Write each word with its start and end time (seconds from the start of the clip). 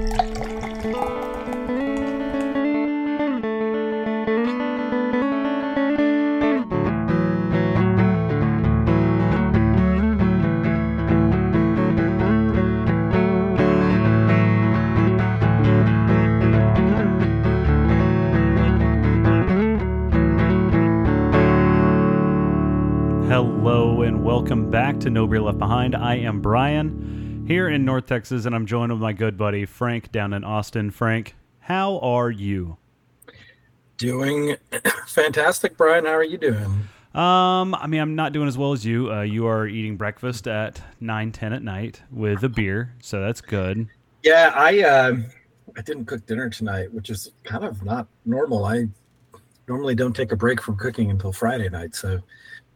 Hello 0.00 0.16
and 24.00 24.24
welcome 24.24 24.70
back 24.70 24.98
to 25.00 25.10
No 25.10 25.26
Beer 25.26 25.42
Left 25.42 25.58
Behind. 25.58 25.94
I 25.94 26.16
am 26.16 26.40
Brian 26.40 27.19
here 27.50 27.68
in 27.68 27.84
North 27.84 28.06
Texas, 28.06 28.46
and 28.46 28.54
I'm 28.54 28.64
joined 28.64 28.92
with 28.92 29.00
my 29.00 29.12
good 29.12 29.36
buddy 29.36 29.64
Frank 29.64 30.12
down 30.12 30.32
in 30.32 30.44
Austin. 30.44 30.92
Frank, 30.92 31.34
how 31.58 31.98
are 31.98 32.30
you? 32.30 32.76
Doing 33.96 34.56
fantastic, 35.08 35.76
Brian. 35.76 36.04
How 36.04 36.12
are 36.12 36.22
you 36.22 36.38
doing? 36.38 36.64
Um, 37.12 37.74
I 37.74 37.88
mean, 37.88 38.00
I'm 38.00 38.14
not 38.14 38.32
doing 38.32 38.46
as 38.46 38.56
well 38.56 38.72
as 38.72 38.86
you. 38.86 39.12
Uh, 39.12 39.22
you 39.22 39.48
are 39.48 39.66
eating 39.66 39.96
breakfast 39.96 40.46
at 40.46 40.80
nine 41.00 41.32
ten 41.32 41.52
at 41.52 41.64
night 41.64 42.00
with 42.12 42.44
a 42.44 42.48
beer, 42.48 42.94
so 43.00 43.20
that's 43.20 43.40
good. 43.40 43.88
Yeah, 44.22 44.52
I 44.54 44.82
uh, 44.82 45.16
I 45.76 45.82
didn't 45.82 46.04
cook 46.04 46.24
dinner 46.26 46.48
tonight, 46.50 46.92
which 46.92 47.10
is 47.10 47.32
kind 47.42 47.64
of 47.64 47.84
not 47.84 48.06
normal. 48.24 48.64
I 48.64 48.86
normally 49.66 49.96
don't 49.96 50.14
take 50.14 50.30
a 50.30 50.36
break 50.36 50.62
from 50.62 50.76
cooking 50.76 51.10
until 51.10 51.32
Friday 51.32 51.68
night, 51.68 51.96
so 51.96 52.20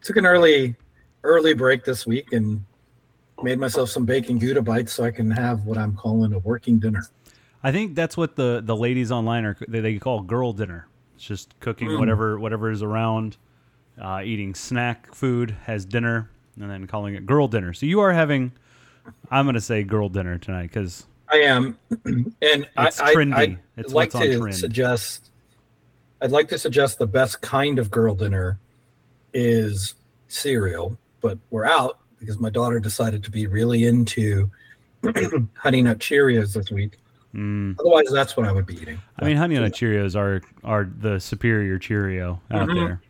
took 0.02 0.16
an 0.16 0.26
early 0.26 0.74
early 1.22 1.54
break 1.54 1.84
this 1.84 2.08
week 2.08 2.32
and 2.32 2.64
made 3.42 3.58
myself 3.58 3.90
some 3.90 4.04
bacon 4.04 4.38
gouda 4.38 4.62
bites 4.62 4.92
so 4.94 5.04
I 5.04 5.10
can 5.10 5.30
have 5.30 5.64
what 5.64 5.76
I'm 5.78 5.94
calling 5.96 6.32
a 6.32 6.38
working 6.38 6.78
dinner. 6.78 7.06
I 7.62 7.72
think 7.72 7.94
that's 7.94 8.16
what 8.16 8.36
the 8.36 8.62
the 8.64 8.76
ladies 8.76 9.10
online 9.10 9.44
are 9.44 9.56
they, 9.68 9.80
they 9.80 9.98
call 9.98 10.20
girl 10.20 10.52
dinner. 10.52 10.86
It's 11.16 11.24
just 11.24 11.58
cooking 11.60 11.88
Mm. 11.88 11.98
whatever 11.98 12.38
whatever 12.38 12.70
is 12.70 12.82
around, 12.82 13.36
uh, 14.00 14.20
eating 14.24 14.54
snack 14.54 15.14
food 15.14 15.56
has 15.64 15.84
dinner, 15.84 16.30
and 16.60 16.70
then 16.70 16.86
calling 16.86 17.14
it 17.14 17.24
girl 17.26 17.48
dinner. 17.48 17.72
So 17.72 17.86
you 17.86 18.00
are 18.00 18.12
having, 18.12 18.52
I'm 19.30 19.46
gonna 19.46 19.60
say 19.60 19.82
girl 19.82 20.08
dinner 20.08 20.38
tonight 20.38 20.64
because 20.68 21.06
I 21.28 21.36
am, 21.38 21.78
and 22.04 22.34
It's 22.42 23.00
I, 23.00 23.14
trendy. 23.14 23.34
I, 23.34 23.40
I'd 23.42 23.58
It's 23.78 23.92
like 23.94 24.12
what's 24.12 24.16
on 24.16 24.22
to 24.30 24.38
trend. 24.40 24.56
suggest. 24.56 25.30
I'd 26.20 26.30
like 26.32 26.48
to 26.48 26.58
suggest 26.58 26.98
the 26.98 27.06
best 27.06 27.40
kind 27.40 27.78
of 27.78 27.90
girl 27.90 28.14
dinner 28.14 28.58
is 29.32 29.94
cereal, 30.28 30.96
but 31.20 31.38
we're 31.50 31.64
out 31.66 31.98
because 32.24 32.40
my 32.40 32.50
daughter 32.50 32.80
decided 32.80 33.22
to 33.24 33.30
be 33.30 33.46
really 33.46 33.84
into 33.84 34.50
Honey 35.54 35.82
Nut 35.82 35.98
Cheerios 35.98 36.54
this 36.54 36.70
week. 36.70 36.98
mm, 37.34 37.76
Otherwise, 37.78 38.06
that's 38.10 38.36
what 38.36 38.46
I 38.48 38.52
would 38.52 38.66
be 38.66 38.80
eating. 38.80 38.98
I 39.18 39.24
mean 39.26 39.36
Honey 39.36 39.56
Nut 39.58 39.72
Cheerios 39.72 40.16
are 40.16 40.40
are 40.62 40.90
the 40.98 41.18
superior 41.20 41.78
Cheerio 41.78 42.40
out 42.50 42.68
Mhm. 42.68 42.74
there. 42.74 43.00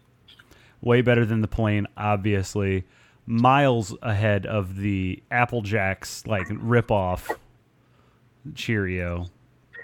Way 0.80 1.00
better 1.00 1.24
than 1.24 1.40
the 1.40 1.48
plain, 1.48 1.86
obviously. 1.96 2.84
Miles 3.26 3.96
ahead 4.02 4.44
of 4.44 4.76
the 4.76 5.22
Apple 5.30 5.62
Jacks 5.62 6.26
like 6.26 6.46
ripoff 6.48 7.30
Cheerio. 8.54 9.26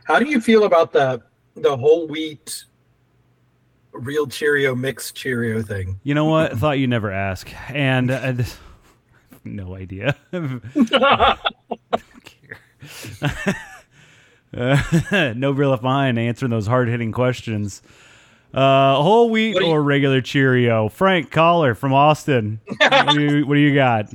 How 0.05 0.19
do 0.19 0.27
you 0.27 0.41
feel 0.41 0.65
about 0.65 0.93
the 0.93 1.23
the 1.55 1.77
whole 1.77 2.07
wheat 2.07 2.65
real 3.93 4.27
Cheerio 4.27 4.75
mixed 4.75 5.15
Cheerio 5.15 5.63
thing? 5.63 5.99
You 6.03 6.15
know 6.15 6.27
what? 6.27 6.53
I 6.53 6.55
thought 6.57 6.79
you'd 6.79 6.91
never 6.91 7.11
ask, 7.11 7.49
and 7.71 8.11
uh, 8.11 8.35
no 9.45 9.75
idea. 9.75 10.17
Uh, 14.53 15.33
no 15.37 15.53
real 15.53 15.71
left 15.71 15.83
behind 15.83 16.19
answering 16.19 16.51
those 16.51 16.67
hard 16.67 16.89
hitting 16.89 17.13
questions. 17.13 17.83
Uh, 18.53 19.01
whole 19.01 19.31
wheat 19.31 19.55
you- 19.57 19.65
or 19.65 19.81
regular 19.81 20.21
Cheerio? 20.21 20.89
Frank 20.89 21.31
Collar 21.31 21.77
from 21.77 21.93
Austin. 21.93 22.61
what, 22.79 23.15
do 23.15 23.21
you, 23.23 23.47
what 23.47 23.55
do 23.55 23.61
you 23.61 23.73
got? 23.75 24.13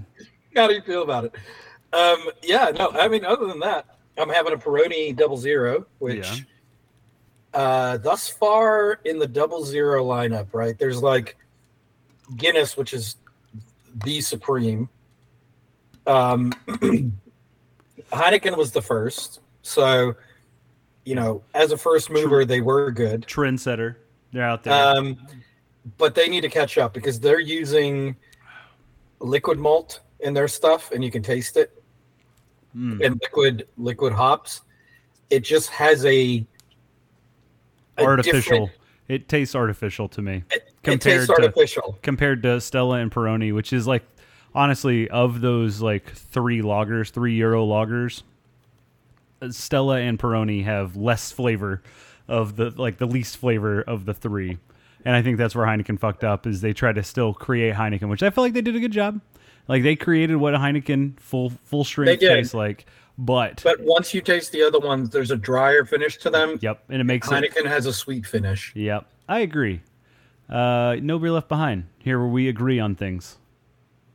How 0.54 0.68
do 0.68 0.74
you 0.74 0.82
feel 0.82 1.04
about 1.04 1.24
it? 1.26 1.36
Um, 1.94 2.18
yeah, 2.44 2.70
no, 2.78 2.90
I 2.92 3.08
mean, 3.08 3.24
other 3.24 3.46
than 3.48 3.60
that, 3.62 3.98
I'm 4.18 4.28
having 4.28 4.52
a 4.52 4.58
Peroni 4.58 5.16
double 5.16 5.38
zero, 5.38 5.86
which 6.00 6.28
Yeah. 6.28 6.36
uh, 7.54 7.98
thus 7.98 8.28
far 8.28 9.00
in 9.06 9.20
the 9.20 9.28
double 9.28 9.64
zero 9.64 10.04
lineup, 10.04 10.48
right? 10.54 10.78
There's 10.78 11.02
like 11.02 11.38
Guinness, 12.36 12.76
which 12.76 12.94
is 12.94 13.16
the 14.04 14.20
supreme. 14.20 14.90
Um, 16.08 16.52
Heineken 18.12 18.58
was 18.58 18.72
the 18.72 18.82
first, 18.82 19.40
so 19.62 20.16
you 21.06 21.16
know, 21.16 21.44
as 21.54 21.72
a 21.72 21.78
first 21.78 22.10
mover, 22.10 22.46
they 22.46 22.62
were 22.62 22.92
good. 22.92 23.26
Trendsetter. 23.28 23.96
They're 24.34 24.44
out 24.44 24.64
there. 24.64 24.74
Um, 24.74 25.18
but 25.98 26.16
they 26.16 26.28
need 26.28 26.42
to 26.42 26.50
catch 26.50 26.78
up 26.78 26.94
because 26.94 27.20
they're 27.20 27.40
using 27.40 28.16
liquid 29.20 29.60
malt 29.60 30.02
in 30.20 30.34
their 30.34 30.48
stuff, 30.48 30.92
and 30.92 31.04
you 31.04 31.12
can 31.12 31.22
taste 31.22 31.58
it. 31.58 31.82
Mm. 32.76 33.06
And 33.06 33.22
liquid 33.22 33.68
liquid 33.78 34.12
hops, 34.12 34.62
it 35.30 35.42
just 35.42 35.70
has 35.70 36.04
a, 36.06 36.46
a 37.98 38.04
artificial. 38.04 38.70
It 39.08 39.30
tastes 39.30 39.56
artificial 39.56 40.10
to 40.10 40.22
me 40.24 40.44
It, 40.50 40.56
it 40.56 40.74
compared 40.82 41.02
tastes 41.02 41.28
to 41.28 41.34
artificial. 41.34 41.98
compared 42.02 42.42
to 42.44 42.60
Stella 42.60 42.98
and 42.98 43.12
Peroni, 43.12 43.54
which 43.54 43.72
is 43.72 43.88
like 43.88 44.04
honestly 44.56 45.10
of 45.10 45.42
those 45.42 45.82
like 45.82 46.12
three 46.12 46.62
lagers, 46.62 47.12
three 47.12 47.36
euro 47.36 47.66
lagers, 47.66 48.24
uh, 49.42 49.52
Stella 49.52 50.00
and 50.00 50.18
Peroni 50.18 50.64
have 50.64 50.96
less 50.96 51.32
flavor 51.32 51.84
of 52.28 52.56
the 52.56 52.72
like 52.72 52.98
the 52.98 53.06
least 53.06 53.38
flavor 53.38 53.82
of 53.82 54.06
the 54.06 54.14
three. 54.14 54.58
And 55.04 55.16
I 55.16 55.22
think 55.22 55.38
that's 55.38 55.54
where 55.54 55.68
Heineken 55.68 56.00
fucked 56.00 56.24
up 56.24 56.48
is 56.48 56.62
they 56.62 56.74
tried 56.74 56.96
to 56.96 57.04
still 57.04 57.34
create 57.34 57.76
Heineken, 57.76 58.10
which 58.10 58.24
I 58.24 58.32
feel 58.32 58.44
like 58.44 58.54
they 58.54 58.62
did 58.62 58.76
a 58.76 58.80
good 58.80 58.92
job. 58.92 59.22
Like 59.68 59.84
they 59.84 59.96
created 59.96 60.38
what 60.38 60.56
a 60.56 60.58
Heineken 60.58 61.20
full 61.20 61.52
full 61.66 61.84
strength 61.84 62.22
tastes 62.22 62.54
like, 62.56 62.86
but, 63.18 63.62
But 63.64 63.80
once 63.82 64.14
you 64.14 64.22
taste 64.22 64.52
the 64.52 64.64
other 64.64 64.80
ones, 64.80 65.10
there's 65.10 65.32
a 65.32 65.38
drier 65.38 65.86
finish 65.86 66.18
to 66.18 66.30
them. 66.30 66.58
yep, 66.62 66.84
and 66.90 67.00
it 67.00 67.04
makes 67.04 67.32
it 67.32 67.32
Heineken 67.32 67.66
has 67.66 67.86
a 67.86 67.94
sweet 67.94 68.26
finish. 68.26 68.72
Yep, 68.76 69.08
I 69.30 69.40
agree. 69.40 69.82
Uh, 70.50 70.98
no 71.02 71.18
beer 71.20 71.32
left 71.32 71.50
behind. 71.50 71.86
Here 72.00 72.20
where 72.20 72.28
we 72.28 72.48
agree 72.48 72.80
on 72.80 72.96
things. 72.96 73.38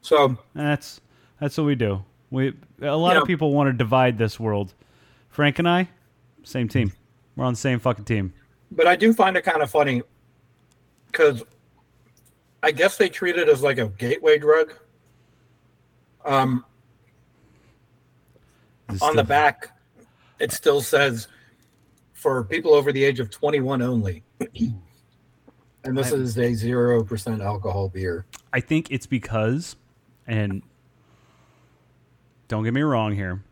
So 0.03 0.25
And 0.27 0.37
that's 0.55 1.01
that's 1.41 1.57
what 1.57 1.65
we 1.65 1.75
do. 1.75 2.05
We 2.31 2.55
a 2.83 2.97
lot 2.97 3.17
of 3.17 3.23
know- 3.23 3.27
people 3.27 3.53
want 3.53 3.69
to 3.69 3.73
divide 3.73 4.19
this 4.19 4.39
world. 4.41 4.75
Frank 5.29 5.59
and 5.59 5.69
I, 5.69 5.89
same 6.43 6.69
team. 6.69 6.93
We're 7.37 7.45
on 7.45 7.53
the 7.55 7.59
same 7.59 7.79
fucking 7.79 8.05
team. 8.05 8.33
but 8.73 8.87
I 8.87 8.97
do 8.97 9.13
find 9.13 9.37
it 9.37 9.43
kind 9.43 9.63
of 9.63 9.71
funny 9.71 10.03
because 11.07 11.43
I 12.63 12.71
guess 12.73 12.97
they 12.97 13.09
treat 13.09 13.37
it 13.37 13.49
as 13.49 13.63
like 13.63 13.79
a 13.79 13.89
gateway 13.89 14.39
drug. 14.39 14.75
Um, 16.25 16.65
on 19.01 19.17
the 19.17 19.25
back, 19.25 19.71
it 20.39 20.53
still 20.53 20.81
says 20.83 21.29
for 22.13 22.45
people 22.45 22.75
over 22.75 22.93
the 22.93 23.03
age 23.03 23.21
of 23.21 23.31
21 23.31 23.81
only. 23.83 24.23
and 25.85 25.97
this 25.97 26.13
I- 26.13 26.17
is 26.17 26.37
a 26.37 26.53
0% 26.53 27.41
alcohol 27.43 27.89
beer. 27.89 28.27
I 28.53 28.61
think 28.61 28.91
it's 28.91 29.07
because, 29.07 29.77
and 30.27 30.63
don't 32.49 32.65
get 32.65 32.75
me 32.75 32.83
wrong 32.83 33.15
here, 33.15 33.43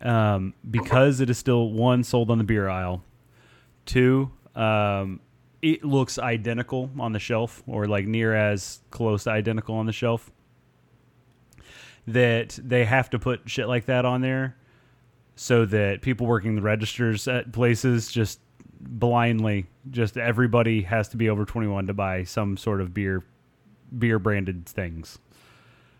um, 0.00 0.54
because 0.70 1.20
it 1.20 1.30
is 1.30 1.38
still 1.38 1.70
one 1.70 2.04
sold 2.04 2.30
on 2.30 2.38
the 2.38 2.44
beer 2.44 2.68
aisle. 2.68 3.02
Two, 3.86 4.30
um, 4.54 5.20
it 5.60 5.84
looks 5.84 6.18
identical 6.18 6.90
on 6.98 7.12
the 7.12 7.18
shelf, 7.18 7.62
or 7.66 7.86
like 7.86 8.06
near 8.06 8.34
as 8.34 8.80
close 8.90 9.24
to 9.24 9.30
identical 9.30 9.74
on 9.74 9.86
the 9.86 9.92
shelf. 9.92 10.30
That 12.06 12.58
they 12.62 12.84
have 12.84 13.10
to 13.10 13.18
put 13.18 13.48
shit 13.48 13.66
like 13.66 13.86
that 13.86 14.04
on 14.04 14.20
there, 14.20 14.56
so 15.36 15.64
that 15.66 16.02
people 16.02 16.26
working 16.26 16.54
the 16.54 16.62
registers 16.62 17.26
at 17.26 17.50
places 17.50 18.12
just 18.12 18.40
blindly, 18.80 19.66
just 19.90 20.18
everybody 20.18 20.82
has 20.82 21.08
to 21.08 21.16
be 21.16 21.30
over 21.30 21.44
twenty 21.46 21.66
one 21.66 21.86
to 21.86 21.94
buy 21.94 22.24
some 22.24 22.56
sort 22.56 22.82
of 22.82 22.92
beer 22.92 23.24
beer 23.98 24.18
branded 24.18 24.66
things. 24.66 25.18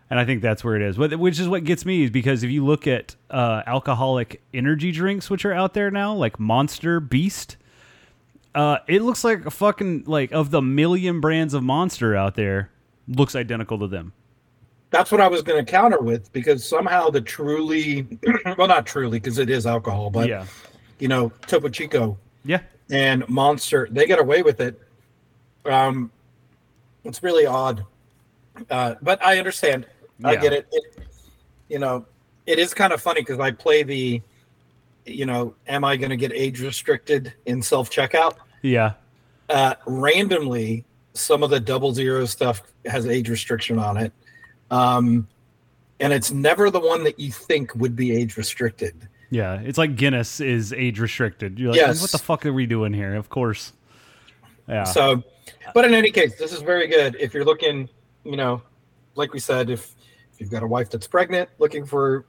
And 0.09 0.19
I 0.19 0.25
think 0.25 0.41
that's 0.41 0.63
where 0.63 0.75
it 0.75 0.83
is. 0.83 0.97
Which 0.97 1.39
is 1.39 1.47
what 1.47 1.63
gets 1.63 1.85
me 1.85 2.03
is 2.03 2.11
because 2.11 2.43
if 2.43 2.51
you 2.51 2.63
look 2.63 2.85
at 2.85 3.15
uh, 3.29 3.63
alcoholic 3.65 4.41
energy 4.53 4.91
drinks 4.91 5.29
which 5.29 5.45
are 5.45 5.53
out 5.53 5.73
there 5.73 5.89
now, 5.89 6.13
like 6.13 6.39
Monster 6.39 6.99
Beast, 6.99 7.57
uh, 8.53 8.77
it 8.87 9.01
looks 9.01 9.23
like 9.23 9.45
a 9.45 9.51
fucking 9.51 10.05
like 10.05 10.31
of 10.31 10.49
the 10.51 10.61
million 10.61 11.19
brands 11.19 11.53
of 11.53 11.61
Monster 11.63 12.15
out 12.15 12.35
there, 12.35 12.71
looks 13.07 13.35
identical 13.35 13.77
to 13.79 13.87
them. 13.87 14.13
That's 14.91 15.11
what 15.11 15.19
I 15.19 15.27
was 15.27 15.41
going 15.41 15.63
to 15.63 15.69
counter 15.69 15.99
with 15.99 16.31
because 16.31 16.65
somehow 16.65 17.09
the 17.09 17.19
truly, 17.19 18.07
well, 18.57 18.67
not 18.67 18.85
truly 18.85 19.19
because 19.19 19.39
it 19.39 19.49
is 19.49 19.65
alcohol, 19.65 20.09
but 20.09 20.29
yeah, 20.29 20.45
you 20.99 21.09
know, 21.09 21.31
Topo 21.47 21.67
Chico 21.67 22.17
yeah, 22.45 22.61
and 22.89 23.27
Monster, 23.27 23.89
they 23.91 24.05
get 24.05 24.19
away 24.19 24.41
with 24.41 24.61
it. 24.61 24.79
Um, 25.65 26.11
it's 27.03 27.21
really 27.23 27.45
odd, 27.45 27.85
uh, 28.69 28.95
but 29.01 29.21
I 29.21 29.37
understand. 29.37 29.85
I 30.23 30.35
get 30.35 30.53
it. 30.53 30.67
it. 30.71 31.07
You 31.69 31.79
know, 31.79 32.05
it 32.45 32.59
is 32.59 32.73
kind 32.73 32.93
of 32.93 33.01
funny 33.01 33.21
because 33.21 33.39
I 33.39 33.51
play 33.51 33.83
the 33.83 34.21
you 35.05 35.25
know, 35.25 35.55
am 35.67 35.83
I 35.83 35.95
going 35.95 36.09
to 36.09 36.17
get 36.17 36.33
age 36.33 36.61
restricted 36.61 37.33
in 37.45 37.61
self 37.61 37.89
checkout? 37.89 38.35
Yeah. 38.61 38.93
Uh, 39.49 39.75
randomly, 39.85 40.83
some 41.13 41.43
of 41.43 41.49
the 41.49 41.59
double 41.59 41.93
zero 41.93 42.25
stuff 42.25 42.63
has 42.85 43.05
age 43.05 43.29
restriction 43.29 43.77
on 43.77 43.97
it. 43.97 44.11
Um, 44.71 45.27
and 45.99 46.11
it's 46.11 46.31
never 46.31 46.69
the 46.69 46.79
one 46.79 47.03
that 47.03 47.19
you 47.19 47.31
think 47.31 47.73
would 47.75 47.95
be 47.95 48.15
age 48.15 48.35
restricted. 48.37 49.07
Yeah. 49.29 49.59
It's 49.61 49.77
like 49.77 49.95
Guinness 49.95 50.39
is 50.39 50.73
age 50.73 50.99
restricted. 50.99 51.59
You're 51.59 51.71
like, 51.71 51.79
Yes. 51.79 52.01
what 52.01 52.11
the 52.11 52.17
fuck 52.17 52.45
are 52.45 52.53
we 52.53 52.65
doing 52.65 52.93
here? 52.93 53.15
Of 53.15 53.29
course. 53.29 53.73
Yeah. 54.67 54.83
So, 54.83 55.23
but 55.73 55.85
in 55.85 55.93
any 55.93 56.09
case, 56.09 56.35
this 56.37 56.51
is 56.51 56.61
very 56.61 56.87
good. 56.87 57.15
If 57.19 57.33
you're 57.33 57.45
looking, 57.45 57.87
you 58.23 58.35
know, 58.35 58.61
like 59.13 59.31
we 59.33 59.39
said, 59.39 59.69
if 59.69 59.94
you've 60.39 60.49
got 60.51 60.63
a 60.63 60.67
wife 60.67 60.89
that's 60.89 61.07
pregnant, 61.07 61.49
looking 61.59 61.85
for, 61.85 62.25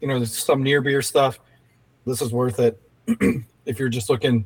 you 0.00 0.08
know, 0.08 0.22
some 0.24 0.62
near 0.62 0.80
beer 0.80 1.02
stuff, 1.02 1.40
this 2.06 2.20
is 2.20 2.32
worth 2.32 2.58
it. 2.58 2.80
if 3.66 3.78
you're 3.78 3.88
just 3.88 4.10
looking, 4.10 4.44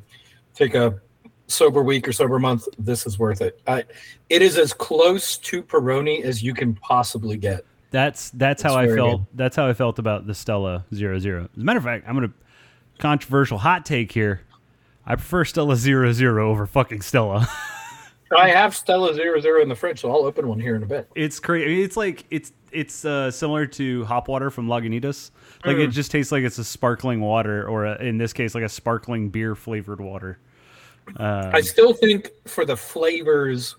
take 0.53 0.75
a 0.75 0.99
sober 1.47 1.83
week 1.83 2.07
or 2.07 2.13
sober 2.13 2.39
month, 2.39 2.67
this 2.77 3.05
is 3.05 3.19
worth 3.19 3.41
it. 3.41 3.59
I, 3.67 3.83
it 4.29 4.41
is 4.41 4.57
as 4.57 4.73
close 4.73 5.37
to 5.37 5.63
Peroni 5.63 6.23
as 6.23 6.41
you 6.41 6.53
can 6.53 6.75
possibly 6.75 7.37
get. 7.37 7.65
That's 7.91 8.29
that's 8.31 8.61
how 8.61 8.75
I 8.75 8.87
felt. 8.87 9.21
good. 9.21 9.27
That's 9.33 9.55
how 9.55 9.67
I 9.67 9.73
felt 9.73 9.97
about 9.97 10.27
the 10.27 10.35
Stella 10.35 10.85
Zero 10.93 11.17
Zero. 11.17 11.49
As 11.55 11.61
a 11.61 11.65
matter 11.65 11.79
of 11.79 11.83
fact, 11.83 12.05
I'm 12.07 12.13
gonna 12.13 12.31
controversial 12.99 13.57
hot 13.57 13.83
take 13.85 14.11
here. 14.11 14.41
I 15.05 15.15
prefer 15.15 15.43
Stella 15.43 15.75
Zero 15.75 16.11
Zero 16.11 16.51
over 16.51 16.67
fucking 16.67 17.01
Stella. 17.01 17.47
I 18.37 18.49
have 18.49 18.75
Stella 18.75 19.15
Zero 19.15 19.39
Zero 19.39 19.63
in 19.63 19.69
the 19.69 19.75
fridge, 19.75 20.01
so 20.01 20.11
I'll 20.11 20.25
open 20.25 20.47
one 20.47 20.59
here 20.59 20.75
in 20.75 20.83
a 20.83 20.85
bit. 20.85 21.09
it's 21.15 21.39
crazy. 21.39 21.81
It's 21.81 21.97
like 21.97 22.25
it's 22.29 22.51
it's 22.71 23.05
uh, 23.05 23.31
similar 23.31 23.65
to 23.67 24.05
hop 24.05 24.27
water 24.27 24.49
from 24.49 24.67
Lagunitas. 24.67 25.31
Like 25.65 25.77
it 25.77 25.87
just 25.87 26.11
tastes 26.11 26.31
like 26.31 26.43
it's 26.43 26.57
a 26.57 26.63
sparkling 26.63 27.21
water, 27.21 27.67
or 27.67 27.85
a, 27.85 28.01
in 28.01 28.17
this 28.17 28.33
case, 28.33 28.55
like 28.55 28.63
a 28.63 28.69
sparkling 28.69 29.29
beer 29.29 29.55
flavored 29.55 29.99
water. 29.99 30.39
Um, 31.17 31.51
I 31.53 31.61
still 31.61 31.93
think 31.93 32.29
for 32.45 32.65
the 32.65 32.77
flavors, 32.77 33.75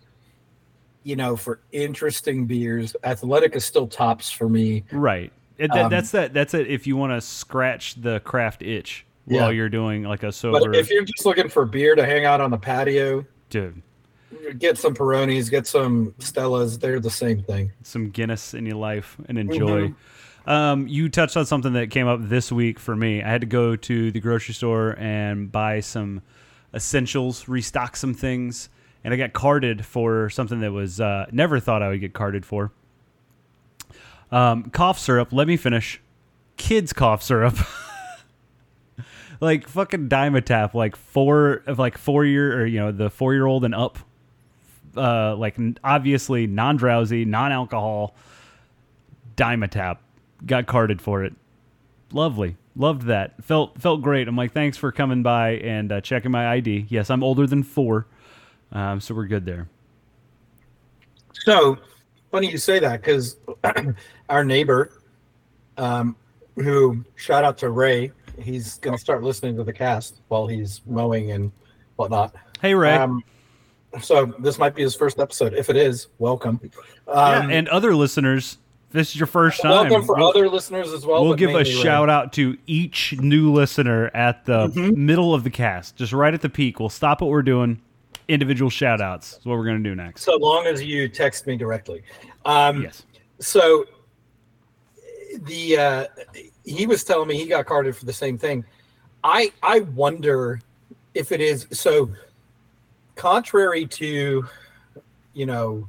you 1.04 1.16
know, 1.16 1.36
for 1.36 1.60
interesting 1.72 2.46
beers, 2.46 2.94
Athletic 3.04 3.56
is 3.56 3.64
still 3.64 3.86
tops 3.86 4.30
for 4.30 4.48
me. 4.48 4.84
Right. 4.92 5.32
It, 5.56 5.70
that, 5.72 5.84
Um, 5.84 5.90
that's 5.90 6.10
that. 6.10 6.32
That's 6.34 6.54
it. 6.54 6.66
If 6.68 6.86
you 6.86 6.96
want 6.96 7.12
to 7.12 7.20
scratch 7.20 7.94
the 8.00 8.20
craft 8.20 8.62
itch 8.62 9.06
while 9.26 9.44
Yeah. 9.44 9.50
you're 9.50 9.68
doing 9.68 10.02
like 10.02 10.22
a 10.22 10.32
sober, 10.32 10.58
But 10.58 10.76
if 10.76 10.90
you're 10.90 11.04
just 11.04 11.24
looking 11.24 11.48
for 11.48 11.64
beer 11.64 11.94
to 11.94 12.04
hang 12.04 12.24
out 12.24 12.40
on 12.40 12.50
the 12.50 12.58
patio, 12.58 13.24
dude, 13.48 13.80
get 14.58 14.78
some 14.78 14.94
Peronis, 14.94 15.50
get 15.50 15.66
some 15.66 16.12
Stellas. 16.18 16.80
They're 16.80 17.00
the 17.00 17.10
same 17.10 17.42
thing. 17.42 17.72
some 17.82 18.10
Guinness 18.10 18.54
in 18.54 18.66
your 18.66 18.76
life 18.76 19.16
and 19.28 19.38
enjoy. 19.38 19.94
Um, 20.46 20.88
you 20.88 21.08
touched 21.08 21.36
on 21.36 21.46
something 21.46 21.74
that 21.74 21.90
came 21.90 22.08
up 22.08 22.20
this 22.22 22.50
week 22.50 22.78
for 22.78 22.96
me. 22.96 23.22
I 23.22 23.28
had 23.28 23.42
to 23.42 23.46
go 23.46 23.76
to 23.76 24.10
the 24.10 24.20
grocery 24.20 24.54
store 24.54 24.96
and 24.98 25.50
buy 25.50 25.80
some 25.80 26.22
essentials, 26.74 27.48
restock 27.48 27.96
some 27.96 28.14
things, 28.14 28.68
and 29.04 29.12
I 29.12 29.16
got 29.16 29.32
carded 29.32 29.84
for 29.84 30.30
something 30.30 30.60
that 30.60 30.72
was 30.72 31.00
uh, 31.00 31.26
never 31.30 31.60
thought 31.60 31.82
I 31.82 31.88
would 31.88 32.00
get 32.00 32.14
carded 32.14 32.44
for. 32.44 32.72
Um, 34.32 34.70
cough 34.70 34.98
syrup. 34.98 35.32
Let 35.32 35.48
me 35.48 35.56
finish. 35.56 36.00
Kids 36.56 36.92
cough 36.92 37.22
syrup. 37.22 37.56
like 39.40 39.66
fucking 39.68 40.08
Dimetapp, 40.08 40.74
like 40.74 40.96
four 40.96 41.62
of 41.66 41.78
like 41.78 41.98
four 41.98 42.24
year 42.24 42.60
or 42.60 42.66
you 42.66 42.78
know 42.78 42.92
the 42.92 43.10
four 43.10 43.34
year 43.34 43.46
old 43.46 43.64
and 43.64 43.74
up. 43.74 43.98
Uh, 44.96 45.36
like 45.36 45.56
obviously 45.84 46.46
non 46.46 46.76
drowsy, 46.76 47.24
non 47.24 47.52
alcohol. 47.52 48.14
Dimetapp 49.36 49.98
got 50.44 50.66
carded 50.66 51.00
for 51.00 51.24
it. 51.24 51.32
Lovely, 52.12 52.56
loved 52.76 53.02
that. 53.06 53.42
Felt 53.44 53.80
felt 53.80 54.02
great. 54.02 54.26
I'm 54.28 54.36
like, 54.36 54.52
thanks 54.52 54.76
for 54.76 54.90
coming 54.92 55.22
by 55.22 55.52
and 55.58 55.92
uh, 55.92 56.00
checking 56.00 56.30
my 56.30 56.48
ID. 56.48 56.86
Yes, 56.88 57.08
I'm 57.10 57.22
older 57.22 57.46
than 57.46 57.62
four, 57.62 58.06
um, 58.72 59.00
so 59.00 59.14
we're 59.14 59.26
good 59.26 59.44
there. 59.44 59.68
So 61.32 61.78
funny 62.30 62.50
you 62.50 62.58
say 62.58 62.78
that 62.80 63.00
because 63.00 63.36
our 64.28 64.44
neighbor, 64.44 65.02
um, 65.76 66.16
who 66.56 67.04
shout 67.16 67.44
out 67.44 67.56
to 67.58 67.70
Ray, 67.70 68.12
he's 68.38 68.78
going 68.78 68.96
to 68.96 69.00
start 69.00 69.22
listening 69.22 69.56
to 69.56 69.64
the 69.64 69.72
cast 69.72 70.20
while 70.28 70.46
he's 70.46 70.80
mowing 70.86 71.32
and 71.32 71.52
whatnot. 71.96 72.34
Hey 72.60 72.74
Ray, 72.74 72.94
Um, 72.94 73.22
so 74.02 74.26
this 74.38 74.58
might 74.58 74.74
be 74.74 74.82
his 74.82 74.94
first 74.94 75.18
episode. 75.18 75.52
If 75.54 75.68
it 75.70 75.76
is, 75.76 76.08
welcome. 76.18 76.60
yeah, 77.08 77.12
Um, 77.12 77.50
and 77.50 77.68
other 77.68 77.94
listeners, 77.94 78.58
if 78.88 78.92
this 78.92 79.10
is 79.10 79.16
your 79.16 79.26
first 79.26 79.60
time. 79.60 79.70
welcome 79.70 80.04
for 80.06 80.16
we'll- 80.16 80.28
other 80.28 80.48
listeners 80.48 80.92
as 80.92 81.04
well. 81.06 81.24
We'll 81.24 81.34
give 81.34 81.54
a 81.54 81.64
shout 81.64 82.08
out 82.08 82.32
to 82.34 82.56
each 82.66 83.14
new 83.18 83.52
listener 83.52 84.10
at 84.14 84.44
the 84.44 84.68
Mm-hmm. 84.68 85.06
middle 85.06 85.34
of 85.34 85.42
the 85.44 85.50
cast, 85.50 85.96
just 85.96 86.12
right 86.12 86.32
at 86.34 86.40
the 86.40 86.48
peak. 86.48 86.78
We'll 86.80 86.88
stop 86.88 87.20
what 87.20 87.30
we're 87.30 87.42
doing. 87.42 87.80
Individual 88.28 88.70
shout 88.70 89.00
outs 89.00 89.38
is 89.38 89.44
what 89.44 89.58
we're 89.58 89.64
going 89.64 89.82
to 89.82 89.88
do 89.90 89.96
next. 89.96 90.22
So 90.22 90.36
long 90.36 90.66
as 90.66 90.82
you 90.82 91.08
text 91.08 91.46
me 91.48 91.56
directly. 91.56 92.02
Um, 92.44 92.82
Yes. 92.82 93.04
So 93.40 93.86
the 95.42 95.76
uh, 95.78 96.06
he 96.64 96.86
was 96.86 97.02
telling 97.04 97.28
me 97.28 97.36
he 97.36 97.46
got 97.46 97.66
carded 97.66 97.96
for 97.96 98.04
the 98.04 98.12
same 98.12 98.36
thing. 98.38 98.64
I 99.24 99.52
I 99.62 99.80
wonder 99.80 100.60
if 101.14 101.32
it 101.32 101.40
is 101.40 101.66
so. 101.72 102.10
Contrary 103.20 103.84
to, 103.84 104.48
you 105.34 105.44
know, 105.44 105.86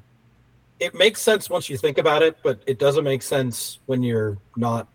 it 0.81 0.94
makes 0.94 1.22
sense 1.22 1.50
once 1.50 1.69
you 1.69 1.78
think 1.78 1.98
about 1.98 2.22
it, 2.22 2.36
but 2.44 2.60
it 2.68 2.78
doesn't 2.78 3.06
make 3.06 3.22
sense 3.22 3.80
when 3.86 4.04
you're 4.04 4.38
not 4.57 4.86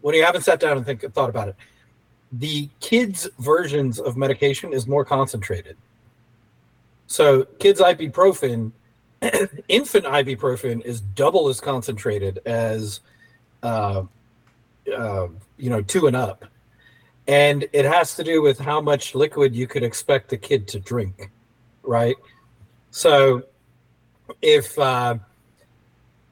when 0.00 0.14
you 0.14 0.24
haven't 0.24 0.40
sat 0.40 0.58
down 0.58 0.78
and 0.78 0.86
think 0.86 1.02
thought 1.12 1.28
about 1.28 1.48
it. 1.48 1.56
The 2.32 2.70
kids' 2.80 3.28
versions 3.40 4.00
of 4.00 4.16
medication 4.16 4.72
is 4.72 4.86
more 4.86 5.04
concentrated. 5.04 5.76
So 7.08 7.44
kids 7.58 7.78
ibuprofen 7.78 8.72
infant 9.68 10.06
ibuprofen 10.06 10.80
is 10.80 11.02
double 11.02 11.48
as 11.48 11.60
concentrated 11.60 12.38
as 12.46 13.00
uh, 13.62 14.04
uh, 14.96 15.28
you 15.58 15.68
know 15.68 15.82
two 15.82 16.06
and 16.06 16.16
up 16.16 16.46
and 17.26 17.66
it 17.74 17.84
has 17.84 18.16
to 18.16 18.24
do 18.24 18.40
with 18.40 18.58
how 18.58 18.80
much 18.80 19.14
liquid 19.14 19.54
you 19.54 19.66
could 19.66 19.82
expect 19.82 20.30
the 20.30 20.36
kid 20.36 20.66
to 20.68 20.80
drink 20.80 21.30
right 21.84 22.16
so 22.90 23.42
if 24.42 24.78
uh, 24.78 25.16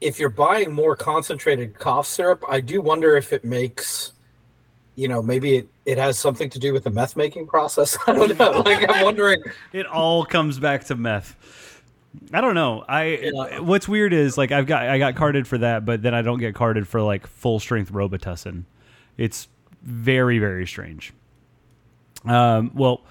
if 0.01 0.19
you're 0.19 0.29
buying 0.29 0.71
more 0.73 0.95
concentrated 0.95 1.77
cough 1.77 2.07
syrup 2.07 2.43
i 2.49 2.59
do 2.59 2.81
wonder 2.81 3.15
if 3.15 3.31
it 3.33 3.43
makes 3.45 4.13
you 4.95 5.07
know 5.07 5.21
maybe 5.21 5.57
it, 5.57 5.67
it 5.85 5.97
has 5.97 6.17
something 6.19 6.49
to 6.49 6.59
do 6.59 6.73
with 6.73 6.83
the 6.83 6.89
meth 6.89 7.15
making 7.15 7.47
process 7.47 7.97
i 8.07 8.13
don't 8.13 8.37
know 8.37 8.51
like 8.65 8.89
i'm 8.89 9.03
wondering 9.03 9.41
It 9.71 9.85
all 9.85 10.25
comes 10.25 10.59
back 10.59 10.85
to 10.85 10.95
meth. 10.95 11.35
I 12.31 12.41
don't 12.41 12.53
know. 12.53 12.85
I 12.87 13.31
Yeah. 13.33 13.59
what's 13.59 13.87
weird 13.87 14.13
is 14.13 14.37
like 14.37 14.51
I've 14.51 14.67
got 14.67 14.83
I 14.83 14.99
got 14.99 15.15
carded 15.15 15.47
for 15.47 15.57
that, 15.57 15.83
but 15.83 16.03
then 16.03 16.13
I 16.13 16.21
don't 16.21 16.37
get 16.37 16.53
carded 16.53 16.87
for 16.87 17.01
like 17.01 17.25
full 17.25 17.59
strength 17.59 17.91
Robitussin. 17.91 18.65
It's 19.17 19.47
very 19.81 20.37
very 20.37 20.67
strange. 20.67 21.11
Um, 22.23 22.69
well, 22.75 23.01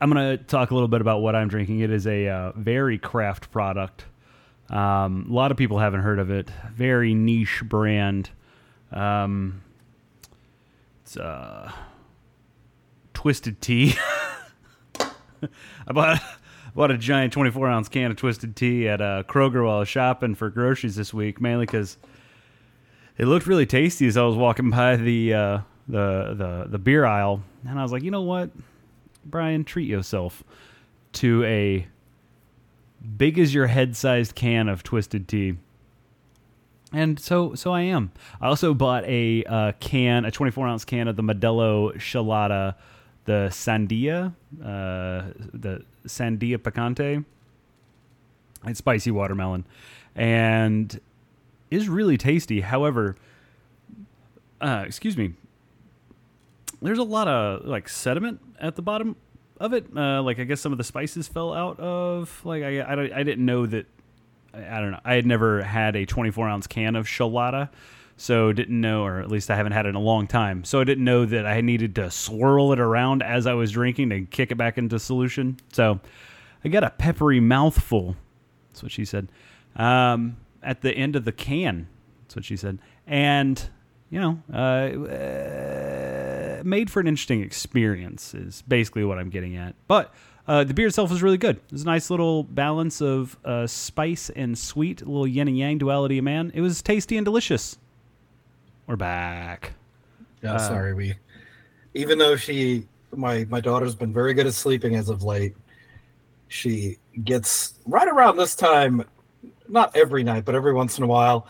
I'm 0.00 0.10
gonna 0.10 0.36
talk 0.36 0.70
a 0.70 0.74
little 0.74 0.88
bit 0.88 1.00
about 1.00 1.20
what 1.20 1.34
I'm 1.34 1.48
drinking. 1.48 1.80
It 1.80 1.90
is 1.90 2.06
a 2.06 2.28
uh, 2.28 2.52
very 2.52 2.98
craft 2.98 3.50
product. 3.50 4.04
Um, 4.68 5.26
a 5.30 5.32
lot 5.32 5.50
of 5.50 5.56
people 5.56 5.78
haven't 5.78 6.00
heard 6.00 6.18
of 6.18 6.30
it. 6.30 6.50
Very 6.74 7.14
niche 7.14 7.62
brand. 7.64 8.30
Um, 8.92 9.62
it's 11.02 11.16
uh, 11.16 11.72
Twisted 13.14 13.60
Tea. 13.60 13.94
I 15.00 15.92
bought 15.92 16.20
bought 16.74 16.90
a 16.90 16.98
giant 16.98 17.32
24 17.32 17.68
ounce 17.68 17.88
can 17.88 18.10
of 18.10 18.18
Twisted 18.18 18.54
Tea 18.54 18.88
at 18.88 19.00
uh, 19.00 19.22
Kroger 19.26 19.64
while 19.64 19.76
I 19.76 19.80
was 19.80 19.88
shopping 19.88 20.34
for 20.34 20.50
groceries 20.50 20.96
this 20.96 21.14
week, 21.14 21.40
mainly 21.40 21.64
because 21.64 21.96
it 23.16 23.26
looked 23.26 23.46
really 23.46 23.66
tasty 23.66 24.06
as 24.06 24.18
I 24.18 24.24
was 24.24 24.36
walking 24.36 24.68
by 24.68 24.96
the 24.96 25.32
uh, 25.32 25.58
the 25.88 26.34
the 26.36 26.66
the 26.68 26.78
beer 26.78 27.06
aisle, 27.06 27.42
and 27.66 27.78
I 27.78 27.82
was 27.82 27.92
like, 27.92 28.02
you 28.02 28.10
know 28.10 28.22
what, 28.22 28.50
Brian, 29.26 29.64
treat 29.64 29.88
yourself 29.88 30.44
to 31.12 31.44
a 31.44 31.86
big 33.16 33.38
as 33.38 33.52
your 33.52 33.66
head 33.66 33.96
sized 33.96 34.34
can 34.34 34.68
of 34.68 34.82
Twisted 34.82 35.28
Tea. 35.28 35.56
And 36.92 37.18
so, 37.18 37.54
so 37.54 37.72
I 37.72 37.82
am. 37.82 38.12
I 38.40 38.46
also 38.46 38.72
bought 38.72 39.04
a 39.04 39.44
uh, 39.44 39.72
can, 39.80 40.24
a 40.24 40.30
24 40.30 40.68
ounce 40.68 40.84
can 40.84 41.08
of 41.08 41.16
the 41.16 41.22
Modelo 41.22 41.94
Chelada, 41.96 42.76
the 43.24 43.48
Sandia, 43.50 44.34
uh, 44.62 45.32
the 45.52 45.84
Sandia 46.06 46.58
Picante. 46.58 47.24
It's 48.66 48.78
spicy 48.78 49.10
watermelon, 49.10 49.66
and 50.14 50.98
is 51.70 51.88
really 51.88 52.16
tasty. 52.16 52.60
However, 52.60 53.16
uh, 54.60 54.84
excuse 54.86 55.16
me, 55.16 55.34
there's 56.82 56.98
a 56.98 57.04
lot 57.04 57.28
of 57.28 57.64
like 57.64 57.88
sediment 57.88 58.40
at 58.60 58.76
the 58.76 58.82
bottom 58.82 59.16
of 59.58 59.72
it. 59.72 59.86
Uh, 59.96 60.22
like 60.22 60.38
I 60.38 60.44
guess 60.44 60.60
some 60.60 60.72
of 60.72 60.78
the 60.78 60.84
spices 60.84 61.28
fell 61.28 61.52
out 61.52 61.78
of. 61.80 62.40
Like 62.44 62.62
I, 62.62 62.80
I, 62.80 63.20
I 63.20 63.22
didn't 63.22 63.44
know 63.44 63.66
that. 63.66 63.86
I 64.54 64.76
I 64.76 64.80
don't 64.80 64.90
know. 64.90 65.00
I 65.04 65.14
had 65.14 65.26
never 65.26 65.62
had 65.62 65.96
a 65.96 66.06
24 66.06 66.48
ounce 66.48 66.66
can 66.66 66.96
of 66.96 67.06
Chelada, 67.06 67.70
so 68.16 68.52
didn't 68.52 68.80
know, 68.80 69.04
or 69.04 69.20
at 69.20 69.30
least 69.30 69.50
I 69.50 69.56
haven't 69.56 69.72
had 69.72 69.86
it 69.86 69.90
in 69.90 69.94
a 69.94 70.00
long 70.00 70.26
time. 70.26 70.64
So 70.64 70.80
I 70.80 70.84
didn't 70.84 71.04
know 71.04 71.24
that 71.26 71.46
I 71.46 71.60
needed 71.60 71.94
to 71.96 72.10
swirl 72.10 72.72
it 72.72 72.80
around 72.80 73.22
as 73.22 73.46
I 73.46 73.54
was 73.54 73.72
drinking 73.72 74.10
to 74.10 74.22
kick 74.22 74.50
it 74.50 74.56
back 74.56 74.78
into 74.78 74.98
solution. 74.98 75.58
So 75.72 76.00
I 76.64 76.68
got 76.68 76.84
a 76.84 76.90
peppery 76.90 77.40
mouthful. 77.40 78.16
That's 78.70 78.82
what 78.82 78.92
she 78.92 79.04
said. 79.04 79.28
Um, 79.76 80.38
at 80.62 80.80
the 80.80 80.92
end 80.92 81.16
of 81.16 81.24
the 81.24 81.32
can. 81.32 81.88
That's 82.22 82.36
what 82.36 82.44
she 82.44 82.56
said. 82.56 82.78
And 83.06 83.62
you 84.10 84.20
know, 84.20 84.42
uh, 84.52 84.56
uh, 84.56 86.05
made 86.66 86.90
for 86.90 87.00
an 87.00 87.06
interesting 87.06 87.42
experience 87.42 88.34
is 88.34 88.62
basically 88.68 89.04
what 89.04 89.18
I'm 89.18 89.30
getting 89.30 89.56
at. 89.56 89.74
But 89.88 90.12
uh, 90.46 90.64
the 90.64 90.74
beer 90.74 90.86
itself 90.88 91.10
was 91.10 91.22
really 91.22 91.38
good. 91.38 91.56
It 91.56 91.72
was 91.72 91.82
a 91.82 91.86
nice 91.86 92.10
little 92.10 92.42
balance 92.44 93.00
of 93.00 93.36
uh, 93.44 93.66
spice 93.66 94.30
and 94.30 94.56
sweet, 94.58 95.02
a 95.02 95.04
little 95.06 95.26
yin 95.26 95.48
and 95.48 95.56
yang 95.58 95.78
duality 95.78 96.18
of 96.18 96.24
man. 96.24 96.50
It 96.54 96.60
was 96.60 96.82
tasty 96.82 97.16
and 97.16 97.24
delicious. 97.24 97.78
We're 98.86 98.96
back. 98.96 99.72
Yeah, 100.42 100.54
Uh, 100.54 100.58
sorry. 100.58 100.94
We, 100.94 101.14
even 101.94 102.18
though 102.18 102.36
she, 102.36 102.86
my 103.14 103.44
my 103.48 103.60
daughter's 103.60 103.94
been 103.94 104.12
very 104.12 104.34
good 104.34 104.46
at 104.46 104.54
sleeping 104.54 104.94
as 104.96 105.08
of 105.08 105.22
late. 105.22 105.54
She 106.48 106.98
gets 107.24 107.74
right 107.86 108.06
around 108.06 108.36
this 108.36 108.54
time, 108.54 109.04
not 109.68 109.96
every 109.96 110.22
night, 110.22 110.44
but 110.44 110.54
every 110.54 110.72
once 110.72 110.98
in 110.98 111.02
a 111.02 111.06
while. 111.08 111.48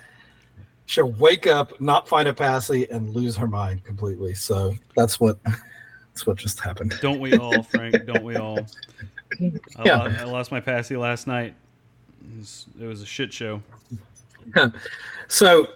She'll 0.86 1.10
wake 1.12 1.46
up, 1.46 1.80
not 1.80 2.08
find 2.08 2.28
a 2.28 2.32
passy, 2.34 2.88
and 2.90 3.10
lose 3.10 3.36
her 3.36 3.46
mind 3.48 3.84
completely. 3.84 4.34
So 4.34 4.74
that's 4.96 5.18
what 5.20 5.38
that's 5.44 6.26
what 6.26 6.36
just 6.36 6.60
happened. 6.60 6.94
Don't 7.00 7.20
we 7.20 7.36
all, 7.36 7.62
Frank? 7.62 8.06
Don't 8.06 8.22
we 8.24 8.36
all? 8.36 8.58
I, 9.40 9.50
Yeah. 9.84 9.96
lo- 10.04 10.14
I 10.20 10.24
lost 10.24 10.50
my 10.52 10.60
passy 10.60 10.96
last 10.96 11.26
night. 11.26 11.54
It 12.22 12.38
was, 12.38 12.66
it 12.80 12.86
was 12.86 13.02
a 13.02 13.06
shit 13.06 13.32
show. 13.32 13.60
So, 15.28 15.66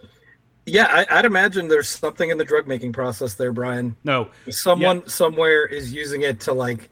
yeah, 0.67 0.87
I, 0.89 1.19
I'd 1.19 1.25
imagine 1.25 1.67
there's 1.67 1.89
something 1.89 2.31
in 2.31 2.39
the 2.39 2.45
drug 2.45 2.69
making 2.69 2.93
process 2.93 3.35
there, 3.35 3.53
Brian. 3.53 3.97
No, 4.05 4.29
Someone 4.49 5.07
somewhere 5.09 5.67
is 5.67 5.93
using 5.93 6.23
it 6.23 6.39
to 6.41 6.53
like 6.53 6.89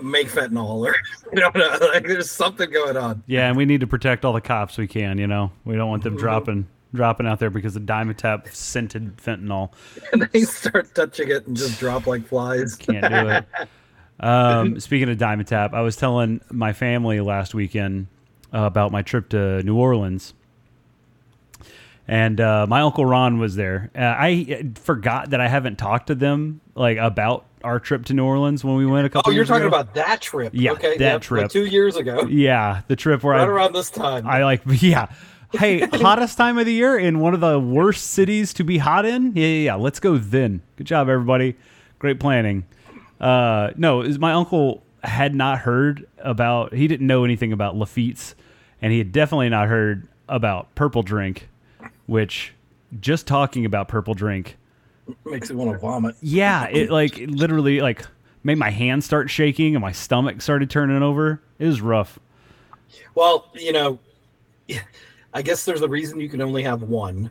make 0.00 0.28
fentanyl, 0.28 0.86
or 0.86 0.94
you 1.32 1.40
know, 1.40 1.50
like 1.92 2.06
there's 2.06 2.30
something 2.30 2.70
going 2.70 2.96
on. 2.96 3.24
Yeah, 3.26 3.48
and 3.48 3.56
we 3.56 3.64
need 3.64 3.80
to 3.80 3.88
protect 3.88 4.24
all 4.24 4.32
the 4.32 4.40
cops 4.40 4.78
we 4.78 4.86
can. 4.86 5.18
You 5.18 5.26
know, 5.26 5.50
we 5.64 5.74
don't 5.74 5.88
want 5.88 6.04
them 6.04 6.12
Mm-hmm. 6.12 6.20
dropping 6.20 6.66
dropping 6.94 7.26
out 7.26 7.38
there 7.38 7.50
because 7.50 7.76
of 7.76 7.82
Dimetapp 7.82 8.54
scented 8.54 9.16
fentanyl. 9.16 9.72
And 10.12 10.22
they 10.32 10.42
start 10.42 10.94
touching 10.94 11.30
it 11.30 11.46
and 11.46 11.56
just 11.56 11.78
drop 11.78 12.06
like 12.06 12.26
flies. 12.26 12.74
Can't 12.78 13.08
do 13.08 13.28
it. 13.28 13.46
Um, 14.20 14.80
speaking 14.80 15.08
of 15.08 15.18
Dimetapp, 15.18 15.74
I 15.74 15.80
was 15.80 15.96
telling 15.96 16.40
my 16.50 16.72
family 16.72 17.20
last 17.20 17.54
weekend 17.54 18.08
uh, 18.52 18.60
about 18.60 18.92
my 18.92 19.02
trip 19.02 19.28
to 19.30 19.62
New 19.62 19.76
Orleans. 19.76 20.34
And 22.08 22.40
uh, 22.40 22.66
my 22.66 22.80
uncle 22.80 23.04
Ron 23.04 23.38
was 23.38 23.54
there. 23.54 23.90
Uh, 23.94 24.00
I 24.00 24.72
forgot 24.76 25.30
that 25.30 25.42
I 25.42 25.48
haven't 25.48 25.76
talked 25.76 26.06
to 26.06 26.14
them 26.14 26.62
like 26.74 26.96
about 26.96 27.44
our 27.62 27.78
trip 27.78 28.06
to 28.06 28.14
New 28.14 28.24
Orleans 28.24 28.64
when 28.64 28.76
we 28.76 28.86
went 28.86 29.06
a 29.06 29.10
couple. 29.10 29.30
Oh, 29.30 29.34
you're 29.34 29.44
talking 29.44 29.66
ago. 29.66 29.76
about 29.76 29.94
that 29.94 30.22
trip? 30.22 30.52
Yeah, 30.54 30.72
okay, 30.72 30.96
that 30.96 31.14
like 31.14 31.22
trip. 31.22 31.50
two 31.50 31.66
years 31.66 31.96
ago, 31.96 32.26
yeah, 32.26 32.80
the 32.88 32.96
trip 32.96 33.22
where 33.22 33.34
right 33.34 33.42
I 33.42 33.46
around 33.46 33.74
this 33.74 33.90
time. 33.90 34.26
I 34.26 34.44
like, 34.44 34.62
yeah. 34.66 35.08
Hey, 35.52 35.80
hottest 35.92 36.36
time 36.36 36.58
of 36.58 36.66
the 36.66 36.72
year 36.72 36.98
in 36.98 37.20
one 37.20 37.34
of 37.34 37.40
the 37.40 37.58
worst 37.58 38.08
cities 38.08 38.52
to 38.54 38.64
be 38.64 38.78
hot 38.78 39.04
in? 39.06 39.32
Yeah, 39.34 39.46
yeah, 39.46 39.64
yeah. 39.64 39.74
Let's 39.76 40.00
go 40.00 40.18
then. 40.18 40.62
Good 40.76 40.86
job, 40.86 41.08
everybody. 41.08 41.56
Great 41.98 42.20
planning. 42.20 42.64
Uh, 43.20 43.70
no, 43.76 44.02
it 44.02 44.08
was 44.08 44.18
my 44.18 44.32
uncle 44.32 44.82
had 45.02 45.34
not 45.34 45.60
heard 45.60 46.06
about, 46.18 46.74
he 46.74 46.86
didn't 46.86 47.06
know 47.06 47.24
anything 47.24 47.52
about 47.52 47.76
Lafitte's, 47.76 48.34
and 48.82 48.92
he 48.92 48.98
had 48.98 49.10
definitely 49.12 49.48
not 49.48 49.68
heard 49.68 50.06
about 50.28 50.72
Purple 50.74 51.02
Drink, 51.02 51.48
which 52.06 52.52
just 53.00 53.26
talking 53.26 53.64
about 53.64 53.88
Purple 53.88 54.14
Drink, 54.14 54.56
Makes 55.24 55.48
me 55.50 55.56
want 55.56 55.72
to 55.72 55.78
vomit. 55.78 56.16
yeah, 56.20 56.66
it 56.68 56.90
like 56.90 57.18
it 57.18 57.30
literally 57.30 57.80
like 57.80 58.04
made 58.44 58.58
my 58.58 58.68
hands 58.70 59.06
start 59.06 59.30
shaking 59.30 59.74
and 59.74 59.80
my 59.80 59.92
stomach 59.92 60.42
started 60.42 60.68
turning 60.68 61.02
over. 61.02 61.40
It 61.58 61.64
was 61.66 61.80
rough. 61.80 62.18
Well, 63.14 63.50
you 63.54 63.72
know, 63.72 63.98
I 65.34 65.42
guess 65.42 65.64
there's 65.64 65.82
a 65.82 65.88
reason 65.88 66.20
you 66.20 66.28
can 66.28 66.40
only 66.40 66.62
have 66.62 66.82
one. 66.82 67.30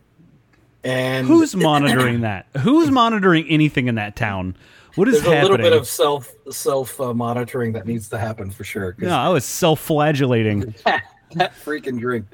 And 0.84 1.28
Who's 1.28 1.56
monitoring 1.56 2.22
that? 2.22 2.48
Who's 2.60 2.92
monitoring 2.92 3.48
anything 3.50 3.88
in 3.88 3.96
that 3.96 4.16
town? 4.16 4.56
What 4.96 5.08
is 5.08 5.16
there's 5.16 5.28
a 5.28 5.36
happening? 5.36 5.52
little 5.52 5.66
bit 5.72 5.74
of 5.74 5.88
self 5.88 6.34
self 6.50 7.00
uh, 7.00 7.14
monitoring 7.14 7.74
that 7.74 7.86
needs 7.86 8.10
to 8.10 8.18
happen 8.18 8.50
for 8.50 8.64
sure. 8.64 8.96
no, 8.98 9.10
I 9.10 9.30
was 9.30 9.46
self-flagellating. 9.46 10.74
that, 10.86 11.04
that 11.36 11.54
freaking 11.54 12.00
drink. 12.00 12.26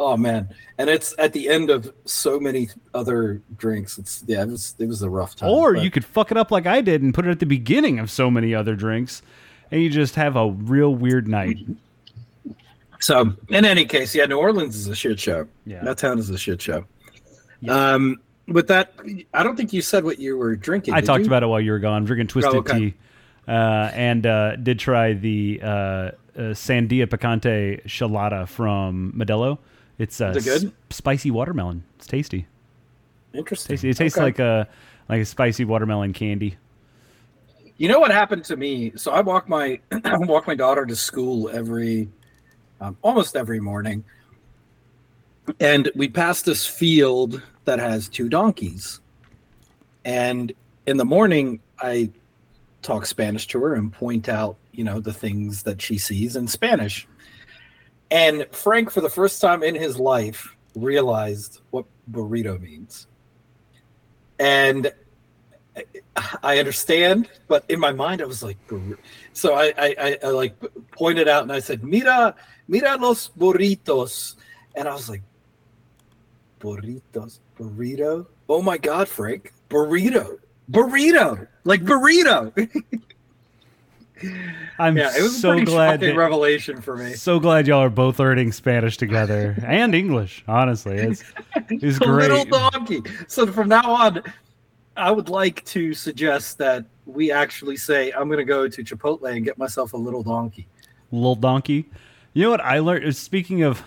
Oh 0.00 0.16
man, 0.16 0.48
and 0.78 0.88
it's 0.88 1.14
at 1.18 1.32
the 1.32 1.48
end 1.48 1.70
of 1.70 1.92
so 2.04 2.38
many 2.40 2.68
other 2.94 3.42
drinks. 3.56 3.98
It's 3.98 4.24
yeah, 4.26 4.42
it 4.42 4.48
was 4.48 4.74
it 4.78 4.86
was 4.86 5.02
a 5.02 5.10
rough 5.10 5.36
time. 5.36 5.50
Or 5.50 5.74
but- 5.74 5.82
you 5.82 5.90
could 5.90 6.04
fuck 6.04 6.30
it 6.30 6.36
up 6.36 6.50
like 6.50 6.66
I 6.66 6.80
did 6.80 7.02
and 7.02 7.12
put 7.12 7.26
it 7.26 7.30
at 7.30 7.40
the 7.40 7.46
beginning 7.46 7.98
of 7.98 8.10
so 8.10 8.30
many 8.30 8.54
other 8.54 8.74
drinks, 8.76 9.22
and 9.70 9.82
you 9.82 9.90
just 9.90 10.14
have 10.14 10.34
a 10.36 10.50
real 10.50 10.94
weird 10.94 11.26
night. 11.28 11.58
So, 13.00 13.32
in 13.48 13.64
any 13.64 13.84
case, 13.84 14.14
yeah, 14.14 14.26
New 14.26 14.38
Orleans 14.38 14.74
is 14.76 14.88
a 14.88 14.94
shit 14.94 15.20
show. 15.20 15.46
Yeah. 15.66 15.84
that 15.84 15.98
town 15.98 16.18
is 16.18 16.30
a 16.30 16.38
shit 16.38 16.60
show. 16.60 16.84
Um, 17.68 18.16
with 18.46 18.68
that, 18.68 18.94
I 19.34 19.42
don't 19.42 19.56
think 19.56 19.72
you 19.72 19.82
said 19.82 20.04
what 20.04 20.18
you 20.18 20.36
were 20.36 20.56
drinking. 20.56 20.94
I 20.94 21.00
talked 21.00 21.20
you? 21.20 21.26
about 21.26 21.42
it 21.42 21.46
while 21.46 21.60
you 21.60 21.70
were 21.72 21.78
gone. 21.78 21.94
I'm 21.98 22.04
drinking 22.06 22.28
twisted 22.28 22.54
Oh, 22.54 22.58
okay. 22.58 22.78
tea, 22.78 22.94
uh, 23.46 23.90
and 23.94 24.26
uh, 24.26 24.56
did 24.56 24.78
try 24.78 25.12
the 25.12 25.60
uh, 25.62 25.66
uh, 25.66 26.10
Sandia 26.54 27.06
Picante 27.06 27.84
Chelada 27.86 28.48
from 28.48 29.12
Modelo. 29.16 29.58
It's 29.98 30.20
uh, 30.20 30.32
Is 30.36 30.46
it 30.46 30.50
good? 30.62 30.68
s- 30.90 30.96
spicy 30.96 31.30
watermelon. 31.30 31.84
It's 31.96 32.06
tasty. 32.06 32.46
Interesting. 33.34 33.74
Tasty. 33.74 33.90
It 33.90 33.96
tastes 33.96 34.16
Okay. 34.16 34.24
like 34.24 34.38
a 34.38 34.68
like 35.08 35.20
a 35.20 35.24
spicy 35.24 35.64
watermelon 35.64 36.12
candy. 36.12 36.56
You 37.76 37.88
know 37.88 38.00
what 38.00 38.10
happened 38.10 38.44
to 38.46 38.56
me? 38.56 38.92
So 38.96 39.10
I 39.12 39.20
walk 39.20 39.48
my 39.48 39.78
I 39.92 40.16
walk 40.20 40.46
my 40.46 40.54
daughter 40.54 40.86
to 40.86 40.96
school 40.96 41.48
every 41.50 42.08
um, 42.80 42.96
almost 43.02 43.36
every 43.36 43.60
morning, 43.60 44.04
and 45.60 45.90
we 45.94 46.08
pass 46.08 46.42
this 46.42 46.66
field 46.66 47.42
that 47.64 47.78
has 47.78 48.08
two 48.08 48.28
donkeys. 48.28 49.00
And 50.04 50.52
in 50.86 50.96
the 50.96 51.04
morning, 51.04 51.60
I 51.80 52.10
talk 52.82 53.06
Spanish 53.06 53.46
to 53.48 53.60
her 53.60 53.74
and 53.74 53.92
point 53.92 54.28
out, 54.28 54.56
you 54.72 54.84
know, 54.84 55.00
the 55.00 55.12
things 55.12 55.62
that 55.64 55.82
she 55.82 55.98
sees 55.98 56.36
in 56.36 56.46
Spanish. 56.46 57.06
And 58.10 58.46
Frank, 58.52 58.90
for 58.90 59.00
the 59.00 59.10
first 59.10 59.40
time 59.40 59.62
in 59.62 59.74
his 59.74 59.98
life, 59.98 60.56
realized 60.74 61.60
what 61.70 61.84
burrito 62.10 62.60
means. 62.60 63.06
And 64.38 64.92
I 66.42 66.58
understand, 66.58 67.28
but 67.48 67.64
in 67.68 67.78
my 67.78 67.92
mind, 67.92 68.22
I 68.22 68.24
was 68.24 68.42
like, 68.42 68.56
"Burri-" 68.66 68.98
so 69.32 69.54
I, 69.54 69.72
I, 69.76 69.94
I, 69.98 70.18
I 70.24 70.28
like 70.28 70.54
pointed 70.92 71.28
out 71.28 71.42
and 71.42 71.52
I 71.52 71.60
said, 71.60 71.84
"Mira, 71.84 72.34
mira 72.68 72.96
los 72.96 73.30
burritos," 73.36 74.36
and 74.76 74.86
I 74.86 74.92
was 74.92 75.08
like, 75.08 75.22
"Burritos, 76.60 77.40
burrito." 77.58 78.26
Oh 78.48 78.62
my 78.62 78.78
God, 78.78 79.08
Frank, 79.08 79.52
burrito, 79.68 80.38
burrito, 80.70 81.48
like 81.64 81.82
burrito. 81.82 82.52
I'm 84.78 84.96
yeah, 84.96 85.16
it 85.16 85.22
was 85.22 85.40
so 85.40 85.52
pretty 85.52 85.66
glad 85.66 86.00
that, 86.00 86.16
revelation 86.16 86.80
for 86.80 86.96
me. 86.96 87.14
so 87.14 87.38
glad 87.38 87.66
y'all 87.66 87.82
are 87.82 87.90
both 87.90 88.18
learning 88.18 88.52
Spanish 88.52 88.96
together 88.96 89.56
and 89.66 89.94
English. 89.94 90.44
Honestly, 90.48 90.96
it's 90.96 91.22
it's 91.68 91.98
A 92.00 92.04
little 92.04 92.44
donkey. 92.44 93.02
So 93.28 93.46
from 93.46 93.68
now 93.68 93.88
on, 93.90 94.22
I 94.96 95.10
would 95.10 95.28
like 95.28 95.64
to 95.66 95.94
suggest 95.94 96.58
that 96.58 96.84
we 97.06 97.30
actually 97.30 97.76
say, 97.76 98.10
"I'm 98.12 98.28
going 98.28 98.38
to 98.38 98.44
go 98.44 98.68
to 98.68 98.84
Chipotle 98.84 99.30
and 99.30 99.44
get 99.44 99.56
myself 99.58 99.92
a 99.92 99.96
little 99.96 100.22
donkey." 100.22 100.66
Little 101.10 101.36
donkey. 101.36 101.88
You 102.38 102.44
know 102.44 102.50
what 102.50 102.60
I 102.60 102.78
learned? 102.78 103.16
Speaking 103.16 103.62
of, 103.64 103.82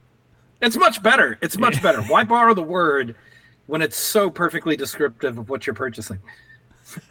It's 0.60 0.76
much 0.76 1.02
better. 1.02 1.38
It's 1.40 1.56
much 1.56 1.82
better. 1.82 2.02
Why 2.02 2.24
borrow 2.34 2.52
the 2.52 2.60
word 2.62 3.16
when 3.68 3.80
it's 3.80 3.96
so 3.96 4.28
perfectly 4.28 4.76
descriptive 4.76 5.38
of 5.38 5.48
what 5.48 5.66
you're 5.66 5.72
purchasing? 5.72 6.18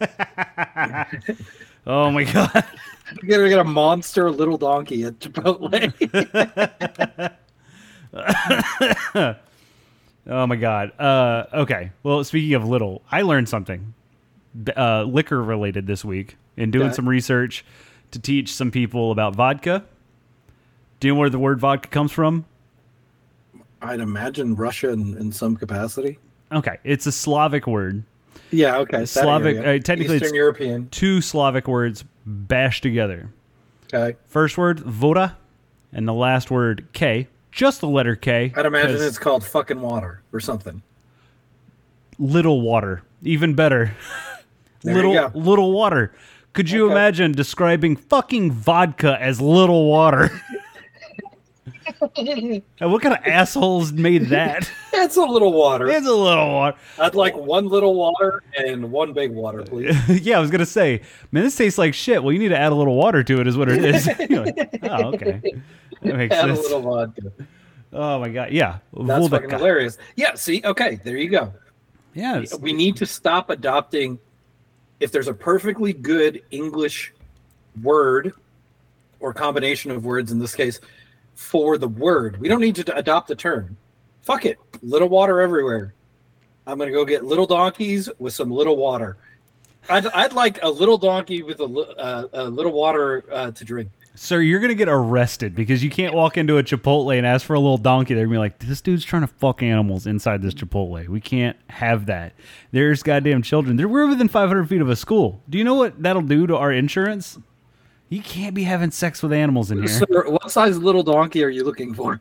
oh 1.88 2.12
my 2.12 2.22
god, 2.22 2.64
You're 3.20 3.38
gonna 3.38 3.48
get 3.48 3.58
a 3.58 3.64
monster 3.64 4.30
little 4.30 4.56
donkey 4.56 5.02
at 5.02 5.18
Chipotle. 5.18 5.72
oh 10.28 10.46
my 10.46 10.54
god. 10.54 11.00
Uh, 11.00 11.46
okay. 11.52 11.90
Well, 12.04 12.22
speaking 12.22 12.54
of 12.54 12.64
little, 12.64 13.02
I 13.10 13.22
learned 13.22 13.48
something 13.48 13.92
uh, 14.76 15.02
liquor 15.02 15.42
related 15.42 15.88
this 15.88 16.04
week 16.04 16.36
in 16.56 16.70
doing 16.70 16.86
Okay. 16.86 16.94
some 16.94 17.08
research 17.08 17.64
to 18.12 18.20
teach 18.20 18.54
some 18.54 18.70
people 18.70 19.10
about 19.10 19.34
vodka. 19.34 19.84
Do 21.00 21.08
you 21.08 21.14
know 21.14 21.20
where 21.20 21.30
the 21.30 21.38
word 21.38 21.60
vodka 21.60 21.88
comes 21.88 22.12
from? 22.12 22.44
I'd 23.82 24.00
imagine 24.00 24.54
Russia 24.56 24.90
in, 24.90 25.16
in 25.18 25.30
some 25.32 25.56
capacity. 25.56 26.18
Okay, 26.52 26.78
it's 26.84 27.06
a 27.06 27.12
Slavic 27.12 27.66
word. 27.66 28.04
Yeah. 28.50 28.78
Okay. 28.78 29.04
Slavic- 29.04 29.58
uh, 29.58 29.62
technically 29.82 30.16
Eastern 30.16 30.28
it's- 30.28 30.32
European. 30.32 30.88
Two 30.90 31.20
Slavic 31.20 31.66
words 31.68 32.04
bashed 32.24 32.82
together. 32.82 33.30
Okay. 33.92 34.16
First 34.26 34.56
word 34.58 34.80
voda, 34.80 35.36
and 35.92 36.06
the 36.08 36.14
last 36.14 36.50
word 36.50 36.86
K. 36.92 37.28
Just 37.52 37.80
the 37.80 37.88
letter 37.88 38.16
K. 38.16 38.52
I'd 38.56 38.66
imagine 38.66 38.96
it's 39.00 39.18
called 39.18 39.44
fucking 39.44 39.80
water 39.80 40.22
or 40.32 40.40
something. 40.40 40.82
little 42.18 42.60
water. 42.60 43.02
Even 43.22 43.54
better. 43.54 43.94
Little 44.84 45.30
little 45.34 45.72
water. 45.72 46.12
Could 46.52 46.70
you 46.70 46.84
Okay. 46.84 46.92
imagine 46.92 47.32
describing 47.32 47.96
fucking 47.96 48.52
vodka 48.52 49.20
as 49.20 49.40
little 49.40 49.88
water? 49.88 50.30
What 52.78 53.02
kind 53.02 53.14
of 53.14 53.20
assholes 53.24 53.92
made 53.92 54.26
that? 54.26 54.70
It's 54.98 55.16
a 55.16 55.20
little 55.20 55.52
water. 55.52 55.88
it's 55.88 56.06
a 56.06 56.12
little 56.12 56.54
water. 56.54 56.76
I'd 56.98 57.14
like 57.14 57.36
one 57.36 57.68
little 57.68 57.94
water 57.94 58.42
and 58.58 58.90
one 58.90 59.12
big 59.12 59.30
water, 59.30 59.62
please. 59.62 59.94
yeah, 60.22 60.38
I 60.38 60.40
was 60.40 60.50
gonna 60.50 60.64
say, 60.64 61.02
man, 61.30 61.44
this 61.44 61.54
tastes 61.54 61.76
like 61.78 61.92
shit. 61.92 62.22
Well, 62.24 62.32
you 62.32 62.38
need 62.38 62.48
to 62.48 62.58
add 62.58 62.72
a 62.72 62.74
little 62.74 62.96
water 62.96 63.22
to 63.22 63.40
it, 63.40 63.46
is 63.46 63.58
what 63.58 63.68
it 63.68 63.84
is. 63.84 64.06
Like, 64.18 64.80
oh, 64.84 65.04
okay, 65.12 65.42
that 66.00 66.16
makes 66.16 66.34
Add 66.34 66.48
a 66.48 66.54
little 66.54 66.80
vodka. 66.80 67.30
Oh 67.92 68.18
my 68.20 68.30
god, 68.30 68.52
yeah, 68.52 68.78
That's 68.98 69.28
fucking 69.28 69.50
hilarious. 69.50 69.98
Yeah, 70.16 70.34
see, 70.34 70.62
okay, 70.64 70.98
there 71.04 71.18
you 71.18 71.28
go. 71.28 71.52
Yeah, 72.14 72.42
We 72.58 72.72
need 72.72 72.96
to 72.96 73.06
stop 73.06 73.50
adopting 73.50 74.18
if 74.98 75.12
there's 75.12 75.28
a 75.28 75.34
perfectly 75.34 75.92
good 75.92 76.42
English 76.50 77.12
word 77.82 78.32
or 79.20 79.34
combination 79.34 79.90
of 79.90 80.06
words 80.06 80.32
in 80.32 80.38
this 80.38 80.54
case 80.54 80.80
for 81.36 81.78
the 81.78 81.86
word. 81.88 82.40
We 82.40 82.48
don't 82.48 82.60
need 82.60 82.74
to 82.76 82.96
adopt 82.96 83.28
the 83.28 83.36
term. 83.36 83.76
Fuck 84.22 84.44
it. 84.44 84.58
Little 84.82 85.08
water 85.08 85.40
everywhere. 85.40 85.94
I'm 86.66 86.78
going 86.78 86.88
to 86.88 86.92
go 86.92 87.04
get 87.04 87.24
little 87.24 87.46
donkeys 87.46 88.08
with 88.18 88.34
some 88.34 88.50
little 88.50 88.76
water. 88.76 89.16
I'd, 89.88 90.06
I'd 90.08 90.32
like 90.32 90.60
a 90.64 90.68
little 90.68 90.98
donkey 90.98 91.44
with 91.44 91.60
a, 91.60 91.64
uh, 91.64 92.26
a 92.32 92.44
little 92.50 92.72
water 92.72 93.22
uh, 93.30 93.52
to 93.52 93.64
drink. 93.64 93.88
Sir, 94.18 94.40
you're 94.40 94.60
gonna 94.60 94.74
get 94.74 94.88
arrested 94.88 95.54
because 95.54 95.84
you 95.84 95.90
can't 95.90 96.14
walk 96.14 96.38
into 96.38 96.56
a 96.56 96.62
Chipotle 96.62 97.14
and 97.16 97.26
ask 97.26 97.44
for 97.44 97.52
a 97.52 97.60
little 97.60 97.76
donkey. 97.76 98.14
They're 98.14 98.24
gonna 98.24 98.34
be 98.36 98.38
like, 98.38 98.58
"This 98.60 98.80
dude's 98.80 99.04
trying 99.04 99.20
to 99.20 99.28
fuck 99.28 99.62
animals 99.62 100.06
inside 100.06 100.40
this 100.40 100.54
Chipotle. 100.54 101.06
We 101.06 101.20
can't 101.20 101.54
have 101.68 102.06
that." 102.06 102.32
There's 102.72 103.02
goddamn 103.02 103.42
children. 103.42 103.76
There- 103.76 103.86
We're 103.86 104.06
within 104.08 104.28
500 104.28 104.70
feet 104.70 104.80
of 104.80 104.88
a 104.88 104.96
school. 104.96 105.42
Do 105.50 105.58
you 105.58 105.64
know 105.64 105.74
what 105.74 106.02
that'll 106.02 106.22
do 106.22 106.46
to 106.46 106.56
our 106.56 106.72
insurance? 106.72 107.38
You 108.08 108.22
can't 108.22 108.54
be 108.54 108.62
having 108.62 108.90
sex 108.90 109.22
with 109.22 109.32
animals 109.32 109.70
in 109.70 109.78
here. 109.78 109.88
Sir, 109.88 110.28
what 110.28 110.50
size 110.50 110.78
little 110.78 111.02
donkey 111.02 111.42
are 111.42 111.48
you 111.48 111.64
looking 111.64 111.92
for? 111.92 112.20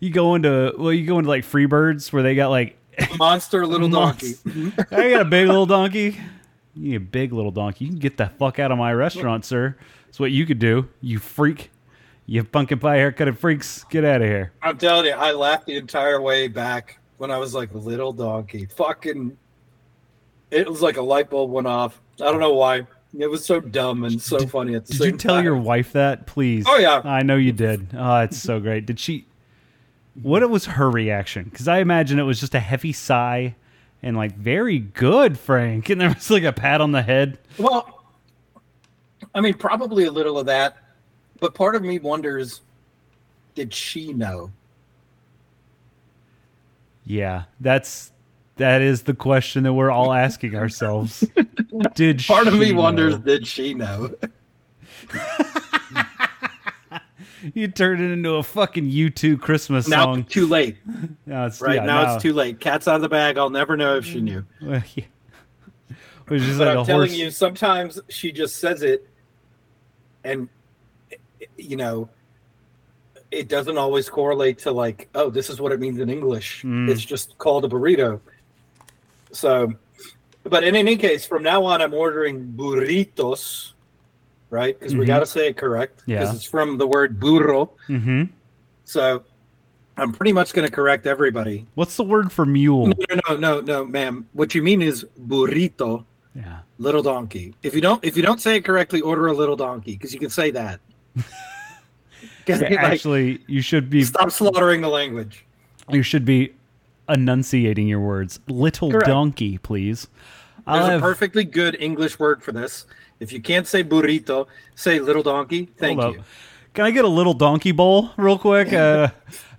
You 0.00 0.10
go 0.10 0.34
into 0.34 0.74
well, 0.76 0.92
you 0.92 1.06
go 1.06 1.18
into 1.18 1.28
like 1.28 1.44
Freebirds 1.44 2.12
where 2.12 2.22
they 2.22 2.34
got 2.34 2.50
like, 2.50 2.76
Monster 3.16 3.64
little 3.66 3.88
donkey. 3.88 4.34
I 4.90 5.10
got 5.10 5.20
a 5.20 5.24
big 5.24 5.46
little 5.46 5.66
donkey. 5.66 6.18
You 6.74 6.90
need 6.90 6.94
a 6.96 7.00
big 7.00 7.32
little 7.32 7.50
donkey. 7.50 7.84
You 7.84 7.90
can 7.92 8.00
get 8.00 8.16
the 8.16 8.28
fuck 8.38 8.58
out 8.58 8.72
of 8.72 8.78
my 8.78 8.92
restaurant, 8.92 9.44
sir. 9.44 9.76
That's 10.06 10.18
what 10.18 10.32
you 10.32 10.46
could 10.46 10.58
do. 10.58 10.88
You 11.00 11.18
freak. 11.18 11.70
You 12.26 12.44
pumpkin 12.44 12.78
pie 12.78 12.96
haircutted 12.96 13.38
freaks. 13.38 13.84
Get 13.84 14.04
out 14.04 14.20
of 14.20 14.28
here. 14.28 14.52
I'm 14.62 14.78
telling 14.78 15.06
you, 15.06 15.12
I 15.12 15.32
laughed 15.32 15.66
the 15.66 15.76
entire 15.76 16.20
way 16.20 16.48
back 16.48 16.98
when 17.16 17.30
I 17.30 17.38
was 17.38 17.54
like 17.54 17.72
little 17.72 18.12
donkey. 18.12 18.66
Fucking, 18.66 19.36
it 20.50 20.68
was 20.68 20.82
like 20.82 20.96
a 20.96 21.02
light 21.02 21.30
bulb 21.30 21.50
went 21.50 21.66
off. 21.66 22.00
I 22.20 22.24
don't 22.24 22.40
know 22.40 22.54
why. 22.54 22.86
It 23.16 23.26
was 23.28 23.44
so 23.44 23.60
dumb 23.60 24.04
and 24.04 24.20
so 24.20 24.46
funny 24.46 24.74
at 24.74 24.86
the 24.86 24.92
Did 24.92 24.98
same 24.98 25.12
you 25.12 25.16
tell 25.16 25.36
time. 25.36 25.44
your 25.44 25.56
wife 25.56 25.92
that, 25.92 26.26
please? 26.26 26.66
Oh, 26.68 26.76
yeah. 26.76 27.00
I 27.04 27.22
know 27.22 27.36
you 27.36 27.52
did. 27.52 27.88
Oh, 27.94 28.20
it's 28.20 28.36
so 28.36 28.60
great. 28.60 28.84
Did 28.86 29.00
she? 29.00 29.26
What 30.22 30.48
was 30.50 30.66
her 30.66 30.90
reaction? 30.90 31.44
Because 31.44 31.68
I 31.68 31.78
imagine 31.78 32.18
it 32.18 32.24
was 32.24 32.40
just 32.40 32.54
a 32.54 32.60
heavy 32.60 32.92
sigh 32.92 33.54
and 34.02 34.16
like, 34.16 34.36
very 34.36 34.78
good, 34.78 35.38
Frank. 35.38 35.88
And 35.88 36.00
there 36.00 36.10
was 36.10 36.30
like 36.30 36.42
a 36.42 36.52
pat 36.52 36.80
on 36.80 36.92
the 36.92 37.02
head. 37.02 37.38
Well, 37.56 38.04
I 39.34 39.40
mean, 39.40 39.54
probably 39.54 40.04
a 40.04 40.10
little 40.10 40.38
of 40.38 40.46
that, 40.46 40.76
but 41.40 41.54
part 41.54 41.74
of 41.76 41.82
me 41.82 41.98
wonders, 41.98 42.60
did 43.54 43.72
she 43.72 44.12
know? 44.12 44.50
Yeah, 47.06 47.44
that's 47.60 48.12
that 48.58 48.82
is 48.82 49.02
the 49.02 49.14
question 49.14 49.62
that 49.64 49.72
we're 49.72 49.90
all 49.90 50.12
asking 50.12 50.54
ourselves. 50.54 51.24
Did 51.94 52.24
Part 52.24 52.46
of 52.48 52.54
me 52.54 52.66
she 52.66 52.72
wonders, 52.72 53.16
did 53.18 53.46
she 53.46 53.74
know? 53.74 54.14
You 57.54 57.68
turned 57.68 58.02
it 58.02 58.10
into 58.10 58.34
a 58.34 58.42
fucking 58.42 58.90
U2 58.90 59.40
Christmas 59.40 59.86
Now 59.86 60.06
song. 60.06 60.24
too 60.24 60.46
late, 60.48 60.76
No, 61.26 61.46
it's, 61.46 61.60
right? 61.60 61.76
yeah, 61.76 61.84
now, 61.84 62.14
it's 62.14 62.22
too 62.22 62.32
late. 62.32 62.58
Cat's 62.58 62.88
out 62.88 62.96
of 62.96 63.02
the 63.02 63.08
bag. 63.08 63.38
I'll 63.38 63.48
never 63.48 63.76
know 63.76 63.96
if 63.96 64.04
she 64.04 64.20
knew. 64.20 64.44
Well, 64.60 64.82
yeah. 64.96 65.04
It 65.88 65.96
was 66.30 66.58
But 66.58 66.66
like 66.66 66.76
I'm 66.76 66.82
a 66.82 66.84
telling 66.84 67.08
horse. 67.10 67.18
you, 67.18 67.30
sometimes 67.30 68.00
she 68.08 68.32
just 68.32 68.56
says 68.56 68.82
it, 68.82 69.08
and 70.24 70.48
you 71.56 71.76
know, 71.76 72.08
it 73.30 73.48
doesn't 73.48 73.78
always 73.78 74.08
correlate 74.10 74.58
to 74.58 74.72
like, 74.72 75.08
oh, 75.14 75.30
this 75.30 75.48
is 75.48 75.60
what 75.60 75.70
it 75.70 75.78
means 75.78 76.00
in 76.00 76.10
English. 76.10 76.64
Mm. 76.64 76.90
It's 76.90 77.04
just 77.04 77.38
called 77.38 77.64
a 77.64 77.68
burrito. 77.68 78.20
So, 79.32 79.72
but 80.44 80.64
in 80.64 80.74
any 80.74 80.96
case, 80.96 81.26
from 81.26 81.42
now 81.42 81.64
on, 81.64 81.82
I'm 81.82 81.94
ordering 81.94 82.52
burritos, 82.56 83.72
right? 84.50 84.78
Because 84.78 84.94
we 84.94 85.04
Mhm. 85.04 85.08
got 85.08 85.18
to 85.20 85.26
say 85.26 85.48
it 85.48 85.56
correct. 85.56 86.02
Yeah. 86.06 86.20
Because 86.20 86.36
it's 86.36 86.44
from 86.44 86.78
the 86.78 86.86
word 86.86 87.20
burro. 87.20 87.72
hmm 87.86 88.24
So, 88.84 89.22
I'm 89.98 90.12
pretty 90.12 90.32
much 90.32 90.52
going 90.54 90.66
to 90.66 90.72
correct 90.72 91.06
everybody. 91.06 91.66
What's 91.74 91.96
the 91.96 92.04
word 92.04 92.30
for 92.32 92.46
mule? 92.46 92.86
No, 92.86 92.94
no, 93.10 93.16
no, 93.34 93.36
no, 93.36 93.60
no, 93.60 93.84
ma'am. 93.84 94.26
What 94.32 94.54
you 94.54 94.62
mean 94.62 94.80
is 94.80 95.04
burrito 95.26 96.04
Yeah. 96.34 96.58
little 96.78 97.02
donkey. 97.02 97.54
If 97.64 97.74
you 97.74 97.80
don't 97.80 98.02
if 98.04 98.16
you 98.16 98.22
don't 98.22 98.40
say 98.40 98.56
it 98.56 98.64
correctly, 98.64 99.00
order 99.00 99.26
a 99.26 99.32
little 99.32 99.56
donkey 99.56 99.92
because 99.92 100.14
you 100.14 100.20
can 100.20 100.30
say 100.30 100.50
that. 100.52 100.80
like, 102.48 102.72
Actually, 102.72 103.40
you 103.46 103.60
should 103.60 103.90
be 103.90 104.02
stop 104.04 104.30
slaughtering 104.30 104.80
the 104.80 104.88
language. 104.88 105.44
you 105.90 106.02
should 106.02 106.24
be 106.24 106.52
enunciating 107.08 107.88
your 107.88 108.00
words. 108.00 108.40
Little 108.48 108.90
Correct. 108.90 109.06
donkey, 109.06 109.58
please. 109.58 110.08
I'll 110.66 110.76
There's 110.76 110.88
a 110.88 110.92
have, 110.92 111.00
perfectly 111.00 111.44
good 111.44 111.76
English 111.80 112.18
word 112.18 112.42
for 112.42 112.52
this. 112.52 112.86
If 113.20 113.32
you 113.32 113.40
can't 113.40 113.66
say 113.66 113.82
burrito, 113.82 114.46
say 114.74 115.00
little 115.00 115.22
donkey. 115.22 115.70
Thank 115.78 116.00
hold 116.00 116.14
you. 116.14 116.20
up. 116.20 116.26
Can 116.74 116.84
I 116.84 116.90
get 116.90 117.04
a 117.04 117.08
little 117.08 117.34
donkey 117.34 117.72
bowl 117.72 118.10
real 118.16 118.38
quick? 118.38 118.72
Uh, 118.78 119.08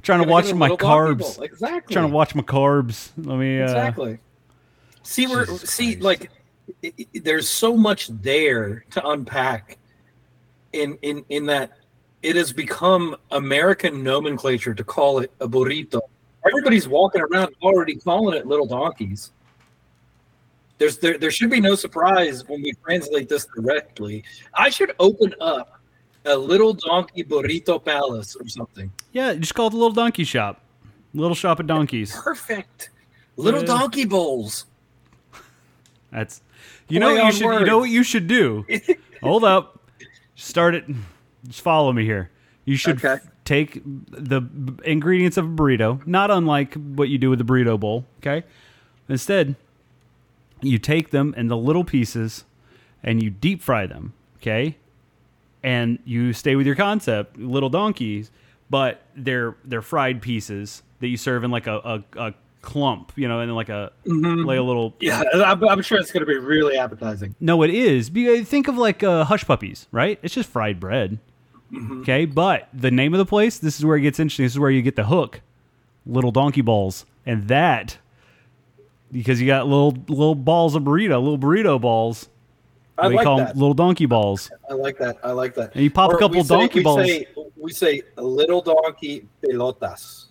trying 0.02 0.24
to 0.24 0.30
watch 0.30 0.54
my 0.54 0.70
carbs. 0.70 1.42
Exactly. 1.42 1.94
Trying 1.94 2.08
to 2.08 2.14
watch 2.14 2.34
my 2.34 2.42
carbs. 2.42 3.12
Let 3.18 3.38
me. 3.38 3.60
Uh, 3.60 3.64
exactly. 3.64 4.20
See 5.04 5.28
where 5.28 5.46
Jesus 5.46 5.70
see 5.70 5.96
Christ. 5.96 6.04
like 6.04 6.32
i 6.84 6.94
i 6.98 7.20
there's 7.24 7.50
so 7.50 7.76
much 7.76 8.08
there 8.08 8.86
to 8.92 9.06
unpack 9.10 9.78
in 10.74 10.98
in 11.02 11.26
in 11.30 11.46
that 11.48 11.72
it 12.22 12.36
has 12.36 12.54
become 12.54 13.16
American 13.32 14.04
nomenclature 14.04 14.74
to 14.74 14.84
call 14.84 15.20
it 15.20 15.32
a 15.40 15.48
burrito. 15.48 16.02
Everybody's 16.45 16.88
walking 16.88 17.21
around 17.21 17.54
already 17.62 17.95
calling 17.95 18.38
it 18.38 18.45
little 18.47 18.65
donkeys. 18.65 19.32
There's 20.78 20.97
there, 20.97 21.17
there 21.17 21.32
should 21.32 21.49
be 21.49 21.60
no 21.60 21.75
surprise 21.75 22.47
when 22.47 22.62
we 22.62 22.71
translate 22.86 23.28
this 23.28 23.45
directly. 23.54 24.23
I 24.54 24.69
should 24.69 24.93
open 24.99 25.36
up 25.41 25.80
a 26.25 26.36
little 26.36 26.73
donkey 26.73 27.23
burrito 27.23 27.84
palace 27.84 28.36
or 28.36 28.47
something. 28.47 28.89
Yeah, 29.12 29.34
just 29.34 29.54
call 29.56 29.67
it 29.67 29.71
the 29.71 29.75
little 29.78 29.91
donkey 29.91 30.23
shop. 30.23 30.62
Little 31.13 31.36
shop 31.36 31.60
of 31.60 31.67
donkeys. 31.67 32.15
Perfect. 32.15 32.91
Little 33.36 33.62
Yeah. 33.62 33.65
donkey 33.67 34.06
bowls. 34.06 34.65
That's. 36.12 36.41
You 36.88 36.99
know 36.99 37.10
Play 37.12 37.21
what 37.21 37.25
you 37.25 37.32
should. 37.39 37.60
You 37.60 37.65
know 37.65 37.78
what 37.80 37.89
you 37.89 38.04
should 38.04 38.28
do. 38.28 38.65
Hold 39.23 39.43
up. 39.43 39.80
Start 40.36 40.75
it. 40.75 40.86
Just 41.47 41.62
follow 41.62 41.91
me 41.93 42.04
here. 42.04 42.30
You 42.65 42.75
should 42.78 43.04
Okay. 43.04 43.23
Take 43.50 43.82
the 43.84 44.44
ingredients 44.86 45.36
of 45.36 45.46
a 45.46 45.50
burrito, 45.50 46.06
not 46.06 46.30
unlike 46.30 46.76
what 46.76 47.10
you 47.10 47.18
do 47.18 47.32
with 47.32 47.40
the 47.40 47.46
burrito 47.46 47.80
bowl. 47.80 48.06
Okay. 48.20 48.46
Instead, 49.08 49.56
you 50.62 50.78
take 50.78 51.10
them 51.10 51.34
in 51.36 51.48
the 51.48 51.58
little 51.58 51.84
pieces, 51.84 52.46
and 53.02 53.24
you 53.24 53.32
deep 53.32 53.64
fry 53.64 53.88
them. 53.88 54.14
Okay. 54.38 54.78
And 55.64 55.98
you 56.06 56.32
stay 56.32 56.56
with 56.56 56.68
your 56.68 56.76
concept, 56.76 57.38
little 57.40 57.70
donkeys, 57.70 58.30
but 58.70 59.02
they're 59.16 59.56
they're 59.66 59.82
fried 59.82 60.22
pieces 60.22 60.84
that 61.00 61.08
you 61.08 61.18
serve 61.18 61.44
in 61.44 61.50
like 61.50 61.66
a, 61.66 61.78
a, 61.78 62.04
a 62.28 62.34
clump, 62.62 63.12
you 63.16 63.28
know, 63.28 63.40
and 63.40 63.56
like 63.56 63.70
a 63.70 63.92
like 64.06 64.60
a 64.60 64.62
little 64.62 64.94
Yeah, 65.00 65.24
I'm, 65.34 65.68
I'm 65.68 65.82
sure 65.82 65.98
it's 65.98 66.12
going 66.12 66.22
to 66.22 66.28
be 66.28 66.38
really 66.38 66.78
appetizing. 66.78 67.36
no, 67.40 67.64
it 67.64 67.72
is. 67.72 68.10
Think 68.48 68.68
of 68.68 68.78
like 68.78 69.02
uh, 69.02 69.24
hush 69.24 69.44
puppies, 69.46 69.88
right? 69.92 70.20
It's 70.22 70.36
just 70.36 70.50
fried 70.50 70.80
bread. 70.80 71.18
Mm-hmm. 71.72 72.02
Okay, 72.02 72.26
but 72.26 72.68
the 72.74 72.92
name 72.92 73.14
of 73.14 73.18
the 73.20 73.26
place, 73.26 73.58
this 73.60 73.78
is 73.78 73.86
where 73.86 73.98
it 73.98 74.02
gets 74.02 74.20
interesting. 74.20 74.46
This 74.46 74.54
is 74.54 74.60
where 74.60 74.72
you 74.72 74.82
get 74.82 74.96
the 74.96 75.06
hook, 75.06 75.42
little 76.06 76.32
donkey 76.32 76.62
balls, 76.62 77.06
and 77.26 77.48
that 77.48 77.98
because 79.12 79.40
you 79.42 79.48
got 79.48 79.68
little 79.68 79.92
little 80.08 80.36
balls 80.36 80.76
of 80.76 80.84
burrito, 80.84 81.22
little 81.22 81.38
burrito 81.38 81.80
balls. 81.80 82.30
I 82.98 83.08
we 83.08 83.16
like 83.16 83.24
call 83.24 83.38
that. 83.38 83.50
them 83.50 83.60
little 83.60 83.74
donkey 83.74 84.06
balls. 84.08 84.52
I 84.70 84.74
like 84.74 84.98
that. 84.98 85.18
I 85.24 85.32
like 85.32 85.56
that. 85.56 85.74
And 85.74 85.84
you 85.84 85.90
pop 85.92 86.12
a 86.14 86.18
couple 86.18 86.44
say- 86.44 86.56
donkey 86.56 86.80
we 86.80 86.84
balls. 86.84 87.06
Say, 87.08 87.26
we 87.56 87.72
say 87.72 88.02
little 88.18 88.62
donkey 88.62 89.28
pelotas, 89.42 90.26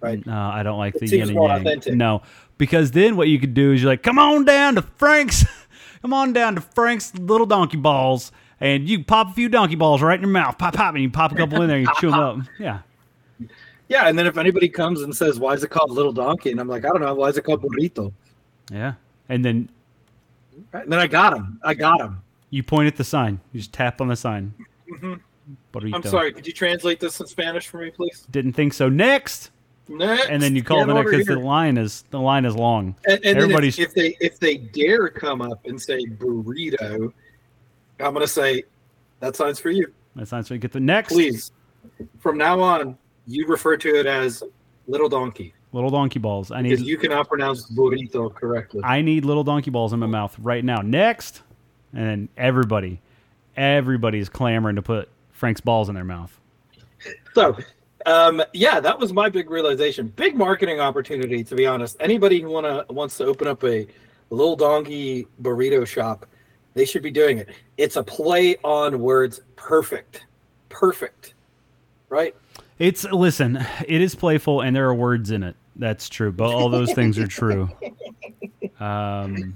right? 0.00 0.24
No, 0.26 0.32
uh, 0.32 0.50
I 0.50 0.62
don't 0.62 0.78
like 0.78 0.94
the 0.94 1.00
seems 1.00 1.12
yin 1.12 1.22
and 1.28 1.34
more 1.34 1.48
yang. 1.48 1.60
authentic. 1.60 1.94
No, 1.94 2.22
because 2.58 2.90
then 2.90 3.16
what 3.16 3.28
you 3.28 3.38
could 3.38 3.54
do 3.54 3.72
is 3.72 3.82
you're 3.82 3.90
like, 3.92 4.02
come 4.02 4.18
on 4.18 4.44
down 4.44 4.74
to 4.76 4.82
Frank's, 4.82 5.44
come 6.02 6.12
on 6.12 6.32
down 6.32 6.54
to 6.56 6.60
Frank's 6.60 7.14
little 7.14 7.46
donkey 7.46 7.76
balls, 7.76 8.32
and 8.62 8.88
you 8.88 9.04
pop 9.04 9.30
a 9.30 9.32
few 9.34 9.48
donkey 9.48 9.74
balls 9.74 10.00
right 10.00 10.14
in 10.14 10.22
your 10.22 10.30
mouth, 10.30 10.56
pop 10.56 10.74
pop, 10.74 10.94
and 10.94 11.02
you 11.02 11.10
pop 11.10 11.32
a 11.32 11.34
couple 11.34 11.60
in 11.62 11.68
there, 11.68 11.78
and 11.78 11.86
you 11.86 11.92
chew 12.00 12.10
them 12.10 12.20
up. 12.20 12.38
Yeah, 12.58 12.78
Yeah, 13.88 14.08
and 14.08 14.18
then 14.18 14.26
if 14.26 14.38
anybody 14.38 14.68
comes 14.68 15.02
and 15.02 15.14
says, 15.14 15.38
"Why 15.38 15.52
is 15.52 15.62
it 15.64 15.70
called 15.70 15.90
little 15.90 16.12
donkey?" 16.12 16.50
and 16.50 16.60
I'm 16.60 16.68
like, 16.68 16.84
"I 16.84 16.88
don't 16.88 17.00
know. 17.00 17.14
Why 17.14 17.28
is 17.28 17.36
it 17.36 17.42
called 17.44 17.62
burrito?" 17.62 18.12
Yeah. 18.70 18.94
And 19.28 19.44
then 19.44 19.68
And 20.72 20.90
then 20.90 20.98
I 20.98 21.06
got 21.06 21.34
him. 21.36 21.60
I 21.62 21.74
got 21.74 22.00
him. 22.00 22.22
you 22.50 22.62
point 22.62 22.86
at 22.86 22.96
the 22.96 23.04
sign. 23.04 23.40
You 23.52 23.60
just 23.60 23.72
tap 23.72 24.00
on 24.00 24.08
the 24.08 24.16
sign. 24.16 24.54
Mhm. 24.90 25.20
Burrito. 25.72 25.94
I'm 25.94 26.02
sorry. 26.04 26.32
Could 26.32 26.46
you 26.46 26.52
translate 26.52 27.00
this 27.00 27.18
in 27.20 27.26
Spanish 27.26 27.66
for 27.66 27.78
me, 27.78 27.90
please? 27.90 28.26
Didn't 28.30 28.52
think 28.52 28.72
so. 28.74 28.88
Next. 28.88 29.50
Next. 29.88 30.28
And 30.28 30.42
then 30.42 30.54
you 30.54 30.62
call 30.62 30.78
Get 30.78 30.86
the 30.86 30.94
next 30.94 31.10
because 31.10 31.26
the 31.26 31.38
line 31.38 31.76
is 31.76 32.04
the 32.10 32.20
line 32.20 32.44
is 32.44 32.54
long. 32.54 32.94
And, 33.06 33.24
and 33.24 33.40
then 33.40 33.64
if, 33.64 33.78
if 33.78 33.94
they 33.94 34.16
if 34.20 34.38
they 34.38 34.56
dare 34.56 35.08
come 35.08 35.42
up 35.42 35.66
and 35.66 35.80
say 35.80 36.04
burrito, 36.04 37.12
I'm 38.00 38.12
gonna 38.12 38.26
say 38.26 38.64
that 39.20 39.36
sign's 39.36 39.58
for 39.58 39.70
you. 39.70 39.92
That 40.16 40.30
not 40.30 40.46
for 40.46 40.54
you 40.54 40.60
get 40.60 40.72
the 40.72 40.80
next 40.80 41.12
Please, 41.12 41.52
from 42.18 42.36
now 42.36 42.60
on, 42.60 42.98
you 43.26 43.46
refer 43.46 43.76
to 43.76 44.00
it 44.00 44.06
as 44.06 44.42
little 44.86 45.08
donkey 45.08 45.54
little 45.72 45.90
donkey 45.90 46.18
balls. 46.18 46.50
I 46.50 46.62
need 46.62 46.70
because 46.70 46.84
you 46.84 46.98
cannot 46.98 47.28
pronounce 47.28 47.70
burrito 47.70 48.32
correctly. 48.32 48.82
I 48.84 49.02
need 49.02 49.24
little 49.24 49.44
donkey 49.44 49.70
balls 49.70 49.92
in 49.92 49.98
my 49.98 50.06
mouth 50.06 50.36
right 50.38 50.64
now. 50.64 50.80
Next. 50.82 51.42
And 51.92 52.06
then 52.06 52.28
everybody, 52.36 53.00
everybody's 53.56 54.28
clamoring 54.28 54.76
to 54.76 54.82
put 54.82 55.08
Frank's 55.30 55.60
balls 55.60 55.88
in 55.88 55.94
their 55.94 56.04
mouth. 56.04 56.38
So, 57.34 57.56
um, 58.06 58.42
yeah, 58.52 58.80
that 58.80 58.98
was 58.98 59.12
my 59.12 59.28
big 59.28 59.50
realization. 59.50 60.08
Big 60.08 60.36
marketing 60.36 60.80
opportunity, 60.80 61.44
to 61.44 61.54
be 61.54 61.66
honest. 61.66 61.96
Anybody 62.00 62.40
who 62.40 62.50
wanna 62.50 62.84
wants 62.88 63.16
to 63.18 63.24
open 63.24 63.48
up 63.48 63.64
a 63.64 63.86
little 64.30 64.56
donkey 64.56 65.26
burrito 65.42 65.86
shop, 65.86 66.26
they 66.74 66.84
should 66.84 67.02
be 67.02 67.10
doing 67.10 67.38
it. 67.38 67.48
It's 67.76 67.96
a 67.96 68.02
play 68.02 68.56
on 68.64 69.00
words, 69.00 69.40
perfect, 69.56 70.24
perfect, 70.68 71.34
right? 72.08 72.34
It's 72.78 73.04
listen, 73.04 73.64
it 73.86 74.00
is 74.00 74.14
playful 74.14 74.62
and 74.62 74.74
there 74.74 74.88
are 74.88 74.94
words 74.94 75.30
in 75.30 75.42
it. 75.42 75.56
That's 75.76 76.08
true, 76.08 76.32
but 76.32 76.52
all 76.52 76.68
those 76.68 76.92
things 76.92 77.18
are 77.18 77.26
true. 77.26 77.68
Um, 78.80 79.54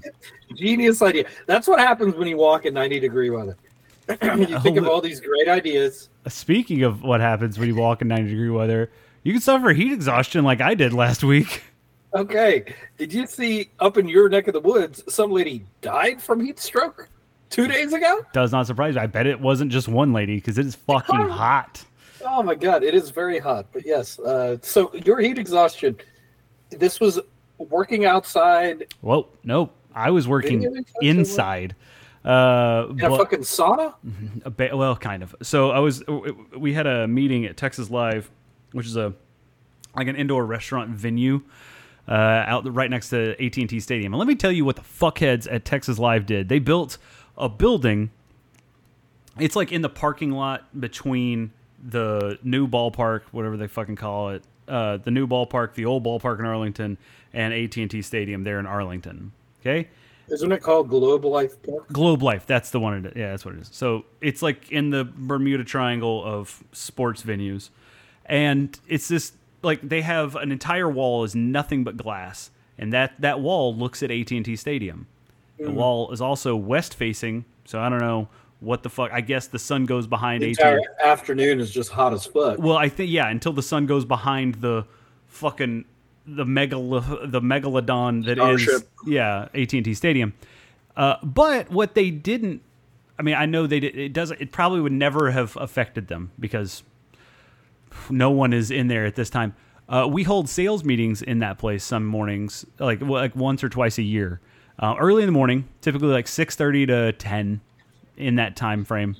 Genius 0.55 1.01
idea. 1.01 1.25
That's 1.47 1.67
what 1.67 1.79
happens 1.79 2.15
when 2.15 2.29
you 2.29 2.37
walk 2.37 2.65
in 2.65 2.73
90 2.73 3.01
degree 3.01 3.29
weather. 3.29 3.57
you 4.21 4.59
think 4.61 4.77
of 4.77 4.87
all 4.87 5.01
these 5.01 5.19
great 5.19 5.49
ideas. 5.49 6.09
speaking 6.29 6.83
of 6.83 7.03
what 7.03 7.19
happens 7.19 7.59
when 7.59 7.67
you 7.67 7.75
walk 7.75 8.01
in 8.01 8.07
90 8.07 8.29
degree 8.29 8.49
weather, 8.49 8.89
you 9.23 9.33
can 9.33 9.41
suffer 9.41 9.73
heat 9.73 9.91
exhaustion 9.91 10.45
like 10.45 10.61
I 10.61 10.75
did 10.75 10.93
last 10.93 11.23
week. 11.23 11.63
Okay, 12.13 12.73
did 12.97 13.13
you 13.13 13.27
see 13.27 13.69
up 13.79 13.97
in 13.97 14.07
your 14.07 14.29
neck 14.29 14.47
of 14.47 14.53
the 14.53 14.59
woods 14.61 15.03
some 15.13 15.31
lady 15.31 15.65
died 15.81 16.21
from 16.21 16.39
heat 16.43 16.57
stroke 16.59 17.09
two 17.49 17.67
days 17.67 17.91
ago? 17.93 18.25
Does 18.33 18.51
not 18.51 18.65
surprise 18.65 18.95
me. 18.95 19.01
I 19.01 19.07
bet 19.07 19.27
it 19.27 19.39
wasn't 19.39 19.71
just 19.71 19.87
one 19.87 20.13
lady 20.13 20.35
because 20.35 20.57
it 20.57 20.65
is 20.65 20.75
fucking 20.75 21.15
hot. 21.29 21.83
Oh 22.25 22.41
my 22.41 22.55
god, 22.55 22.83
it 22.83 22.95
is 22.95 23.09
very 23.11 23.39
hot. 23.39 23.67
But 23.73 23.85
yes, 23.85 24.19
uh, 24.19 24.57
so 24.61 24.93
your 24.93 25.19
heat 25.19 25.37
exhaustion. 25.37 25.97
This 26.69 26.99
was 26.99 27.19
working 27.57 28.05
outside 28.05 28.93
Well, 29.01 29.29
nope. 29.43 29.73
I 29.95 30.11
was 30.11 30.27
working 30.27 30.63
inside, 30.63 30.85
so 30.87 30.93
what? 30.93 31.05
inside. 31.05 31.75
Uh, 32.25 32.87
in 32.91 33.01
a 33.05 33.09
but- 33.09 33.17
fucking 33.17 33.39
sauna. 33.39 33.93
A 34.45 34.49
ba- 34.49 34.75
well, 34.75 34.95
kind 34.95 35.23
of. 35.23 35.35
So 35.41 35.71
I 35.71 35.79
was. 35.79 36.03
We 36.57 36.73
had 36.73 36.87
a 36.87 37.07
meeting 37.07 37.45
at 37.45 37.57
Texas 37.57 37.89
Live, 37.89 38.29
which 38.71 38.85
is 38.85 38.95
a 38.97 39.13
like 39.95 40.07
an 40.07 40.15
indoor 40.15 40.45
restaurant 40.45 40.89
venue 40.91 41.41
uh, 42.07 42.11
out 42.11 42.73
right 42.73 42.89
next 42.89 43.09
to 43.09 43.31
AT 43.43 43.57
and 43.57 43.69
T 43.69 43.79
Stadium. 43.79 44.13
And 44.13 44.19
let 44.19 44.27
me 44.27 44.35
tell 44.35 44.51
you 44.51 44.65
what 44.65 44.75
the 44.75 44.81
fuckheads 44.81 45.47
at 45.51 45.65
Texas 45.65 45.99
Live 45.99 46.25
did. 46.25 46.49
They 46.49 46.59
built 46.59 46.97
a 47.37 47.49
building. 47.49 48.11
It's 49.39 49.55
like 49.55 49.71
in 49.71 49.81
the 49.81 49.89
parking 49.89 50.31
lot 50.31 50.79
between 50.79 51.51
the 51.83 52.39
new 52.43 52.67
ballpark, 52.67 53.21
whatever 53.31 53.57
they 53.57 53.67
fucking 53.67 53.97
call 53.97 54.29
it, 54.29 54.43
uh, 54.67 54.97
the 54.97 55.11
new 55.11 55.27
ballpark, 55.27 55.73
the 55.75 55.85
old 55.85 56.03
ballpark 56.03 56.39
in 56.39 56.45
Arlington, 56.45 56.97
and 57.33 57.53
AT 57.53 57.77
and 57.77 57.91
T 57.91 58.01
Stadium 58.01 58.43
there 58.43 58.59
in 58.59 58.65
Arlington. 58.65 59.31
Okay. 59.61 59.89
Isn't 60.29 60.51
it 60.51 60.61
called 60.61 60.89
Globe 60.89 61.23
Life 61.23 61.61
Park? 61.63 61.87
Globe 61.91 62.21
Life, 62.21 62.45
that's 62.45 62.69
the 62.71 62.79
one. 62.79 63.05
It, 63.05 63.15
yeah, 63.15 63.31
that's 63.31 63.45
what 63.45 63.55
it 63.55 63.61
is. 63.61 63.69
So 63.71 64.05
it's 64.21 64.41
like 64.41 64.71
in 64.71 64.89
the 64.89 65.05
Bermuda 65.05 65.63
Triangle 65.63 66.23
of 66.23 66.63
sports 66.73 67.23
venues, 67.23 67.69
and 68.25 68.77
it's 68.87 69.07
this 69.07 69.33
like 69.63 69.81
they 69.87 70.01
have 70.01 70.35
an 70.35 70.51
entire 70.51 70.89
wall 70.89 71.23
is 71.23 71.35
nothing 71.35 71.83
but 71.83 71.97
glass, 71.97 72.51
and 72.77 72.93
that 72.93 73.19
that 73.19 73.39
wall 73.39 73.75
looks 73.75 74.01
at 74.03 74.11
AT 74.11 74.31
and 74.31 74.45
T 74.45 74.55
Stadium. 74.55 75.07
The 75.59 75.71
wall 75.71 76.11
is 76.11 76.21
also 76.21 76.55
west 76.55 76.93
facing, 76.93 77.45
so 77.65 77.79
I 77.79 77.89
don't 77.89 77.99
know 77.99 78.27
what 78.59 78.83
the 78.83 78.89
fuck. 78.89 79.11
I 79.11 79.21
guess 79.21 79.47
the 79.47 79.57
sun 79.59 79.85
goes 79.85 80.05
behind 80.07 80.43
The 80.43 80.47
AT. 80.51 80.59
entire 80.59 80.79
afternoon 81.03 81.59
is 81.59 81.71
just 81.71 81.91
hot 81.91 82.13
as 82.13 82.25
fuck. 82.25 82.59
Well, 82.59 82.77
I 82.77 82.89
think 82.89 83.09
yeah, 83.11 83.27
until 83.29 83.53
the 83.53 83.63
sun 83.63 83.85
goes 83.87 84.05
behind 84.05 84.55
the 84.55 84.85
fucking 85.27 85.85
the 86.25 86.43
megal 86.45 87.31
the 87.31 87.39
megalodon 87.41 88.25
that 88.25 88.37
is 88.37 88.63
Starship. 88.63 88.89
yeah 89.05 89.47
AT 89.53 89.73
and 89.73 89.85
T 89.85 89.93
Stadium. 89.93 90.33
Uh, 90.95 91.15
but 91.23 91.69
what 91.71 91.93
they 91.95 92.09
didn't, 92.11 92.61
I 93.19 93.21
mean, 93.21 93.35
I 93.35 93.45
know 93.45 93.65
they 93.67 93.79
did. 93.79 93.95
It 93.97 94.13
doesn't. 94.13 94.41
It 94.41 94.51
probably 94.51 94.81
would 94.81 94.91
never 94.91 95.31
have 95.31 95.55
affected 95.57 96.07
them 96.07 96.31
because 96.39 96.83
no 98.09 98.29
one 98.29 98.53
is 98.53 98.71
in 98.71 98.87
there 98.87 99.05
at 99.05 99.15
this 99.15 99.29
time. 99.29 99.55
Uh, 99.89 100.07
we 100.09 100.23
hold 100.23 100.49
sales 100.49 100.83
meetings 100.83 101.21
in 101.21 101.39
that 101.39 101.57
place 101.57 101.83
some 101.83 102.05
mornings, 102.05 102.65
like 102.77 103.01
like 103.01 103.35
once 103.35 103.63
or 103.63 103.69
twice 103.69 103.97
a 103.97 104.03
year, 104.03 104.41
uh, 104.79 104.95
early 104.99 105.23
in 105.23 105.27
the 105.27 105.31
morning, 105.33 105.67
typically 105.81 106.09
like 106.09 106.27
six 106.27 106.55
thirty 106.55 106.85
to 106.85 107.13
ten, 107.13 107.61
in 108.17 108.35
that 108.35 108.55
time 108.55 108.83
frame. 108.83 109.15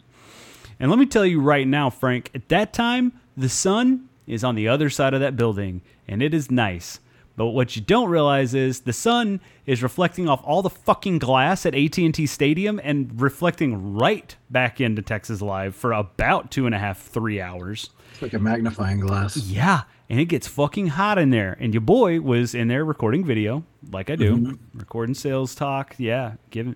And 0.79 0.91
let 0.91 0.99
me 0.99 1.05
tell 1.05 1.25
you 1.25 1.39
right 1.39 1.67
now, 1.67 1.89
Frank, 1.89 2.31
at 2.35 2.49
that 2.49 2.73
time, 2.73 3.13
the 3.35 3.49
sun 3.49 4.09
is 4.27 4.43
on 4.43 4.55
the 4.55 4.67
other 4.67 4.89
side 4.89 5.13
of 5.13 5.21
that 5.21 5.37
building, 5.37 5.81
and 6.07 6.21
it 6.21 6.33
is 6.33 6.51
nice. 6.51 6.99
But 7.37 7.49
what 7.49 7.75
you 7.75 7.83
don't 7.83 8.09
realize 8.09 8.55
is 8.55 8.81
the 8.81 8.91
sun 8.91 9.39
is 9.67 9.83
reflecting 9.83 10.27
off 10.27 10.41
all 10.43 10.63
the 10.63 10.71
fucking 10.71 11.19
glass 11.19 11.67
at 11.67 11.75
AT&T 11.75 12.25
Stadium 12.25 12.81
and 12.83 13.21
reflecting 13.21 13.93
right 13.93 14.35
back 14.49 14.81
into 14.81 15.03
Texas 15.03 15.39
Live 15.39 15.75
for 15.75 15.93
about 15.93 16.49
two 16.49 16.65
and 16.65 16.73
a 16.73 16.79
half, 16.79 16.99
three 16.99 17.39
hours. 17.39 17.91
It's 18.11 18.23
like 18.23 18.33
a 18.33 18.39
magnifying 18.39 18.99
glass. 18.99 19.37
Yeah, 19.37 19.83
and 20.09 20.19
it 20.19 20.25
gets 20.25 20.47
fucking 20.47 20.87
hot 20.87 21.19
in 21.19 21.29
there. 21.29 21.55
And 21.59 21.75
your 21.75 21.81
boy 21.81 22.21
was 22.21 22.55
in 22.55 22.69
there 22.69 22.83
recording 22.83 23.23
video, 23.23 23.63
like 23.91 24.09
I 24.09 24.15
do, 24.15 24.35
mm-hmm. 24.35 24.79
recording 24.79 25.13
sales 25.13 25.53
talk. 25.53 25.93
Yeah, 25.99 26.33
giving, 26.49 26.75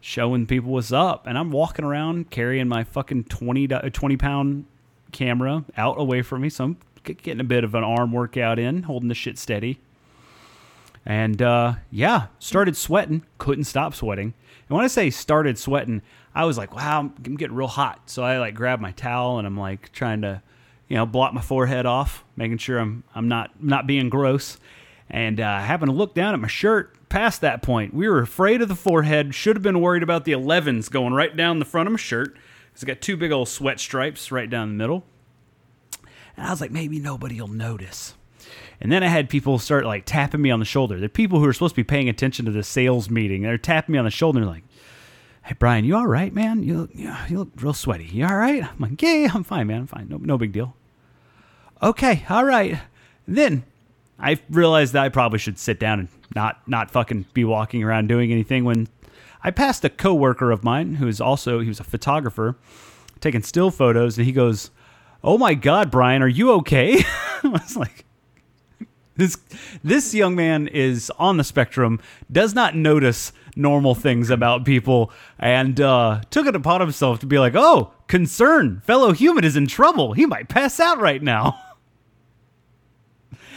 showing 0.00 0.46
people 0.46 0.70
what's 0.70 0.90
up. 0.90 1.26
And 1.26 1.36
I'm 1.36 1.50
walking 1.50 1.84
around 1.84 2.30
carrying 2.30 2.66
my 2.66 2.82
fucking 2.82 3.24
20, 3.24 3.70
uh, 3.74 3.90
20 3.90 4.16
pound 4.16 4.64
camera 5.12 5.66
out 5.76 6.00
away 6.00 6.22
from 6.22 6.40
me. 6.40 6.48
So 6.48 6.64
I'm 6.64 6.78
getting 7.04 7.40
a 7.40 7.44
bit 7.44 7.62
of 7.62 7.74
an 7.74 7.84
arm 7.84 8.12
workout 8.12 8.58
in, 8.58 8.84
holding 8.84 9.10
the 9.10 9.14
shit 9.14 9.36
steady. 9.36 9.80
And 11.08 11.40
uh, 11.40 11.76
yeah, 11.90 12.26
started 12.38 12.76
sweating, 12.76 13.24
couldn't 13.38 13.64
stop 13.64 13.94
sweating. 13.94 14.34
And 14.68 14.76
when 14.76 14.84
I 14.84 14.88
say 14.88 15.08
started 15.08 15.58
sweating, 15.58 16.02
I 16.34 16.44
was 16.44 16.58
like, 16.58 16.76
wow, 16.76 17.00
I'm 17.00 17.34
getting 17.36 17.56
real 17.56 17.66
hot. 17.66 18.10
So 18.10 18.22
I 18.22 18.38
like 18.38 18.54
grabbed 18.54 18.82
my 18.82 18.92
towel 18.92 19.38
and 19.38 19.46
I'm 19.46 19.56
like 19.56 19.90
trying 19.92 20.20
to, 20.20 20.42
you 20.86 20.96
know, 20.96 21.06
blot 21.06 21.32
my 21.32 21.40
forehead 21.40 21.86
off, 21.86 22.24
making 22.36 22.58
sure 22.58 22.78
I'm 22.78 23.04
I'm 23.14 23.26
not 23.26 23.62
not 23.62 23.86
being 23.86 24.10
gross. 24.10 24.58
And 25.08 25.40
uh, 25.40 25.46
I 25.46 25.60
happened 25.62 25.90
to 25.90 25.96
look 25.96 26.14
down 26.14 26.34
at 26.34 26.40
my 26.40 26.46
shirt 26.46 26.94
past 27.08 27.40
that 27.40 27.62
point. 27.62 27.94
We 27.94 28.06
were 28.06 28.20
afraid 28.20 28.60
of 28.60 28.68
the 28.68 28.74
forehead, 28.74 29.34
should 29.34 29.56
have 29.56 29.62
been 29.62 29.80
worried 29.80 30.02
about 30.02 30.26
the 30.26 30.32
11s 30.32 30.90
going 30.90 31.14
right 31.14 31.34
down 31.34 31.58
the 31.58 31.64
front 31.64 31.86
of 31.86 31.92
my 31.94 31.98
shirt. 31.98 32.36
It's 32.74 32.84
got 32.84 33.00
two 33.00 33.16
big 33.16 33.32
old 33.32 33.48
sweat 33.48 33.80
stripes 33.80 34.30
right 34.30 34.50
down 34.50 34.68
the 34.68 34.74
middle. 34.74 35.04
And 36.36 36.46
I 36.46 36.50
was 36.50 36.60
like, 36.60 36.70
maybe 36.70 37.00
nobody 37.00 37.40
will 37.40 37.48
notice. 37.48 38.14
And 38.80 38.92
then 38.92 39.02
I 39.02 39.08
had 39.08 39.28
people 39.28 39.58
start 39.58 39.84
like 39.84 40.04
tapping 40.04 40.40
me 40.40 40.50
on 40.50 40.60
the 40.60 40.64
shoulder. 40.64 41.00
They're 41.00 41.08
people 41.08 41.40
who 41.40 41.46
are 41.46 41.52
supposed 41.52 41.74
to 41.74 41.80
be 41.80 41.84
paying 41.84 42.08
attention 42.08 42.44
to 42.44 42.52
the 42.52 42.62
sales 42.62 43.10
meeting. 43.10 43.42
They're 43.42 43.58
tapping 43.58 43.94
me 43.94 43.98
on 43.98 44.04
the 44.04 44.10
shoulder 44.10 44.40
and 44.40 44.48
like, 44.48 44.64
"Hey 45.44 45.56
Brian, 45.58 45.84
you 45.84 45.96
all 45.96 46.06
right, 46.06 46.32
man? 46.32 46.62
You 46.62 46.78
look, 46.78 46.90
you 46.94 47.38
look 47.38 47.50
real 47.56 47.72
sweaty. 47.72 48.04
You 48.04 48.26
all 48.26 48.36
right?" 48.36 48.62
I'm 48.62 48.78
like, 48.78 49.02
"Yeah, 49.02 49.14
yeah, 49.14 49.30
I'm 49.34 49.44
fine, 49.44 49.66
man. 49.66 49.80
I'm 49.80 49.86
fine. 49.86 50.08
No, 50.08 50.18
no 50.18 50.38
big 50.38 50.52
deal." 50.52 50.76
Okay, 51.82 52.24
all 52.28 52.44
right. 52.44 52.78
Then 53.26 53.64
I 54.18 54.38
realized 54.50 54.92
that 54.94 55.04
I 55.04 55.08
probably 55.08 55.38
should 55.38 55.58
sit 55.58 55.80
down 55.80 56.00
and 56.00 56.08
not 56.34 56.66
not 56.68 56.90
fucking 56.90 57.26
be 57.34 57.44
walking 57.44 57.82
around 57.82 58.08
doing 58.08 58.30
anything. 58.30 58.64
When 58.64 58.88
I 59.42 59.50
passed 59.50 59.84
a 59.84 59.90
coworker 59.90 60.50
of 60.50 60.64
mine 60.64 60.96
who 60.96 61.08
is 61.08 61.20
also 61.20 61.60
he 61.60 61.68
was 61.68 61.80
a 61.80 61.84
photographer, 61.84 62.56
taking 63.20 63.42
still 63.42 63.70
photos, 63.70 64.18
and 64.18 64.26
he 64.26 64.32
goes, 64.32 64.70
"Oh 65.24 65.36
my 65.36 65.54
God, 65.54 65.90
Brian, 65.90 66.22
are 66.22 66.28
you 66.28 66.52
okay?" 66.52 67.02
I 67.42 67.48
was 67.48 67.76
like, 67.76 68.04
this 69.18 69.36
this 69.84 70.14
young 70.14 70.34
man 70.34 70.68
is 70.68 71.12
on 71.18 71.36
the 71.36 71.44
spectrum, 71.44 72.00
does 72.32 72.54
not 72.54 72.74
notice 72.74 73.32
normal 73.56 73.94
things 73.94 74.30
about 74.30 74.64
people, 74.64 75.12
and 75.38 75.78
uh, 75.80 76.22
took 76.30 76.46
it 76.46 76.56
upon 76.56 76.80
himself 76.80 77.20
to 77.20 77.26
be 77.26 77.38
like, 77.38 77.54
"Oh, 77.54 77.92
concern, 78.06 78.80
fellow 78.86 79.12
human 79.12 79.44
is 79.44 79.56
in 79.56 79.66
trouble. 79.66 80.14
He 80.14 80.24
might 80.24 80.48
pass 80.48 80.80
out 80.80 81.00
right 81.00 81.22
now." 81.22 81.60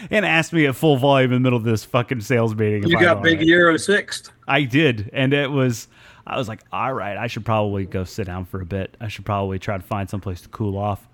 and 0.10 0.26
asked 0.26 0.52
me 0.52 0.65
at 0.65 0.76
full 0.76 0.97
volume 0.97 1.32
in 1.32 1.36
the 1.36 1.39
middle 1.39 1.58
of 1.58 1.63
this 1.63 1.86
fucking 1.86 2.21
sales 2.21 2.56
meeting. 2.56 2.88
You 2.88 3.00
got 3.00 3.21
big 3.21 3.38
right. 3.38 3.47
Euro 3.47 3.78
sixth. 3.78 4.32
I 4.47 4.63
did, 4.63 5.10
and 5.13 5.34
it 5.34 5.52
was. 5.52 5.88
I 6.26 6.38
was 6.38 6.47
like, 6.47 6.62
all 6.71 6.93
right, 6.93 7.17
I 7.17 7.28
should 7.28 7.45
probably 7.45 7.86
go 7.86 8.04
sit 8.04 8.28
down 8.28 8.45
for 8.45 8.62
a 8.62 8.65
bit. 8.65 8.95
I 9.02 9.08
should 9.08 9.26
probably 9.26 9.58
try 9.58 9.78
to 9.78 9.84
find 9.84 10.10
someplace 10.10 10.41
to 10.41 10.50
cool 10.50 10.78
off. 10.78 11.08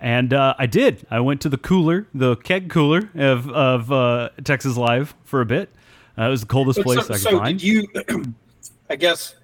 And 0.00 0.32
uh, 0.32 0.54
I 0.58 0.66
did. 0.66 1.06
I 1.10 1.20
went 1.20 1.40
to 1.42 1.48
the 1.48 1.58
cooler, 1.58 2.06
the 2.14 2.36
keg 2.36 2.70
cooler 2.70 3.10
of 3.16 3.50
of 3.50 3.90
uh, 3.90 4.30
Texas 4.44 4.76
Live 4.76 5.14
for 5.24 5.40
a 5.40 5.46
bit. 5.46 5.70
Uh, 6.16 6.24
it 6.24 6.28
was 6.30 6.40
the 6.42 6.46
coldest 6.46 6.78
But 6.78 6.84
place 6.84 6.98
so, 6.98 7.04
I 7.04 7.16
could 7.16 7.22
so 7.22 7.38
find. 7.38 7.58
did 7.58 7.66
you? 7.66 7.86
I 8.90 8.96
guess 8.96 9.34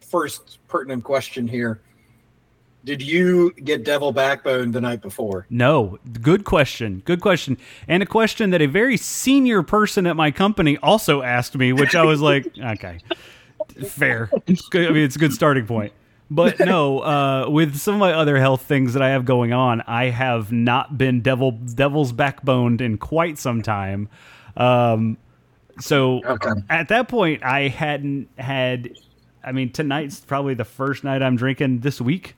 first 0.00 0.58
pertinent 0.68 1.04
question 1.04 1.46
here: 1.46 1.80
Did 2.84 3.00
you 3.00 3.52
get 3.64 3.84
devil 3.84 4.10
backbone 4.12 4.72
the 4.72 4.80
night 4.80 5.02
before? 5.02 5.46
No, 5.50 5.98
good 6.20 6.44
question. 6.44 7.02
Good 7.04 7.20
question. 7.20 7.58
And 7.86 8.02
a 8.02 8.06
question 8.06 8.50
that 8.50 8.60
a 8.62 8.66
very 8.66 8.96
senior 8.96 9.62
person 9.62 10.06
at 10.06 10.16
my 10.16 10.30
company 10.32 10.78
also 10.82 11.22
asked 11.22 11.56
me, 11.56 11.72
which 11.72 11.94
I 11.94 12.04
was 12.04 12.20
like, 12.20 12.46
okay, 12.62 12.98
fair. 13.86 14.30
I 14.32 14.40
mean, 14.90 14.96
it's 14.96 15.16
a 15.16 15.20
good 15.20 15.32
starting 15.32 15.66
point. 15.66 15.92
But 16.30 16.60
no, 16.60 17.00
uh, 17.00 17.48
with 17.48 17.76
some 17.76 17.94
of 17.94 18.00
my 18.00 18.12
other 18.12 18.38
health 18.38 18.62
things 18.62 18.92
that 18.94 19.02
I 19.02 19.10
have 19.10 19.24
going 19.24 19.52
on, 19.52 19.80
I 19.82 20.10
have 20.10 20.52
not 20.52 20.98
been 20.98 21.20
devil 21.22 21.52
devil's 21.52 22.12
backboned 22.12 22.80
in 22.80 22.98
quite 22.98 23.38
some 23.38 23.62
time. 23.62 24.08
Um, 24.56 25.16
so 25.80 26.22
Okay. 26.24 26.50
at 26.68 26.88
that 26.88 27.08
point, 27.08 27.44
I 27.44 27.68
hadn't 27.68 28.28
had. 28.38 28.90
I 29.44 29.52
mean, 29.52 29.70
tonight's 29.72 30.20
probably 30.20 30.54
the 30.54 30.64
first 30.64 31.04
night 31.04 31.22
I'm 31.22 31.36
drinking 31.36 31.80
this 31.80 32.00
week. 32.00 32.34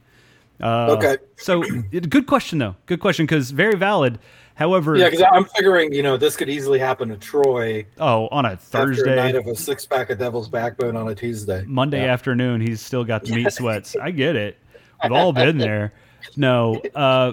Uh, 0.63 0.95
Okay. 0.99 1.17
So, 1.39 1.63
good 1.91 2.27
question 2.27 2.59
though. 2.59 2.77
Good 2.87 3.01
question 3.01 3.25
because 3.27 3.51
very 3.51 3.77
valid. 3.77 4.19
However, 4.61 4.95
Yeah, 4.95 5.09
because 5.09 5.25
I'm 5.33 5.47
figuring 5.47 5.91
you 5.95 6.03
know 6.03 6.19
this 6.19 6.37
could 6.37 6.51
easily 6.51 6.79
happen 6.79 7.09
to 7.09 7.17
Troy 7.17 7.87
oh, 7.99 8.29
on 8.31 8.45
a 8.45 8.51
after 8.51 9.11
a 9.11 9.17
night 9.17 9.35
of 9.35 9.47
a 9.47 9.57
six 9.57 9.87
pack 9.87 10.11
of 10.11 10.19
devil's 10.19 10.51
backbone 10.51 10.97
on 10.97 11.09
a 11.09 11.15
Tuesday. 11.15 11.65
Monday 11.67 12.03
Yeah. 12.05 12.13
afternoon, 12.13 12.61
he's 12.61 12.83
still 12.83 13.03
got 13.03 13.25
the 13.25 13.35
meat 13.35 13.51
sweats. 13.55 13.97
I 13.97 14.11
get 14.11 14.37
it. 14.37 14.59
We've 15.03 15.13
all 15.13 15.33
been 15.33 15.57
there. 15.57 15.95
No, 16.37 16.77
uh, 16.95 17.33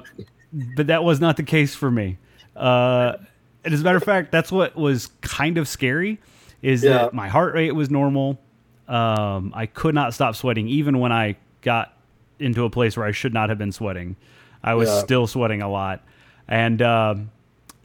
but 0.78 0.88
that 0.88 1.04
was 1.04 1.20
not 1.20 1.36
the 1.36 1.44
case 1.44 1.76
for 1.76 1.92
me. 1.92 2.18
Uh, 2.56 3.18
and 3.66 3.74
as 3.74 3.82
a 3.82 3.84
matter 3.84 3.98
of 3.98 4.04
fact, 4.04 4.32
that's 4.32 4.50
what 4.50 4.78
was 4.78 5.08
kind 5.20 5.58
of 5.58 5.68
scary. 5.68 6.20
Is 6.62 6.82
Yeah. 6.82 6.94
that 6.94 7.14
my 7.14 7.28
heart 7.28 7.54
rate 7.54 7.74
was 7.74 7.92
normal. 7.92 8.40
Um, 8.88 9.52
I 9.54 9.66
could 9.66 9.94
not 9.94 10.14
stop 10.14 10.38
sweating, 10.38 10.70
even 10.70 11.00
when 11.00 11.12
I 11.12 11.36
got 11.62 11.92
into 12.40 12.64
a 12.64 12.70
place 12.70 12.96
where 12.96 13.06
I 13.06 13.12
should 13.12 13.34
not 13.34 13.50
have 13.50 13.58
been 13.58 13.74
sweating. 13.74 14.16
I 14.64 14.76
was 14.76 14.88
Yeah. 14.88 15.00
still 15.00 15.28
sweating 15.28 15.62
a 15.62 15.70
lot, 15.70 16.02
and 16.48 16.82
um 16.82 17.32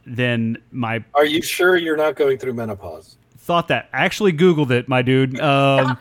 then 0.05 0.57
my 0.71 1.03
Are 1.13 1.25
you 1.25 1.41
sure 1.41 1.77
you're 1.77 1.97
not 1.97 2.15
going 2.15 2.37
through 2.37 2.53
menopause? 2.53 3.17
thought 3.43 3.67
that. 3.67 3.89
I 3.93 4.05
actually 4.05 4.33
Googled 4.33 4.71
it, 4.71 4.87
my 4.87 5.01
dude. 5.01 5.39
Um, 5.39 5.97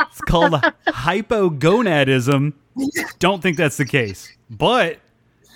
it's 0.00 0.20
called 0.22 0.52
hypogonadism. 0.86 2.54
Don't 3.18 3.42
think 3.42 3.56
that's 3.56 3.76
the 3.76 3.84
case, 3.84 4.32
but 4.48 4.98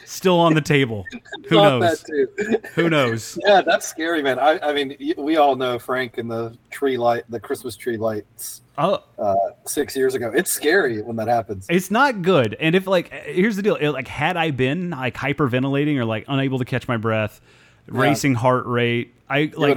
still 0.05 0.38
on 0.38 0.55
the 0.55 0.61
table. 0.61 1.05
Who 1.49 1.57
knows? 1.57 2.05
Who 2.75 2.91
knows? 2.91 3.38
Yeah, 3.45 3.62
that's 3.62 3.88
scary, 3.88 4.23
man. 4.23 4.38
I, 4.38 4.59
I 4.62 4.73
mean, 4.73 4.97
we 5.17 5.37
all 5.37 5.57
know 5.57 5.79
Frank 5.79 6.19
and 6.19 6.31
the 6.31 6.57
tree 6.71 6.99
light, 6.99 7.25
the 7.31 7.41
Christmas 7.41 7.77
tree 7.77 7.97
lights 7.97 8.62
Oh, 8.79 9.03
uh, 9.19 9.35
six 9.67 9.95
years 9.95 10.15
ago. 10.15 10.33
It's 10.35 10.51
scary 10.51 11.03
when 11.03 11.17
that 11.17 11.29
happens. 11.29 11.67
it's 11.69 11.91
not 11.91 12.23
good. 12.23 12.57
And 12.59 12.75
if 12.75 12.87
like, 12.87 13.13
here's 13.13 13.57
the 13.57 13.63
deal: 13.63 13.77
It- 13.77 13.91
like, 13.91 14.09
had 14.09 14.37
I 14.37 14.51
been 14.51 14.91
like 14.91 15.15
hyperventilating 15.15 15.97
or 15.99 16.05
like 16.05 16.25
unable 16.29 16.59
to 16.59 16.65
catch 16.65 16.89
my 16.89 16.97
breath, 16.97 17.41
racing 17.87 18.35
heart 18.35 18.65
rate, 18.67 19.15
I 19.29 19.39
You 19.39 19.51
like. 19.57 19.77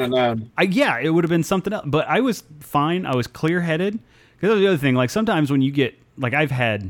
I 0.58 0.64
yeah, 0.64 1.00
it 1.00 1.10
would 1.10 1.24
have 1.24 1.30
been 1.30 1.44
something 1.44 1.74
else. 1.74 1.86
But 1.86 2.08
I 2.08 2.22
was 2.22 2.44
fine. 2.62 3.06
I 3.06 3.16
was 3.16 3.28
clear 3.28 3.62
headed. 3.62 4.00
Because 4.36 4.50
that's 4.50 4.60
the 4.60 4.68
other 4.68 4.78
thing. 4.78 4.96
Like 4.96 5.10
sometimes 5.10 5.52
when 5.52 5.62
you 5.62 5.72
get 5.72 5.96
like 6.18 6.34
I've 6.34 6.52
had 6.52 6.90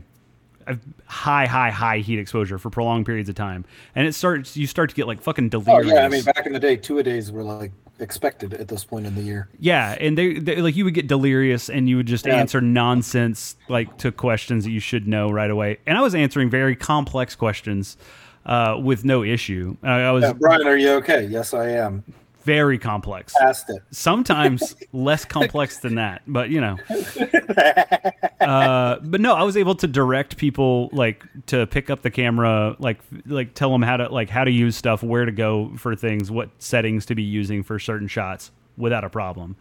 high, 1.05 1.45
high, 1.45 1.69
high 1.71 1.99
heat 1.99 2.19
exposure 2.19 2.57
for 2.57 2.69
prolonged 2.69 3.05
periods 3.05 3.29
of 3.29 3.35
time, 3.35 3.65
and 3.95 4.07
it 4.07 4.13
starts 4.13 4.55
you 4.57 4.67
start 4.67 4.89
to 4.89 4.95
get 4.95 5.07
like 5.07 5.21
fucking 5.21 5.49
delirious. 5.49 5.91
Oh 5.91 5.95
yeah, 5.95 6.05
I 6.05 6.09
mean, 6.09 6.23
back 6.23 6.45
in 6.45 6.53
the 6.53 6.59
day, 6.59 6.75
two 6.75 6.97
a 6.99 7.03
days 7.03 7.31
were 7.31 7.43
like 7.43 7.71
expected 7.99 8.53
at 8.53 8.67
this 8.67 8.83
point 8.83 9.05
in 9.05 9.15
the 9.15 9.21
year. 9.21 9.47
Yeah, 9.59 9.95
and 9.99 10.17
they, 10.17 10.33
they 10.33 10.57
like 10.57 10.75
you 10.75 10.83
would 10.85 10.93
get 10.93 11.07
delirious 11.07 11.69
and 11.69 11.87
you 11.87 11.97
would 11.97 12.07
just 12.07 12.25
Yeah. 12.25 12.35
answer 12.35 12.59
nonsense 12.59 13.55
like 13.69 13.97
to 13.99 14.11
questions 14.11 14.65
that 14.65 14.71
you 14.71 14.79
should 14.81 15.07
know 15.07 15.29
right 15.29 15.49
away. 15.49 15.77
And 15.85 15.97
I 15.97 16.01
was 16.01 16.13
answering 16.13 16.49
very 16.49 16.75
complex 16.75 17.35
questions 17.35 17.95
uh, 18.45 18.77
with 18.81 19.05
no 19.05 19.23
issue. 19.23 19.77
Uh, 19.83 19.87
I 19.87 20.11
was 20.11 20.23
Yeah, 20.23 20.33
Brian, 20.33 20.67
are 20.67 20.77
you 20.77 20.91
okay? 20.95 21.25
Yes, 21.25 21.53
I 21.53 21.69
am. 21.69 22.03
Very 22.45 22.77
complex. 22.77 23.33
Sometimes 23.91 24.75
less 24.93 25.25
complex 25.25 25.79
than 25.79 25.95
that, 25.95 26.21
but 26.27 26.49
you 26.49 26.61
know. 26.61 26.77
Uh, 28.41 28.99
but 29.01 29.21
no, 29.21 29.33
I 29.33 29.41
was 29.41 29.57
able 29.57 29.73
to 29.75 29.87
direct 29.87 30.37
people 30.37 30.89
like 30.91 31.23
to 31.47 31.65
pick 31.65 31.89
up 31.89 32.03
the 32.03 32.11
camera, 32.11 32.75
like 32.77 32.99
like 33.25 33.55
tell 33.55 33.71
them 33.71 33.81
how 33.81 33.97
to 33.97 34.09
like 34.09 34.29
how 34.29 34.43
to 34.43 34.51
use 34.51 34.75
stuff, 34.75 35.01
where 35.01 35.25
to 35.25 35.31
go 35.31 35.71
for 35.77 35.95
things, 35.95 36.29
what 36.29 36.51
settings 36.59 37.07
to 37.07 37.15
be 37.15 37.23
using 37.23 37.63
for 37.63 37.79
certain 37.79 38.07
shots 38.07 38.51
without 38.77 39.03
a 39.03 39.09
problem. 39.09 39.55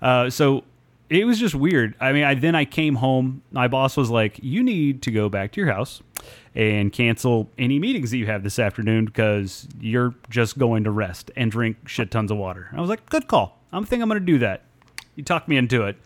Uh, 0.00 0.30
so 0.30 0.62
it 1.10 1.24
was 1.24 1.40
just 1.40 1.56
weird. 1.56 1.96
I 2.00 2.12
mean, 2.12 2.22
I 2.22 2.34
then 2.34 2.54
I 2.54 2.64
came 2.64 2.94
home. 2.94 3.42
My 3.50 3.66
boss 3.66 3.96
was 3.96 4.08
like, 4.08 4.38
"You 4.40 4.62
need 4.62 5.02
to 5.02 5.10
go 5.10 5.28
back 5.28 5.50
to 5.52 5.60
your 5.60 5.72
house 5.72 6.00
and 6.58 6.92
cancel 6.92 7.48
any 7.56 7.78
meetings 7.78 8.10
that 8.10 8.18
you 8.18 8.26
have 8.26 8.42
this 8.42 8.58
afternoon 8.58 9.06
because 9.06 9.66
you're 9.80 10.14
just 10.28 10.58
going 10.58 10.84
to 10.84 10.90
rest 10.90 11.30
and 11.36 11.50
drink 11.50 11.88
shit 11.88 12.10
tons 12.10 12.30
of 12.30 12.36
water." 12.36 12.68
I 12.76 12.80
was 12.80 12.90
like, 12.90 13.08
"Good 13.08 13.28
call. 13.28 13.58
I'm 13.72 13.84
think 13.84 14.02
I'm 14.02 14.08
going 14.08 14.20
to 14.20 14.26
do 14.26 14.38
that." 14.40 14.64
You 15.14 15.24
talked 15.24 15.48
me 15.48 15.56
into 15.56 15.84
it. 15.84 15.96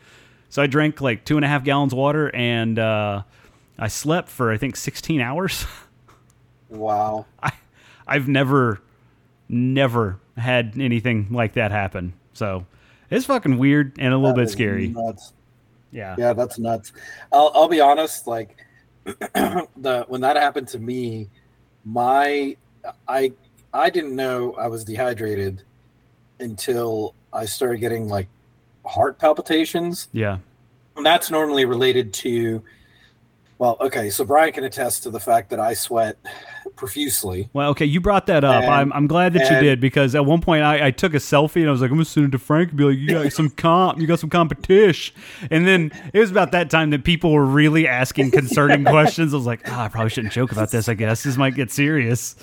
So 0.49 0.62
I 0.62 0.67
drank 0.67 1.01
like 1.01 1.25
two 1.25 1.37
and 1.37 1.45
a 1.45 1.49
half 1.49 1.65
gallons 1.65 1.95
of 1.95 1.99
water 1.99 2.31
and 2.35 2.79
uh, 2.79 3.23
I 3.79 3.88
slept 3.88 4.29
for 4.29 4.53
I 4.53 4.59
think 4.59 4.77
16 4.77 5.21
hours. 5.21 5.67
Wow. 6.71 7.27
I 7.43 7.53
I've 8.07 8.29
never 8.29 8.81
never 9.49 10.19
had 10.38 10.73
anything 10.81 11.29
like 11.31 11.53
that 11.53 11.71
happen. 11.71 12.15
So 12.33 12.65
it's 13.11 13.27
fucking 13.27 13.59
weird 13.59 13.99
and 13.99 14.15
a 14.15 14.17
little 14.17 14.35
That 14.35 14.45
bit 14.45 14.51
scary. 14.51 14.88
Nuts. 14.88 15.35
Yeah. 15.91 16.17
Yeah, 16.19 16.33
that's 16.33 16.59
nuts. 16.59 16.93
I'll, 17.31 17.53
I'll 17.55 17.69
be 17.69 17.81
honest. 17.81 18.27
Like 18.27 18.57
the 19.05 20.05
when 20.09 20.21
that 20.21 20.37
happened 20.37 20.69
to 20.69 20.79
me, 20.79 21.29
my 21.85 22.57
I 23.09 23.33
I 23.73 23.91
didn't 23.91 24.15
know 24.15 24.55
I 24.55 24.69
was 24.69 24.85
dehydrated 24.85 25.62
until 26.41 27.15
I 27.33 27.47
started 27.47 27.79
getting 27.79 28.09
like 28.09 28.29
heart 28.85 29.19
palpitations, 29.19 30.09
Yeah. 30.12 30.38
and 30.97 31.07
that's 31.07 31.31
normally 31.31 31.65
related 31.65 32.12
to. 32.15 32.62
Well, 33.59 33.77
okay, 33.81 34.11
so 34.11 34.25
Brian 34.25 34.53
can 34.53 34.65
attest 34.65 35.05
to 35.05 35.11
the 35.11 35.21
fact 35.21 35.51
that 35.51 35.61
I 35.61 35.75
sweat 35.75 36.17
profusely. 36.77 37.49
Well, 37.53 37.71
okay, 37.71 37.85
you 37.85 38.01
brought 38.01 38.27
that 38.27 38.45
up. 38.45 38.63
And- 38.65 38.73
I'm, 38.73 38.93
I'm 38.93 39.07
glad 39.07 39.33
that 39.35 39.51
you 39.51 39.61
did 39.61 39.81
because 39.81 40.15
at 40.15 40.25
one 40.27 40.41
point 40.41 40.63
I, 40.63 40.87
I 40.87 40.91
took 40.91 41.15
a 41.15 41.19
selfie 41.19 41.61
and 41.61 41.69
I 41.69 41.71
was 41.73 41.81
like, 41.81 41.91
I'm 41.91 41.97
gonna 41.97 42.05
send 42.05 42.27
it 42.27 42.31
to 42.33 42.39
Frank 42.39 42.71
and 42.71 42.79
be 42.79 42.85
like, 42.85 42.99
you 42.99 43.09
got 43.09 43.33
some 43.33 43.51
comp, 43.51 43.99
you 44.01 44.07
got 44.07 44.19
some 44.19 44.31
competition. 44.31 45.15
And 45.51 45.67
then 45.67 45.93
it 46.13 46.19
was 46.19 46.31
about 46.31 46.53
that 46.53 46.71
time 46.71 46.91
that 46.91 47.05
people 47.05 47.33
were 47.33 47.45
really 47.47 47.87
asking 47.87 48.31
concerning 48.31 48.85
questions. 48.97 49.33
I 49.33 49.37
was 49.37 49.47
like, 49.47 49.61
ah, 49.67 49.85
I 49.85 49.89
probably 49.89 50.11
shouldn't 50.11 50.33
joke 50.33 50.53
about 50.53 50.71
this. 50.71 50.89
I 50.89 50.95
guess 50.95 51.23
this 51.23 51.37
might 51.37 51.55
get 51.55 51.71
serious. 51.71 52.37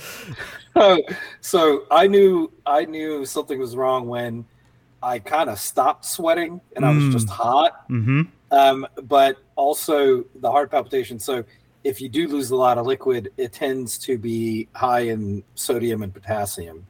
so, 0.75 1.01
so 1.41 1.83
I 1.91 2.07
knew 2.07 2.51
I 2.65 2.85
knew 2.85 3.25
something 3.25 3.59
was 3.59 3.75
wrong 3.75 4.07
when 4.07 4.45
I 5.01 5.19
kind 5.19 5.49
of 5.49 5.59
stopped 5.59 6.05
sweating 6.05 6.61
and 6.75 6.85
I 6.85 6.89
was 6.93 7.03
Mm. 7.05 7.11
just 7.13 7.29
hot. 7.29 7.89
Mm-hmm. 7.89 8.21
um, 8.51 8.85
but 9.03 9.37
also 9.55 10.23
the 10.35 10.51
heart 10.51 10.71
palpitation. 10.71 11.19
So 11.19 11.43
if 11.83 12.01
you 12.01 12.09
do 12.09 12.27
lose 12.27 12.51
a 12.51 12.55
lot 12.55 12.77
of 12.77 12.85
liquid, 12.85 13.31
it 13.37 13.53
tends 13.53 13.97
to 13.99 14.17
be 14.17 14.67
high 14.75 15.01
in 15.01 15.43
sodium 15.55 16.03
and 16.03 16.13
potassium, 16.13 16.85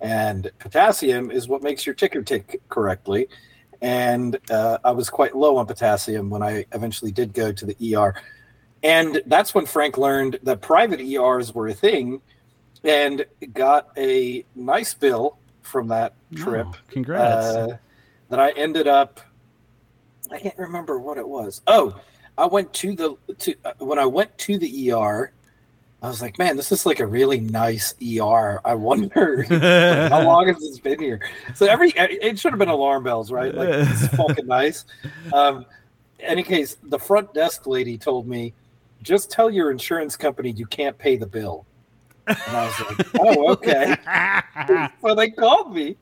and 0.00 0.50
potassium 0.58 1.30
is 1.30 1.46
what 1.48 1.62
makes 1.62 1.84
your 1.84 1.94
ticker 1.94 2.22
tick 2.22 2.60
correctly. 2.68 3.28
And 3.82 4.38
uh, 4.50 4.78
I 4.84 4.90
was 4.92 5.08
quite 5.10 5.34
low 5.36 5.56
on 5.56 5.66
potassium 5.66 6.28
when 6.30 6.42
I 6.42 6.66
eventually 6.72 7.12
did 7.12 7.32
go 7.32 7.50
to 7.52 7.66
the 7.66 7.96
ER, 7.96 8.14
and 8.82 9.22
that's 9.26 9.54
when 9.54 9.66
Frank 9.66 9.96
learned 9.98 10.38
that 10.42 10.60
private 10.62 11.00
ERs 11.00 11.54
were 11.54 11.68
a 11.68 11.74
thing, 11.74 12.20
and 12.84 13.24
got 13.52 13.88
a 13.96 14.44
nice 14.54 14.94
bill 14.94 15.38
from 15.62 15.88
that 15.88 16.14
trip 16.34 16.66
Oh, 16.68 16.74
congrats. 16.88 17.46
uh, 17.46 17.76
that 18.30 18.40
I 18.40 18.50
ended 18.52 18.86
up. 18.86 19.20
I 20.32 20.38
can't 20.38 20.56
remember 20.58 20.98
what 20.98 21.18
it 21.18 21.26
was. 21.28 21.60
Oh, 21.66 21.98
I 22.40 22.46
went 22.46 22.72
to 22.74 22.94
the 22.94 23.16
to 23.38 23.54
uh, 23.64 23.72
when 23.78 23.98
I 23.98 24.06
went 24.06 24.36
to 24.38 24.58
the 24.58 24.92
ER. 24.92 25.32
I 26.02 26.08
was 26.08 26.22
like, 26.22 26.38
man, 26.38 26.56
this 26.56 26.72
is 26.72 26.86
like 26.86 27.00
a 27.00 27.06
really 27.06 27.40
nice 27.40 27.94
ER. 28.02 28.60
I 28.64 28.74
wonder 28.74 29.42
how 30.08 30.22
long 30.24 30.46
has 30.46 30.58
this 30.58 30.78
been 30.78 30.98
here. 30.98 31.20
So 31.54 31.66
every 31.66 31.92
it 31.94 32.38
should 32.38 32.52
have 32.52 32.58
been 32.58 32.68
alarm 32.68 33.04
bells, 33.04 33.30
right? 33.30 33.54
Like 33.54 33.68
it's 33.70 34.08
fucking 34.16 34.46
nice. 34.46 34.86
Um, 35.32 35.66
any 36.20 36.42
case, 36.42 36.76
the 36.84 36.98
front 36.98 37.34
desk 37.34 37.66
lady 37.66 37.98
told 37.98 38.26
me, 38.26 38.54
just 39.02 39.30
tell 39.30 39.50
your 39.50 39.70
insurance 39.70 40.16
company 40.16 40.52
you 40.52 40.66
can't 40.66 40.96
pay 40.96 41.16
the 41.16 41.26
bill. 41.26 41.66
And 42.26 42.38
I 42.48 42.66
was 42.66 42.80
like, 42.80 43.06
oh, 43.20 43.52
okay 43.52 43.96
so 45.02 45.14
they 45.14 45.30
called 45.30 45.74
me 45.74 45.96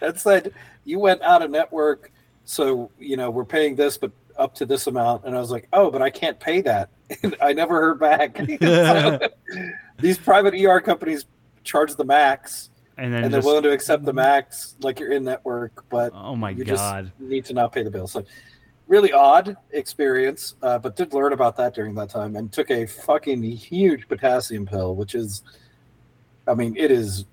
and 0.00 0.18
said 0.18 0.52
you 0.84 0.98
went 0.98 1.22
out 1.22 1.42
of 1.42 1.50
network 1.50 2.10
so 2.44 2.90
you 2.98 3.16
know 3.16 3.30
we're 3.30 3.44
paying 3.44 3.76
this 3.76 3.96
but 3.96 4.10
up 4.38 4.54
to 4.54 4.66
this 4.66 4.86
amount 4.86 5.24
and 5.24 5.36
i 5.36 5.40
was 5.40 5.50
like 5.50 5.68
oh 5.72 5.90
but 5.90 6.02
i 6.02 6.10
can't 6.10 6.38
pay 6.40 6.60
that. 6.60 6.88
And 7.22 7.36
i 7.42 7.52
never 7.52 7.78
heard 7.80 8.00
back. 8.00 8.38
So, 8.60 9.20
these 9.98 10.18
private 10.18 10.54
er 10.54 10.80
companies 10.80 11.26
charge 11.62 11.94
the 11.94 12.04
max 12.04 12.70
and 12.98 13.12
then 13.12 13.24
and 13.24 13.32
just, 13.32 13.44
they're 13.44 13.50
willing 13.50 13.64
to 13.64 13.72
accept 13.72 14.04
the 14.04 14.12
max, 14.12 14.76
like 14.80 15.00
you're 15.00 15.12
in 15.12 15.24
network, 15.24 15.84
but 15.88 16.12
oh 16.14 16.36
my 16.36 16.50
you 16.50 16.64
god, 16.64 17.06
just 17.06 17.20
need 17.20 17.44
to 17.46 17.54
not 17.54 17.72
pay 17.72 17.82
the 17.82 17.90
bill. 17.90 18.06
So, 18.06 18.24
really 18.86 19.12
odd 19.12 19.56
experience, 19.70 20.54
uh, 20.62 20.78
but 20.78 20.96
did 20.96 21.14
learn 21.14 21.32
about 21.32 21.56
that 21.56 21.74
during 21.74 21.94
that 21.94 22.10
time, 22.10 22.36
and 22.36 22.52
took 22.52 22.70
a 22.70 22.86
fucking 22.86 23.42
huge 23.42 24.06
potassium 24.08 24.66
pill, 24.66 24.94
which 24.94 25.14
is, 25.14 25.42
I 26.46 26.54
mean, 26.54 26.76
it 26.76 26.90
is, 26.90 27.24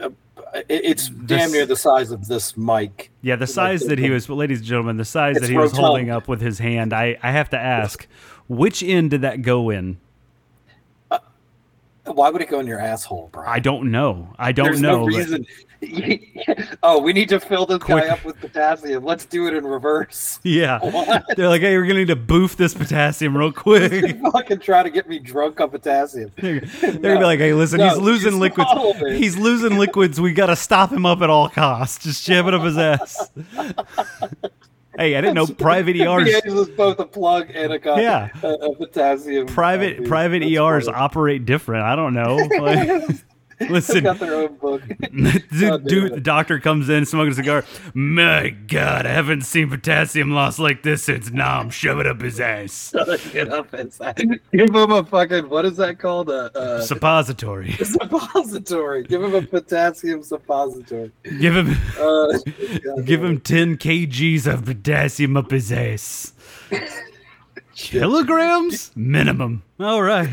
uh, 0.00 0.10
it- 0.54 0.64
it's 0.84 1.08
damn 1.08 1.50
near 1.52 1.66
the 1.66 1.76
size 1.76 2.10
of 2.10 2.26
this 2.28 2.56
mic. 2.56 3.10
yeah, 3.22 3.36
the 3.36 3.46
size 3.46 3.82
that 3.86 3.98
he 3.98 4.10
was, 4.10 4.28
ladies 4.28 4.58
and 4.58 4.66
gentlemen, 4.66 4.96
the 4.96 5.04
size 5.04 5.36
It's 5.36 5.46
that 5.46 5.52
he 5.52 5.56
was 5.58 5.72
holding 5.72 6.10
up 6.10 6.28
with 6.28 6.40
his 6.40 6.58
hand. 6.58 6.92
I 6.92 7.16
I 7.22 7.30
have 7.32 7.50
to 7.50 7.58
ask, 7.58 8.06
which 8.48 8.82
end 8.82 9.10
did 9.10 9.22
that 9.22 9.42
go 9.42 9.70
in? 9.70 9.98
Why 12.06 12.28
would 12.28 12.42
it 12.42 12.50
go 12.50 12.60
in 12.60 12.66
your 12.66 12.80
asshole, 12.80 13.30
Bryan? 13.32 13.50
I 13.50 13.58
don't 13.60 13.90
know. 13.90 14.28
I 14.38 14.52
don't 14.52 14.66
There's 14.66 14.80
know. 14.82 15.06
no 15.06 15.06
reason. 15.06 15.46
oh, 16.82 17.00
we 17.00 17.12
need 17.12 17.28
to 17.30 17.40
fill 17.40 17.64
this 17.66 17.78
Quick. 17.78 18.04
guy 18.04 18.10
up 18.10 18.24
with 18.24 18.38
potassium. 18.40 19.04
Let's 19.04 19.24
do 19.24 19.46
it 19.46 19.54
in 19.54 19.64
reverse. 19.66 20.38
Yeah, 20.44 20.78
What? 20.82 21.24
they're 21.36 21.48
like, 21.48 21.62
hey, 21.62 21.76
we're 21.76 21.86
gonna 21.86 22.00
need 22.00 22.08
to 22.08 22.16
boof 22.16 22.56
this 22.56 22.74
potassium 22.74 23.36
real 23.36 23.52
quick. 23.52 24.18
fucking 24.32 24.58
try 24.60 24.82
to 24.82 24.90
get 24.90 25.08
me 25.08 25.18
drunk 25.18 25.60
on 25.60 25.70
potassium. 25.70 26.30
They're, 26.36 26.60
they're 26.60 26.92
gonna 26.92 27.18
be 27.18 27.24
like, 27.24 27.38
"Hey, 27.38 27.54
listen, 27.54 27.78
No, 27.78 27.88
he's 27.88 27.98
losing 27.98 28.38
liquids. 28.38 28.68
it." 28.74 29.16
He's 29.16 29.36
losing 29.38 29.78
liquids. 29.78 30.20
We 30.20 30.32
got 30.34 30.46
to 30.46 30.56
stop 30.56 30.92
him 30.92 31.06
up 31.06 31.22
at 31.22 31.30
all 31.30 31.48
costs. 31.48 32.04
Just 32.04 32.24
jam 32.26 32.46
it 32.48 32.54
up 32.54 32.62
his 32.62 32.76
ass." 32.78 33.30
Hey, 34.98 35.16
I 35.16 35.20
didn't 35.20 35.34
know 35.34 35.46
private 35.46 35.96
ERs. 36.00 36.28
It 36.28 36.46
both 36.70 36.98
a 36.98 37.06
plug 37.06 37.50
and 37.54 37.72
a, 37.72 37.78
co- 37.78 37.96
Yeah. 37.96 38.28
a, 38.42 38.48
a 38.48 38.74
potassium. 38.76 39.46
Private 39.46 39.96
coffee. 39.98 40.08
private 40.08 40.40
That's 40.40 40.52
ERs 40.52 40.84
funny. 40.86 40.96
operate 40.96 41.44
different. 41.46 41.82
I 41.84 41.96
don't 41.96 42.14
know. 42.14 42.36
Like, 42.60 43.24
listen, 43.70 44.04
got 44.04 44.18
their 44.18 44.34
own 44.34 44.56
book. 44.56 44.82
dude, 45.52 45.86
dude, 45.86 46.12
the 46.14 46.20
doctor 46.20 46.58
comes 46.58 46.88
in 46.88 47.06
smoking 47.06 47.32
a 47.32 47.34
cigar. 47.34 47.64
My 47.94 48.50
God, 48.50 49.06
I 49.06 49.10
haven't 49.10 49.42
seen 49.42 49.70
potassium 49.70 50.32
loss 50.32 50.58
like 50.58 50.82
this 50.82 51.04
since 51.04 51.30
Nom. 51.30 51.70
Shove 51.70 51.98
it 52.00 52.06
up 52.06 52.20
his 52.20 52.40
ass. 52.40 52.94
Get 53.32 53.48
up 53.52 53.72
inside. 53.74 54.16
Give 54.52 54.74
him 54.74 54.92
a 54.92 55.04
fucking 55.04 55.48
what 55.48 55.64
is 55.64 55.76
that 55.76 55.98
called? 55.98 56.30
A, 56.30 56.50
a 56.78 56.82
Suppository. 56.82 57.72
suppository. 57.72 59.04
Give 59.04 59.22
him 59.22 59.34
a 59.34 59.42
potassium 59.42 60.22
suppository. 60.22 61.12
Give 61.40 61.56
him, 61.56 61.76
Uh, 61.98 62.38
give 63.04 63.22
him 63.22 63.40
ten 63.40 63.76
kgs 63.76 64.46
of 64.52 64.64
potassium 64.64 65.36
up 65.36 65.50
his 65.50 65.70
ass. 65.72 66.32
Kilograms 67.74 68.92
minimum. 68.94 69.62
All 69.80 70.02
right. 70.02 70.28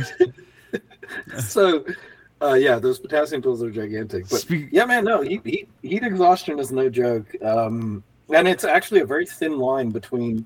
so 1.39 1.85
uh, 2.41 2.53
yeah 2.53 2.79
those 2.79 2.99
potassium 2.99 3.41
pills 3.41 3.61
are 3.63 3.69
gigantic 3.71 4.27
but 4.29 4.41
Speak- 4.41 4.69
yeah 4.71 4.85
man 4.85 5.03
no 5.05 5.21
heat, 5.21 5.41
heat, 5.45 5.69
heat 5.81 6.03
exhaustion 6.03 6.59
is 6.59 6.71
no 6.71 6.89
joke 6.89 7.27
um, 7.43 8.03
and 8.33 8.47
it's 8.47 8.63
actually 8.63 9.01
a 9.01 9.05
very 9.05 9.25
thin 9.25 9.57
line 9.59 9.89
between 9.89 10.45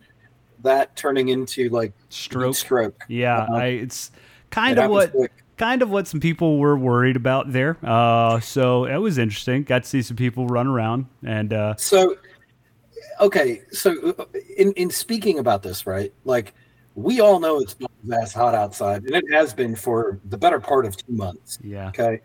that 0.63 0.95
turning 0.95 1.29
into 1.29 1.69
like 1.69 1.93
Stroke. 2.09 2.55
stroke 2.55 2.95
Yeah, 3.07 3.39
Uh-huh. 3.43 3.55
I, 3.55 3.65
it's 3.67 4.11
kind 4.49 4.77
It 4.79 4.83
of 4.85 4.89
what 4.91 5.11
quick. 5.11 5.31
kind 5.57 5.81
of 5.81 5.89
what 5.91 6.07
some 6.07 6.19
people 6.19 6.57
were 6.57 6.75
worried 6.77 7.15
about 7.15 7.51
there. 7.51 7.77
Uh, 7.83 8.39
so 8.39 8.85
it 8.85 8.97
was 8.97 9.17
interesting. 9.19 9.63
Got 9.63 9.83
to 9.83 9.89
see 9.89 10.01
some 10.01 10.17
people 10.17 10.47
run 10.47 10.65
around 10.67 11.05
and 11.23 11.53
uh, 11.53 11.75
so 11.77 12.15
okay 13.21 13.61
so 13.71 14.15
uh, 14.17 14.25
in 14.57 14.71
in 14.73 14.89
speaking 14.89 15.37
about 15.39 15.61
this 15.63 15.85
right 15.87 16.11
like 16.25 16.53
we 16.95 17.19
all 17.19 17.39
know 17.39 17.59
it's 17.59 17.75
ass 18.13 18.33
hot 18.33 18.55
outside 18.55 19.03
and 19.03 19.15
it 19.15 19.23
has 19.31 19.53
been 19.53 19.75
for 19.75 20.19
the 20.25 20.37
better 20.37 20.59
part 20.59 20.85
of 20.85 20.95
two 20.95 21.11
months 21.11 21.59
yeah, 21.63 21.89
Okay. 21.89 22.21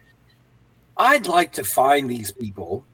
I'd 0.97 1.27
like 1.27 1.53
to 1.55 1.65
find 1.65 2.11
these 2.11 2.31
people 2.31 2.85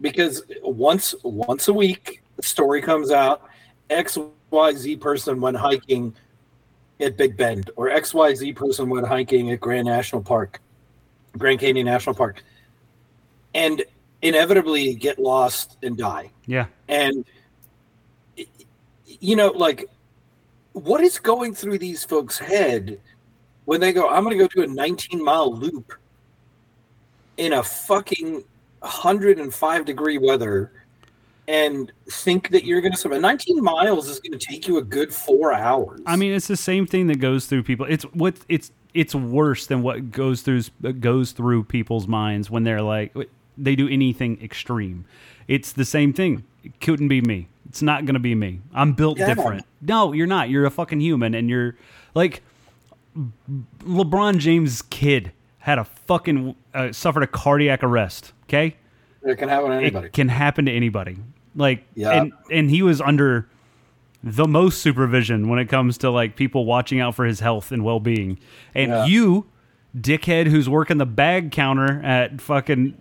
because 0.00 0.42
once 0.62 1.14
once 1.22 1.68
a 1.68 1.72
week 1.72 2.22
the 2.36 2.42
story 2.42 2.82
comes 2.82 3.10
out 3.10 3.42
XYZ 3.88 5.00
person 5.00 5.40
went 5.40 5.56
hiking 5.56 6.14
at 7.00 7.16
Big 7.16 7.36
Bend 7.36 7.70
or 7.76 7.88
XYZ 7.88 8.54
person 8.56 8.88
went 8.88 9.06
hiking 9.06 9.50
at 9.50 9.60
Grand 9.60 9.86
National 9.86 10.22
Park, 10.22 10.60
Grand 11.36 11.60
Canyon 11.60 11.86
National 11.86 12.14
Park, 12.14 12.42
and 13.54 13.84
inevitably 14.22 14.94
get 14.94 15.18
lost 15.18 15.76
and 15.82 15.96
die. 15.96 16.30
yeah. 16.46 16.66
And 16.88 17.24
you 19.06 19.36
know, 19.36 19.48
like 19.48 19.88
what 20.72 21.02
is 21.02 21.18
going 21.18 21.54
through 21.54 21.78
these 21.78 22.04
folks' 22.04 22.38
head 22.38 23.00
when 23.64 23.80
they 23.80 23.92
go, 23.92 24.08
I'm 24.08 24.24
gonna 24.24 24.36
go 24.36 24.46
to 24.48 24.62
a 24.62 24.66
19 24.66 25.22
mile 25.22 25.54
loop 25.54 25.92
in 27.36 27.54
a 27.54 27.62
fucking 27.62 28.44
105 28.80 29.84
degree 29.84 30.18
weather 30.18 30.72
and 31.48 31.92
think 32.10 32.50
that 32.50 32.64
you're 32.64 32.80
gonna 32.80 32.96
survive. 32.96 33.20
19 33.20 33.62
miles 33.62 34.08
is 34.08 34.20
gonna 34.20 34.38
take 34.38 34.66
you 34.66 34.78
a 34.78 34.82
good 34.82 35.12
four 35.12 35.52
hours. 35.52 36.00
I 36.06 36.16
mean, 36.16 36.32
it's 36.32 36.48
the 36.48 36.56
same 36.56 36.86
thing 36.86 37.06
that 37.08 37.18
goes 37.18 37.46
through 37.46 37.64
people. 37.64 37.86
It's 37.88 38.04
what 38.04 38.36
it's 38.48 38.70
it's 38.94 39.14
worse 39.14 39.66
than 39.66 39.82
what 39.82 40.10
goes 40.10 40.42
through 40.42 40.62
goes 41.00 41.32
through 41.32 41.64
people's 41.64 42.06
minds 42.06 42.50
when 42.50 42.64
they're 42.64 42.82
like 42.82 43.14
they 43.58 43.76
do 43.76 43.88
anything 43.88 44.42
extreme. 44.42 45.04
It's 45.48 45.72
the 45.72 45.84
same 45.84 46.12
thing. 46.12 46.44
It 46.64 46.80
couldn't 46.80 47.08
be 47.08 47.20
me. 47.20 47.48
It's 47.72 47.80
not 47.80 48.04
gonna 48.04 48.18
be 48.18 48.34
me. 48.34 48.60
I'm 48.74 48.92
built 48.92 49.18
Yeah. 49.18 49.32
different. 49.32 49.64
No, 49.80 50.12
you're 50.12 50.26
not. 50.26 50.50
You're 50.50 50.66
a 50.66 50.70
fucking 50.70 51.00
human, 51.00 51.34
and 51.34 51.48
you're 51.48 51.74
like 52.14 52.42
LeBron 53.82 54.36
James' 54.36 54.82
kid 54.82 55.32
had 55.58 55.78
a 55.78 55.84
fucking 55.84 56.54
uh, 56.74 56.92
suffered 56.92 57.22
a 57.22 57.26
cardiac 57.26 57.82
arrest. 57.82 58.34
Okay, 58.44 58.76
it 59.22 59.36
can 59.36 59.48
happen 59.48 59.70
to 59.70 59.76
anybody. 59.76 60.06
it 60.08 60.12
can 60.12 60.28
happen 60.28 60.66
to 60.66 60.70
anybody. 60.72 61.16
Like, 61.56 61.84
Yeah. 61.94 62.10
and 62.12 62.32
and 62.50 62.68
he 62.68 62.82
was 62.82 63.00
under 63.00 63.48
the 64.22 64.46
most 64.46 64.82
supervision 64.82 65.48
when 65.48 65.58
it 65.58 65.70
comes 65.70 65.96
to 65.98 66.10
like 66.10 66.36
people 66.36 66.66
watching 66.66 67.00
out 67.00 67.14
for 67.14 67.24
his 67.24 67.40
health 67.40 67.72
and 67.72 67.82
well 67.82 68.00
being. 68.00 68.38
And 68.74 68.90
Yeah. 68.90 69.04
you, 69.06 69.46
dickhead, 69.98 70.46
who's 70.48 70.68
working 70.68 70.98
the 70.98 71.06
bag 71.06 71.52
counter 71.52 72.02
at 72.04 72.40
fucking 72.42 72.94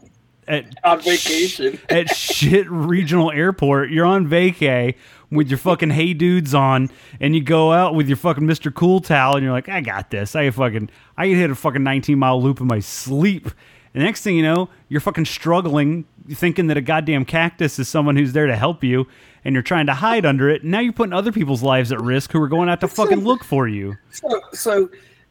at 0.51 0.65
On 0.83 0.99
vacation. 0.99 1.79
at 1.89 2.13
shit 2.15 2.69
regional 2.69 3.31
airport, 3.31 3.89
you're 3.89 4.05
on 4.05 4.27
vacay 4.27 4.95
with 5.31 5.49
your 5.49 5.57
fucking 5.57 5.91
hey 5.91 6.13
dudes 6.13 6.53
on, 6.53 6.89
and 7.19 7.33
you 7.33 7.41
go 7.41 7.71
out 7.71 7.95
with 7.95 8.07
your 8.07 8.17
fucking 8.17 8.43
Mr. 8.43 8.73
Cool 8.73 8.99
towel, 8.99 9.35
and 9.35 9.43
you're 9.43 9.53
like, 9.53 9.69
I 9.69 9.81
got 9.81 10.11
this. 10.11 10.35
I 10.35 10.49
fucking 10.49 10.89
I 11.17 11.27
can 11.27 11.37
hit 11.37 11.49
a 11.49 11.55
fucking 11.55 11.83
19 11.83 12.19
mile 12.19 12.41
loop 12.41 12.59
in 12.59 12.67
my 12.67 12.79
sleep. 12.79 13.49
The 13.93 13.99
next 13.99 14.21
thing 14.23 14.35
you 14.35 14.43
know, 14.43 14.69
you're 14.89 15.01
fucking 15.01 15.25
struggling, 15.25 16.05
thinking 16.29 16.67
that 16.67 16.77
a 16.77 16.81
goddamn 16.81 17.25
cactus 17.25 17.77
is 17.79 17.89
someone 17.89 18.15
who's 18.15 18.33
there 18.33 18.47
to 18.47 18.55
help 18.55 18.83
you, 18.83 19.07
and 19.43 19.53
you're 19.53 19.63
trying 19.63 19.85
to 19.87 19.93
hide 19.93 20.25
under 20.25 20.49
it. 20.49 20.63
Now 20.63 20.79
you're 20.79 20.93
putting 20.93 21.13
other 21.13 21.31
people's 21.31 21.63
lives 21.63 21.91
at 21.91 21.99
risk 22.01 22.31
who 22.31 22.41
are 22.41 22.47
going 22.47 22.69
out 22.69 22.81
to 22.81 22.87
fucking 22.87 23.23
look 23.23 23.43
for 23.43 23.67
you. 23.67 23.97
So, 24.11 24.41
so 24.53 24.89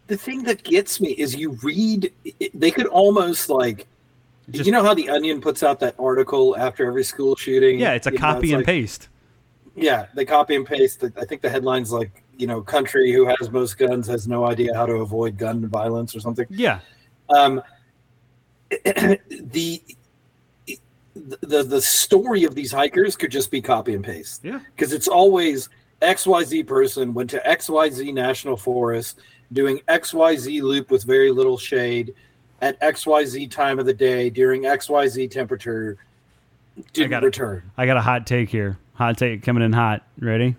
the 0.09 0.17
thing 0.17 0.43
that 0.45 0.63
gets 0.63 1.01
me 1.01 1.11
is 1.13 1.37
you 1.37 1.53
read, 1.63 2.13
they 2.53 2.71
could 2.71 2.87
almost 2.87 3.49
like, 3.49 3.87
Just- 4.51 4.67
you 4.67 4.73
know 4.73 4.83
how 4.83 4.95
the 4.95 5.09
Onion 5.11 5.41
puts 5.41 5.63
out 5.63 5.81
that 5.81 5.95
article 5.99 6.57
after 6.57 6.87
every 6.87 7.05
school 7.05 7.37
shooting? 7.37 7.79
Yeah, 7.79 7.93
it's 7.93 8.07
a 8.07 8.11
You 8.11 8.19
know, 8.19 8.21
copy 8.21 8.53
and 8.53 8.59
like- 8.61 8.67
paste. 8.67 9.09
Yeah, 9.77 10.07
they 10.15 10.25
copy 10.25 10.57
and 10.57 10.67
paste. 10.67 11.05
I 11.17 11.25
think 11.25 11.43
the 11.43 11.49
headline's 11.49 11.93
like, 11.93 12.23
you 12.37 12.47
know, 12.47 12.61
country 12.61 13.13
who 13.13 13.25
has 13.27 13.51
most 13.51 13.79
guns 13.79 14.07
has 14.09 14.27
no 14.27 14.45
idea 14.47 14.75
how 14.75 14.85
to 14.87 14.95
avoid 14.95 15.39
gun 15.39 15.67
violence 15.69 16.15
or 16.15 16.21
something. 16.21 16.47
Yeah. 16.51 16.81
Um, 17.29 17.63
the 18.85 19.83
the 21.15 21.63
the 21.63 21.81
story 21.81 22.45
of 22.45 22.55
these 22.55 22.73
hikers 22.73 23.17
could 23.17 23.31
just 23.31 23.51
be 23.51 23.61
copy 23.61 23.95
and 23.95 24.05
paste. 24.05 24.45
Yeah. 24.45 24.61
because 24.77 24.93
it's 24.93 25.09
always 25.09 25.69
XYZ 26.03 26.67
person 26.67 27.13
went 27.13 27.29
to 27.31 27.39
XYZ 27.41 28.13
National 28.15 28.57
Forest 28.57 29.19
doing 29.53 29.81
XYZ 29.89 30.63
loop 30.63 30.91
with 30.91 31.05
very 31.05 31.31
little 31.31 31.59
shade 31.59 32.15
at 32.61 32.81
XYZ 32.81 33.51
time 33.51 33.79
of 33.79 33.87
the 33.87 33.95
day 33.95 34.31
during 34.31 34.63
XYZ 34.63 35.31
temperature. 35.31 35.97
Didn't 36.93 37.11
got 37.11 37.23
return. 37.23 37.71
I 37.77 37.87
got 37.87 37.97
a 37.97 38.01
hot 38.01 38.27
take 38.27 38.49
here. 38.49 38.79
Hot 38.95 39.19
take 39.19 39.43
coming 39.43 39.63
in 39.63 39.73
hot. 39.73 40.07
Ready? 40.19 40.57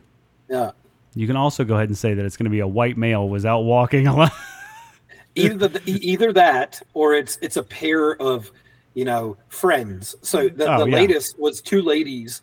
Yeah. 0.49 0.71
You 1.15 1.27
can 1.27 1.35
also 1.35 1.63
go 1.63 1.75
ahead 1.75 1.89
and 1.89 1.97
say 1.97 2.13
that 2.13 2.25
it's 2.25 2.37
going 2.37 2.45
to 2.45 2.49
be 2.51 2.59
a 2.59 2.67
white 2.67 2.97
male 2.97 3.27
was 3.27 3.45
out 3.45 3.61
walking 3.61 4.07
alone. 4.07 4.29
Either 5.35 5.69
the, 5.69 5.81
either 5.85 6.33
that 6.33 6.81
or 6.93 7.13
it's 7.13 7.37
it's 7.41 7.55
a 7.55 7.63
pair 7.63 8.21
of 8.21 8.51
you 8.95 9.05
know 9.05 9.37
friends. 9.47 10.13
So 10.21 10.49
the, 10.49 10.69
Oh, 10.69 10.79
the 10.83 10.89
yeah. 10.89 10.95
latest 10.97 11.39
was 11.39 11.61
two 11.61 11.81
ladies, 11.81 12.41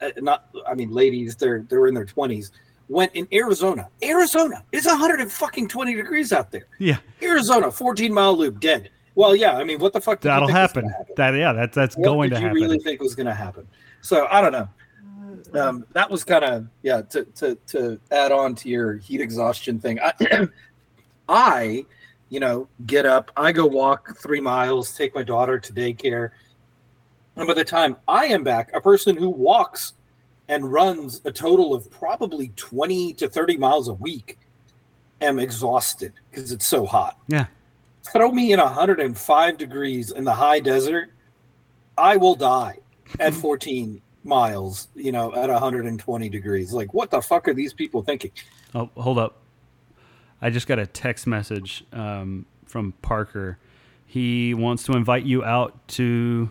uh, 0.00 0.10
not 0.18 0.46
I 0.68 0.74
mean 0.74 0.92
ladies. 0.92 1.34
They're 1.34 1.66
they're 1.68 1.88
in 1.88 1.94
their 1.94 2.04
twenties. 2.04 2.52
Went 2.88 3.12
in 3.14 3.26
Arizona. 3.32 3.88
Arizona 4.02 4.62
is 4.72 4.84
120 4.86 5.94
degrees 5.94 6.32
out 6.32 6.50
there. 6.50 6.66
yeah, 6.78 6.98
Arizona, 7.22 7.70
14 7.70 8.12
mile 8.12 8.36
loop, 8.36 8.60
dead. 8.60 8.90
Well, 9.14 9.34
yeah. 9.34 9.56
I 9.56 9.64
mean, 9.64 9.78
what 9.78 9.92
the 9.92 10.00
fuck? 10.00 10.20
that'll 10.20 10.48
happen. 10.48 10.82
gonna 10.90 11.04
That 11.16 11.30
yeah, 11.34 11.52
that's 11.52 11.74
that's 11.74 11.96
What 11.96 12.04
going 12.04 12.30
did 12.30 12.36
to 12.36 12.40
you 12.40 12.46
happen. 12.48 12.62
really 12.62 12.78
think 12.80 13.00
was 13.00 13.14
going 13.14 13.26
to 13.26 13.34
happen? 13.34 13.66
So 14.00 14.26
I 14.30 14.40
don't 14.40 14.52
know. 14.52 14.68
Um, 15.58 15.86
that 15.92 16.10
was 16.10 16.24
kind 16.24 16.44
of 16.44 16.66
yeah. 16.82 17.02
To, 17.02 17.24
to 17.24 17.54
to 17.68 18.00
add 18.10 18.32
on 18.32 18.54
to 18.56 18.68
your 18.68 18.96
heat 18.98 19.20
exhaustion 19.20 19.78
thing, 19.78 19.98
I, 20.00 20.48
I, 21.28 21.86
you 22.28 22.40
know, 22.40 22.68
get 22.86 23.06
up. 23.06 23.30
I 23.36 23.52
go 23.52 23.66
walk 23.66 24.16
three 24.18 24.40
miles, 24.40 24.94
take 24.96 25.14
my 25.14 25.22
daughter 25.22 25.58
to 25.58 25.72
daycare, 25.72 26.30
And 27.36 27.46
by 27.46 27.54
the 27.54 27.64
time 27.64 27.96
I 28.08 28.26
am 28.26 28.42
back, 28.42 28.70
a 28.74 28.80
person 28.80 29.16
who 29.16 29.30
walks 29.30 29.94
and 30.48 30.72
runs 30.72 31.20
a 31.24 31.32
total 31.32 31.74
of 31.74 31.90
probably 31.90 32.48
20 32.56 33.14
to 33.14 33.28
30 33.28 33.56
miles 33.56 33.88
a 33.88 33.94
week 33.94 34.38
am 35.20 35.38
exhausted 35.38 36.12
because 36.30 36.52
it's 36.52 36.66
so 36.66 36.84
hot. 36.84 37.18
Yeah. 37.28 37.46
Throw 38.12 38.30
me 38.30 38.52
in 38.52 38.60
105 38.60 39.58
degrees 39.58 40.10
in 40.10 40.24
the 40.24 40.34
high 40.34 40.60
desert, 40.60 41.10
I 41.96 42.16
will 42.16 42.34
die 42.34 42.78
at 43.18 43.32
14 43.34 44.00
miles, 44.24 44.88
you 44.94 45.12
know, 45.12 45.34
at 45.34 45.48
120 45.48 46.28
degrees. 46.28 46.72
Like, 46.72 46.92
what 46.92 47.10
the 47.10 47.22
fuck 47.22 47.48
are 47.48 47.54
these 47.54 47.72
people 47.72 48.02
thinking? 48.02 48.32
Oh, 48.74 48.90
hold 48.96 49.18
up. 49.18 49.40
I 50.42 50.50
just 50.50 50.66
got 50.66 50.78
a 50.78 50.86
text 50.86 51.26
message 51.26 51.84
um, 51.92 52.44
from 52.66 52.92
Parker. 53.00 53.58
He 54.06 54.52
wants 54.52 54.82
to 54.84 54.92
invite 54.92 55.24
you 55.24 55.42
out 55.42 55.88
to 55.88 56.50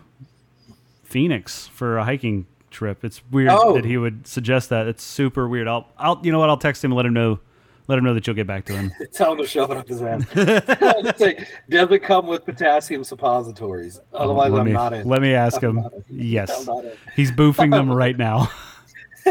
Phoenix 1.04 1.68
for 1.68 1.98
a 1.98 2.04
hiking 2.04 2.46
trip. 2.74 3.02
It's 3.04 3.22
weird 3.30 3.50
Oh. 3.52 3.72
that 3.74 3.84
he 3.86 3.96
would 3.96 4.26
suggest 4.26 4.68
that. 4.68 4.86
It's 4.86 5.02
super 5.02 5.48
weird. 5.48 5.66
I'll, 5.68 5.88
I'll, 5.98 6.20
you 6.22 6.30
know 6.32 6.38
what? 6.40 6.50
I'll 6.50 6.58
text 6.58 6.84
him 6.84 6.90
and 6.92 6.96
let 6.96 7.06
him 7.06 7.14
know, 7.14 7.40
let 7.88 7.98
him 7.98 8.04
know 8.04 8.12
that 8.14 8.26
you'll 8.26 8.36
get 8.36 8.46
back 8.46 8.64
to 8.66 8.72
him. 8.74 8.92
Tell 9.12 9.32
him 9.32 9.38
to 9.38 9.46
shove 9.46 9.70
it 9.70 9.76
up 9.78 9.88
his 9.88 10.02
ass. 10.02 10.24
Does 10.34 11.90
it 11.90 12.02
come 12.02 12.26
with 12.26 12.44
potassium 12.44 13.04
suppositories? 13.04 14.00
Otherwise, 14.12 14.52
let 14.52 14.60
I'm 14.60 14.66
me, 14.66 14.72
not 14.72 14.92
in. 14.92 15.08
Let 15.08 15.22
me 15.22 15.34
ask 15.34 15.62
I'm 15.62 15.78
him. 15.78 15.88
Yes, 16.10 16.68
he's 17.16 17.30
boofing 17.32 17.70
them 17.70 17.90
right 17.92 18.16
now. 18.18 18.50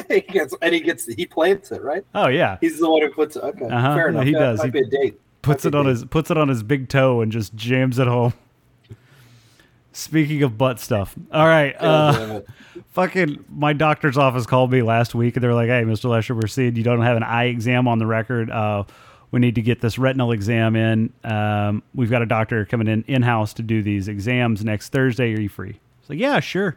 he 0.10 0.22
gets, 0.22 0.56
and 0.62 0.74
he 0.74 0.80
gets, 0.80 1.06
he 1.06 1.26
plants 1.26 1.72
it, 1.72 1.84
right? 1.84 2.04
Oh 2.16 2.28
yeah, 2.28 2.58
He's 2.62 2.80
the 2.80 2.90
one 2.90 3.02
who 3.04 3.10
puts 3.12 3.36
it. 3.36 3.44
Okay, 3.44 3.66
Uh-huh, 3.66 3.94
fair 3.96 4.06
yeah, 4.06 4.10
enough. 4.10 4.26
he 4.26 4.34
That 4.34 4.40
does. 4.40 4.58
Might 4.60 4.66
He 4.66 4.72
be 4.72 4.80
a 4.80 4.86
date. 4.90 5.22
puts 5.44 5.66
it 5.66 5.76
on 5.76 5.86
his 5.86 6.04
puts 6.06 6.32
it 6.32 6.38
on 6.38 6.48
his 6.48 6.64
big 6.64 6.90
toe 6.90 7.22
and 7.22 7.32
just 7.32 7.54
jams 7.56 8.00
it 8.00 8.08
home. 8.08 8.34
Speaking 9.96 10.42
of 10.42 10.58
butt 10.58 10.80
stuff, 10.80 11.16
all 11.32 11.46
right. 11.46 11.76
Uh, 11.80 12.42
fucking, 12.90 13.46
my 13.50 13.74
doctor's 13.74 14.18
office 14.18 14.46
called 14.48 14.72
me 14.72 14.82
last 14.82 15.14
week 15.14 15.36
and 15.36 15.44
they're 15.44 15.54
like, 15.54 15.68
"Hey, 15.70 15.84
Mr. 15.84 16.10
Lesher, 16.10 16.34
we're 16.34 16.48
seeing 16.48 16.76
you 16.76 16.84
don't 16.84 17.02
have 17.02 17.16
an 17.16 17.24
eye 17.24 17.46
exam 17.46 17.88
on 17.88 18.00
the 18.00 18.08
record. 18.08 18.50
Uh, 18.50 18.84
we 19.32 19.40
need 19.40 19.56
to 19.56 19.62
get 19.62 19.82
this 19.82 19.98
retinal 20.00 20.32
exam 20.32 20.76
in. 20.76 21.14
Um, 21.24 21.84
we've 21.94 22.10
got 22.10 22.22
a 22.24 22.26
doctor 22.26 22.66
coming 22.66 22.88
in 22.88 23.04
in 23.08 23.22
house 23.22 23.54
to 23.54 23.62
do 23.62 23.84
these 23.84 24.08
exams 24.08 24.64
next 24.66 24.90
Thursday. 24.90 25.34
Are 25.36 25.40
you 25.40 25.50
free?" 25.50 25.80
It's 26.02 26.10
like, 26.10 26.20
"Yeah, 26.20 26.40
sure." 26.40 26.76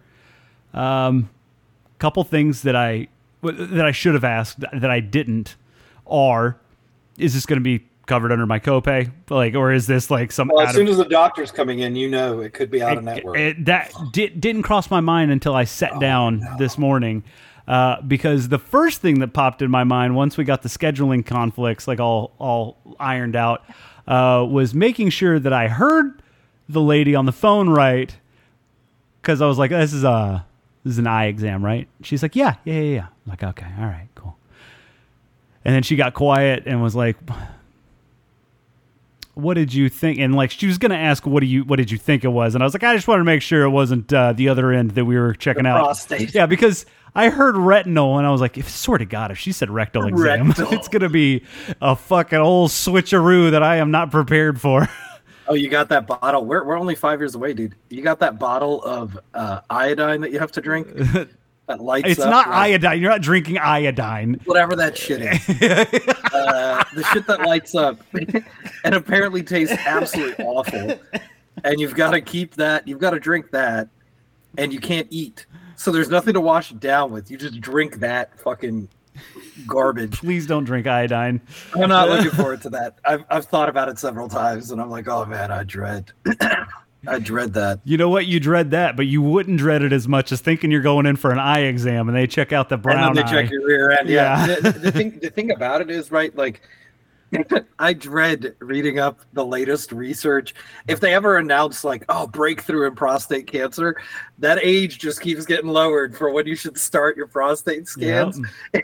Um, 0.74 1.30
couple 1.98 2.22
things 2.24 2.62
that 2.62 2.76
I 2.76 3.08
that 3.42 3.86
I 3.86 3.92
should 3.92 4.14
have 4.14 4.24
asked 4.24 4.60
that 4.60 4.90
I 4.90 5.00
didn't 5.00 5.56
are: 6.06 6.58
Is 7.18 7.32
this 7.32 7.46
going 7.46 7.60
to 7.60 7.64
be 7.64 7.86
covered 8.06 8.32
under 8.32 8.46
my 8.46 8.58
copay? 8.58 9.10
Like, 9.28 9.54
or 9.54 9.72
is 9.72 9.86
this 9.86 10.10
like 10.10 10.32
some 10.32 10.48
Well, 10.48 10.62
as 10.62 10.70
of 10.70 10.76
soon 10.76 10.88
as 10.88 10.96
the 10.96 11.04
doctor's 11.04 11.50
coming 11.50 11.80
in, 11.80 11.96
you 11.96 12.08
know 12.08 12.40
it 12.40 12.52
could 12.54 12.70
be 12.70 12.82
out 12.82 12.96
of 12.98 13.04
network. 13.04 13.36
it- 13.38 13.64
that 13.66 13.92
did, 14.12 14.40
didn't 14.40 14.62
cross 14.62 14.90
my 14.90 15.00
mind 15.00 15.30
until 15.30 15.54
I 15.54 15.64
sat 15.64 15.92
Oh, 15.94 16.00
down 16.00 16.46
this 16.58 16.78
morning. 16.78 17.24
Uh, 17.68 18.00
because 18.02 18.48
the 18.48 18.58
first 18.60 19.00
thing 19.00 19.18
that 19.18 19.32
popped 19.32 19.60
in 19.60 19.68
my 19.70 19.82
mind 19.82 20.14
once 20.14 20.36
we 20.36 20.44
got 20.44 20.62
the 20.62 20.68
scheduling 20.68 21.26
conflicts 21.26 21.88
like 21.88 21.98
all 21.98 22.32
all 22.38 22.76
ironed 23.00 23.34
out 23.34 23.64
uh, 24.06 24.46
was 24.48 24.72
making 24.72 25.10
sure 25.10 25.40
that 25.40 25.52
I 25.52 25.66
heard 25.66 26.22
the 26.68 26.80
lady 26.80 27.16
on 27.16 27.26
the 27.26 27.32
phone 27.32 27.68
right 27.68 28.16
because 29.20 29.42
I 29.42 29.46
was 29.46 29.58
like, 29.58 29.72
"This 29.72 29.92
is 29.92 30.04
a 30.04 30.46
this 30.84 30.92
is 30.92 30.98
an 30.98 31.08
eye 31.08 31.24
exam, 31.26 31.64
right?" 31.64 31.88
She's 32.02 32.22
like, 32.22 32.36
"Yeah, 32.36 32.54
yeah, 32.64 32.74
yeah." 32.74 32.80
yeah. 32.94 33.06
I'm 33.06 33.30
like, 33.30 33.42
"Okay, 33.42 33.66
all 33.80 33.86
right, 33.86 34.06
cool." 34.14 34.36
And 35.64 35.74
then 35.74 35.82
she 35.82 35.96
got 35.96 36.14
quiet 36.14 36.62
and 36.66 36.80
was 36.80 36.94
like, 36.94 37.16
what 39.36 39.54
did 39.54 39.72
you 39.72 39.88
think? 39.88 40.18
And 40.18 40.34
like 40.34 40.50
she 40.50 40.66
was 40.66 40.78
gonna 40.78 40.94
ask, 40.96 41.26
what 41.26 41.40
do 41.40 41.46
you 41.46 41.62
what 41.64 41.76
did 41.76 41.90
you 41.90 41.98
think 41.98 42.24
it 42.24 42.28
was? 42.28 42.54
And 42.54 42.62
I 42.62 42.66
was 42.66 42.74
like, 42.74 42.82
I 42.82 42.94
just 42.96 43.06
wanted 43.06 43.20
to 43.20 43.24
make 43.24 43.42
sure 43.42 43.62
it 43.62 43.70
wasn't 43.70 44.12
uh, 44.12 44.32
the 44.32 44.48
other 44.48 44.72
end 44.72 44.92
that 44.92 45.04
we 45.04 45.16
were 45.18 45.34
checking 45.34 45.62
The 45.64 45.68
out. 45.70 45.84
prostate. 45.84 46.34
Yeah, 46.34 46.46
because 46.46 46.86
I 47.14 47.28
heard 47.30 47.56
retinal 47.56 48.18
and 48.18 48.26
I 48.26 48.30
was 48.30 48.40
like, 48.40 48.58
if 48.58 48.68
swear 48.70 48.98
to 48.98 49.04
God, 49.04 49.30
if 49.30 49.38
she 49.38 49.52
said 49.52 49.70
rectal 49.70 50.06
exam, 50.06 50.48
Rectal. 50.48 50.72
it's 50.72 50.88
gonna 50.88 51.08
be 51.08 51.44
a 51.80 51.94
fucking 51.94 52.38
old 52.38 52.70
switcheroo 52.70 53.50
that 53.52 53.62
I 53.62 53.76
am 53.76 53.90
not 53.90 54.10
prepared 54.10 54.60
for. 54.60 54.88
Oh, 55.48 55.54
you 55.54 55.68
got 55.68 55.90
that 55.90 56.08
bottle. 56.08 56.44
We're, 56.44 56.64
we're 56.64 56.76
only 56.76 56.96
five 56.96 57.20
years 57.20 57.36
away, 57.36 57.54
dude. 57.54 57.76
You 57.88 58.02
got 58.02 58.18
that 58.18 58.36
bottle 58.36 58.82
of 58.82 59.16
uh, 59.32 59.60
iodine 59.70 60.20
that 60.22 60.32
you 60.32 60.40
have 60.40 60.50
to 60.50 60.60
drink 60.60 60.88
lights 61.68 62.08
it's 62.08 62.20
not 62.20 62.48
like- 62.48 62.70
iodine. 62.72 63.00
You're 63.00 63.10
not 63.10 63.22
drinking 63.22 63.58
iodine. 63.58 64.40
Whatever 64.44 64.76
that 64.76 64.96
shit 64.96 65.20
is. 65.20 65.48
uh, 66.32 66.84
the 66.94 67.02
shit 67.12 67.26
that 67.26 67.42
lights 67.42 67.74
up 67.74 67.98
and 68.84 68.94
apparently 68.94 69.42
tastes 69.42 69.76
absolutely 69.86 70.44
awful. 70.44 70.98
And 71.64 71.80
you've 71.80 71.94
got 71.94 72.12
to 72.12 72.20
keep 72.20 72.54
that, 72.54 72.86
you've 72.86 73.00
got 73.00 73.10
to 73.10 73.20
drink 73.20 73.50
that, 73.50 73.88
and 74.58 74.72
you 74.72 74.78
can't 74.80 75.08
eat. 75.10 75.46
So 75.76 75.90
there's 75.90 76.08
nothing 76.08 76.34
to 76.34 76.40
wash 76.40 76.70
it 76.70 76.80
down 76.80 77.10
with. 77.10 77.30
You 77.30 77.36
just 77.36 77.60
drink 77.60 77.96
that 77.96 78.38
fucking 78.40 78.88
garbage. 79.66 80.18
Please 80.18 80.46
don't 80.46 80.64
drink 80.64 80.86
iodine. 80.86 81.40
I'm 81.74 81.88
not 81.88 82.08
looking 82.08 82.30
forward 82.42 82.62
to 82.62 82.70
that. 82.70 82.98
I've, 83.04 83.24
I've 83.30 83.44
thought 83.46 83.68
about 83.68 83.88
it 83.88 83.98
several 83.98 84.28
times, 84.28 84.70
and 84.70 84.80
I'm 84.80 84.90
like, 84.90 85.08
oh 85.08 85.24
man, 85.24 85.50
I 85.50 85.64
dread, 85.64 86.12
I 87.06 87.18
dread 87.18 87.54
that. 87.54 87.80
You 87.84 87.96
know 87.96 88.08
what? 88.08 88.26
You 88.26 88.40
dread 88.40 88.70
that, 88.72 88.96
but 88.96 89.06
you 89.06 89.22
wouldn't 89.22 89.58
dread 89.58 89.82
it 89.82 89.92
as 89.92 90.08
much 90.08 90.32
as 90.32 90.40
thinking 90.40 90.70
you're 90.70 90.80
going 90.80 91.06
in 91.06 91.16
for 91.16 91.30
an 91.30 91.38
eye 91.38 91.60
exam 91.60 92.08
and 92.08 92.16
they 92.16 92.26
check 92.26 92.52
out 92.52 92.68
the 92.68 92.76
brown 92.76 93.08
and 93.08 93.16
then 93.16 93.26
they 93.26 93.30
eye. 93.30 93.42
check 93.42 93.50
your 93.50 93.64
rear 93.66 93.90
end. 93.92 94.08
Yeah. 94.08 94.46
Yeah. 94.46 94.54
the, 94.60 94.70
the 94.72 94.92
thing, 94.92 95.18
the 95.20 95.30
thing 95.30 95.50
about 95.52 95.80
it 95.80 95.90
is, 95.90 96.10
right? 96.10 96.34
Like, 96.34 96.62
I 97.78 97.92
dread 97.92 98.54
reading 98.60 98.98
up 98.98 99.20
the 99.32 99.44
latest 99.44 99.92
research. 99.92 100.54
If 100.88 101.00
they 101.00 101.14
ever 101.14 101.38
announce 101.38 101.84
like, 101.84 102.04
oh, 102.08 102.26
breakthrough 102.26 102.86
in 102.86 102.94
prostate 102.94 103.46
cancer, 103.46 103.96
that 104.38 104.58
age 104.62 104.98
just 104.98 105.20
keeps 105.20 105.44
getting 105.44 105.70
lowered 105.70 106.16
for 106.16 106.30
when 106.30 106.46
you 106.46 106.56
should 106.56 106.78
start 106.78 107.16
your 107.16 107.26
prostate 107.26 107.88
scans. 107.88 108.40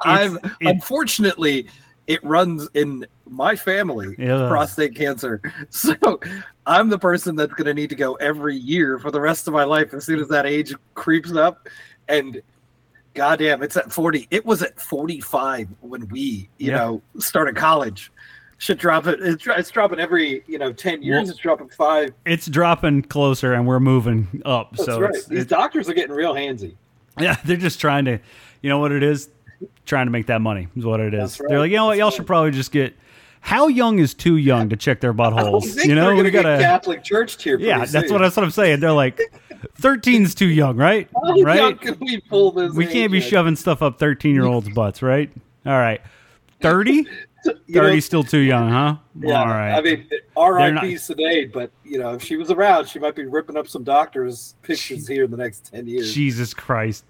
I'm 0.00 0.36
it- 0.36 0.52
unfortunately 0.62 1.68
it 2.06 2.22
runs 2.24 2.68
in 2.74 3.06
my 3.28 3.56
family 3.56 4.14
Yeah. 4.18 4.48
prostate 4.48 4.94
cancer. 4.94 5.40
So 5.70 5.94
I'm 6.66 6.88
the 6.88 6.98
person 6.98 7.36
that's 7.36 7.52
going 7.54 7.66
to 7.66 7.74
need 7.74 7.90
to 7.90 7.96
go 7.96 8.14
every 8.14 8.56
year 8.56 8.98
for 8.98 9.10
the 9.10 9.20
rest 9.20 9.46
of 9.48 9.54
my 9.54 9.64
life 9.64 9.92
as 9.94 10.04
soon 10.04 10.20
as 10.20 10.28
that 10.28 10.46
age 10.46 10.74
creeps 10.94 11.32
up. 11.34 11.68
And 12.08 12.40
goddamn, 13.14 13.62
it's 13.62 13.76
at 13.76 13.92
40. 13.92 14.26
It 14.30 14.44
was 14.44 14.62
at 14.62 14.78
45 14.80 15.68
when 15.80 16.08
we, 16.08 16.48
you 16.58 16.70
Yeah. 16.70 16.76
know, 16.76 17.02
started 17.18 17.56
college. 17.56 18.10
Should 18.58 18.78
drop 18.78 19.06
it. 19.06 19.20
It's, 19.20 19.46
it's 19.46 19.70
dropping 19.70 20.00
every, 20.00 20.42
you 20.46 20.58
know, 20.58 20.72
10 20.72 21.02
years. 21.02 21.28
It's 21.28 21.38
dropping 21.38 21.68
five. 21.68 22.10
It's 22.24 22.46
dropping 22.46 23.02
closer 23.02 23.52
and 23.52 23.66
we're 23.66 23.80
moving 23.80 24.40
up. 24.46 24.70
That's 24.72 24.86
so 24.86 25.00
right. 25.00 25.12
These 25.12 25.24
it's- 25.30 25.46
doctors 25.46 25.88
are 25.88 25.94
getting 25.94 26.14
real 26.16 26.34
handsy. 26.34 26.74
yeah, 27.20 27.36
they're 27.44 27.56
just 27.56 27.80
trying 27.80 28.04
to, 28.06 28.18
you 28.62 28.68
know 28.70 28.78
what 28.78 28.92
it 28.92 29.02
is? 29.02 29.28
Trying 29.84 30.06
to 30.06 30.10
make 30.10 30.26
that 30.26 30.40
money 30.40 30.68
is 30.76 30.84
what 30.84 31.00
it 31.00 31.14
is. 31.14 31.38
Right. 31.40 31.48
They're 31.48 31.58
like, 31.60 31.70
you 31.70 31.76
know 31.76 31.86
what? 31.86 31.98
y'all 31.98 32.10
should 32.10 32.26
probably 32.26 32.50
just 32.50 32.72
get. 32.72 32.96
How 33.40 33.68
young 33.68 34.00
is 34.00 34.12
too 34.12 34.38
young 34.38 34.68
to 34.70 34.76
check 34.76 35.00
their 35.00 35.14
buttholes? 35.14 35.84
You 35.84 35.94
know, 35.94 36.14
we 36.14 36.22
get 36.30 36.42
gotta. 36.42 36.58
Catholic 36.58 37.04
Church 37.04 37.42
here. 37.42 37.58
Yeah, 37.58 37.78
that's 37.78 37.92
soon. 38.08 38.12
what 38.12 38.18
that's 38.18 38.36
what 38.36 38.44
I'm 38.44 38.50
saying. 38.50 38.80
They're 38.80 38.92
like, 38.92 39.20
13's 39.80 40.34
too 40.34 40.48
young, 40.48 40.76
right? 40.76 41.08
How 41.24 41.34
young 41.34 41.44
right? 41.44 41.80
can 41.80 41.98
we 42.00 42.20
pull 42.20 42.52
this? 42.52 42.72
We 42.72 42.86
can't 42.86 43.12
be 43.12 43.18
at? 43.18 43.24
shoving 43.24 43.56
stuff 43.56 43.82
up 43.82 43.98
13 43.98 44.34
year 44.34 44.44
olds' 44.44 44.68
butts, 44.70 45.02
right? 45.02 45.30
All 45.64 45.78
right, 45.78 46.00
30. 46.60 47.06
You 47.68 47.74
30 47.74 48.00
still 48.00 48.24
too 48.24 48.38
young, 48.38 48.70
huh? 48.70 48.96
Yeah, 49.20 49.40
All 49.40 49.46
right. 49.46 49.72
I 49.72 49.80
mean, 49.80 50.10
R.I.P. 50.36 50.94
Sinead, 50.94 51.52
but 51.52 51.70
you 51.84 51.96
know, 51.96 52.14
if 52.14 52.22
she 52.24 52.36
was 52.36 52.50
around, 52.50 52.88
she 52.88 52.98
might 52.98 53.14
be 53.14 53.24
ripping 53.24 53.56
up 53.56 53.68
some 53.68 53.84
doctors' 53.84 54.56
pictures 54.62 55.06
here 55.06 55.22
in 55.22 55.30
the 55.30 55.36
next 55.36 55.70
ten 55.70 55.86
years. 55.86 56.12
Jesus 56.12 56.52
Christ. 56.52 57.04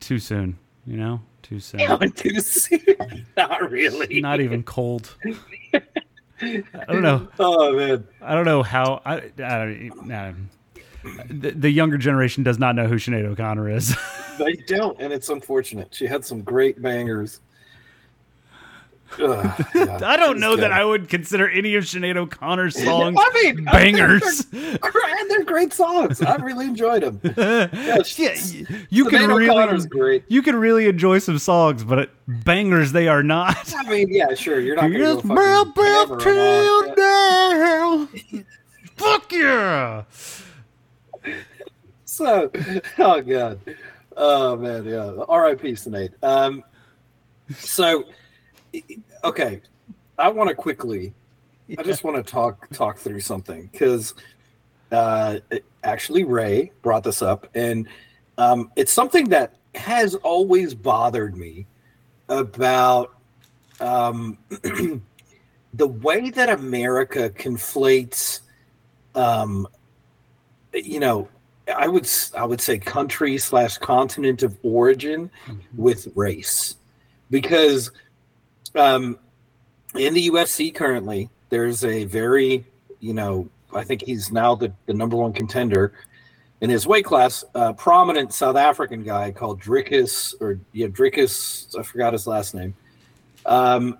Too 0.00 0.18
soon, 0.18 0.58
you 0.86 0.98
know? 0.98 1.22
Too 1.48 1.60
soon. 1.60 1.86
Going 1.86 2.12
too 2.12 2.40
soon? 2.40 3.26
Not 3.36 3.70
really. 3.70 4.20
Not 4.20 4.40
even 4.40 4.62
cold. 4.62 5.14
I 6.42 6.62
don't 6.88 7.02
know. 7.02 7.26
Oh 7.40 7.72
man, 7.74 8.06
I 8.22 8.34
don't 8.34 8.44
know 8.44 8.62
how. 8.62 9.02
I, 9.04 9.16
I 9.16 9.20
don't. 9.38 10.12
I, 10.12 10.34
the, 11.28 11.50
the 11.50 11.70
younger 11.70 11.98
generation 11.98 12.44
does 12.44 12.60
not 12.60 12.76
know 12.76 12.86
who 12.86 12.94
Sinead 12.94 13.24
O'Connor 13.24 13.70
is. 13.70 13.96
they 14.38 14.52
don't, 14.68 15.00
and 15.00 15.12
it's 15.12 15.30
unfortunate. 15.30 15.88
She 15.92 16.06
had 16.06 16.24
some 16.24 16.42
great 16.42 16.80
bangers. 16.80 17.40
Ugh, 19.20 19.66
yeah, 19.74 19.98
I 20.04 20.16
don't 20.16 20.38
know 20.38 20.56
that. 20.56 20.70
I 20.72 20.84
would 20.84 21.08
consider 21.08 21.48
any 21.48 21.74
of 21.76 21.84
Sinead 21.84 22.16
O'Connor's 22.16 22.82
songs 22.82 23.16
I 23.18 23.42
mean, 23.42 23.64
bangers. 23.64 24.44
They're, 24.46 24.78
and 24.82 25.30
they're 25.30 25.44
great 25.44 25.72
songs. 25.72 26.20
I 26.22 26.36
really 26.36 26.66
enjoyed 26.66 27.02
them. 27.02 27.20
yeah, 27.36 28.02
she- 28.02 28.66
you 28.90 29.06
can 29.06 29.30
really 29.30 30.22
you 30.28 30.42
can 30.42 30.56
really 30.56 30.86
enjoy 30.88 31.18
some 31.18 31.38
songs, 31.38 31.84
but 31.84 32.10
bangers 32.26 32.92
they 32.92 33.08
are 33.08 33.22
not. 33.22 33.74
I 33.78 33.88
mean, 33.88 34.08
yeah, 34.10 34.34
sure. 34.34 34.60
You're 34.60 34.76
not 34.76 34.82
going 34.90 34.94
to 34.94 34.98
go 34.98 35.14
Yes, 35.14 35.22
fucking 35.22 35.34
Bell 35.74 36.18
Bell 36.24 36.88
on. 36.90 36.94
down. 36.96 38.44
Fuck 38.96 39.32
yeah! 39.32 40.02
So, 42.04 42.50
oh 42.98 43.20
god, 43.20 43.60
oh 44.16 44.56
man, 44.56 44.84
yeah. 44.84 45.12
R.I.P. 45.28 45.72
Sinead. 45.72 46.12
Um, 46.22 46.64
so, 47.56 48.04
okay, 49.24 49.60
I 50.18 50.28
want 50.28 50.48
to 50.48 50.54
quickly. 50.54 51.14
I 51.78 51.82
just 51.82 52.02
want 52.02 52.16
to 52.16 52.22
talk 52.22 52.68
talk 52.70 52.98
through 52.98 53.20
something 53.20 53.68
because 53.70 54.14
uh, 54.90 55.38
actually 55.84 56.24
Ray 56.24 56.72
brought 56.82 57.04
this 57.04 57.22
up, 57.22 57.46
and 57.54 57.86
um, 58.38 58.70
it's 58.76 58.92
something 58.92 59.28
that 59.28 59.54
has 59.74 60.14
always 60.16 60.74
bothered 60.74 61.36
me 61.36 61.66
about 62.28 63.14
um, 63.80 64.38
the 65.74 65.86
way 65.86 66.30
that 66.30 66.48
America 66.48 67.30
conflates, 67.30 68.40
um, 69.14 69.66
you 70.72 71.00
know, 71.00 71.28
I 71.76 71.86
would 71.86 72.08
I 72.36 72.44
would 72.44 72.60
say 72.60 72.78
country 72.78 73.36
slash 73.38 73.78
continent 73.78 74.42
of 74.42 74.56
origin 74.62 75.30
with 75.76 76.08
race, 76.14 76.76
because 77.30 77.90
um, 78.74 79.18
in 79.94 80.14
the 80.14 80.28
UFC 80.30 80.74
currently 80.74 81.30
there's 81.48 81.84
a 81.84 82.04
very 82.04 82.64
you 83.00 83.14
know 83.14 83.48
I 83.72 83.84
think 83.84 84.02
he's 84.02 84.32
now 84.32 84.54
the, 84.54 84.72
the 84.86 84.94
number 84.94 85.16
one 85.16 85.32
contender 85.32 85.92
in 86.60 86.70
his 86.70 86.86
weight 86.86 87.04
class, 87.04 87.44
a 87.54 87.72
prominent 87.72 88.32
South 88.32 88.56
African 88.56 89.04
guy 89.04 89.30
called 89.30 89.60
Dricus 89.60 90.34
or 90.40 90.58
yeah 90.72 90.88
Dricus 90.88 91.78
I 91.78 91.82
forgot 91.82 92.12
his 92.12 92.26
last 92.26 92.54
name, 92.54 92.74
um, 93.46 93.98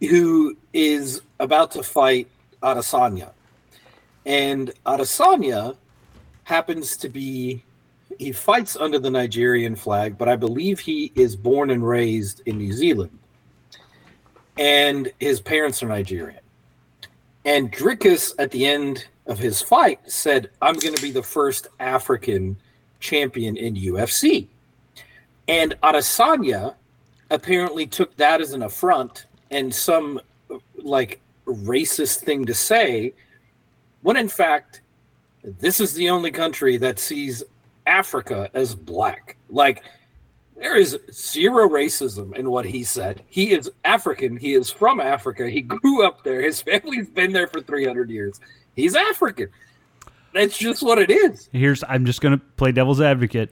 who 0.00 0.56
is 0.72 1.22
about 1.40 1.72
to 1.72 1.82
fight 1.82 2.28
Adesanya, 2.62 3.30
and 4.24 4.72
Adesanya 4.86 5.76
happens 6.44 6.96
to 6.98 7.08
be 7.08 7.64
he 8.18 8.32
fights 8.32 8.76
under 8.76 8.98
the 8.98 9.10
Nigerian 9.10 9.74
flag, 9.74 10.18
but 10.18 10.28
I 10.28 10.36
believe 10.36 10.78
he 10.80 11.12
is 11.14 11.36
born 11.36 11.70
and 11.70 11.86
raised 11.86 12.42
in 12.46 12.58
New 12.58 12.72
Zealand, 12.72 13.16
and 14.60 15.10
his 15.18 15.40
parents 15.40 15.82
are 15.82 15.88
Nigerian. 15.88 16.40
And 17.46 17.72
Dricus, 17.72 18.34
at 18.38 18.50
the 18.50 18.66
end 18.66 19.06
of 19.26 19.38
his 19.38 19.62
fight, 19.62 19.98
said, 20.06 20.50
I'm 20.60 20.78
going 20.78 20.94
to 20.94 21.02
be 21.02 21.10
the 21.10 21.22
first 21.22 21.68
African 21.80 22.58
champion 23.00 23.56
in 23.56 23.74
UFC. 23.74 24.46
And 25.48 25.74
Adesanya 25.82 26.74
apparently 27.30 27.86
took 27.86 28.14
that 28.18 28.42
as 28.42 28.52
an 28.52 28.62
affront 28.62 29.24
and 29.50 29.74
some 29.74 30.20
like 30.76 31.20
racist 31.46 32.18
thing 32.18 32.44
to 32.44 32.54
say, 32.54 33.14
when 34.02 34.16
in 34.16 34.28
fact, 34.28 34.82
this 35.42 35.80
is 35.80 35.94
the 35.94 36.10
only 36.10 36.30
country 36.30 36.76
that 36.76 36.98
sees 36.98 37.42
Africa 37.86 38.50
as 38.52 38.74
black. 38.74 39.38
Like, 39.48 39.82
there 40.60 40.76
is 40.76 40.98
zero 41.10 41.68
racism 41.68 42.36
in 42.36 42.50
what 42.50 42.66
he 42.66 42.84
said. 42.84 43.22
He 43.26 43.52
is 43.52 43.70
African. 43.84 44.36
He 44.36 44.52
is 44.52 44.70
from 44.70 45.00
Africa. 45.00 45.48
He 45.48 45.62
grew 45.62 46.06
up 46.06 46.22
there. 46.22 46.42
His 46.42 46.60
family's 46.60 47.08
been 47.08 47.32
there 47.32 47.48
for 47.48 47.62
300 47.62 48.10
years. 48.10 48.40
He's 48.76 48.94
African. 48.94 49.48
That's 50.34 50.58
just 50.58 50.82
what 50.82 50.98
it 50.98 51.10
is. 51.10 51.48
Here's 51.50 51.82
I'm 51.88 52.04
just 52.04 52.20
gonna 52.20 52.38
play 52.56 52.72
devil's 52.72 53.00
advocate. 53.00 53.50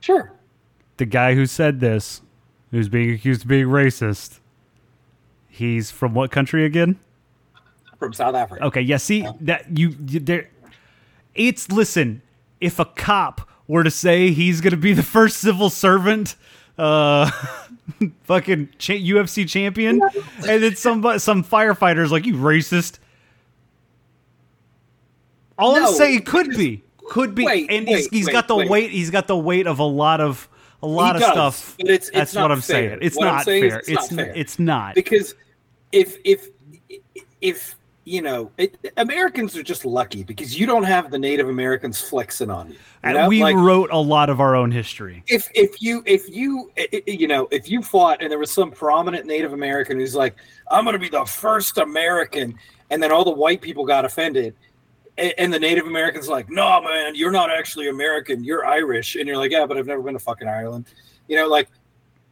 Sure. 0.00 0.32
The 0.96 1.04
guy 1.04 1.34
who 1.34 1.44
said 1.44 1.78
this, 1.78 2.22
who's 2.70 2.88
being 2.88 3.10
accused 3.10 3.42
of 3.42 3.48
being 3.48 3.66
racist, 3.66 4.40
he's 5.46 5.90
from 5.90 6.14
what 6.14 6.30
country 6.30 6.64
again? 6.64 6.98
From 7.98 8.14
South 8.14 8.34
Africa. 8.34 8.64
Okay, 8.64 8.80
yeah. 8.80 8.96
See 8.96 9.26
that 9.42 9.78
you, 9.78 9.94
you 10.08 10.20
there. 10.20 10.48
It's 11.34 11.70
listen. 11.70 12.22
If 12.60 12.78
a 12.78 12.86
cop 12.86 13.48
were 13.68 13.82
to 13.84 13.90
say 13.90 14.30
he's 14.30 14.60
gonna 14.60 14.76
be 14.76 14.92
the 14.92 15.02
first 15.02 15.38
civil 15.38 15.70
servant, 15.70 16.36
uh, 16.78 17.30
fucking 18.24 18.68
cha- 18.78 18.94
UFC 18.94 19.48
champion, 19.48 20.00
and 20.48 20.62
then 20.62 20.76
some 20.76 21.02
some 21.18 21.42
firefighters 21.44 22.10
like 22.10 22.26
you 22.26 22.34
racist. 22.34 22.98
All 25.58 25.74
I'm 25.74 25.82
No, 25.82 25.92
saying 25.92 26.22
could 26.22 26.50
be, 26.50 26.82
could 27.08 27.34
be, 27.34 27.44
Wait, 27.46 27.70
and 27.70 27.88
he's, 27.88 28.04
wait, 28.04 28.08
he's 28.12 28.26
wait, 28.26 28.32
got 28.32 28.48
the 28.48 28.56
weight. 28.56 28.90
He's 28.90 29.10
got 29.10 29.26
the 29.26 29.36
weight 29.38 29.66
of 29.66 29.78
a 29.78 29.84
lot 29.84 30.20
of 30.20 30.48
a 30.82 30.86
lot 30.86 31.16
He 31.16 31.22
of 31.24 31.32
does, 31.34 31.56
stuff. 31.56 31.76
but 31.78 31.86
it's- 31.88 32.08
it's 32.08 32.16
That's 32.16 32.34
not 32.34 32.42
what 32.42 32.52
I'm 32.52 32.60
fair. 32.60 32.88
saying. 32.90 32.98
It's 33.00 33.16
What 33.16 33.24
not 33.24 33.44
saying 33.44 33.70
fair. 33.70 33.78
it's 33.78 33.88
not 33.88 33.98
It's 34.04 34.14
fair. 34.14 34.32
it's 34.36 34.58
not. 34.58 34.94
because 34.94 35.34
if 35.92 36.18
if 36.24 36.48
if 37.40 37.75
you 38.06 38.22
know 38.22 38.52
it, 38.56 38.78
Americans 38.96 39.56
are 39.56 39.64
just 39.64 39.84
lucky 39.84 40.22
because 40.22 40.58
you 40.58 40.64
don't 40.64 40.84
have 40.84 41.10
the 41.10 41.18
Native 41.18 41.48
Americans 41.48 42.00
flexing 42.00 42.50
on 42.50 42.68
you. 42.68 42.74
you 42.74 42.78
And 43.02 43.14
know? 43.14 43.28
we 43.28 43.42
Like, 43.42 43.56
wrote 43.56 43.90
a 43.90 43.98
lot 43.98 44.30
of 44.30 44.40
our 44.40 44.54
own 44.54 44.70
history. 44.70 45.24
if 45.26 45.50
if 45.54 45.82
you 45.82 46.02
if 46.06 46.30
you 46.30 46.70
you 47.06 47.26
know 47.26 47.48
if 47.50 47.68
you 47.68 47.82
fought 47.82 48.22
and 48.22 48.30
there 48.30 48.38
was 48.38 48.52
some 48.52 48.70
prominent 48.70 49.26
Native 49.26 49.52
American 49.52 49.98
who's 49.98 50.14
like 50.14 50.36
I'm 50.70 50.84
going 50.84 50.94
to 50.94 51.00
be 51.00 51.08
the 51.08 51.24
first 51.24 51.78
American, 51.78 52.56
and 52.90 53.02
then 53.02 53.10
all 53.10 53.24
the 53.24 53.32
white 53.32 53.60
people 53.60 53.84
got 53.84 54.04
offended. 54.04 54.54
And 55.38 55.50
the 55.52 55.58
Native 55.58 55.86
Americans 55.86 56.28
like, 56.28 56.50
no, 56.50 56.80
man, 56.82 57.14
you're 57.14 57.30
not 57.30 57.50
actually 57.50 57.88
American. 57.88 58.44
You're 58.44 58.66
Irish, 58.66 59.16
and 59.16 59.26
you're 59.26 59.38
like, 59.38 59.50
yeah, 59.50 59.64
but 59.64 59.78
I've 59.78 59.86
never 59.86 60.02
been 60.02 60.12
to 60.12 60.20
fucking 60.20 60.46
Ireland. 60.46 60.86
You 61.26 61.36
know, 61.36 61.48
like 61.48 61.68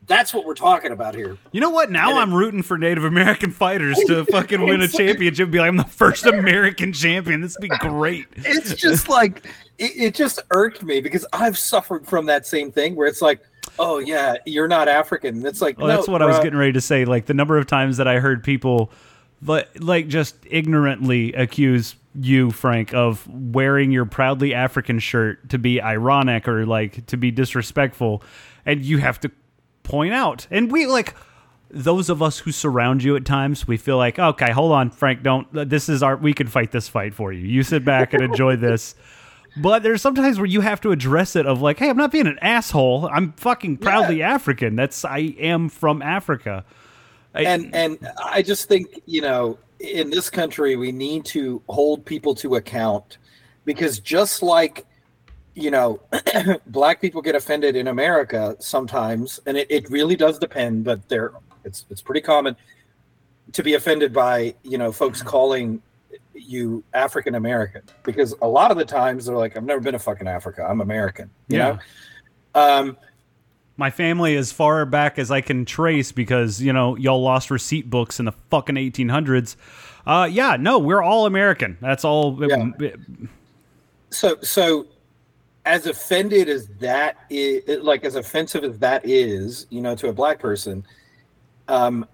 that's 0.07 0.35
what 0.35 0.45
we're 0.45 0.55
talking 0.55 0.93
about 0.93 1.15
here. 1.15 1.39
You 1.53 1.61
know 1.61 1.71
what? 1.71 1.91
Now 1.91 2.11
And 2.11 2.19
I'm 2.19 2.35
rooting 2.35 2.63
for 2.63 2.77
Native 2.77 3.05
American 3.05 3.51
fighters 3.51 3.97
to 4.07 4.25
fucking 4.31 4.61
win 4.61 4.81
a 4.81 4.89
championship. 4.89 5.51
Be 5.51 5.59
like, 5.59 5.69
I'm 5.69 5.77
the 5.77 5.85
first 5.85 6.27
American 6.27 6.93
champion. 6.93 7.41
This 7.41 7.57
would 7.59 7.69
be 7.69 7.77
great. 7.79 8.27
it's 8.37 8.75
just 8.75 9.09
like 9.09 9.47
it, 9.79 9.93
it 9.97 10.15
just 10.15 10.41
irked 10.51 10.83
me 10.83 11.01
because 11.01 11.27
I've 11.33 11.59
suffered 11.59 12.07
from 12.07 12.27
that 12.27 12.47
same 12.47 12.71
thing 12.71 12.95
where 12.95 13.07
it's 13.07 13.23
like, 13.23 13.41
oh 13.79 13.99
yeah, 13.99 14.37
you're 14.47 14.69
not 14.69 14.89
African. 14.89 15.45
It's 15.47 15.61
like, 15.61 15.79
Well, 15.79 15.89
that's 15.89 16.07
no, 16.07 16.13
what 16.13 16.23
I 16.23 16.27
was 16.27 16.39
getting 16.39 16.59
ready 16.59 16.73
to 16.73 16.81
say. 16.81 17.05
Like 17.05 17.27
the 17.27 17.35
number 17.35 17.57
of 17.57 17.67
times 17.67 17.97
that 17.97 18.09
I 18.09 18.21
heard 18.21 18.45
people, 18.45 18.91
but 19.41 19.69
like 19.81 20.09
just 20.09 20.37
ignorantly 20.51 21.33
accuse 21.33 21.97
you, 22.15 22.51
Frank, 22.51 22.95
of 22.95 23.27
wearing 23.29 23.91
your 23.91 24.05
proudly 24.05 24.55
African 24.55 24.99
shirt 24.99 25.49
to 25.51 25.59
be 25.59 25.81
ironic 25.81 26.47
or 26.47 26.67
like 26.67 27.07
to 27.07 27.17
be 27.17 27.31
disrespectful, 27.31 28.23
and 28.65 28.85
you 28.85 28.99
have 28.99 29.19
to 29.21 29.31
point 29.85 30.13
out. 30.13 30.49
And 30.51 30.73
we 30.73 30.87
like 30.87 31.15
those 31.71 32.11
of 32.11 32.23
us 32.23 32.39
who 32.41 32.51
surround 32.53 33.03
you 33.05 33.15
at 33.17 33.25
times, 33.25 33.67
we 33.67 33.77
feel 33.77 33.97
like, 33.97 34.19
okay, 34.19 34.51
hold 34.53 34.73
on, 34.73 34.91
Frank, 34.91 35.23
don't. 35.23 35.47
This 35.53 35.89
is 35.89 36.03
our. 36.03 36.17
We 36.17 36.35
can 36.35 36.49
fight 36.49 36.73
this 36.73 36.89
fight 36.89 37.15
for 37.15 37.33
you. 37.33 37.47
You 37.47 37.63
sit 37.63 37.85
back 37.85 38.13
and 38.13 38.23
enjoy 38.23 38.57
this. 38.57 38.97
But 39.57 39.85
there's 39.85 40.03
sometimes 40.03 40.39
where 40.39 40.47
you 40.47 40.63
have 40.63 40.81
to 40.81 40.91
address 40.91 41.37
it 41.37 41.47
of 41.47 41.63
like, 41.63 41.79
hey, 41.79 41.89
I'm 41.89 41.97
not 41.97 42.11
being 42.11 42.27
an 42.27 42.41
asshole. 42.43 43.09
I'm 43.13 43.33
fucking 43.35 43.77
proudly 43.77 44.21
African. 44.21 44.75
That's 44.75 45.05
I 45.05 45.19
am 45.39 45.69
from 45.69 46.03
Africa. 46.03 46.65
I- 47.35 47.43
and 47.43 47.75
and 47.75 47.99
I 48.25 48.43
just 48.43 48.69
think 48.69 49.01
you 49.07 49.21
know 49.21 49.59
in 49.81 50.11
this 50.11 50.31
country 50.31 50.77
we 50.77 50.93
need 50.93 51.25
to 51.27 51.61
hold 51.69 52.05
people 52.05 52.35
to 52.37 52.55
account 52.57 53.19
because 53.65 53.99
just 53.99 54.43
like 54.43 54.87
you 55.55 55.71
know 55.71 56.01
black 56.67 57.01
people 57.01 57.23
get 57.23 57.35
offended 57.35 57.77
in 57.77 57.89
America 57.89 58.57
sometimes 58.59 59.39
and 59.47 59.57
it, 59.57 59.67
it 59.71 59.89
really 59.91 60.17
does 60.17 60.39
depend 60.39 60.85
but 60.85 61.09
there 61.09 61.33
it's 61.65 61.87
it's 61.91 62.03
pretty 62.03 62.21
common 62.21 62.57
to 63.53 63.63
be 63.63 63.75
offended 63.75 64.13
by 64.13 64.55
you 64.63 64.79
know 64.79 64.91
folks 64.91 65.23
calling 65.23 65.81
you 66.35 66.83
African 66.93 67.37
American 67.37 67.83
because 68.03 68.35
a 68.43 68.49
lot 68.49 68.71
of 68.73 68.77
the 68.77 68.85
times 68.85 69.27
they're 69.27 69.37
like 69.37 69.57
I've 69.57 69.65
never 69.65 69.81
been 69.81 69.93
to 69.93 69.99
fucking 69.99 70.27
Africa 70.27 70.67
I'm 70.69 70.81
American 70.81 71.31
you 71.49 71.59
Yeah. 71.59 71.79
know 72.55 72.61
um 72.61 72.97
my 73.77 73.91
family 73.91 74.37
as 74.37 74.53
far 74.53 74.85
back 74.87 75.19
as 75.19 75.31
I 75.31 75.41
can 75.41 75.65
trace 75.65 76.13
because 76.13 76.61
you 76.61 76.73
know 76.73 76.97
y'all 76.97 77.23
lost 77.23 77.51
receipt 77.51 77.91
books 77.91 78.19
in 78.21 78.25
the 78.25 78.33
fucking 78.51 78.77
1800s. 78.77 79.57
Uh, 80.07 80.29
yeah, 80.31 80.57
no, 80.61 80.79
we're 80.79 81.03
all 81.03 81.27
American. 81.27 81.77
That's 81.81 82.05
all. 82.05 82.39
Yeah. 82.49 82.69
so 84.11 84.37
so 84.43 84.87
as 85.67 85.87
offended 85.87 86.49
as 86.49 86.67
that 86.81 87.17
is 87.31 87.83
like 87.83 88.05
as 88.05 88.17
offensive 88.17 88.65
as 88.65 88.79
that 88.79 89.03
is 89.05 89.67
you 89.71 89.81
know 89.81 89.95
to 89.95 90.09
a 90.09 90.13
black 90.13 90.39
person 90.39 90.85
um 91.69 92.07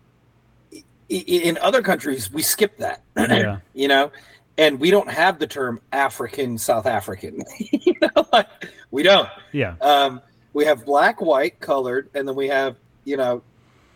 in 1.09 1.59
other 1.59 1.83
countries 1.83 2.31
we 2.31 2.43
skip 2.43 2.77
that 2.79 3.03
Yeah. 3.17 3.59
you 3.75 3.89
know? 3.89 4.13
And 4.59 4.79
we 4.79 4.91
don't 4.91 5.11
have 5.11 5.39
the 5.39 5.47
term 5.47 5.81
african 5.93 6.59
south 6.59 6.87
african 6.87 7.43
you 7.59 7.95
know 8.01 8.27
like, 8.33 8.47
we 8.91 9.03
don't. 9.03 9.29
Yeah, 9.53 9.75
um 9.81 10.21
we 10.53 10.65
have 10.65 10.85
black 10.85 11.21
white 11.21 11.59
colored 11.61 12.11
and 12.15 12.29
then 12.29 12.35
we 12.37 12.49
have 12.49 12.77
you 13.05 13.17
know 13.17 13.43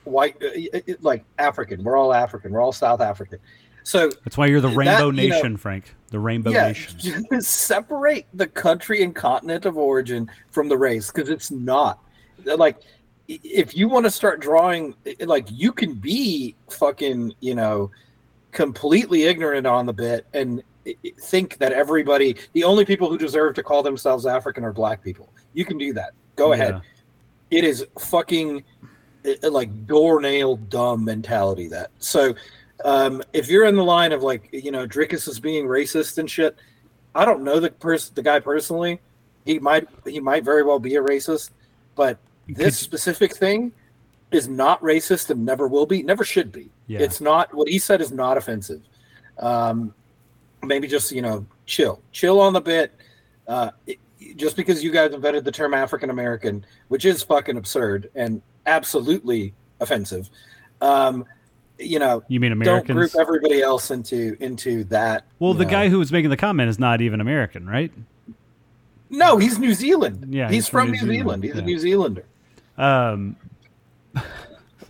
white 0.05 0.37
uh, 0.43 0.81
like 1.01 1.25
african. 1.39 1.85
We're 1.85 1.97
all 1.97 2.13
african. 2.15 2.53
We're 2.53 2.63
all 2.63 2.73
south 2.73 3.01
african 3.01 3.39
so 3.85 4.11
that's 4.25 4.37
why 4.37 4.47
you're 4.47 4.61
the 4.61 4.69
That, 4.69 4.77
Rainbow 4.77 5.11
you 5.11 5.29
know- 5.29 5.37
Nation, 5.37 5.57
Frank. 5.57 5.95
The 6.09 6.19
Rainbow 6.19 6.51
yeah, 6.51 6.69
Nation. 6.69 7.27
separate 7.41 8.27
the 8.35 8.47
country 8.47 9.03
and 9.03 9.15
continent 9.15 9.67
of 9.67 9.77
origin 9.77 10.31
from 10.51 10.69
the 10.69 10.79
race 10.79 11.11
because 11.11 11.29
it's 11.29 11.51
not. 11.51 11.99
Like 12.45 12.79
if 13.29 13.77
you 13.77 13.89
want 13.89 14.05
to 14.05 14.11
start 14.11 14.41
drawing 14.41 14.95
like 15.21 15.47
you 15.51 15.73
can 15.73 15.95
be 15.95 16.55
fucking 16.69 17.33
you 17.41 17.55
know 17.55 17.91
completely 18.53 19.25
ignorant 19.25 19.67
on 19.67 19.87
the 19.87 19.93
bit 19.93 20.27
and 20.35 20.63
think 21.23 21.57
that 21.59 21.73
everybody 21.73 22.37
the 22.53 22.63
only 22.63 22.85
people 22.85 23.09
who 23.09 23.17
deserve 23.19 23.55
to 23.55 23.63
call 23.63 23.83
themselves 23.83 24.27
african 24.27 24.65
are 24.65 24.73
black 24.73 25.03
people. 25.03 25.33
You 25.53 25.65
can 25.65 25.79
do 25.79 25.93
that. 25.95 26.13
Go 26.37 26.53
ahead. 26.53 26.81
It 27.51 27.65
is 27.65 27.87
fucking 27.99 28.63
like 29.43 29.87
doornail 29.87 30.57
dumb 30.57 31.05
mentality 31.05 31.69
that. 31.69 31.91
So 31.99 32.35
um 32.85 33.23
if 33.33 33.49
you're 33.49 33.65
in 33.65 33.75
the 33.77 33.83
line 33.85 34.13
of 34.13 34.23
like 34.23 34.49
you 34.53 34.71
know 34.71 34.87
Dricus 34.87 35.27
is 35.29 35.41
being 35.41 35.67
racist 35.67 36.19
and 36.19 36.31
shit 36.31 36.57
I 37.17 37.25
don't 37.25 37.45
know 37.45 37.61
the 37.61 37.71
person, 37.71 38.13
the 38.17 38.23
guy 38.23 38.41
personally. 38.41 39.01
He 39.45 39.59
might 39.59 39.87
he 40.05 40.21
might 40.21 40.45
very 40.45 40.63
well 40.65 40.79
be 40.79 40.97
a 40.97 41.01
racist, 41.03 41.51
but 41.95 42.19
this 42.49 42.77
specific 42.79 43.37
thing 43.37 43.73
is 44.33 44.49
not 44.49 44.81
racist 44.83 45.31
and 45.31 45.45
never 45.47 45.69
will 45.69 45.87
be, 45.87 46.03
never 46.03 46.25
should 46.25 46.51
be. 46.51 46.71
Yeah. 46.89 47.01
It's 47.03 47.21
not 47.21 47.55
what 47.55 47.69
he 47.69 47.79
said 47.79 48.01
is 48.01 48.11
not 48.11 48.37
offensive. 48.37 48.83
Um, 49.39 49.95
maybe 50.63 50.89
just 50.89 51.13
you 51.13 51.23
know 51.23 51.47
chill, 51.67 52.01
chill 52.13 52.41
on 52.41 52.53
the 52.53 52.61
bit. 52.61 52.93
Uh, 53.47 53.71
it- 53.87 53.99
just 54.37 54.57
because 54.57 54.83
you 54.83 54.91
guys 54.91 55.13
invented 55.13 55.45
the 55.45 55.53
term 55.53 55.75
African 55.75 56.09
American, 56.09 56.65
which 56.89 57.05
is 57.05 57.23
fucking 57.23 57.59
absurd 57.59 58.11
and 58.15 58.41
absolutely 58.67 59.53
offensive, 59.81 60.31
um, 60.81 61.27
you 61.79 61.99
know, 61.99 62.23
You 62.29 62.41
mean 62.41 62.53
Americans? 62.53 62.89
don't 62.89 62.97
group 62.97 63.17
everybody 63.17 63.63
else 63.63 63.91
into 63.91 64.37
into 64.41 64.85
that. 64.85 65.25
well, 65.39 65.55
the 65.55 65.65
know. 65.65 65.71
guy 65.71 65.89
who 65.89 65.99
was 65.99 66.13
making 66.13 66.31
the 66.31 66.37
comment 66.37 66.69
is 66.69 66.79
not 66.79 67.01
even 67.01 67.21
American, 67.21 67.67
right? 67.67 67.93
No, 69.11 69.37
he's 69.37 69.59
New 69.59 69.75
Zealand. 69.75 70.27
Yeah, 70.35 70.51
he's, 70.51 70.69
from, 70.69 70.91
New 70.91 70.99
Zealand. 70.99 71.45
He's 71.45 71.55
yeah. 71.55 71.61
a 71.61 71.65
New 71.65 71.79
Zealander. 71.79 72.25
Um, 72.77 73.37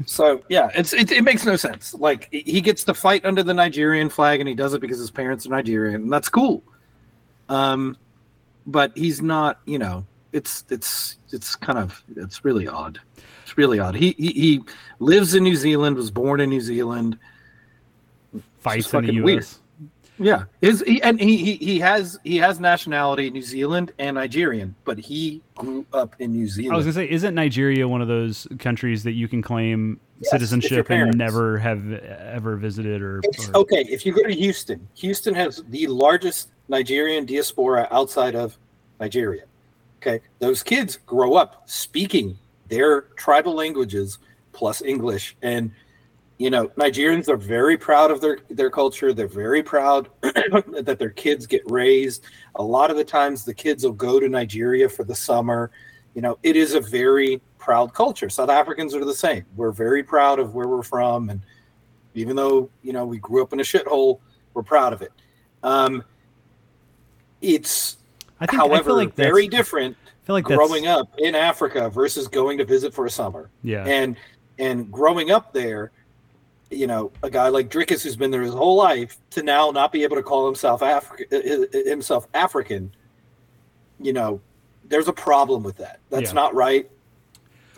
So 0.07 0.43
yeah, 0.49 0.71
it's 0.75 0.93
it, 0.93 1.11
it 1.13 1.23
makes 1.23 1.45
no 1.45 1.57
sense. 1.57 1.95
Like 1.95 2.29
he 2.33 2.61
gets 2.61 2.85
to 2.85 2.95
fight 2.95 3.25
under 3.25 3.43
the 3.43 3.55
Nigerian 3.55 4.09
flag, 4.09 4.41
and 4.41 4.49
he 4.49 4.55
does 4.55 4.75
it 4.75 4.81
because 4.81 4.99
his 4.99 5.11
parents 5.11 5.47
are 5.47 5.51
Nigerian, 5.51 6.03
and 6.03 6.13
that's 6.13 6.29
cool. 6.29 6.63
Um, 7.49 7.97
but 8.67 8.97
he's 8.97 9.23
not. 9.23 9.61
You 9.67 9.79
know, 9.79 10.07
it's 10.33 10.65
it's 10.69 11.19
it's 11.31 11.55
kind 11.57 11.79
of 11.79 12.03
it's 12.17 12.45
really 12.45 12.67
odd. 12.67 13.01
It's 13.55 13.59
really 13.59 13.79
odd. 13.79 13.95
He 13.95 14.17
he, 14.19 14.33
he 14.33 14.65
lives 14.99 15.37
in 15.37 15.45
New 15.45 15.55
Zealand, 15.55 15.95
was 15.95 16.11
born 16.11 16.41
in 16.41 16.51
New 16.51 16.61
Zealand. 16.61 17.17
fights 18.59 18.93
in 18.93 19.07
the 19.07 19.13
U.S. 19.15 19.25
weird. 19.25 19.47
Yeah, 20.19 20.45
his 20.61 20.83
he, 20.85 21.01
and 21.03 21.21
he, 21.21 21.37
he 21.37 21.55
he 21.55 21.79
has 21.79 22.19
he 22.25 22.37
has 22.39 22.59
nationality 22.59 23.31
New 23.31 23.43
Zealand 23.43 23.93
and 24.01 24.17
Nigerian, 24.17 24.75
but 24.85 24.99
he 24.99 25.41
grew 25.55 25.87
up 25.93 26.17
in 26.19 26.33
New 26.33 26.49
Zealand. 26.49 26.75
I 26.75 26.77
was 26.77 26.87
gonna 26.87 26.95
say, 26.95 27.09
isn't 27.09 27.33
Nigeria 27.33 27.87
one 27.87 28.03
of 28.03 28.09
those 28.09 28.49
countries 28.59 29.05
that 29.05 29.13
you 29.13 29.29
can 29.29 29.41
claim 29.41 30.01
Yes, 30.19 30.33
citizenship 30.33 30.91
and 30.91 31.17
never 31.17 31.57
have 31.59 31.93
ever 31.93 32.57
visited 32.57 33.03
or? 33.03 33.19
Or- 33.19 33.57
okay, 33.61 33.87
if 33.89 34.05
you 34.05 34.13
go 34.13 34.25
to 34.25 34.35
Houston, 34.35 34.89
Houston 34.97 35.35
has 35.35 35.63
the 35.69 35.87
largest 35.87 36.49
Nigerian 36.69 37.25
diaspora 37.25 37.87
outside 37.93 38.35
of 38.35 38.59
Nigeria. 38.99 39.45
Okay, 40.03 40.21
those 40.41 40.65
kids 40.65 40.99
grow 41.07 41.35
up 41.35 41.63
speaking 41.67 42.37
their 42.69 43.03
tribal 43.17 43.55
languages 43.55 44.19
plus 44.53 44.83
English, 44.83 45.37
and 45.43 45.71
you 46.39 46.51
know 46.51 46.69
Nigerians 46.69 47.29
are 47.29 47.37
very 47.37 47.77
proud 47.77 48.11
of 48.11 48.21
their 48.21 48.39
their 48.51 48.71
culture. 48.71 49.13
They're 49.13 49.29
very 49.29 49.63
proud 49.63 50.09
that 50.23 50.97
their 50.99 51.11
kids 51.11 51.47
get 51.47 51.63
raised. 51.71 52.25
A 52.57 52.63
lot 52.63 52.91
of 52.91 52.97
the 52.97 53.05
times, 53.05 53.45
the 53.45 53.55
kids 53.55 53.85
will 53.85 53.93
go 53.93 54.19
to 54.19 54.29
Nigeria 54.29 54.89
for 54.89 55.05
the 55.05 55.15
summer. 55.15 55.71
You 56.15 56.23
know, 56.23 56.39
it 56.43 56.57
is 56.57 56.75
a 56.75 56.81
very 56.81 57.41
proud 57.59 57.93
culture. 57.93 58.29
South 58.29 58.51
Africans 58.51 58.95
are 58.95 59.05
the 59.05 59.15
same. 59.15 59.45
We're 59.57 59.73
very 59.73 60.03
proud 60.03 60.39
of 60.39 60.55
where 60.55 60.69
we're 60.69 60.83
from, 60.83 61.31
and 61.31 61.41
even 62.15 62.37
though 62.37 62.71
you 62.83 62.93
know 62.93 63.05
we 63.05 63.19
grew 63.19 63.43
up 63.43 63.53
in 63.53 63.61
a 63.61 63.65
shithole, 63.65 64.21
we're 64.55 64.63
proud 64.63 64.93
of 64.93 65.03
it. 65.03 65.13
Um, 65.63 66.05
it's 67.41 67.99
I 68.41 68.47
think, 68.47 68.61
however 68.61 68.75
I 68.75 68.85
feel 68.85 68.97
like 68.97 69.15
very 69.15 69.49
different 69.49 69.97
feel 70.25 70.35
like 70.35 70.47
that's, 70.47 70.57
growing 70.59 70.87
up 70.87 71.09
in 71.19 71.35
Africa 71.35 71.89
versus 71.91 72.29
going 72.29 72.59
to 72.59 72.65
visit 72.65 72.93
for 72.95 73.07
a 73.07 73.11
summer. 73.11 73.51
Yeah, 73.63 73.85
And 73.87 74.17
and 74.59 74.91
growing 74.91 75.31
up 75.31 75.53
there, 75.53 75.91
you 76.71 76.87
know, 76.87 77.13
a 77.23 77.31
guy 77.31 77.49
like 77.49 77.69
Dricus 77.71 78.03
who's 78.03 78.17
been 78.17 78.31
there 78.31 78.43
his 78.43 78.55
whole 78.55 78.77
life 78.77 79.17
to 79.31 79.43
now 79.43 79.71
not 79.71 79.93
be 79.93 80.03
able 80.03 80.17
to 80.17 80.23
call 80.23 80.47
himself 80.47 80.83
African 80.83 81.27
uh, 81.33 81.37
uh, 81.37 81.65
uh, 81.81 81.89
himself 81.89 82.27
African, 82.35 82.93
you 84.01 84.13
know, 84.13 84.41
there's 84.85 85.09
a 85.09 85.13
problem 85.13 85.63
with 85.63 85.77
that. 85.77 86.01
That's 86.11 86.31
Yeah. 86.31 86.35
not 86.35 86.55
right. 86.55 86.91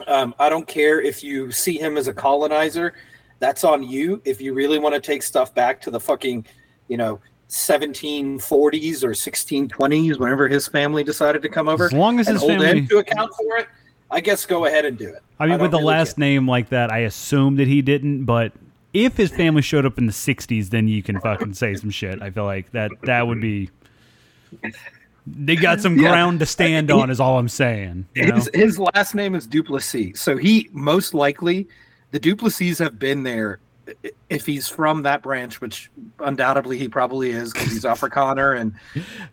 Um, 0.07 0.35
I 0.39 0.49
don't 0.49 0.67
care 0.67 1.01
if 1.01 1.25
you 1.25 1.51
see 1.51 1.79
him 1.79 1.97
as 1.97 2.09
a 2.09 2.13
colonizer. 2.13 2.95
That's 3.39 3.65
on 3.65 3.83
you. 3.83 4.21
If 4.25 4.41
you 4.41 4.55
really 4.55 4.79
want 4.79 4.95
to 4.95 5.01
take 5.01 5.23
stuff 5.23 5.55
back 5.55 5.81
to 5.83 5.91
the 5.91 6.01
fucking, 6.01 6.47
you 6.89 6.97
know, 6.97 7.21
1740s 7.49 9.03
or 9.05 9.11
1620s, 9.11 10.19
whenever 10.19 10.49
his 10.49 10.67
family 10.69 11.05
decided 11.05 11.43
to 11.43 11.49
come 11.49 11.69
over 11.69 11.87
as 11.87 11.93
long 11.93 12.19
as 12.21 12.29
his 12.29 12.43
family. 12.43 12.87
to 12.87 12.99
account 12.99 13.33
for 13.37 13.59
it, 13.59 13.69
I 14.11 14.21
guess 14.21 14.45
go 14.47 14.65
ahead 14.67 14.85
and 14.85 14.97
do 14.99 15.09
it. 15.09 15.23
I 15.39 15.45
mean, 15.47 15.53
don't 15.53 15.63
with 15.63 15.71
the 15.71 15.77
really 15.79 15.87
last 15.89 16.17
care. 16.17 16.25
name 16.27 16.49
like 16.49 16.69
that, 16.71 16.91
I 16.93 16.99
assume 17.01 17.57
that 17.57 17.69
he 17.69 17.83
didn't. 17.83 18.25
But 18.25 18.53
if 18.95 19.17
his 19.17 19.31
family 19.31 19.63
showed 19.63 19.85
up 19.87 19.99
in 19.99 20.07
the 20.07 20.13
'60s, 20.13 20.71
then 20.71 20.89
you 20.89 21.03
can 21.03 21.21
fucking 21.21 21.55
say 21.55 21.75
some 21.75 21.91
shit. 21.91 22.21
I 22.23 22.31
feel 22.31 22.45
like 22.45 22.71
that 22.73 22.91
that 23.03 23.27
would 23.27 23.41
be. 23.41 23.71
They 25.27 25.57
got 25.57 25.81
some 25.81 25.97
Yeah. 26.01 26.11
ground 26.11 26.41
to 26.41 26.47
stand 26.47 26.91
on, 26.91 27.11
is 27.11 27.21
all 27.21 27.39
I'm 27.39 27.49
saying. 27.49 28.07
You 28.15 28.27
know? 28.27 28.35
his, 28.37 28.51
his 28.55 28.79
last 28.79 29.15
name 29.15 29.35
is 29.35 29.47
Duplessis. 29.47 30.21
So 30.21 30.37
he 30.37 30.69
most 30.73 31.15
likely 31.15 31.69
the 32.13 32.21
Duplessis 32.21 32.79
have 32.79 32.99
been 32.99 33.23
there 33.25 33.59
i- 33.59 33.66
if 34.29 34.47
he's 34.47 34.69
from 34.69 35.03
that 35.03 35.23
branch, 35.23 35.61
which 35.61 35.91
undoubtedly 36.21 36.79
he 36.79 36.89
probably 36.89 37.31
is 37.31 37.53
because 37.53 37.73
he's 37.73 37.85
Afrikaner 37.85 38.59
and 38.59 38.75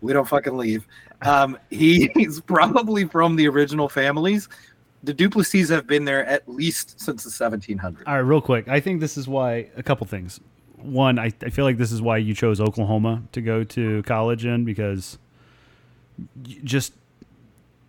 we 0.00 0.12
don't 0.12 0.28
fucking 0.28 0.56
leave. 0.56 0.86
Um, 1.22 1.58
he, 1.70 2.10
he's 2.14 2.40
probably 2.40 3.04
from 3.04 3.36
the 3.36 3.48
original 3.48 3.88
families. 3.88 4.48
The 5.02 5.12
Duplessis 5.12 5.68
have 5.68 5.86
been 5.86 6.04
there 6.04 6.24
at 6.26 6.48
least 6.48 7.00
since 7.00 7.24
the 7.24 7.30
1700s. 7.30 8.02
All 8.06 8.14
right, 8.14 8.18
real 8.18 8.40
quick. 8.40 8.68
I 8.68 8.80
think 8.80 9.00
this 9.00 9.16
is 9.16 9.28
why 9.28 9.68
a 9.76 9.82
couple 9.82 10.06
things. 10.06 10.40
One, 10.76 11.18
I, 11.18 11.32
I 11.42 11.50
feel 11.50 11.64
like 11.64 11.76
this 11.76 11.92
is 11.92 12.00
why 12.00 12.18
you 12.18 12.34
chose 12.34 12.60
Oklahoma 12.60 13.22
to 13.32 13.40
go 13.40 13.64
to 13.64 14.02
college 14.04 14.44
in 14.44 14.64
because 14.64 15.18
just 16.62 16.94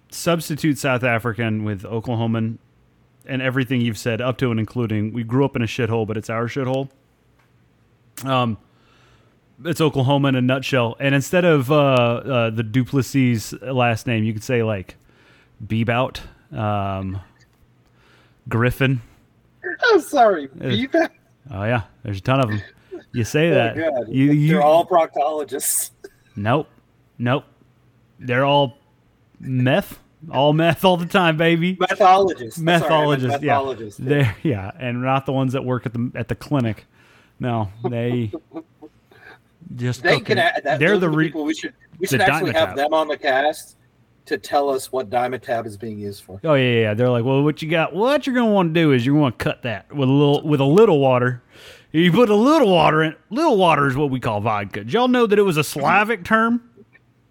substitute 0.10 0.78
South 0.78 1.04
African 1.04 1.64
with 1.64 1.84
Oklahoman 1.84 2.58
and 3.28 3.42
everything 3.42 3.82
you've 3.82 3.98
said 3.98 4.22
up 4.22 4.38
to 4.38 4.52
and 4.52 4.60
including 4.60 5.14
we 5.14 5.24
grew 5.24 5.46
up 5.46 5.56
in 5.56 5.62
a 5.62 5.66
shithole, 5.66 6.08
but 6.08 6.18
it's 6.18 6.30
our 6.30 6.46
shithole. 6.46 6.90
Um, 8.24 8.58
it's 9.64 9.80
Oklahoma 9.82 10.30
in 10.30 10.36
a 10.36 10.42
nutshell. 10.42 10.96
And 11.00 11.16
instead 11.16 11.46
of 11.46 11.72
uh, 11.72 11.76
uh, 11.76 12.50
the 12.50 12.64
Duplessis 12.64 13.54
last 13.62 14.08
name, 14.08 14.24
you 14.24 14.34
could 14.34 14.44
say 14.44 14.64
like 14.64 14.96
Bebout, 15.66 16.20
um, 16.52 17.20
Griffin. 18.50 19.02
Oh, 19.82 20.00
sorry. 20.00 20.48
Beef? 20.48 20.92
Oh 20.94 21.64
yeah, 21.64 21.82
there's 22.04 22.20
a 22.20 22.22
ton 22.22 22.40
of 22.40 22.50
them. 22.50 22.62
You 23.14 23.24
say 23.24 23.50
that. 23.50 23.76
Oh, 23.78 24.06
You, 24.08 24.32
you 24.32 24.54
They're 24.54 24.62
all 24.62 24.86
proctologists. 24.86 25.90
nope, 26.36 26.70
nope. 27.18 27.46
They're 28.20 28.46
all 28.46 28.78
meth, 29.40 30.00
all 30.32 30.54
meth 30.54 30.84
all 30.86 30.98
the 30.98 31.06
time, 31.06 31.38
baby. 31.38 31.78
Sorry, 31.98 32.26
meant 32.62 32.84
Methologists, 32.84 33.42
yeah. 33.42 33.56
methodologists. 33.58 34.36
Yeah, 34.44 34.72
and 34.80 35.02
not 35.02 35.26
the 35.26 35.32
ones 35.34 35.54
that 35.54 35.64
work 35.66 35.86
at 35.86 35.94
the 35.94 36.12
at 36.16 36.28
the 36.28 36.36
clinic. 36.36 36.86
No, 37.40 37.70
they 37.90 38.32
just 39.76 40.04
They 40.04 40.12
cooking. 40.20 40.26
can. 40.26 40.38
Add, 40.40 40.62
that, 40.64 40.80
They're 40.80 40.98
the 40.98 41.10
re- 41.10 41.26
people 41.26 41.44
we 41.44 41.54
should. 41.54 41.74
We 42.00 42.08
should 42.08 42.22
actually 42.22 42.52
Dimetapp. 42.52 42.68
have 42.68 42.76
them 42.76 42.94
on 42.94 43.08
the 43.08 43.18
cast 43.18 43.78
to 44.26 44.38
tell 44.38 44.70
us 44.70 44.92
what 44.92 45.10
Dimetapp 45.10 45.66
is 45.66 45.78
being 45.78 45.98
used 46.00 46.24
for. 46.24 46.40
Oh 46.44 46.54
yeah, 46.56 46.64
yeah, 46.64 46.80
yeah. 46.82 46.94
They're 46.94 47.10
like, 47.10 47.24
well, 47.24 47.44
what 47.44 47.62
you 47.62 47.70
got? 47.70 47.94
What 47.94 48.26
you're 48.28 48.36
gonna 48.36 48.52
want 48.52 48.74
to 48.74 48.80
do 48.82 48.92
is 48.92 49.06
you're 49.06 49.18
gonna 49.18 49.32
cut 49.32 49.64
that 49.64 49.94
with 49.94 50.10
a 50.10 50.12
little 50.12 50.42
with 50.48 50.60
a 50.60 50.66
little 50.66 51.00
water. 51.00 51.42
You 51.92 52.12
put 52.12 52.30
a 52.30 52.36
little 52.36 52.70
water 52.74 53.04
in. 53.04 53.16
Little 53.30 53.58
water 53.58 53.88
is 53.88 53.96
what 53.96 54.10
we 54.10 54.20
call 54.20 54.42
vodka. 54.42 54.82
Did 54.84 54.92
y'all 54.94 55.08
know 55.08 55.26
that 55.28 55.40
it 55.40 55.44
was 55.44 55.56
a 55.56 55.64
Slavic 55.64 56.26
term? 56.26 56.62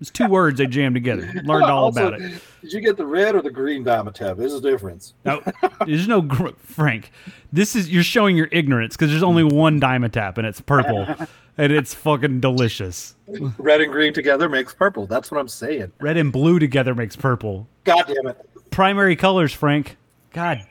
It's 0.01 0.11
two 0.11 0.27
words 0.29 0.59
they 0.59 0.67
jammed 0.67 0.95
together. 0.97 1.31
Learned 1.45 1.65
all 1.65 1.85
Also, 1.85 2.09
about 2.09 2.21
it. 2.21 2.41
Did 2.65 2.73
you 2.73 2.81
get 2.81 2.97
the 2.97 3.05
red 3.05 3.35
or 3.35 3.43
the 3.43 3.51
green 3.51 3.85
Dimetapp? 3.85 4.39
There's 4.39 4.55
a 4.55 4.61
difference. 4.61 5.13
No, 5.23 5.43
there's 5.87 6.09
no 6.09 6.23
gr- 6.23 6.49
Frank. 6.57 7.11
This 7.53 7.77
is 7.77 7.91
you're 7.91 8.03
showing 8.03 8.39
your 8.39 8.49
ignorance 8.53 8.97
because 8.97 9.11
there's 9.11 9.23
only 9.23 9.45
one 9.45 9.79
Dimetapp 9.79 10.39
and 10.39 10.47
it's 10.47 10.63
purple, 10.63 11.07
and 11.59 11.71
it's 11.71 11.93
fucking 11.93 12.41
delicious. 12.41 13.17
Red 13.59 13.83
and 13.83 13.93
green 13.93 14.15
together 14.15 14.49
makes 14.49 14.73
purple. 14.73 15.07
That's 15.07 15.31
what 15.31 15.39
I'm 15.39 15.49
saying. 15.49 15.93
Red 16.01 16.17
and 16.17 16.33
blue 16.33 16.59
together 16.59 16.95
makes 16.95 17.17
purple. 17.17 17.69
God 17.85 18.05
damn 18.07 18.29
it. 18.29 18.71
Primary 18.71 19.15
colors, 19.15 19.53
Frank. 19.53 19.99
God, 20.33 20.67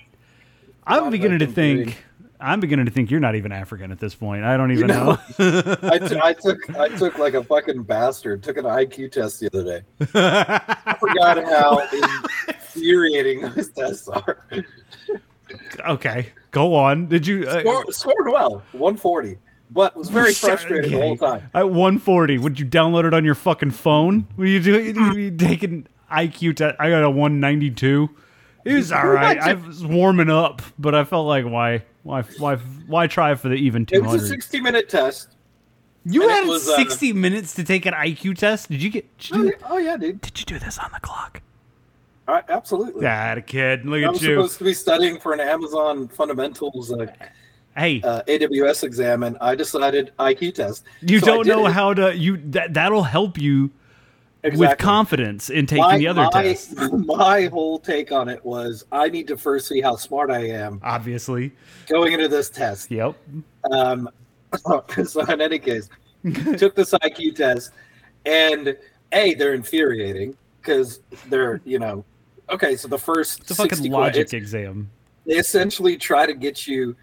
I'm 0.87 1.03
God, 1.03 1.11
beginning 1.11 1.39
to 1.39 1.47
think. 1.47 1.83
green. 1.83 1.95
I'm 2.43 2.59
beginning 2.59 2.85
to 2.85 2.91
think 2.91 3.09
you're 3.09 3.21
not 3.21 3.35
even 3.35 3.53
African 3.53 3.89
at 3.91 3.99
this 3.99 4.13
point. 4.13 4.43
I 4.43 4.57
don't 4.57 4.73
even 4.73 4.87
know, 4.87 5.17
know. 5.39 5.75
I, 5.81 5.97
t- 5.97 6.19
I 6.21 6.33
took 6.33 6.75
I 6.75 6.89
took 6.89 7.17
like 7.17 7.35
a 7.35 7.43
fucking 7.43 7.83
bastard. 7.83 8.43
Took 8.43 8.57
an 8.57 8.65
IQ 8.65 9.13
test 9.13 9.39
the 9.39 9.47
other 9.47 9.63
day. 9.63 9.81
I 10.13 10.97
forgot 10.99 11.41
how 11.45 11.87
infuriating 12.49 13.41
those 13.41 13.69
tests 13.69 14.09
are. 14.09 14.45
okay, 15.87 16.33
go 16.51 16.75
on. 16.75 17.07
Did 17.07 17.25
you? 17.25 17.47
Uh, 17.47 17.61
Scored, 17.61 17.95
scored 17.95 18.27
well, 18.27 18.61
140, 18.73 19.37
but 19.71 19.95
was 19.95 20.09
very 20.09 20.33
frustrated 20.33 20.91
the 20.91 20.99
whole 20.99 21.15
time. 21.15 21.49
At 21.53 21.69
140, 21.69 22.39
would 22.39 22.59
you 22.59 22.65
download 22.65 23.05
it 23.05 23.13
on 23.13 23.23
your 23.23 23.35
fucking 23.35 23.71
phone? 23.71 24.27
Were 24.35 24.45
you 24.45 24.59
doing? 24.59 24.95
You 25.15 25.31
taking 25.31 25.87
IQ 26.11 26.57
test? 26.57 26.75
I 26.77 26.89
got 26.89 27.03
a 27.03 27.09
192. 27.09 28.09
It 28.65 28.73
was 28.73 28.91
all 28.91 29.07
right. 29.07 29.37
I 29.37 29.53
was 29.53 29.85
warming 29.85 30.29
up, 30.29 30.61
but 30.79 30.95
I 30.95 31.03
felt 31.03 31.27
like 31.27 31.45
why, 31.45 31.83
why, 32.03 32.21
why, 32.37 32.55
why 32.87 33.07
try 33.07 33.35
for 33.35 33.49
the 33.49 33.55
even 33.55 33.83
It 33.91 34.01
was 34.01 34.13
a 34.15 34.17
200? 34.17 34.27
60 34.27 34.61
minute 34.61 34.89
test. 34.89 35.29
You 36.05 36.21
And 36.23 36.31
it 36.31 36.33
had 36.35 36.47
was, 36.47 36.67
uh, 36.67 36.75
60 36.75 37.13
minutes 37.13 37.53
to 37.55 37.63
take 37.63 37.85
an 37.85 37.93
IQ 37.93 38.37
test. 38.37 38.69
Did 38.69 38.81
you 38.83 38.89
get? 38.89 39.17
Did 39.17 39.31
Oh 39.33 39.37
you, 39.37 39.45
yeah, 39.45 39.67
oh, 39.69 39.77
yeah 39.77 39.97
dude. 39.97 40.21
did 40.21 40.39
you 40.39 40.45
do 40.45 40.59
this 40.59 40.77
on 40.77 40.89
the 40.93 40.99
clock? 40.99 41.41
I, 42.27 42.41
absolutely. 42.49 43.01
That 43.01 43.37
a 43.37 43.41
kid. 43.41 43.85
Look 43.85 44.01
I 44.01 44.05
at 44.07 44.11
was 44.13 44.21
you. 44.21 44.35
supposed 44.35 44.57
to 44.59 44.63
be 44.63 44.73
studying 44.73 45.19
for 45.19 45.33
an 45.33 45.39
Amazon 45.41 46.07
fundamentals 46.07 46.91
uh, 46.91 47.07
Hey, 47.75 48.01
uh, 48.03 48.21
AWS 48.27 48.83
exam, 48.83 49.23
and 49.23 49.37
I 49.41 49.55
decided 49.55 50.11
IQ 50.19 50.53
test. 50.55 50.85
you 51.01 51.19
So 51.19 51.25
I 51.25 51.35
don't 51.35 51.45
did 51.45 51.55
know 51.55 51.67
it. 51.67 51.71
how 51.71 51.93
to. 51.93 52.15
You 52.15 52.37
that 52.51 52.73
that'll 52.73 53.03
help 53.03 53.37
you 53.37 53.71
with 54.51 54.77
confidence 54.77 55.49
in 55.49 55.65
taking 55.65 55.83
my, 55.83 55.97
the 55.97 56.07
other 56.07 56.27
my, 56.33 56.43
tests. 56.43 56.73
my 56.91 57.45
whole 57.45 57.79
take 57.79 58.11
on 58.11 58.27
it 58.27 58.43
was 58.43 58.85
I 58.91 59.09
need 59.09 59.27
to 59.27 59.37
first 59.37 59.67
see 59.67 59.81
how 59.81 59.95
smart 59.95 60.29
I 60.29 60.47
am 60.49 60.79
Obviously. 60.83 61.53
going 61.87 62.13
into 62.13 62.27
this 62.27 62.49
test. 62.49 62.91
Yep. 62.91 63.15
Um, 63.71 64.09
so 65.05 65.21
in 65.25 65.41
any 65.41 65.59
case, 65.59 65.89
took 66.57 66.75
this 66.75 66.91
IQ 66.91 67.35
test, 67.35 67.71
and 68.25 68.77
a 69.13 69.33
they're 69.35 69.53
infuriating 69.53 70.35
because 70.61 70.99
they're 71.29 71.61
you 71.65 71.79
know 71.79 72.03
okay. 72.49 72.75
So 72.75 72.87
the 72.87 72.99
first 72.99 73.41
It's 73.41 73.51
a 73.51 73.55
fucking 73.55 73.69
60 73.77 73.89
logic 73.89 74.13
questions, 74.13 74.33
exam. 74.33 74.89
they 75.25 75.35
essentially 75.35 75.97
try 75.97 76.25
to 76.25 76.33
get 76.33 76.67
you 76.67 76.95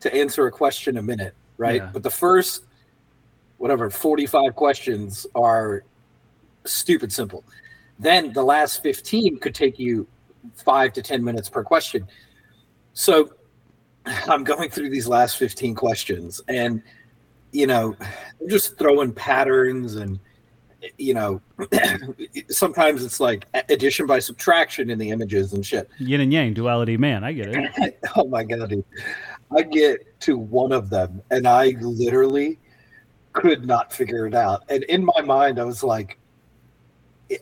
to 0.00 0.14
answer 0.14 0.46
a 0.46 0.50
question 0.50 0.98
a 0.98 1.02
minute, 1.02 1.34
right? 1.56 1.82
Yeah. 1.82 1.90
But 1.92 2.02
the 2.02 2.10
first 2.10 2.64
whatever 3.58 3.90
forty 3.90 4.26
five 4.26 4.54
questions 4.54 5.26
are 5.34 5.84
stupid 6.68 7.12
simple. 7.12 7.44
Then 7.98 8.32
the 8.32 8.42
last 8.42 8.82
fifteen 8.82 9.38
could 9.38 9.54
take 9.54 9.78
you 9.78 10.06
five 10.54 10.92
to 10.94 11.02
ten 11.02 11.22
minutes 11.22 11.48
per 11.48 11.62
question. 11.62 12.06
So 12.92 13.30
I'm 14.28 14.44
going 14.44 14.70
through 14.70 14.90
these 14.90 15.08
last 15.08 15.36
15 15.36 15.74
questions 15.74 16.40
and 16.48 16.82
you 17.50 17.66
know, 17.66 17.96
I'm 18.40 18.48
just 18.48 18.78
throwing 18.78 19.12
patterns 19.12 19.96
and 19.96 20.18
you 20.96 21.14
know, 21.14 21.40
sometimes 22.50 23.02
it's 23.02 23.18
like 23.18 23.46
addition 23.68 24.06
by 24.06 24.18
subtraction 24.18 24.90
in 24.90 24.98
the 24.98 25.10
images 25.10 25.52
and 25.52 25.66
shit. 25.66 25.88
Yin 25.98 26.20
and 26.20 26.32
yang, 26.32 26.54
duality, 26.54 26.96
man. 26.96 27.24
I 27.24 27.32
get 27.32 27.48
it. 27.48 27.98
Oh 28.16 28.28
my 28.28 28.44
god, 28.44 28.68
dude. 28.68 28.84
I 29.56 29.62
get 29.62 30.20
to 30.20 30.38
one 30.38 30.72
of 30.72 30.90
them 30.90 31.22
and 31.30 31.48
I 31.48 31.74
literally 31.80 32.58
could 33.32 33.66
not 33.66 33.92
figure 33.92 34.26
it 34.26 34.34
out. 34.34 34.64
And 34.68 34.84
in 34.84 35.04
my 35.04 35.20
mind, 35.22 35.58
I 35.58 35.64
was 35.64 35.82
like, 35.82 36.18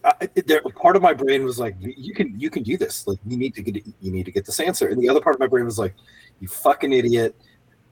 I, 0.04 0.28
there, 0.46 0.62
part 0.62 0.96
of 0.96 1.02
my 1.02 1.14
brain 1.14 1.44
was 1.44 1.58
like, 1.58 1.76
"You 1.80 2.14
can, 2.14 2.38
you 2.38 2.50
can 2.50 2.62
do 2.62 2.76
this. 2.76 3.06
Like, 3.06 3.18
you 3.26 3.36
need 3.36 3.54
to 3.54 3.62
get, 3.62 3.86
you 4.00 4.10
need 4.10 4.24
to 4.24 4.32
get 4.32 4.44
this 4.44 4.60
answer." 4.60 4.88
And 4.88 5.00
the 5.00 5.08
other 5.08 5.20
part 5.20 5.36
of 5.36 5.40
my 5.40 5.46
brain 5.46 5.64
was 5.64 5.78
like, 5.78 5.94
"You 6.40 6.48
fucking 6.48 6.92
idiot! 6.92 7.36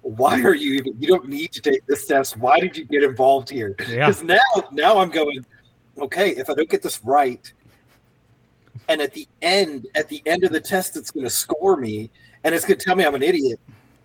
Why 0.02 0.42
are 0.42 0.54
you 0.54 0.74
even? 0.74 1.00
You 1.00 1.08
don't 1.08 1.28
need 1.28 1.52
to 1.52 1.62
take 1.62 1.86
this 1.86 2.06
test. 2.06 2.36
Why 2.36 2.60
did 2.60 2.76
you 2.76 2.84
get 2.84 3.02
involved 3.02 3.48
here? 3.48 3.74
Yeah. 3.88 4.08
Because 4.08 4.22
now, 4.22 4.38
now 4.70 4.98
I'm 4.98 5.10
going, 5.10 5.44
okay. 5.98 6.30
If 6.30 6.50
I 6.50 6.54
don't 6.54 6.68
get 6.68 6.82
this 6.82 7.02
right, 7.04 7.50
and 8.88 9.00
at 9.00 9.12
the 9.14 9.26
end, 9.40 9.86
at 9.94 10.08
the 10.08 10.22
end 10.26 10.44
of 10.44 10.52
the 10.52 10.60
test, 10.60 10.96
it's 10.96 11.10
going 11.10 11.24
to 11.24 11.30
score 11.30 11.76
me, 11.76 12.10
and 12.44 12.54
it's 12.54 12.66
going 12.66 12.78
to 12.78 12.84
tell 12.84 12.96
me 12.96 13.04
I'm 13.04 13.14
an 13.14 13.22
idiot. 13.22 13.58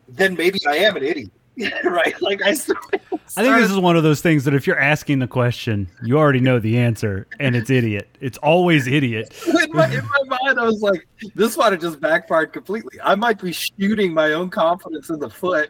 Then 0.07 0.35
maybe 0.35 0.59
I 0.67 0.77
am 0.77 0.95
an 0.95 1.03
idiot, 1.03 1.31
right? 1.83 2.19
Like 2.21 2.41
I. 2.41 2.53
Started, 2.53 3.01
I 3.37 3.43
think 3.43 3.55
this 3.57 3.69
is 3.69 3.77
one 3.77 3.95
of 3.95 4.03
those 4.03 4.21
things 4.21 4.43
that 4.45 4.53
if 4.53 4.65
you're 4.65 4.79
asking 4.79 5.19
the 5.19 5.27
question, 5.27 5.89
you 6.03 6.17
already 6.17 6.39
know 6.39 6.59
the 6.59 6.77
answer, 6.77 7.27
and 7.39 7.55
it's 7.55 7.69
idiot. 7.69 8.09
It's 8.21 8.37
always 8.39 8.87
idiot. 8.87 9.33
in, 9.47 9.71
my, 9.71 9.87
in 9.87 10.03
my 10.03 10.37
mind, 10.41 10.59
I 10.59 10.63
was 10.63 10.81
like, 10.81 11.07
this 11.35 11.57
might 11.57 11.71
have 11.71 11.81
just 11.81 11.99
backfired 11.99 12.53
completely. 12.53 12.99
I 13.03 13.15
might 13.15 13.41
be 13.41 13.51
shooting 13.51 14.13
my 14.13 14.33
own 14.33 14.49
confidence 14.49 15.09
in 15.09 15.19
the 15.19 15.29
foot. 15.29 15.69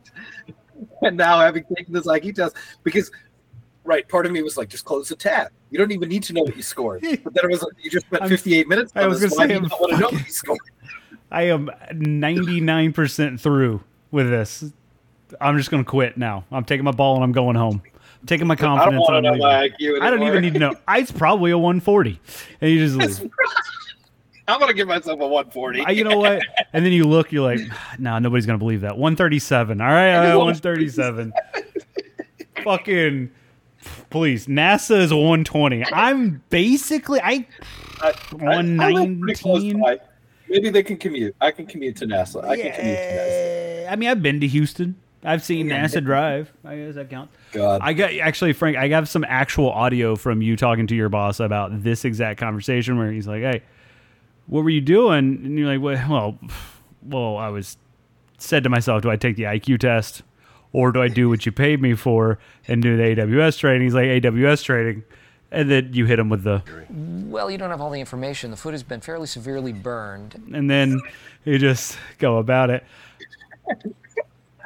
And 1.02 1.18
now 1.18 1.40
having 1.40 1.66
taken 1.76 1.94
this 1.94 2.08
IQ 2.08 2.36
test, 2.36 2.56
because, 2.84 3.12
right, 3.84 4.08
part 4.08 4.26
of 4.26 4.32
me 4.32 4.42
was 4.42 4.56
like, 4.56 4.70
just 4.70 4.86
close 4.86 5.10
the 5.10 5.16
tab. 5.16 5.50
You 5.70 5.78
don't 5.78 5.92
even 5.92 6.08
need 6.08 6.24
to 6.24 6.34
know 6.34 6.44
what 6.44 6.56
you 6.56 6.64
scored. 6.64 7.02
But 7.24 7.34
then 7.34 7.44
it 7.44 7.52
was 7.52 7.62
like, 7.62 7.74
you 7.82 7.92
just 7.92 8.06
spent 8.06 8.22
I'm- 8.22 8.30
58 8.30 8.68
minutes 8.68 8.94
I 8.96 9.06
was 9.06 9.20
gonna 9.20 9.32
say, 9.32 9.56
I'm 9.56 9.64
not 9.64 9.82
want 9.82 9.94
to 9.94 10.00
know 10.00 10.10
what 10.10 10.26
you 10.26 10.32
scored? 10.32 10.60
I 11.32 11.44
am 11.44 11.70
99% 11.92 13.40
through 13.40 13.84
with 14.12 14.30
this. 14.30 14.72
I'm 15.42 15.58
just 15.58 15.72
going 15.72 15.84
to 15.84 15.90
quit 15.90 16.18
now. 16.18 16.44
I'm 16.52 16.64
taking 16.66 16.84
my 16.84 16.92
ball 16.92 17.16
and 17.16 17.24
I'm 17.24 17.32
going 17.32 17.56
home. 17.56 17.82
I'm 18.22 18.28
taking 18.28 18.48
my 18.48 18.54
I 18.54 18.56
don't 18.58 18.78
confidence. 18.78 19.08
to 19.08 19.14
I'm 19.14 19.24
know 19.24 19.36
my. 19.36 19.70
IQ. 19.70 20.02
I 20.02 20.10
don't 20.10 20.24
even 20.24 20.42
need 20.42 20.54
to 20.54 20.60
know. 20.60 20.76
It's 20.90 21.12
probably 21.12 21.52
a 21.52 21.58
140. 21.58 22.20
And 22.62 22.72
you 22.72 22.80
just 22.80 22.96
leave. 23.22 23.32
I'm 24.48 24.58
going 24.60 24.70
to 24.70 24.74
give 24.76 24.88
myself 24.88 25.20
a 25.20 25.28
140. 25.28 25.94
You 25.94 26.04
know 26.04 26.18
what? 26.18 26.42
And 26.74 26.84
then 26.84 26.92
you 26.92 27.06
look, 27.08 27.32
you're 27.32 27.44
like, 27.44 27.60
nah, 28.00 28.18
nobody's 28.20 28.46
going 28.48 28.58
to 28.58 28.64
believe 28.64 28.82
that. 28.82 28.98
137. 28.98 29.80
All 29.80 29.88
right, 29.88 30.16
all 30.16 30.24
right 30.24 30.36
137. 30.36 31.32
Fucking, 32.64 33.32
please. 34.10 34.48
NASA 34.48 35.00
is 35.00 35.14
120. 35.14 35.86
I'm 35.94 36.42
basically, 36.50 37.22
I, 37.22 37.48
I- 38.02 38.14
I- 38.42 38.56
I 38.56 38.62
live 38.92 39.20
pretty 39.20 39.42
close 39.42 39.64
119. 39.64 40.00
Maybe 40.50 40.70
they 40.72 40.82
can 40.82 40.98
commute. 40.98 41.36
I 41.40 41.52
can 41.52 41.68
commute 41.68 41.96
to 41.98 42.08
NASA. 42.08 42.44
I 42.44 42.56
can 42.58 42.72
commute 42.74 42.98
to 42.98 43.04
NASA. 43.04 43.92
I 43.92 43.96
mean, 43.96 44.10
I've 44.10 44.24
been 44.24 44.40
to 44.40 44.48
Houston. 44.48 44.96
I've 45.24 45.44
seen 45.44 45.68
Yeah. 45.68 45.84
NASA 45.86 46.04
Drive. 46.04 46.52
I 46.64 46.78
guess 46.78 46.96
that 46.96 47.10
counts. 47.10 47.36
God. 47.52 47.82
I 47.84 47.94
got 47.94 48.14
actually, 48.16 48.54
Frank. 48.54 48.78
I 48.78 48.88
have 48.90 49.10
some 49.10 49.26
actual 49.28 49.70
audio 49.70 50.16
from 50.16 50.42
you 50.42 50.56
talking 50.56 50.88
to 50.88 50.96
your 50.96 51.10
boss 51.10 51.40
about 51.40 51.84
this 51.84 52.06
exact 52.06 52.40
conversation 52.40 52.98
where 52.98 53.12
he's 53.12 53.28
like, 53.28 53.42
"Hey, 53.42 53.62
what 54.48 54.64
were 54.64 54.70
you 54.70 54.82
doing?" 54.82 55.42
And 55.44 55.58
you're 55.60 55.68
like, 55.68 55.82
"Well, 55.82 56.02
well, 56.10 56.38
well 57.04 57.38
I 57.38 57.50
was 57.50 57.78
said 58.38 58.64
to 58.64 58.70
myself, 58.70 59.02
do 59.02 59.10
I 59.12 59.18
take 59.18 59.36
the 59.36 59.44
IQ 59.44 59.80
test 59.80 60.22
or 60.72 60.92
do 60.94 61.02
I 61.02 61.10
do 61.10 61.28
what 61.28 61.46
you 61.46 61.52
paid 61.52 61.82
me 61.82 61.96
for 61.96 62.40
and 62.68 62.82
do 62.82 62.96
the 62.96 63.04
AWS 63.04 63.58
trading?" 63.60 63.82
He's 63.82 63.94
like, 63.96 64.06
"AWS 64.06 64.64
trading," 64.64 65.04
and 65.52 65.70
then 65.70 65.92
you 65.94 66.06
hit 66.06 66.18
him 66.20 66.30
with 66.30 66.44
the, 66.44 66.64
Well, 66.90 67.52
you 67.52 67.58
don't 67.58 67.72
have 67.72 67.82
all 67.82 67.90
the 67.90 68.00
information. 68.00 68.52
The 68.52 68.58
food 68.58 68.72
has 68.74 68.84
been 68.84 69.02
fairly 69.02 69.28
severely 69.28 69.74
burned. 69.74 70.42
and 70.54 70.70
then 70.70 71.02
you 71.44 71.58
just 71.60 71.98
go 72.20 72.38
about 72.38 72.70
it. 72.70 72.86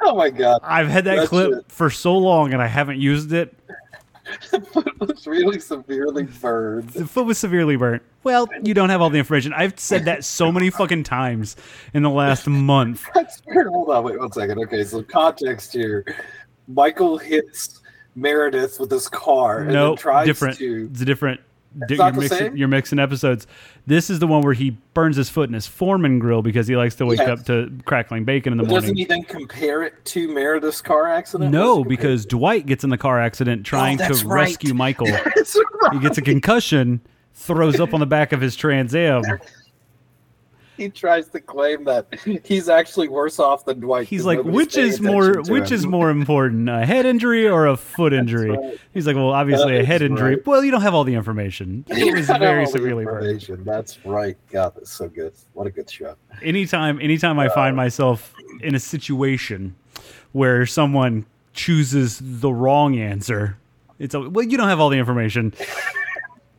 Oh 0.04 0.14
my 0.16 0.30
God. 0.30 0.60
I've 0.62 0.88
had 0.88 1.04
that 1.04 1.16
That's 1.16 1.28
clip 1.28 1.52
it. 1.52 1.64
for 1.68 1.90
so 1.90 2.16
long 2.16 2.52
and 2.52 2.62
I 2.62 2.66
haven't 2.66 3.00
used 3.00 3.32
it. 3.32 3.54
it's 4.52 5.26
really 5.26 5.60
severely 5.60 6.22
burned. 6.24 6.90
The 6.90 7.06
foot 7.06 7.26
was 7.26 7.38
severely 7.38 7.76
burnt. 7.76 8.02
Well, 8.22 8.48
you 8.62 8.72
don't 8.72 8.88
have 8.88 9.02
all 9.02 9.10
the 9.10 9.18
information. 9.18 9.52
I've 9.52 9.78
said 9.78 10.06
that 10.06 10.24
so 10.24 10.50
many 10.50 10.70
fucking 10.70 11.04
times 11.04 11.56
in 11.92 12.02
the 12.02 12.10
last 12.10 12.46
month. 12.46 13.04
That's 13.14 13.42
weird. 13.46 13.66
Hold 13.66 13.90
on, 13.90 14.04
wait 14.04 14.18
one 14.18 14.32
second. 14.32 14.58
Okay, 14.64 14.84
so 14.84 15.02
context 15.02 15.74
here. 15.74 16.04
Michael 16.68 17.18
hits 17.18 17.82
Meredith 18.14 18.80
with 18.80 18.90
his 18.90 19.08
car 19.08 19.60
and 19.60 19.72
No, 19.72 19.88
then 19.90 19.96
tries 19.98 20.26
different. 20.26 20.56
to. 20.58 20.88
It's 20.90 21.02
a 21.02 21.04
different. 21.04 21.40
You're, 21.88 22.12
mixing, 22.12 22.56
you're 22.56 22.68
mixing 22.68 22.98
episodes. 22.98 23.46
This 23.86 24.10
is 24.10 24.18
the 24.18 24.26
one 24.26 24.42
where 24.42 24.54
he 24.54 24.70
burns 24.94 25.16
his 25.16 25.28
foot 25.28 25.48
in 25.48 25.54
his 25.54 25.66
foreman 25.66 26.18
grill 26.18 26.42
because 26.42 26.66
he 26.66 26.76
likes 26.76 26.94
to 26.96 27.06
wake 27.06 27.18
Yes. 27.18 27.28
up 27.40 27.46
to 27.46 27.70
crackling 27.84 28.24
bacon 28.24 28.52
in 28.52 28.56
the 28.58 28.64
morning. 28.64 28.80
Doesn't 28.82 28.96
he 28.96 29.04
then 29.04 29.22
compare 29.24 29.82
it 29.82 30.04
to 30.06 30.28
Meredith's 30.28 30.80
car 30.80 31.08
accident? 31.10 31.50
No, 31.50 31.60
What's 31.60 31.70
it 31.70 31.82
compared 31.82 31.88
because 32.00 32.26
Dwight 32.26 32.66
gets 32.66 32.84
in 32.84 32.90
the 32.90 32.98
car 32.98 33.20
accident 33.20 33.60
oh, 33.62 33.64
trying 33.64 33.96
that's 33.98 34.20
to 34.20 34.26
right. 34.26 34.42
rescue 34.48 34.74
Michael. 34.74 35.08
Right. 35.82 35.92
He 35.92 35.98
gets 35.98 36.16
a 36.16 36.22
concussion, 36.22 37.02
throws 37.34 37.78
up 37.78 37.92
on 37.92 38.00
the 38.00 38.06
back 38.06 38.32
of 38.32 38.40
his 38.40 38.56
Trans 38.56 38.94
Am. 38.94 39.22
He 40.76 40.88
tries 40.88 41.28
to 41.28 41.40
claim 41.40 41.84
that 41.84 42.06
he's 42.44 42.68
actually 42.68 43.08
worse 43.08 43.38
off 43.38 43.64
than 43.64 43.80
Dwight. 43.80 44.08
He's 44.08 44.24
like, 44.24 44.42
which 44.42 44.76
is 44.76 45.00
more 45.00 45.40
which 45.42 45.70
him." 45.70 45.74
is 45.74 45.86
more 45.86 46.10
important, 46.10 46.68
a 46.68 46.84
head 46.84 47.06
injury 47.06 47.48
or 47.48 47.66
a 47.66 47.76
foot 47.76 48.12
injury? 48.12 48.50
right. 48.50 48.78
He's 48.92 49.06
like, 49.06 49.14
well, 49.14 49.30
obviously 49.30 49.76
a 49.76 49.84
head 49.84 50.02
injury. 50.02 50.36
right. 50.36 50.46
Well, 50.46 50.64
you 50.64 50.72
don't 50.72 50.82
have 50.82 50.94
all 50.94 51.04
the 51.04 51.14
information. 51.14 51.84
It 52.04 52.12
was 52.14 52.26
very 52.26 52.40
have 52.40 52.58
all 52.58 52.72
the 52.72 52.78
severely 52.78 53.04
burned. 53.04 53.64
That's 53.64 54.04
right. 54.04 54.36
God, 54.50 54.74
that's 54.74 54.90
so 54.90 55.08
good. 55.08 55.32
What 55.52 55.66
a 55.66 55.70
good 55.70 55.88
show. 55.88 56.16
Anytime, 56.42 57.00
anytime 57.00 57.38
I 57.38 57.48
find 57.48 57.76
myself 57.76 58.34
in 58.60 58.74
a 58.74 58.80
situation 58.80 59.76
where 60.32 60.66
someone 60.66 61.24
chooses 61.52 62.20
the 62.20 62.52
wrong 62.52 62.98
answer, 62.98 63.56
it's 63.98 64.14
a, 64.14 64.28
well, 64.28 64.44
you 64.44 64.56
don't 64.56 64.68
have 64.68 64.80
all 64.80 64.90
the 64.90 64.98
information. 64.98 65.54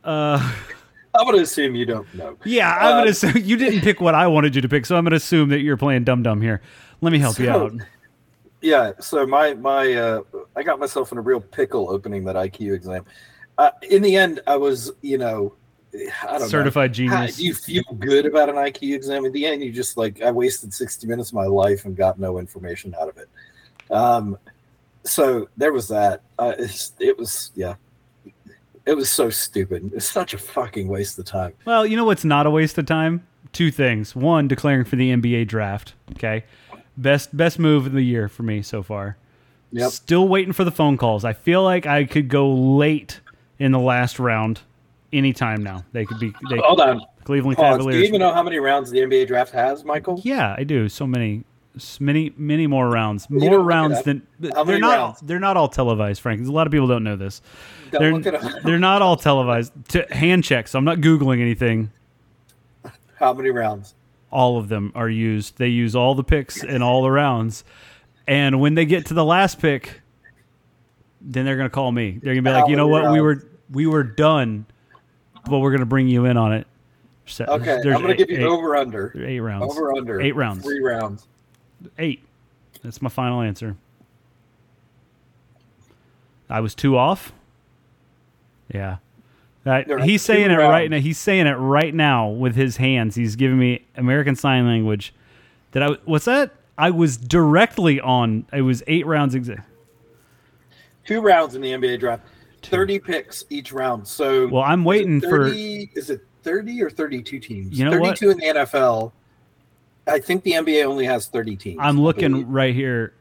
Uh, 0.04 0.52
I'm 1.18 1.24
going 1.26 1.36
to 1.36 1.42
assume 1.42 1.74
you 1.74 1.86
don't 1.86 2.12
know. 2.14 2.36
yeah, 2.44 2.74
I'm 2.76 2.86
Uh, 2.86 2.98
gonna 3.00 3.10
assume 3.10 3.36
you 3.44 3.56
didn't 3.56 3.80
pick 3.82 4.00
what 4.00 4.14
I 4.14 4.26
wanted 4.26 4.54
you 4.54 4.62
to 4.62 4.68
pick, 4.68 4.86
so 4.86 4.96
I'm 4.96 5.04
gonna 5.04 5.16
assume 5.16 5.48
that 5.50 5.60
you're 5.60 5.76
playing 5.76 6.04
dum 6.04 6.22
dum 6.22 6.40
here. 6.42 6.60
Let 7.00 7.12
me 7.12 7.18
help 7.18 7.38
you 7.38 7.50
out. 7.50 7.72
Yeah, 8.62 8.92
so 8.98 9.26
my 9.26 9.54
my 9.54 9.92
uh, 9.94 10.22
I 10.56 10.62
got 10.62 10.80
myself 10.80 11.12
in 11.12 11.18
a 11.18 11.20
real 11.20 11.40
pickle 11.40 11.90
opening 11.90 12.24
that 12.24 12.36
IQ 12.36 12.74
exam. 12.74 13.04
Uh, 13.58 13.70
in 13.90 14.02
the 14.02 14.16
end, 14.16 14.40
I 14.46 14.56
was 14.56 14.90
you 15.02 15.18
know, 15.18 15.52
I 16.26 16.38
don't 16.38 16.48
Certified 16.48 16.98
know. 16.98 17.08
How, 17.08 17.16
genius. 17.18 17.36
do 17.36 17.44
you 17.44 17.54
feel 17.54 17.84
good 17.98 18.24
about 18.26 18.48
an 18.48 18.56
IQ 18.56 18.94
exam? 18.94 19.24
In 19.26 19.32
the 19.32 19.44
end, 19.46 19.62
you 19.62 19.70
just 19.70 19.96
like 19.98 20.22
I 20.22 20.30
wasted 20.32 20.72
sixty 20.72 21.06
minutes 21.06 21.28
of 21.30 21.34
my 21.34 21.44
life 21.44 21.84
and 21.84 21.94
got 21.94 22.18
no 22.18 22.38
information 22.38 22.94
out 23.00 23.08
of 23.08 23.18
it. 23.18 23.28
Um, 23.92 24.38
so 25.04 25.48
there 25.56 25.72
was 25.72 25.86
that. 25.88 26.22
Uh, 26.38 26.54
it's, 26.58 26.92
it 26.98 27.16
was 27.16 27.52
yeah, 27.54 27.74
it 28.86 28.96
was 28.96 29.10
so 29.10 29.28
stupid. 29.28 29.90
It's 29.94 30.08
such 30.08 30.32
a 30.32 30.38
fucking 30.38 30.88
waste 30.88 31.18
of 31.18 31.24
time. 31.24 31.52
Well, 31.64 31.84
you 31.84 31.96
know 31.96 32.04
what's 32.04 32.24
not 32.24 32.46
a 32.46 32.50
waste 32.50 32.78
of 32.78 32.86
time? 32.86 33.26
Two 33.52 33.70
things. 33.70 34.14
One, 34.14 34.48
declaring 34.48 34.84
for 34.84 34.96
the 34.96 35.10
NBA 35.10 35.48
draft. 35.48 35.94
Okay, 36.12 36.44
best 36.96 37.36
best 37.36 37.58
move 37.58 37.86
of 37.86 37.92
the 37.92 38.02
year 38.02 38.28
for 38.28 38.42
me 38.42 38.62
so 38.62 38.82
far. 38.82 39.16
Yep. 39.72 39.90
Still 39.90 40.28
waiting 40.28 40.52
for 40.52 40.64
the 40.64 40.70
phone 40.70 40.96
calls. 40.96 41.24
I 41.24 41.32
feel 41.32 41.62
like 41.62 41.86
I 41.86 42.04
could 42.04 42.28
go 42.28 42.50
late 42.50 43.20
in 43.58 43.72
the 43.72 43.80
last 43.80 44.18
round 44.18 44.60
anytime 45.12 45.62
now. 45.62 45.84
They 45.92 46.04
could 46.04 46.18
be 46.18 46.32
they, 46.50 46.58
Hold 46.58 46.80
on. 46.80 47.02
Cleveland 47.24 47.56
Pause. 47.56 47.86
Do 47.86 47.98
you 47.98 48.04
even 48.04 48.20
know 48.20 48.32
how 48.32 48.42
many 48.42 48.58
rounds 48.58 48.90
the 48.90 49.00
NBA 49.00 49.26
draft 49.26 49.52
has, 49.52 49.84
Michael? 49.84 50.20
Yeah, 50.22 50.54
I 50.56 50.62
do. 50.62 50.88
So 50.88 51.06
many, 51.06 51.42
many, 52.00 52.32
many 52.36 52.66
more 52.66 52.88
rounds. 52.88 53.26
You 53.30 53.38
More 53.38 53.50
don't 53.50 53.58
look 53.58 53.64
it 53.64 53.68
rounds 53.68 54.02
than 54.02 54.26
How 54.54 54.64
they're 54.64 54.78
not. 54.78 54.96
rounds? 54.98 55.20
They're 55.20 55.38
not 55.40 55.56
all 55.56 55.68
televised, 55.68 56.20
Frank. 56.22 56.46
A 56.46 56.50
lot 56.50 56.66
of 56.66 56.70
people 56.72 56.86
don't 56.86 57.04
know 57.04 57.16
this. 57.16 57.42
Don't 57.90 58.02
they're, 58.02 58.12
look 58.14 58.26
it 58.26 58.34
up. 58.34 58.62
they're 58.64 58.78
not 58.78 59.02
all 59.02 59.16
televised. 59.16 59.72
To 59.90 60.06
hand 60.14 60.44
check. 60.44 60.68
So 60.68 60.78
I'm 60.78 60.84
not 60.84 60.98
googling 60.98 61.40
anything. 61.40 61.90
How 63.18 63.32
many 63.32 63.50
rounds? 63.50 63.94
All 64.30 64.58
of 64.58 64.68
them 64.68 64.92
are 64.94 65.08
used. 65.08 65.56
They 65.58 65.68
use 65.68 65.94
all 65.96 66.14
the 66.14 66.24
picks 66.24 66.62
in 66.62 66.82
all 66.82 67.02
the 67.02 67.10
rounds, 67.10 67.64
and 68.26 68.60
when 68.60 68.74
they 68.74 68.84
get 68.84 69.06
to 69.06 69.14
the 69.14 69.24
last 69.24 69.60
pick, 69.60 70.00
then 71.20 71.44
they're 71.46 71.56
gonna 71.56 71.70
call 71.70 71.90
me. 71.92 72.18
They're 72.22 72.34
gonna 72.34 72.42
be 72.42 72.50
like, 72.50 72.68
you 72.68 72.76
know 72.76 72.88
what, 72.88 73.10
we 73.12 73.20
were 73.20 73.46
we 73.70 73.86
were 73.86 74.02
done, 74.02 74.66
but 75.48 75.60
we're 75.60 75.70
gonna 75.72 75.86
bring 75.86 76.08
you 76.08 76.24
in 76.26 76.36
on 76.36 76.52
it. 76.52 76.66
So, 77.28 77.44
Okay, 77.46 77.76
I'm 77.78 77.82
going 77.82 78.02
to 78.02 78.10
eight- 78.12 78.18
give 78.18 78.30
you 78.30 78.36
eight- 78.38 78.42
over 78.44 78.76
under. 78.76 79.12
eight 79.26 79.40
rounds. 79.40 79.64
Over 79.76 79.96
under. 79.96 80.20
Eight 80.20 80.36
rounds. 80.36 80.62
Three 80.64 80.80
rounds. 80.80 81.26
Eight. 81.98 82.22
That's 82.82 83.00
my 83.02 83.08
final 83.08 83.40
answer. 83.40 83.76
I 86.48 86.60
was 86.60 86.74
two 86.74 86.96
off. 86.96 87.32
Yeah. 88.72 88.96
That, 89.64 89.88
he's 90.04 90.22
saying 90.22 90.52
it 90.52 90.56
right 90.56 90.88
now. 90.88 90.98
He's 91.00 91.18
saying 91.18 91.48
it 91.48 91.54
right 91.54 91.92
now 91.92 92.28
with 92.28 92.54
his 92.54 92.76
hands. 92.76 93.16
He's 93.16 93.34
giving 93.34 93.58
me 93.58 93.84
American 93.96 94.36
Sign 94.36 94.64
Language. 94.64 95.12
That 95.72 95.82
I 95.82 95.88
what's 96.04 96.26
that? 96.26 96.52
I 96.78 96.90
was 96.90 97.16
directly 97.16 98.00
on. 98.00 98.46
It 98.52 98.62
was 98.62 98.84
eight 98.86 99.06
rounds. 99.06 99.34
Exa- 99.34 99.64
Two 101.04 101.20
rounds 101.20 101.56
in 101.56 101.62
the 101.62 101.72
NBA 101.72 101.98
draft. 101.98 102.22
30 102.62 102.98
picks 102.98 103.44
each 103.50 103.72
round. 103.72 104.06
So 104.06 104.48
Well, 104.48 104.62
I'm 104.62 104.84
waiting 104.84 105.20
for- 105.20 105.46
Is 105.46 106.10
it 106.10 106.20
30 106.42 106.82
or 106.82 106.90
32 106.90 107.38
teams? 107.38 107.78
You 107.78 107.84
know 107.84 107.98
what? 107.98 108.18
32 108.18 108.30
in 108.30 108.38
the 108.38 108.60
NFL. 108.60 109.12
I 110.06 110.18
think 110.20 110.42
the 110.44 110.52
NBA 110.52 110.84
only 110.84 111.04
has 111.04 111.26
30 111.26 111.56
teams. 111.56 111.78
I'm 111.80 112.00
looking 112.00 112.48
right 112.50 112.74
here, 112.74 113.12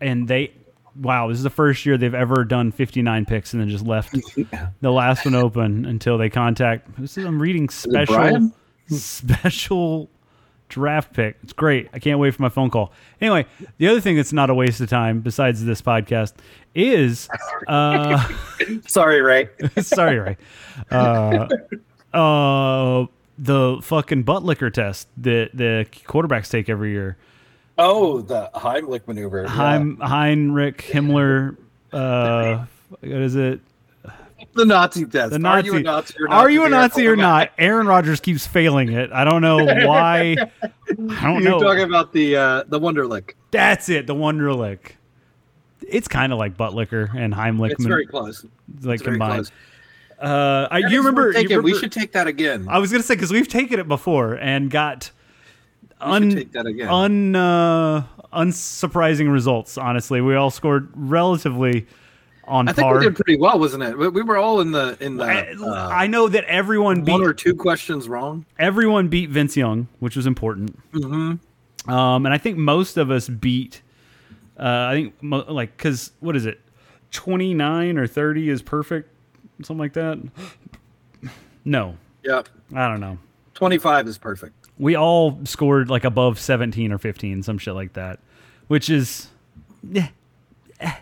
and 0.00 0.26
they. 0.28 0.52
Wow, 0.94 1.28
this 1.28 1.38
is 1.38 1.42
the 1.42 1.48
first 1.50 1.86
year 1.86 1.96
they've 1.96 2.12
ever 2.14 2.44
done 2.44 2.70
59 2.70 3.24
picks 3.24 3.54
and 3.54 3.62
then 3.62 3.70
just 3.70 3.86
left 3.86 4.14
the 4.82 4.90
last 4.90 5.24
one 5.24 5.34
open 5.34 5.86
until 5.86 6.18
they 6.18 6.28
contact. 6.28 6.86
This 6.98 7.16
is, 7.16 7.24
I'm 7.24 7.40
reading 7.40 7.70
special 7.70 8.50
special 8.88 10.10
draft 10.68 11.14
pick. 11.14 11.36
It's 11.42 11.52
great. 11.54 11.88
I 11.94 11.98
can't 11.98 12.18
wait 12.18 12.34
for 12.34 12.42
my 12.42 12.50
phone 12.50 12.68
call. 12.70 12.92
Anyway, 13.20 13.46
the 13.78 13.88
other 13.88 14.00
thing 14.00 14.16
that's 14.16 14.32
not 14.34 14.50
a 14.50 14.54
waste 14.54 14.80
of 14.82 14.90
time 14.90 15.20
besides 15.20 15.64
this 15.64 15.80
podcast 15.80 16.34
is 16.74 17.28
uh 17.68 18.28
Sorry, 18.86 19.20
Ray. 19.22 19.48
sorry, 19.80 20.18
Ray. 20.18 20.36
Uh 20.90 21.48
uh 22.12 23.06
the 23.38 23.78
fucking 23.82 24.22
butt 24.24 24.42
liquor 24.44 24.70
test 24.70 25.08
that 25.18 25.50
the 25.54 25.86
quarterbacks 26.06 26.50
take 26.50 26.68
every 26.68 26.90
year. 26.92 27.16
Oh, 27.78 28.20
the 28.20 28.50
Heimlich 28.54 29.06
maneuver. 29.08 29.42
yeah. 29.42 29.48
Heim, 29.48 29.96
Heinrich 29.98 30.78
Himmler 30.82 31.56
uh 31.92 32.64
what 33.00 33.02
is 33.10 33.34
it? 33.36 33.60
The 34.54 34.64
Nazi 34.66 35.06
test. 35.06 35.30
The 35.30 35.36
Are 35.36 35.38
Nazi. 35.38 35.66
you 35.68 35.76
a 35.76 35.80
Nazi 35.80 36.14
or 36.20 36.26
not? 36.28 36.34
Are 36.36 36.50
you 36.50 36.64
a 36.64 36.68
Nazi 36.68 37.06
or 37.06 37.16
not? 37.16 37.50
Aaron 37.58 37.86
Rodgers 37.86 38.20
keeps 38.20 38.46
failing 38.46 38.92
it. 38.92 39.10
I 39.12 39.24
don't 39.24 39.40
know 39.40 39.64
why. 39.64 40.36
I 40.62 40.68
don't 40.88 41.42
You're 41.42 41.52
know. 41.52 41.60
talking 41.60 41.84
about 41.84 42.12
the 42.12 42.36
uh, 42.36 42.64
the 42.68 42.78
Wonderlic. 42.78 43.32
That's 43.50 43.88
it, 43.88 44.06
the 44.06 44.14
Wonderlic. 44.14 44.92
It's 45.88 46.08
kind 46.08 46.32
of 46.32 46.38
like 46.38 46.56
butt 46.56 46.74
liquor 46.74 47.10
and 47.16 47.32
Heimlich, 47.32 47.70
It's 47.72 47.84
very 47.84 48.06
close. 48.06 48.44
like 48.82 48.94
It's 48.96 49.02
very 49.02 49.16
combined. 49.16 49.32
close. 49.46 49.52
Uh, 50.22 50.68
I, 50.70 50.78
you 50.78 50.98
remember, 50.98 51.28
you 51.28 51.32
taking. 51.32 51.62
We 51.62 51.76
should 51.76 51.90
take 51.90 52.12
that 52.12 52.28
again. 52.28 52.66
I 52.68 52.78
was 52.78 52.92
gonna 52.92 53.02
say 53.02 53.14
because 53.14 53.32
we've 53.32 53.48
taken 53.48 53.80
it 53.80 53.88
before 53.88 54.34
and 54.34 54.70
got 54.70 55.10
un, 56.00 56.30
take 56.30 56.52
that 56.52 56.66
again. 56.66 56.88
un 56.88 57.36
uh, 57.36 58.06
unsurprising 58.32 59.32
results. 59.32 59.76
Honestly, 59.76 60.20
we 60.20 60.36
all 60.36 60.50
scored 60.50 60.90
relatively 60.94 61.86
on 62.44 62.68
I 62.68 62.72
think 62.72 62.92
we 62.92 63.00
did 63.00 63.16
pretty 63.16 63.36
well, 63.36 63.58
wasn't 63.58 63.82
it? 63.82 63.96
We 63.98 64.08
we 64.08 64.22
were 64.22 64.36
all 64.36 64.60
in 64.60 64.72
the 64.72 64.96
in 65.00 65.16
the 65.16 65.24
I, 65.24 65.54
uh, 65.60 65.88
I 65.92 66.06
know 66.06 66.28
that 66.28 66.44
everyone 66.44 67.02
beat 67.02 67.12
one 67.12 67.22
or 67.22 67.32
two 67.32 67.54
questions 67.54 68.08
wrong. 68.08 68.46
everyone 68.58 69.08
beat 69.08 69.30
Vince 69.30 69.56
Young, 69.56 69.88
which 70.00 70.16
was 70.16 70.26
important. 70.26 70.78
Mm-hmm. 70.92 71.90
Um, 71.90 72.26
and 72.26 72.34
I 72.34 72.38
think 72.38 72.58
most 72.58 72.96
of 72.96 73.10
us 73.10 73.28
beat. 73.28 73.82
Uh, 74.58 74.86
I 74.90 74.94
think 74.94 75.22
mo- 75.22 75.44
like 75.48 75.76
because 75.76 76.12
what 76.20 76.36
is 76.36 76.46
it, 76.46 76.60
twenty 77.10 77.54
nine 77.54 77.98
or 77.98 78.06
thirty 78.06 78.48
is 78.48 78.62
perfect, 78.62 79.11
something 79.64 79.78
like 79.80 79.92
that. 79.94 80.18
No, 81.64 81.96
Yep. 82.24 82.48
I 82.74 82.88
don't 82.88 83.00
know. 83.00 83.18
Twenty 83.54 83.78
five 83.78 84.06
is 84.08 84.18
perfect. 84.18 84.54
We 84.78 84.96
all 84.96 85.38
scored 85.44 85.88
like 85.90 86.04
above 86.04 86.38
seventeen 86.40 86.92
or 86.92 86.98
fifteen, 86.98 87.42
some 87.42 87.58
shit 87.58 87.74
like 87.74 87.92
that, 87.94 88.18
which 88.68 88.88
is 88.90 89.28
eh, 89.94 90.08
eh, 90.80 90.94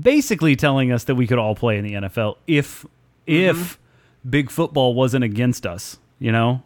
basically 0.00 0.54
telling 0.56 0.92
us 0.92 1.04
that 1.04 1.14
we 1.14 1.26
could 1.26 1.38
all 1.38 1.54
play 1.54 1.78
in 1.78 1.84
the 1.84 1.94
NFL 1.94 2.36
if 2.46 2.84
if 3.26 3.78
big 4.28 4.50
football 4.50 4.94
wasn't 4.94 5.24
against 5.24 5.66
us, 5.66 5.98
you 6.18 6.30
know. 6.30 6.62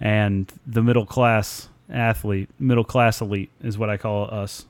And 0.00 0.52
the 0.66 0.82
middle 0.82 1.06
class 1.06 1.68
athlete, 1.90 2.48
middle 2.58 2.84
class 2.84 3.20
elite, 3.20 3.50
is 3.62 3.76
what 3.78 3.90
I 3.90 3.96
call 3.96 4.32
us. 4.32 4.66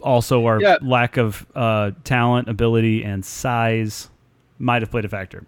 Also, 0.00 0.44
our 0.46 0.60
Yeah. 0.60 0.76
lack 0.82 1.16
of 1.16 1.46
uh, 1.54 1.92
talent, 2.04 2.48
ability, 2.48 3.04
and 3.04 3.24
size 3.24 4.08
might 4.62 4.80
have 4.80 4.90
played 4.90 5.04
a 5.04 5.08
factor. 5.08 5.44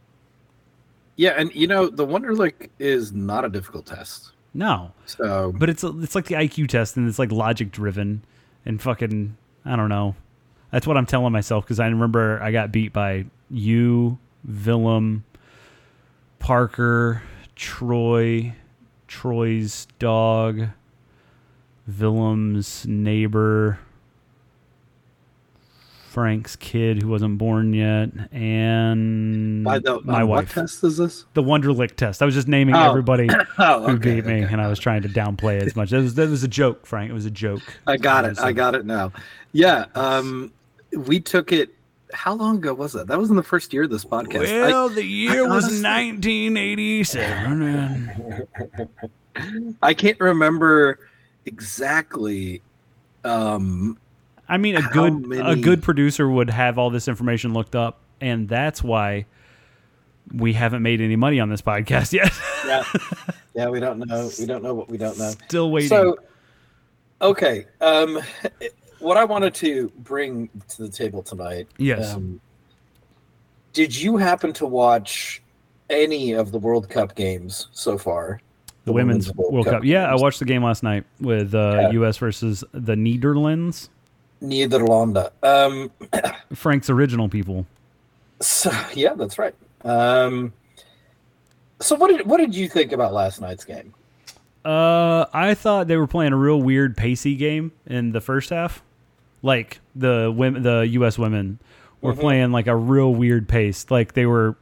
Yeah, 1.16 1.30
and 1.30 1.54
you 1.54 1.66
know 1.66 1.88
the 1.88 2.06
Wonderlic 2.06 2.70
is 2.78 3.12
not 3.12 3.44
a 3.44 3.48
difficult 3.48 3.86
test. 3.86 4.32
No, 4.52 4.92
So 5.06 5.52
but 5.56 5.68
it's 5.68 5.82
it's 5.82 6.14
like 6.14 6.26
the 6.26 6.34
IQ 6.34 6.68
test, 6.68 6.96
and 6.96 7.08
it's 7.08 7.18
like 7.18 7.32
logic 7.32 7.70
driven, 7.72 8.24
and 8.64 8.80
fucking 8.80 9.36
I 9.64 9.76
don't 9.76 9.88
know. 9.88 10.14
That's 10.70 10.86
what 10.86 10.96
I'm 10.96 11.06
telling 11.06 11.32
myself 11.32 11.64
because 11.64 11.80
I 11.80 11.86
remember 11.86 12.42
I 12.42 12.50
got 12.52 12.72
beat 12.72 12.92
by 12.92 13.26
you, 13.50 14.18
Willem, 14.44 15.24
Parker, 16.40 17.22
Troy, 17.54 18.54
Troy's 19.06 19.86
dog, 19.98 20.68
Willem's 21.86 22.86
neighbor, 22.86 23.78
Frank's 26.14 26.54
kid 26.54 27.02
who 27.02 27.08
wasn't 27.08 27.38
born 27.38 27.72
yet, 27.74 28.08
and 28.32 29.64
by 29.64 29.80
the 29.80 30.00
my 30.04 30.22
uh, 30.22 30.26
what 30.26 30.44
wife. 30.44 30.54
test 30.54 30.84
is 30.84 30.96
this? 30.96 31.24
The 31.34 31.42
Wonderlic 31.42 31.96
test. 31.96 32.22
I 32.22 32.24
was 32.24 32.34
just 32.34 32.46
naming 32.46 32.76
Oh. 32.76 32.88
everybody 32.88 33.28
Oh, 33.58 33.80
who 33.88 33.94
okay, 33.96 34.14
beat 34.16 34.26
me, 34.26 34.44
okay. 34.44 34.52
and 34.52 34.60
I 34.62 34.68
was 34.68 34.78
trying 34.78 35.02
to 35.02 35.08
downplay 35.08 35.56
it 35.56 35.64
as 35.64 35.74
much. 35.74 35.90
That 35.90 36.02
was 36.02 36.14
that 36.14 36.28
was 36.30 36.44
a 36.44 36.48
joke, 36.48 36.86
Frank. 36.86 37.10
It 37.10 37.14
was 37.14 37.26
a 37.26 37.32
joke. 37.32 37.62
I 37.88 37.96
got 37.96 38.24
it. 38.24 38.38
I 38.38 38.52
got 38.52 38.76
it 38.76 38.86
now. 38.86 39.10
Yeah. 39.52 39.86
Um, 39.96 40.52
we 40.96 41.18
took 41.18 41.50
it. 41.50 41.70
How 42.12 42.32
long 42.34 42.58
ago 42.58 42.72
was 42.74 42.92
that? 42.92 43.08
That 43.08 43.18
was 43.18 43.30
in 43.30 43.34
the 43.36 43.42
first 43.42 43.72
year 43.72 43.82
of 43.82 43.90
this 43.90 44.04
podcast. 44.04 44.46
I- 44.48 44.68
Well, 44.68 44.88
the 44.88 45.02
year 45.04 45.48
was 45.48 45.64
honestly- 45.64 45.82
1987. 45.82 48.48
I 49.82 49.94
can't 49.94 50.20
remember 50.20 51.00
exactly. 51.44 52.62
Um, 53.24 53.98
I 54.49 54.59
mean, 54.59 54.76
a 54.76 54.82
How 54.82 54.90
good 54.90 55.47
a 55.47 55.57
good 55.57 55.82
producer 55.82 56.28
would 56.28 56.51
have 56.51 56.78
all 56.78 56.90
this 56.90 57.09
information 57.09 57.53
looked 57.55 57.74
up, 57.74 58.01
and 58.20 58.49
that's 58.49 58.82
why 58.82 59.26
we 60.32 60.53
haven't 60.53 60.82
made 60.82 61.01
any 61.01 61.16
money 61.16 61.40
on 61.40 61.49
this 61.49 61.62
podcast 61.62 62.12
yet. 62.12 62.32
yeah, 62.66 62.84
yeah, 63.55 63.68
we 63.68 63.80
don't 63.80 63.99
know. 64.07 64.30
We 64.38 64.47
don't 64.47 64.62
know 64.62 64.74
what 64.74 64.88
we 64.88 64.99
don't 64.99 65.18
know. 65.18 65.30
Still 65.49 65.70
waiting. 65.70 65.88
So, 65.88 66.18
okay. 67.22 67.66
Um, 67.80 68.20
what 68.99 69.16
I 69.16 69.24
wanted 69.24 69.55
to 69.57 69.90
bring 69.99 70.49
to 70.68 70.82
the 70.82 70.88
table 70.88 71.22
tonight. 71.22 71.68
Yes. 71.78 72.14
Um, 72.14 72.40
did 73.72 73.97
you 73.97 74.16
happen 74.16 74.53
to 74.55 74.66
watch 74.66 75.42
any 75.90 76.32
of 76.32 76.53
the 76.53 76.59
World 76.59 76.88
Cup 76.88 77.14
games 77.14 77.68
so 77.72 77.99
far? 77.99 78.40
the 78.84 78.92
women's 78.92 79.32
World 79.34 79.66
Cup. 79.66 79.84
Yeah, 79.84 80.11
I 80.11 80.14
watched 80.14 80.38
the 80.38 80.45
game 80.45 80.62
last 80.62 80.82
night 80.82 81.05
with 81.20 81.55
uh, 81.55 81.78
Yeah. 81.80 81.90
U.S. 81.92 82.18
versus 82.18 82.62
the 82.72 82.95
Netherlands. 82.95 83.88
Nederlanda. 84.45 85.30
Um, 85.42 85.90
Frank's 86.55 86.90
original 86.90 87.28
people. 87.28 87.66
so 88.40 88.70
yeah, 88.95 89.14
that's 89.14 89.38
right. 89.38 89.55
Um, 89.84 90.53
so 91.80 91.95
what 91.97 92.11
did 92.16 92.26
what 92.26 92.38
did 92.38 92.55
you 92.55 92.68
think 92.68 92.92
about 92.92 93.12
last 93.12 93.40
night's 93.40 93.64
game? 93.64 93.95
Uh, 94.64 95.26
I 95.32 95.55
thought 95.55 95.88
they 95.88 95.97
were 95.97 96.07
playing 96.07 96.32
a 96.32 96.36
real 96.36 96.61
weird 96.62 96.97
pacey 96.97 97.36
game 97.36 97.72
in 97.86 98.12
the 98.12 98.20
first 98.20 98.51
half. 98.51 98.82
Like 99.42 99.80
the 99.95 100.32
women, 100.34 100.62
the 100.62 100.86
U.S. 100.92 101.18
women 101.18 101.59
were 102.01 102.14
Mhm. 102.14 102.20
playing 102.20 102.53
like 102.53 102.66
a 102.66 102.74
real 102.76 103.14
weird 103.14 103.47
pace. 103.49 103.86
Like 103.90 104.14
they 104.14 104.24
were 104.24 104.57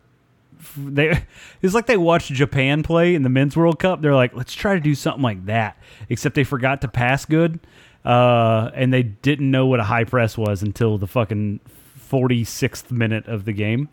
they 0.76 1.22
it's 1.62 1.74
like 1.74 1.86
they 1.86 1.96
watched 1.96 2.32
Japan 2.32 2.82
play 2.82 3.14
in 3.14 3.22
the 3.22 3.28
men's 3.28 3.56
World 3.56 3.78
Cup. 3.78 4.00
They're 4.02 4.14
like, 4.14 4.34
let's 4.34 4.52
try 4.54 4.74
to 4.74 4.80
do 4.80 4.94
something 4.96 5.22
like 5.22 5.46
that. 5.46 5.76
Except 6.08 6.34
they 6.34 6.44
forgot 6.44 6.80
to 6.80 6.88
pass 6.88 7.24
good, 7.24 7.60
uh, 8.04 8.70
and 8.74 8.92
they 8.92 9.02
didn't 9.02 9.50
know 9.50 9.66
what 9.66 9.80
a 9.80 9.84
high 9.84 10.04
press 10.04 10.36
was 10.38 10.62
until 10.62 10.98
the 10.98 11.06
fucking 11.06 11.60
forty 11.96 12.44
sixth 12.44 12.90
minute 12.90 13.26
of 13.26 13.44
the 13.44 13.52
game. 13.52 13.88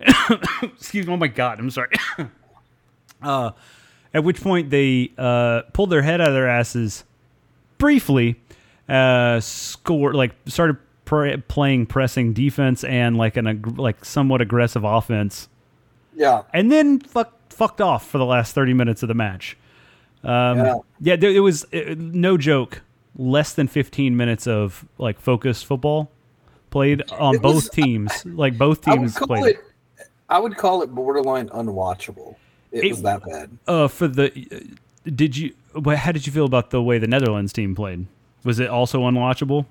Excuse 0.62 1.06
me. 1.06 1.12
Oh 1.12 1.16
my 1.16 1.26
god, 1.28 1.58
I'm 1.58 1.70
sorry. 1.70 1.90
uh, 3.22 3.50
at 4.14 4.24
which 4.24 4.40
point 4.42 4.70
they 4.70 5.12
uh, 5.18 5.62
pulled 5.72 5.90
their 5.90 6.02
head 6.02 6.20
out 6.20 6.28
of 6.28 6.34
their 6.34 6.48
asses 6.48 7.04
briefly, 7.78 8.36
uh, 8.88 9.40
scored 9.40 10.14
like 10.14 10.32
started 10.46 10.76
playing 11.48 11.86
pressing 11.86 12.32
defense 12.32 12.82
and 12.84 13.16
like 13.16 13.36
an 13.36 13.46
ag- 13.46 13.78
like 13.78 14.04
somewhat 14.04 14.40
aggressive 14.40 14.82
offense, 14.84 15.48
Yeah. 16.14 16.42
and 16.52 16.72
then 16.72 16.98
fuck, 17.00 17.32
fucked 17.52 17.80
off 17.80 18.08
for 18.08 18.18
the 18.18 18.24
last 18.24 18.54
thirty 18.54 18.74
minutes 18.74 19.02
of 19.02 19.08
the 19.08 19.14
match. 19.14 19.56
Um, 20.24 20.58
Yeah. 20.58 20.74
yeah, 21.00 21.16
there, 21.16 21.30
it 21.30 21.40
was 21.40 21.64
uh 21.72 21.94
no 21.96 22.36
joke. 22.36 22.82
Less 23.18 23.54
than 23.54 23.66
fifteen 23.68 24.16
minutes 24.16 24.46
of 24.46 24.84
like 24.98 25.18
focused 25.20 25.64
football 25.66 26.10
played 26.70 27.02
on 27.12 27.40
was- 27.40 27.40
both 27.40 27.70
teams. 27.72 28.12
Like 28.26 28.58
both 28.58 28.82
teams 28.82 29.16
call 29.16 29.28
played. 29.28 29.56
it. 29.56 29.60
I 30.28 30.38
would 30.38 30.56
call 30.56 30.82
it 30.82 30.94
borderline 30.94 31.48
unwatchable. 31.50 32.36
It, 32.72 32.84
It- 32.84 32.90
was 32.90 33.02
that 33.02 33.22
bad. 33.24 33.56
Uh, 33.66 33.88
for 33.88 34.08
the, 34.08 34.30
uh, 34.52 35.10
did 35.14 35.36
you? 35.36 35.54
How 35.94 36.12
did 36.12 36.26
you 36.26 36.32
feel 36.32 36.44
about 36.46 36.70
the 36.70 36.82
way 36.82 36.98
the 36.98 37.06
Netherlands 37.06 37.52
team 37.52 37.74
played? 37.74 38.06
Was 38.44 38.60
it 38.60 38.68
also 38.68 39.00
unwatchable? 39.02 39.66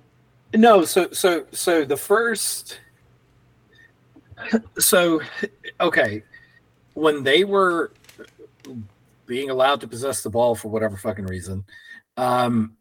No, 0.53 0.85
so 0.85 1.11
so 1.11 1.45
so 1.51 1.83
the 1.85 1.97
first 1.97 2.79
so 4.77 5.21
okay, 5.81 6.23
when 6.93 7.23
they 7.23 7.43
were 7.43 7.91
being 9.25 9.49
allowed 9.49 9.81
to 9.81 9.87
possess 9.87 10.21
the 10.23 10.29
ball 10.29 10.55
for 10.55 10.69
whatever 10.69 10.97
fucking 10.97 11.25
reason, 11.25 11.63
um 12.17 12.74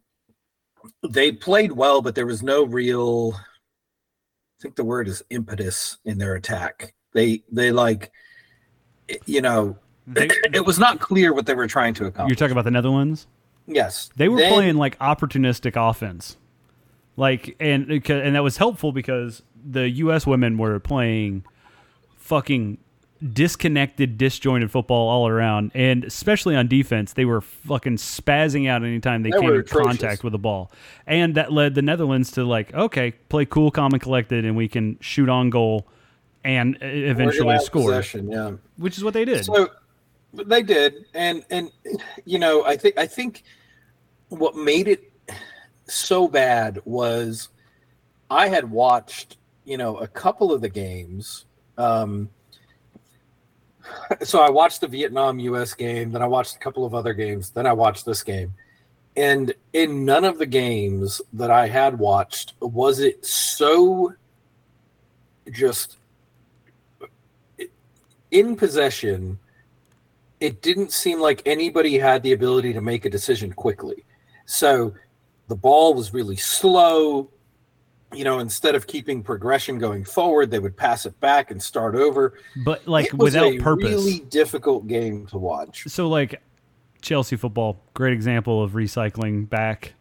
they 1.09 1.33
played 1.33 1.73
well, 1.73 2.03
but 2.03 2.15
there 2.15 2.27
was 2.27 2.43
no 2.43 2.65
real 2.65 3.35
I 3.35 4.63
think 4.63 4.77
the 4.77 4.85
word 4.85 5.09
is 5.09 5.23
impetus 5.31 5.99
in 6.05 6.19
their 6.19 6.35
attack. 6.35 6.95
They 7.13 7.43
they 7.53 7.73
like 7.73 8.11
you 9.27 9.41
know 9.43 9.77
They- 10.07 10.29
it 10.53 10.65
was 10.65 10.79
not 10.79 11.01
clear 11.01 11.33
what 11.33 11.47
they 11.47 11.55
were 11.55 11.67
trying 11.67 11.95
to 11.95 12.07
accomplish. 12.07 12.31
You're 12.31 12.37
talking 12.37 12.53
about 12.53 12.65
the 12.65 12.71
Netherlands. 12.71 13.27
yes. 13.67 14.11
They 14.17 14.29
were 14.29 14.39
Then- 14.39 14.53
playing 14.53 14.77
like 14.77 14.99
opportunistic 14.99 15.75
offense, 15.77 16.37
like 17.17 17.57
and 17.61 17.91
and 17.91 18.35
that 18.37 18.43
was 18.43 18.57
helpful 18.57 18.93
because 18.93 19.43
the 19.67 19.89
U.S. 19.91 20.27
women 20.27 20.59
were 20.59 20.79
playing 20.81 21.45
fucking 22.17 22.79
disconnected, 23.33 24.19
disjointed 24.19 24.71
football 24.71 25.09
all 25.09 25.27
around, 25.27 25.71
and 25.75 26.05
especially 26.05 26.55
on 26.55 26.69
defense, 26.69 27.15
they 27.15 27.25
were 27.25 27.41
fucking 27.41 27.97
spazzing 27.97 28.69
out 28.69 28.83
anytime 28.83 29.23
they, 29.23 29.31
They 29.31 29.41
came 29.41 29.55
in 29.55 29.65
contact 29.65 30.23
with 30.23 30.33
the 30.33 30.39
ball, 30.39 30.71
and 31.07 31.35
that 31.37 31.53
led 31.53 31.75
the 31.75 31.83
Netherlands 31.83 32.31
to 32.33 32.45
like, 32.45 32.75
okay, 32.75 33.13
play 33.29 33.47
cool, 33.47 33.71
calm, 33.71 33.93
and 33.93 34.03
collected, 34.03 34.45
and 34.45 34.57
we 34.57 34.69
can 34.69 34.99
shoot 35.01 35.29
on 35.29 35.51
goal 35.51 35.87
and 36.45 36.77
eventually 36.83 37.59
score, 37.61 38.03
yeah. 38.13 38.53
which 38.77 38.99
is 38.99 39.05
what 39.05 39.15
they 39.15 39.25
did. 39.25 39.45
So 39.45 39.71
they 40.35 40.63
did, 40.63 41.07
and 41.15 41.45
and 41.51 41.71
you 42.25 42.39
know, 42.39 42.65
I 42.65 42.77
think 42.77 42.99
I 42.99 43.07
think 43.07 43.45
what 44.29 44.57
made 44.57 44.89
it 44.89 45.11
so 45.87 46.29
bad 46.29 46.81
was 46.85 47.49
I 48.31 48.49
had 48.49 48.71
watched 48.71 49.39
you 49.65 49.79
know 49.79 49.97
a 49.97 50.09
couple 50.09 50.53
of 50.53 50.61
the 50.61 50.69
games. 50.69 51.47
Um, 51.79 52.29
so 54.23 54.41
I 54.41 54.51
watched 54.51 54.81
the 54.81 54.89
Vietnam 54.89 55.39
U.S. 55.41 55.75
game, 55.75 56.11
then 56.11 56.23
I 56.23 56.27
watched 56.27 56.57
a 56.57 56.59
couple 56.59 56.85
of 56.85 56.95
other 56.95 57.15
games, 57.15 57.51
then 57.51 57.67
I 57.67 57.73
watched 57.73 58.05
this 58.05 58.23
game, 58.23 58.55
and 59.17 59.55
in 59.73 60.05
none 60.05 60.25
of 60.25 60.39
the 60.39 60.47
games 60.47 61.21
that 61.33 61.51
I 61.51 61.69
had 61.69 61.99
watched 61.99 62.55
was 62.61 63.01
it 63.01 63.25
so 63.25 64.15
just 65.51 65.97
in 68.31 68.57
possession, 68.57 69.39
it 70.41 70.61
didn't 70.61 70.93
seem 70.93 71.21
like 71.21 71.41
anybody 71.47 71.99
had 71.99 72.23
the 72.23 72.33
ability 72.33 72.73
to 72.73 72.81
make 72.81 73.05
a 73.05 73.11
decision 73.11 73.53
quickly. 73.53 74.05
So 74.47 74.93
the 75.49 75.55
ball 75.55 75.95
was 75.95 76.13
really 76.13 76.37
slow. 76.37 77.31
You 78.15 78.25
know, 78.25 78.39
instead 78.39 78.75
of 78.75 78.87
keeping 78.87 79.23
progression 79.23 79.79
going 79.79 80.05
forward, 80.05 80.51
they 80.51 80.59
would 80.59 80.77
pass 80.77 81.07
it 81.07 81.19
back 81.21 81.51
and 81.51 81.63
start 81.63 81.95
over. 81.95 82.35
but 82.65 82.87
like 82.87 83.07
It 83.07 83.15
was 83.15 83.35
without 83.35 83.53
a 83.53 83.59
purpose. 83.59 83.91
really 83.91 84.21
difficult 84.21 84.87
game 84.87 85.27
to 85.29 85.39
watch. 85.39 85.85
so 85.89 86.09
like 86.09 86.41
Chelsea 87.03 87.37
football, 87.37 87.81
great 87.93 88.13
example 88.13 88.63
of 88.63 88.73
recycling 88.73 89.49
back 89.49 89.95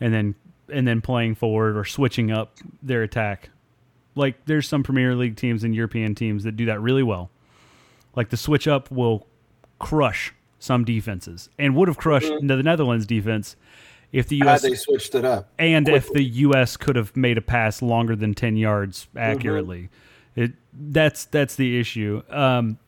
and 0.00 0.12
then 0.12 0.34
and 0.68 0.86
then 0.86 1.00
playing 1.00 1.34
forward 1.34 1.76
or 1.76 1.84
switching 1.84 2.30
up 2.30 2.56
their 2.82 3.02
attack. 3.02 3.50
Like 4.14 4.44
there's 4.46 4.68
some 4.68 4.82
Premier 4.82 5.14
League 5.14 5.36
teams 5.36 5.64
and 5.64 5.74
European 5.74 6.14
teams 6.14 6.44
that 6.44 6.56
do 6.56 6.66
that 6.66 6.80
really 6.80 7.02
well. 7.02 7.30
Like 8.14 8.30
the 8.30 8.36
switch 8.36 8.66
up 8.66 8.90
will 8.90 9.26
crush 9.78 10.32
some 10.58 10.84
defenses 10.84 11.48
and 11.58 11.76
would 11.76 11.88
have 11.88 11.98
crushed 11.98 12.26
mm-hmm. 12.26 12.46
the 12.46 12.62
Netherlands 12.62 13.06
defense 13.06 13.56
if 14.16 14.28
the 14.28 14.36
US 14.44 14.62
they 14.62 14.74
switched 14.74 15.14
it 15.14 15.26
up. 15.26 15.50
and 15.58 15.86
if 15.88 16.10
the 16.10 16.22
U.S. 16.22 16.78
could 16.78 16.96
have 16.96 17.14
made 17.14 17.36
a 17.36 17.42
pass 17.42 17.82
longer 17.82 18.16
than 18.16 18.34
ten 18.34 18.56
yards 18.56 19.08
accurately, 19.14 19.90
it 20.34 20.52
that's 20.72 21.26
that's 21.26 21.56
the 21.56 21.78
issue. 21.78 22.22
Um, 22.30 22.78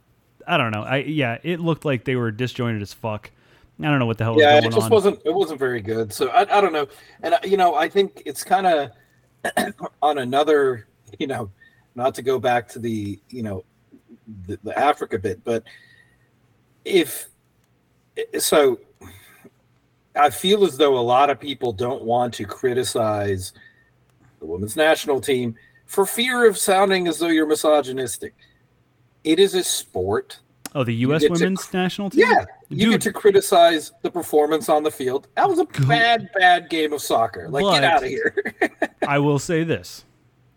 I 0.46 0.56
don't 0.56 0.70
know. 0.70 0.82
I 0.82 0.98
yeah, 0.98 1.36
it 1.42 1.60
looked 1.60 1.84
like 1.84 2.04
they 2.04 2.16
were 2.16 2.30
disjointed 2.30 2.80
as 2.80 2.94
fuck. 2.94 3.30
I 3.78 3.84
don't 3.84 3.98
know 3.98 4.06
what 4.06 4.16
the 4.16 4.24
hell 4.24 4.40
yeah, 4.40 4.56
it 4.56 4.64
just 4.64 4.78
on. 4.78 4.90
wasn't 4.90 5.20
it 5.26 5.34
wasn't 5.34 5.58
very 5.58 5.82
good. 5.82 6.14
So 6.14 6.28
I, 6.28 6.40
I 6.56 6.62
don't 6.62 6.72
know, 6.72 6.88
and 7.22 7.34
uh, 7.34 7.38
you 7.44 7.58
know 7.58 7.74
I 7.74 7.90
think 7.90 8.22
it's 8.24 8.42
kind 8.42 8.66
of 8.66 9.74
on 10.02 10.18
another 10.18 10.88
you 11.18 11.26
know 11.26 11.50
not 11.94 12.14
to 12.14 12.22
go 12.22 12.38
back 12.38 12.68
to 12.68 12.78
the 12.78 13.20
you 13.28 13.42
know 13.42 13.64
the, 14.46 14.58
the 14.64 14.78
Africa 14.78 15.18
bit, 15.18 15.44
but 15.44 15.62
if 16.86 17.28
so, 18.38 18.80
I 20.18 20.30
feel 20.30 20.64
as 20.64 20.76
though 20.76 20.98
a 20.98 21.00
lot 21.00 21.30
of 21.30 21.38
people 21.40 21.72
don't 21.72 22.02
want 22.02 22.34
to 22.34 22.44
criticize 22.44 23.52
the 24.40 24.46
women's 24.46 24.76
national 24.76 25.20
team 25.20 25.54
for 25.86 26.04
fear 26.06 26.46
of 26.46 26.58
sounding 26.58 27.08
as 27.08 27.18
though 27.18 27.28
you're 27.28 27.46
misogynistic. 27.46 28.34
It 29.24 29.38
is 29.38 29.54
a 29.54 29.64
sport. 29.64 30.38
oh, 30.74 30.84
the 30.84 30.94
U.S. 30.96 31.22
get 31.22 31.28
to 31.28 31.32
women's 31.44 31.72
national 31.72 32.10
team. 32.10 32.26
Yeah, 32.28 32.44
you 32.68 32.84
Dude. 32.86 32.90
get 32.92 33.00
to 33.02 33.12
criticize 33.12 33.92
the 34.02 34.10
performance 34.10 34.68
on 34.68 34.82
the 34.82 34.90
field. 34.90 35.28
That 35.34 35.48
was 35.48 35.58
a 35.58 35.64
bad, 35.86 36.28
bad 36.38 36.68
game 36.70 36.92
of 36.92 37.00
soccer. 37.02 37.48
Like, 37.48 37.62
But- 37.62 37.72
get 37.74 37.84
out 37.84 38.02
of 38.02 38.08
here. 38.08 38.34
I 39.08 39.18
will 39.18 39.38
say 39.38 39.64
this: 39.64 40.04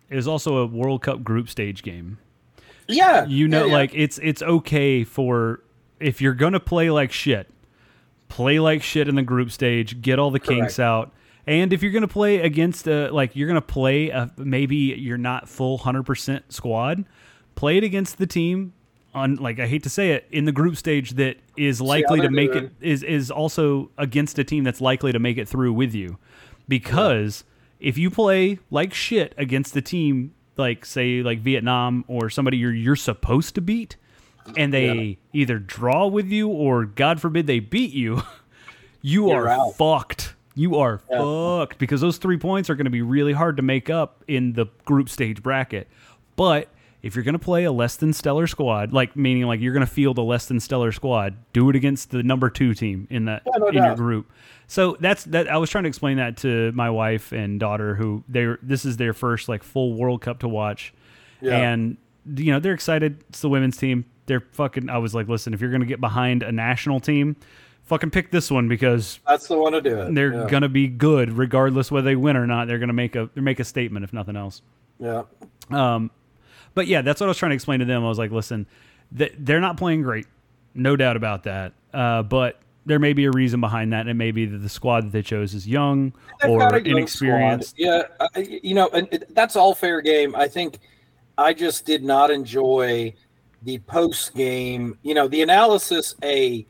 it 0.10 0.16
was 0.16 0.28
also 0.28 0.58
a 0.58 0.66
World 0.66 1.02
Cup 1.02 1.24
group 1.24 1.50
stage 1.50 1.84
game. 1.84 2.18
yeah, 2.88 3.26
You 3.26 3.48
know, 3.48 3.62
yeah, 3.62 3.66
yeah. 3.68 3.74
like 3.74 3.92
it's 3.94 4.20
it's 4.22 4.42
okay 4.42 5.04
for 5.04 5.62
if 6.00 6.20
you're 6.22 6.34
gonna 6.34 6.60
play 6.60 6.90
like 6.92 7.12
shit, 7.12 7.50
play 8.32 8.60
like 8.60 8.82
shit 8.82 9.10
in 9.10 9.16
the 9.16 9.22
group 9.22 9.52
stage, 9.52 10.02
get 10.02 10.18
all 10.18 10.32
the 10.32 10.40
kinks 10.40 10.78
Correct. 10.78 10.80
out. 10.80 11.14
And 11.46 11.74
if 11.74 11.84
you're 11.84 11.92
gonna 11.92 12.08
play 12.08 12.40
against 12.40 12.88
a 12.88 13.10
like 13.10 13.36
you're 13.36 13.48
gonna 13.48 13.62
play 13.62 14.10
a, 14.10 14.32
maybe 14.38 14.76
you're 14.76 15.18
not 15.18 15.50
full 15.50 15.78
hundred 15.78 16.04
percent 16.04 16.52
squad, 16.54 17.04
play 17.56 17.78
it 17.78 17.84
against 17.84 18.18
the 18.18 18.28
team 18.28 18.74
on 19.14 19.36
like 19.36 19.60
I 19.60 19.68
hate 19.68 19.84
to 19.84 19.90
say 19.90 20.12
it 20.12 20.28
in 20.32 20.46
the 20.46 20.54
group 20.54 20.78
stage 20.78 21.12
that 21.12 21.36
is 21.58 21.82
likely 21.82 22.22
to 22.22 22.30
make 22.30 22.56
it 22.56 22.72
is 22.80 23.04
is 23.04 23.30
also 23.30 23.92
against 23.98 24.40
a 24.40 24.44
team 24.46 24.64
that's 24.64 24.80
likely 24.80 25.12
to 25.12 25.20
make 25.20 25.38
it 25.38 25.50
through 25.50 25.74
with 25.74 25.94
you, 25.94 26.18
because 26.68 27.44
if 27.80 27.98
you 27.98 28.10
play 28.10 28.60
like 28.70 28.94
shit 28.94 29.34
against 29.38 29.74
the 29.74 29.82
team 29.82 30.34
like 30.56 30.86
say 30.86 31.22
like 31.22 31.40
Vietnam 31.40 32.06
or 32.08 32.30
somebody 32.30 32.58
you're 32.58 32.74
you're 32.74 32.96
supposed 32.96 33.56
to 33.56 33.62
beat, 33.62 33.98
and 34.58 34.74
they 34.74 35.18
either 35.34 35.60
draw 35.60 36.08
with 36.08 36.28
you 36.28 36.50
or 36.50 36.86
God 36.86 37.22
forbid 37.22 37.48
they 37.48 37.60
beat 37.60 37.92
you, 37.94 38.22
you 39.02 39.30
You're 39.30 39.48
are 39.48 39.50
out. 39.50 39.76
fucked. 39.76 40.36
You 40.56 40.76
are 40.78 40.98
fucked 40.98 41.78
because 41.78 42.02
those 42.02 42.18
three 42.18 42.38
points 42.38 42.70
are 42.70 42.76
going 42.76 42.86
to 42.86 42.92
be 42.92 43.02
really 43.02 43.34
hard 43.34 43.56
to 43.58 43.64
make 43.64 43.90
up 43.90 44.24
in 44.28 44.54
the 44.54 44.66
group 44.86 45.08
stage 45.10 45.42
bracket. 45.42 45.88
But 46.36 46.68
if 47.02 47.16
you're 47.16 47.24
going 47.24 47.34
to 47.34 47.40
play 47.40 47.64
a 47.64 47.72
less 47.72 47.96
than 47.96 48.12
stellar 48.14 48.48
squad, 48.48 48.92
like 48.94 49.16
meaning 49.16 49.44
like 49.44 49.60
you're 49.62 49.74
going 49.74 49.86
to 49.86 49.92
field 49.92 50.18
a 50.18 50.22
less 50.22 50.46
than 50.48 50.60
stellar 50.60 50.92
squad, 50.92 51.36
do 51.54 51.70
it 51.70 51.76
against 51.76 52.12
the 52.12 52.22
number 52.22 52.50
two 52.50 52.74
team 52.74 53.08
in 53.10 53.26
that 53.26 53.44
Yeah, 53.46 53.54
no 53.60 53.68
in 53.68 53.74
your 53.76 53.96
group. 53.96 54.30
So 54.68 54.98
that's 55.00 55.24
that. 55.26 55.50
I 55.50 55.58
was 55.58 55.70
trying 55.70 55.86
to 55.86 55.88
explain 55.88 56.18
that 56.18 56.38
to 56.38 56.72
my 56.74 56.90
wife 56.90 57.32
and 57.32 57.60
daughter, 57.60 57.96
who 57.96 58.24
they 58.30 58.54
this 58.62 58.86
is 58.86 58.98
their 58.98 59.14
first 59.14 59.50
like 59.50 59.64
full 59.64 59.94
World 59.94 60.22
Cup 60.22 60.40
to 60.40 60.48
watch, 60.48 60.94
Yeah. 61.42 61.58
and 61.58 61.98
you 62.36 62.52
know 62.54 62.60
they're 62.60 62.74
excited. 62.74 63.24
It's 63.30 63.42
the 63.42 63.50
women's 63.50 63.78
team. 63.78 64.06
They're 64.32 64.40
fucking. 64.54 64.90
I 64.90 64.98
was 64.98 65.14
like, 65.14 65.28
listen, 65.28 65.54
if 65.54 65.60
you're 65.60 65.72
going 65.72 65.82
to 65.82 65.86
get 65.88 66.00
behind 66.00 66.42
a 66.42 66.54
national 66.54 67.02
team, 67.02 67.36
fucking 67.84 68.12
pick 68.12 68.32
this 68.32 68.50
one 68.50 68.70
because 68.70 69.20
That's 69.28 69.50
the 69.50 69.58
one 69.58 69.74
to 69.74 69.82
do 69.82 70.00
it. 70.00 70.16
they're 70.16 70.34
yeah. 70.34 70.48
gonna 70.50 70.70
be 70.70 70.88
good 70.88 71.34
regardless 71.34 71.92
whether 71.92 72.06
they 72.06 72.16
win 72.16 72.38
or 72.38 72.48
not. 72.48 72.70
They're 72.70 72.80
gonna 72.80 72.94
make 72.94 73.18
a 73.18 73.30
make 73.36 73.60
a 73.60 73.66
statement 73.66 74.06
if 74.06 74.14
nothing 74.14 74.38
else. 74.38 74.62
Yeah. 75.00 75.24
Um, 75.70 76.12
but 76.74 76.88
yeah, 76.88 77.02
that's 77.02 77.20
what 77.20 77.28
I 77.28 77.32
was 77.32 77.38
trying 77.38 77.50
to 77.50 77.56
explain 77.56 77.80
to 77.80 77.86
them. 77.86 78.06
I 78.06 78.08
was 78.08 78.18
like, 78.18 78.32
listen, 78.32 78.66
Th- 79.18 79.34
They're 79.38 79.60
not 79.60 79.76
playing 79.76 80.04
great, 80.04 80.26
no 80.74 80.96
doubt 80.96 81.18
about 81.18 81.44
that. 81.44 81.74
Uh, 81.94 82.24
but 82.24 82.62
there 82.86 83.00
may 83.00 83.12
be 83.12 83.26
a 83.26 83.32
reason 83.32 83.60
behind 83.60 83.92
that, 83.92 84.02
and 84.02 84.10
it 84.10 84.14
may 84.14 84.32
be 84.32 84.46
that 84.46 84.60
the 84.60 84.70
squad 84.70 85.04
that 85.08 85.12
they 85.12 85.22
chose 85.22 85.54
is 85.54 85.68
young 85.68 86.14
or 86.48 86.78
inexperienced. 86.78 87.76
squad. 87.76 87.86
Yeah, 87.86 88.04
I- 88.38 88.60
you 88.64 88.74
know, 88.76 88.88
and 88.94 89.10
it, 89.12 89.36
that's 89.36 89.58
all 89.58 89.76
fair 89.76 90.00
game. 90.02 90.34
I 90.34 90.48
think 90.48 90.80
I 91.38 91.54
just 91.54 91.86
did 91.86 92.04
not 92.04 92.32
enjoy 92.32 93.14
the 93.64 93.80
post 93.80 94.34
game. 94.36 94.98
You 95.04 95.14
know, 95.14 95.28
the 95.28 95.42
analysis 95.42 96.16
a 96.24 96.66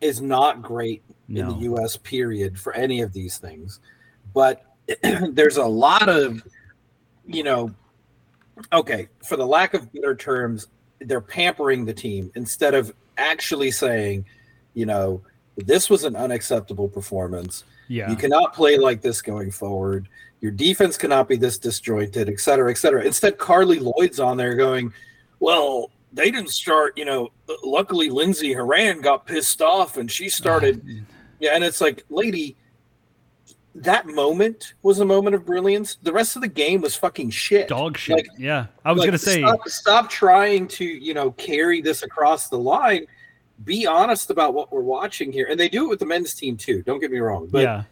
is 0.00 0.20
not 0.20 0.62
great 0.62 1.02
in 1.28 1.48
the 1.48 1.54
U.S. 1.54 1.96
period 1.96 2.58
for 2.58 2.72
any 2.74 3.00
of 3.00 3.12
these 3.12 3.38
things, 3.38 3.80
but 4.34 4.64
there's 5.30 5.56
a 5.56 5.64
lot 5.64 6.08
of, 6.08 6.42
you 7.26 7.42
know, 7.42 7.74
okay, 8.72 9.08
for 9.24 9.36
the 9.36 9.46
lack 9.46 9.74
of 9.74 9.92
better 9.92 10.14
terms, 10.14 10.68
they're 11.00 11.20
pampering 11.20 11.84
the 11.84 11.92
team 11.92 12.30
instead 12.36 12.74
of 12.74 12.94
actually 13.18 13.70
saying, 13.70 14.24
you 14.74 14.86
know, 14.86 15.20
this 15.56 15.90
was 15.90 16.04
an 16.04 16.16
unacceptable 16.16 16.88
performance. 16.88 17.64
Yeah. 17.88 18.10
You 18.10 18.16
cannot 18.16 18.54
play 18.54 18.78
like 18.78 19.00
this 19.00 19.22
going 19.22 19.50
forward. 19.50 20.08
Your 20.40 20.52
defense 20.52 20.96
cannot 20.96 21.28
be 21.28 21.36
this 21.36 21.58
disjointed, 21.58 22.28
et 22.28 22.40
cetera, 22.40 22.70
et 22.70 22.78
cetera. 22.78 23.02
Instead, 23.02 23.38
Carli 23.38 23.80
Lloyd's 23.80 24.20
on 24.20 24.36
there 24.36 24.54
going, 24.54 24.92
well, 25.40 25.90
they 26.16 26.30
didn't 26.30 26.50
start, 26.50 26.96
you 26.96 27.04
know, 27.04 27.30
luckily 27.62 28.08
Lindsey 28.08 28.52
Horan 28.52 29.02
got 29.02 29.26
pissed 29.26 29.60
off 29.60 29.98
and 29.98 30.10
she 30.10 30.28
started. 30.28 30.82
yeah. 31.38 31.54
And 31.54 31.62
it's 31.62 31.80
like, 31.80 32.04
lady, 32.08 32.56
that 33.74 34.06
moment 34.06 34.72
was 34.82 35.00
a 35.00 35.04
moment 35.04 35.36
of 35.36 35.44
brilliance. 35.44 35.98
The 36.02 36.12
rest 36.12 36.34
of 36.34 36.40
the 36.42 36.48
game 36.48 36.80
was 36.80 36.96
fucking 36.96 37.30
shit. 37.30 37.68
Dog 37.68 37.98
shit. 37.98 38.16
Like- 38.16 38.38
yeah. 38.38 38.66
I 38.84 38.92
was 38.92 39.00
Like, 39.00 39.08
gonna 39.08 39.18
say 39.18 39.42
stop, 39.42 39.68
stop 39.68 40.10
trying 40.10 40.66
to 40.68 40.84
you 40.84 41.12
know 41.12 41.32
carry 41.32 41.82
this 41.82 42.02
across 42.02 42.48
the 42.48 42.58
line 42.58 43.06
be 43.64 43.86
honest 43.86 44.30
about 44.30 44.52
what 44.54 44.70
we're 44.70 44.82
watching 44.82 45.32
here 45.32 45.46
and 45.50 45.58
they 45.58 45.68
do 45.68 45.86
it 45.86 45.88
with 45.88 45.98
the 45.98 46.04
men's 46.04 46.34
team 46.34 46.58
too 46.58 46.82
don't 46.82 47.00
get 47.00 47.10
me 47.10 47.18
wrong 47.18 47.48
but 47.50 47.62
yeah. 47.62 47.82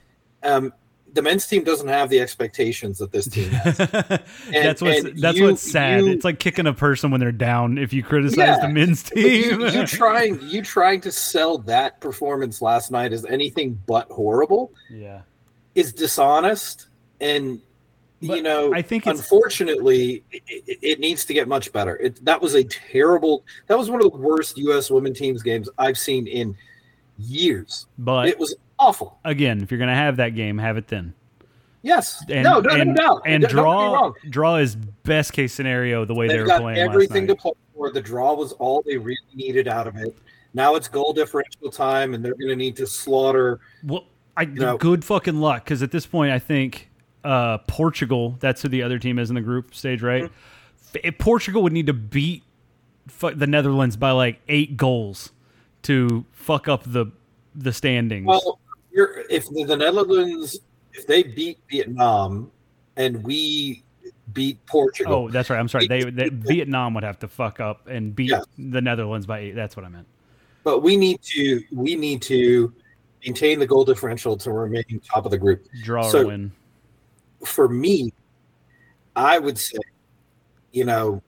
um 0.43 0.72
the 1.14 1.22
men's 1.22 1.46
team 1.46 1.64
doesn't 1.64 1.88
have 1.88 2.10
the 2.10 2.20
expectations 2.20 2.98
that 2.98 3.10
this 3.12 3.26
team 3.26 3.48
has 3.50 3.76
that's 4.50 4.82
what's 4.82 5.04
and 5.04 5.18
that's 5.18 5.38
you- 5.38 5.44
what's 5.44 5.62
sad. 5.62 6.02
you- 6.04 6.10
it's 6.12 6.24
like 6.24 6.38
kicking 6.38 6.66
a 6.66 6.72
person 6.74 7.10
when 7.10 7.20
they're 7.20 7.32
down 7.32 7.78
if 7.78 7.92
you 7.92 8.02
criticize 8.02 8.36
Yeah. 8.36 8.60
the 8.60 8.68
men's 8.68 9.02
But 9.10 9.16
you, 9.18 9.56
team. 9.58 9.60
you 9.60 9.86
trying 9.86 10.40
you 10.42 10.60
trying 10.62 11.00
to 11.02 11.12
sell 11.12 11.58
that 11.58 12.00
performance 12.00 12.60
last 12.60 12.90
night 12.90 13.12
as 13.12 13.24
anything 13.24 13.80
but 13.86 14.10
horrible 14.10 14.72
yeah. 14.90 15.20
is 15.74 15.92
dishonest 15.92 16.88
and 17.20 17.60
But 18.20 18.36
you 18.38 18.42
know 18.42 18.74
I 18.74 18.82
think 18.82 19.06
unfortunately 19.06 20.24
it, 20.32 20.42
it, 20.48 20.78
it 20.82 21.00
needs 21.00 21.24
to 21.26 21.32
get 21.34 21.46
much 21.48 21.72
better 21.72 21.96
it, 21.96 22.24
that 22.24 22.40
was 22.42 22.54
a 22.54 22.64
terrible 22.64 23.44
that 23.68 23.78
was 23.78 23.88
one 23.90 24.04
of 24.04 24.10
the 24.10 24.18
worst 24.18 24.58
us 24.58 24.90
women 24.90 25.14
teams 25.14 25.42
games 25.42 25.68
i've 25.78 25.98
seen 25.98 26.26
in 26.26 26.56
years 27.18 27.86
But 27.98 28.28
it 28.28 28.38
was 28.38 28.56
awful 28.85 29.18
again, 29.24 29.61
if 29.62 29.70
you're 29.70 29.80
gonna 29.80 29.95
have 29.95 30.16
that 30.18 30.30
game, 30.30 30.59
have 30.59 30.76
it 30.76 30.89
then. 30.89 31.14
yes 31.82 32.24
And, 32.28 32.45
no 32.45 32.61
no, 32.61 32.70
and, 32.70 32.95
no 32.95 33.20
and 33.26 33.43
Don't 33.43 33.51
draw 33.53 34.12
draw 34.30 34.57
is 34.57 34.76
best 34.76 35.32
case 35.32 35.53
scenario 35.53 36.05
the 36.05 36.14
way 36.14 36.26
they 36.28 36.35
they've 36.35 36.43
were 36.43 36.49
got 36.49 36.61
playing 36.62 36.78
everything 36.78 37.26
to 37.26 37.35
play 37.37 37.53
for 37.74 37.91
the 37.91 38.01
draw 38.01 38.35
was 38.35 38.53
all 38.55 38.82
they 38.87 38.97
really 38.97 39.18
needed 39.35 39.68
out 39.68 39.87
of 39.87 39.97
it 39.97 40.16
now 40.55 40.76
it's 40.76 40.89
goal 40.89 41.12
differential 41.12 41.70
time 41.70 42.14
and 42.14 42.24
they're 42.24 42.35
going 42.35 42.49
to 42.49 42.57
need 42.57 42.76
to 42.76 42.87
slaughter 42.87 43.61
Well, 43.82 44.05
I 44.37 44.45
know- 44.45 44.78
good 44.78 45.05
fucking 45.05 45.41
luck 45.41 45.64
because 45.64 45.82
at 45.82 45.91
this 45.91 46.07
point, 46.07 46.32
I 46.32 46.39
think 46.39 46.91
uh, 47.24 47.59
Portugal. 47.66 48.37
That's 48.41 48.62
who 48.62 48.68
the 48.68 48.82
other 48.82 48.99
team 48.99 49.18
is 49.18 49.30
in 49.30 49.35
the 49.35 49.41
group 49.41 49.74
stage, 49.74 50.03
right? 50.03 50.24
Mm-hmm. 50.24 51.07
F- 51.09 51.18
Portugal 51.18 51.62
would 51.62 51.72
need 51.72 51.87
to 51.87 51.93
beat 51.93 52.43
the 53.20 53.47
Netherlands 53.47 53.97
by 53.97 54.11
like 54.12 54.41
eight 54.49 54.76
goals 54.76 55.30
to 55.82 56.24
fuck 56.32 56.68
up 56.68 56.82
the 56.87 57.07
the 57.55 57.72
standings. 57.72 58.26
Well, 58.26 58.59
you're, 58.95 59.24
if 59.28 59.49
the, 59.51 59.64
the 59.64 59.76
Netherlands, 59.76 60.61
if 60.92 61.07
they 61.07 61.22
beat 61.24 61.59
Vietnam 61.68 62.51
and 62.97 63.22
we 63.24 63.82
beat 64.32 64.64
Portugal, 64.66 65.14
oh, 65.14 65.28
that's 65.28 65.51
right. 65.51 65.59
I'm 65.59 65.68
sorry. 65.68 65.86
They, 65.88 66.05
they 66.05 66.28
Vietnam 66.32 66.95
would 66.95 67.05
have 67.05 67.18
to 67.18 67.28
fuck 67.28 67.61
up 67.61 67.88
and 67.88 68.14
beat 68.14 68.30
Yes. 68.30 68.45
the 68.57 68.80
Netherlands 68.80 69.26
by 69.26 69.40
eight. 69.40 69.55
That's 69.55 69.76
what 69.76 69.84
I 69.84 69.88
meant. 69.88 70.07
but 70.62 70.80
we 70.80 70.97
need 70.97 71.20
to 71.22 71.62
we 71.72 71.97
need 71.97 72.22
to 72.22 72.72
maintain 73.24 73.59
the 73.59 73.66
goal 73.66 73.84
differential 73.84 74.36
to 74.36 74.53
remain 74.53 74.84
top 75.05 75.24
of 75.24 75.30
the 75.30 75.38
group. 75.38 75.66
Draw 75.82 76.11
or 76.12 76.26
win. 76.26 76.53
For 77.45 77.68
me, 77.68 78.12
I 79.16 79.38
would 79.38 79.59
say, 79.59 79.78
you 80.72 80.84
know, 80.84 81.22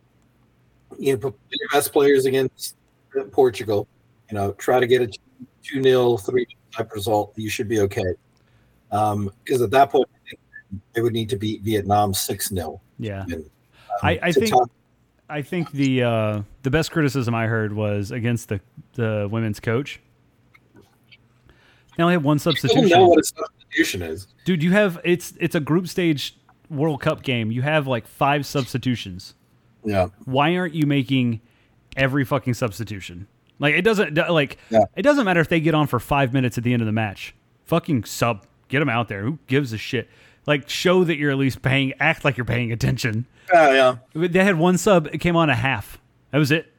you 0.99 1.13
know, 1.13 1.19
put 1.19 1.35
your 1.51 1.69
best 1.73 1.93
players 1.93 2.25
against 2.27 2.77
Portugal. 3.33 3.89
You 4.31 4.37
know, 4.37 4.53
try 4.53 4.79
to 4.81 4.87
get 4.87 5.03
a 5.03 5.07
two 5.63 5.83
0 5.83 6.17
three 6.19 6.47
type 6.77 6.93
result. 6.93 7.33
You 7.37 7.49
should 7.49 7.69
be 7.69 7.81
okay. 7.81 8.05
Um, 8.93 9.31
because 9.45 9.63
at 9.63 9.71
that 9.71 9.91
point, 9.91 10.09
they 10.93 11.01
would 11.01 11.13
need 11.13 11.29
to 11.31 11.37
beat 11.37 11.63
Vietnam 11.63 12.15
six 12.15 12.49
0 12.49 12.81
Yeah. 12.99 13.25
and, 13.29 13.49
I, 14.03 14.19
I 14.23 14.33
think 14.33 14.51
top- 14.51 14.71
I 15.29 15.43
think 15.43 15.73
the 15.73 16.03
uh, 16.03 16.43
the 16.63 16.71
best 16.71 16.91
criticism 16.93 17.35
I 17.35 17.47
heard 17.47 17.73
was 17.73 18.11
against 18.11 18.49
the 18.49 18.61
the 18.95 19.27
women's 19.31 19.59
coach. 19.59 20.01
They 21.97 22.03
only 22.03 22.13
have 22.13 22.25
one 22.25 22.39
substitution. 22.39 22.89
know 22.91 23.09
what 23.09 23.21
a 23.21 23.25
substitution 23.25 24.03
is. 24.03 24.27
Dude, 24.45 24.63
you 24.63 24.73
have 24.73 25.01
it's 25.03 25.33
it's 25.41 25.55
a 25.55 25.61
group 25.61 25.89
stage 25.89 26.37
World 26.69 27.01
Cup 27.01 27.23
game. 27.23 27.51
You 27.51 27.63
have 27.63 27.87
like 27.87 28.07
five 28.07 28.45
substitutions. 28.45 29.35
Yeah. 29.83 30.09
Why 30.27 30.57
aren't 30.57 30.75
you 30.75 30.87
making 30.87 31.41
every 31.97 32.25
fucking 32.25 32.55
substitution? 32.55 33.27
Like 33.59 33.75
it 33.75 33.83
doesn't 33.83 34.17
like 34.31 34.59
Yeah. 34.71 34.85
it 34.97 35.03
doesn't 35.03 35.25
matter 35.25 35.41
if 35.41 35.49
they 35.49 35.61
get 35.61 35.75
on 35.75 35.87
for 35.87 35.99
5 35.99 36.33
minutes 36.33 36.59
at 36.59 36.65
the 36.65 36.73
end 36.73 36.83
of 36.83 36.87
the 36.87 36.93
match. 36.93 37.35
Fucking 37.65 38.05
sub, 38.05 38.45
get 38.69 38.81
them 38.81 38.89
out 38.89 39.09
there. 39.09 39.23
Who 39.23 39.39
gives 39.47 39.73
a 39.73 39.79
shit? 39.79 40.09
Like 40.47 40.69
show 40.69 41.03
that 41.05 41.17
you're 41.17 41.31
at 41.31 41.39
least 41.39 41.63
paying 41.63 41.93
act 41.99 42.25
like 42.25 42.37
you're 42.37 42.45
paying 42.45 42.71
attention. 42.73 43.27
Yeah, 43.53 43.97
yeah. 44.15 44.27
They 44.29 44.45
had 44.45 44.59
one 44.59 44.77
sub. 44.79 45.07
It 45.13 45.19
came 45.19 45.37
on 45.37 45.51
a 45.51 45.55
half. 45.55 45.99
That 46.33 46.39
was 46.39 46.51
it. 46.51 46.73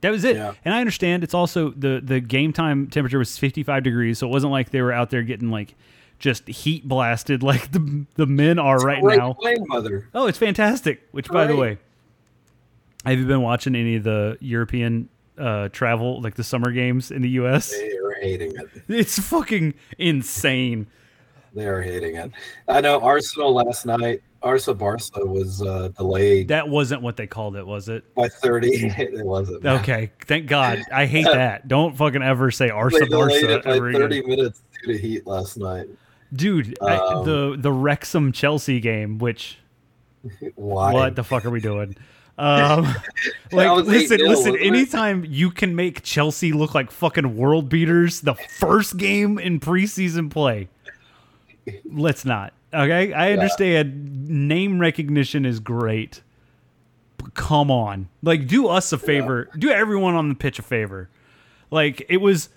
That 0.00 0.10
was 0.10 0.24
it. 0.24 0.36
Yeah. 0.36 0.54
And 0.64 0.74
I 0.74 0.80
understand 0.80 1.22
it's 1.24 1.34
also 1.34 1.70
the 1.70 2.00
the 2.02 2.20
game 2.20 2.52
time 2.52 2.88
temperature 2.88 3.18
was 3.18 3.36
55 3.38 3.82
degrees, 3.82 4.18
so 4.18 4.26
it 4.26 4.30
wasn't 4.30 4.52
like 4.52 4.70
they 4.70 4.82
were 4.82 4.92
out 4.92 5.10
there 5.10 5.22
getting 5.22 5.50
like 5.50 5.74
just 6.18 6.48
heat 6.48 6.86
blasted 6.88 7.42
like 7.44 7.72
the 7.72 8.06
the 8.14 8.26
men 8.26 8.58
are 8.58 8.78
right 8.78 9.02
Great 9.02 9.18
now. 9.18 9.36
mother. 9.66 10.08
Oh, 10.14 10.26
it's 10.26 10.38
fantastic. 10.38 11.02
Which, 11.12 11.28
by 11.28 11.46
the 11.46 11.56
way, 11.56 11.78
have 13.04 13.18
you 13.18 13.26
been 13.26 13.42
watching 13.42 13.74
any 13.74 13.96
of 13.96 14.02
the 14.04 14.36
European 14.40 15.08
uh, 15.38 15.68
travel, 15.70 16.20
like 16.20 16.34
the 16.34 16.44
summer 16.44 16.70
games 16.72 17.10
in 17.10 17.22
the 17.22 17.30
U.S.? 17.30 17.70
They 17.70 17.96
are 17.96 18.14
hating 18.20 18.52
it. 18.56 18.82
It's 18.88 19.18
fucking 19.18 19.74
insane. 19.98 20.86
They 21.54 21.66
are 21.66 21.80
hating 21.82 22.16
it. 22.16 22.32
I 22.68 22.80
know 22.80 23.00
Arsenal 23.00 23.52
last 23.54 23.86
night. 23.86 24.22
Arsa 24.42 24.76
Barca 24.78 25.24
was 25.26 25.60
uh, 25.62 25.88
delayed 25.96 26.48
That 26.48 26.68
wasn't 26.68 27.02
what 27.02 27.16
they 27.16 27.26
called 27.26 27.56
it, 27.56 27.66
was 27.66 27.88
it? 27.88 28.14
by 28.14 28.28
thirty. 28.28 28.68
it 28.86 29.24
wasn't. 29.26 29.64
Okay, 29.66 30.12
thank 30.26 30.46
God. 30.46 30.82
I 30.92 31.06
hate 31.06 31.24
that. 31.32 31.66
Don't 31.66 31.96
fucking 31.96 32.22
ever 32.22 32.50
say 32.50 32.68
Arsa 32.68 33.08
Barca 33.10 33.62
ever 33.66 33.92
thirty 33.92 34.18
again. 34.18 34.30
minutes 34.30 34.62
due 34.84 34.92
to 34.92 34.98
heat 34.98 35.26
last 35.26 35.56
night. 35.56 35.86
Dude, 36.32 36.76
I, 36.82 36.96
Um, 36.96 37.24
the 37.24 37.56
the 37.58 37.72
Wrexham 37.72 38.30
Chelsea 38.30 38.78
game, 38.78 39.18
which 39.18 39.58
Why? 40.54 40.92
what 40.92 41.16
the 41.16 41.24
fuck 41.24 41.44
are 41.44 41.50
we 41.50 41.60
doing? 41.60 41.96
Um, 42.38 42.84
like, 43.52 43.84
listen, 43.86 44.18
8-0, 44.18 44.28
listen. 44.28 44.28
wasn't 44.28 44.56
it? 44.56 44.66
Anytime 44.66 45.24
you 45.24 45.50
can 45.50 45.74
make 45.74 46.02
Chelsea 46.02 46.52
look 46.52 46.74
like 46.74 46.90
fucking 46.90 47.36
world 47.36 47.68
beaters, 47.68 48.20
the 48.20 48.34
first 48.34 48.96
game 48.96 49.38
in 49.38 49.60
preseason 49.60 50.30
play, 50.30 50.68
let's 51.84 52.24
not. 52.24 52.52
Okay, 52.74 53.12
I 53.12 53.32
understand. 53.32 54.28
Name 54.28 54.78
recognition 54.78 55.46
is 55.46 55.60
great. 55.60 56.22
But 57.16 57.34
come 57.34 57.70
on, 57.70 58.08
like, 58.22 58.46
do 58.46 58.68
us 58.68 58.92
a 58.92 58.98
favor. 58.98 59.48
Do 59.58 59.70
everyone 59.70 60.14
on 60.14 60.28
the 60.28 60.34
pitch 60.34 60.58
a 60.58 60.62
favor. 60.62 61.08
Like, 61.70 62.04
it 62.08 62.18
was 62.18 62.50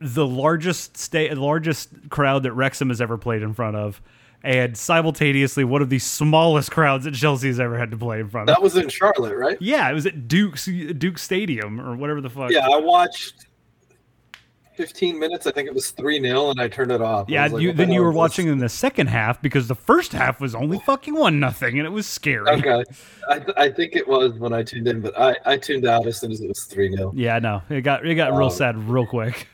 the 0.00 0.26
largest 0.26 0.96
state, 0.96 1.36
largest 1.36 2.10
crowd 2.10 2.42
that 2.44 2.52
Wrexham 2.52 2.88
has 2.88 3.00
ever 3.00 3.18
played 3.18 3.42
in 3.42 3.52
front 3.54 3.76
of, 3.76 4.00
and 4.44 4.76
simultaneously 4.76 5.64
one 5.64 5.82
of 5.82 5.88
the 5.88 5.98
smallest 5.98 6.70
crowds 6.70 7.04
that 7.04 7.14
Chelsea's 7.14 7.60
ever 7.60 7.78
had 7.78 7.90
to 7.90 7.96
play 7.96 8.20
in 8.20 8.28
front 8.28 8.48
of. 8.48 8.54
That 8.56 8.62
was 8.62 8.76
in 8.76 8.88
Charlotte, 8.88 9.36
right? 9.36 9.56
Yeah, 9.60 9.88
it 9.90 9.94
was 9.94 10.06
at 10.06 10.28
Duke's 10.28 10.66
Duke 10.66 11.18
Stadium 11.18 11.80
or 11.80 11.96
whatever 11.96 12.20
the 12.20 12.30
fuck. 12.30 12.50
Yeah, 12.50 12.66
I 12.68 12.78
watched 12.78 13.46
fifteen 14.76 15.18
minutes. 15.18 15.46
I 15.46 15.52
think 15.52 15.68
it 15.68 15.74
was 15.74 15.90
three 15.90 16.20
0 16.20 16.50
and 16.50 16.60
I 16.60 16.66
turned 16.68 16.90
it 16.90 17.00
off. 17.00 17.28
Yeah, 17.28 17.46
like, 17.46 17.62
you, 17.62 17.72
then 17.72 17.92
you 17.92 18.02
were 18.02 18.08
is 18.08 18.14
this? 18.14 18.18
watching 18.18 18.48
in 18.48 18.58
the 18.58 18.68
second 18.68 19.08
half 19.08 19.40
because 19.40 19.68
the 19.68 19.74
first 19.74 20.12
half 20.12 20.40
was 20.40 20.54
only 20.54 20.78
fucking 20.80 21.14
one 21.14 21.38
nothing 21.38 21.78
and 21.78 21.86
it 21.86 21.90
was 21.90 22.06
scary. 22.06 22.48
Okay, 22.48 22.82
I, 23.28 23.38
th- 23.38 23.56
I 23.56 23.68
think 23.68 23.94
it 23.94 24.06
was 24.08 24.32
when 24.38 24.52
I 24.52 24.62
tuned 24.62 24.88
in, 24.88 25.00
but 25.00 25.18
I, 25.18 25.36
I 25.44 25.56
tuned 25.56 25.86
out 25.86 26.06
as 26.06 26.18
soon 26.18 26.32
as 26.32 26.40
it 26.40 26.48
was 26.48 26.64
three 26.64 26.90
0 26.94 27.12
Yeah, 27.14 27.38
no, 27.38 27.62
it 27.70 27.82
got 27.82 28.04
it 28.04 28.14
got 28.14 28.32
real 28.32 28.48
Um, 28.48 28.50
sad 28.52 28.76
real 28.88 29.06
quick. 29.06 29.46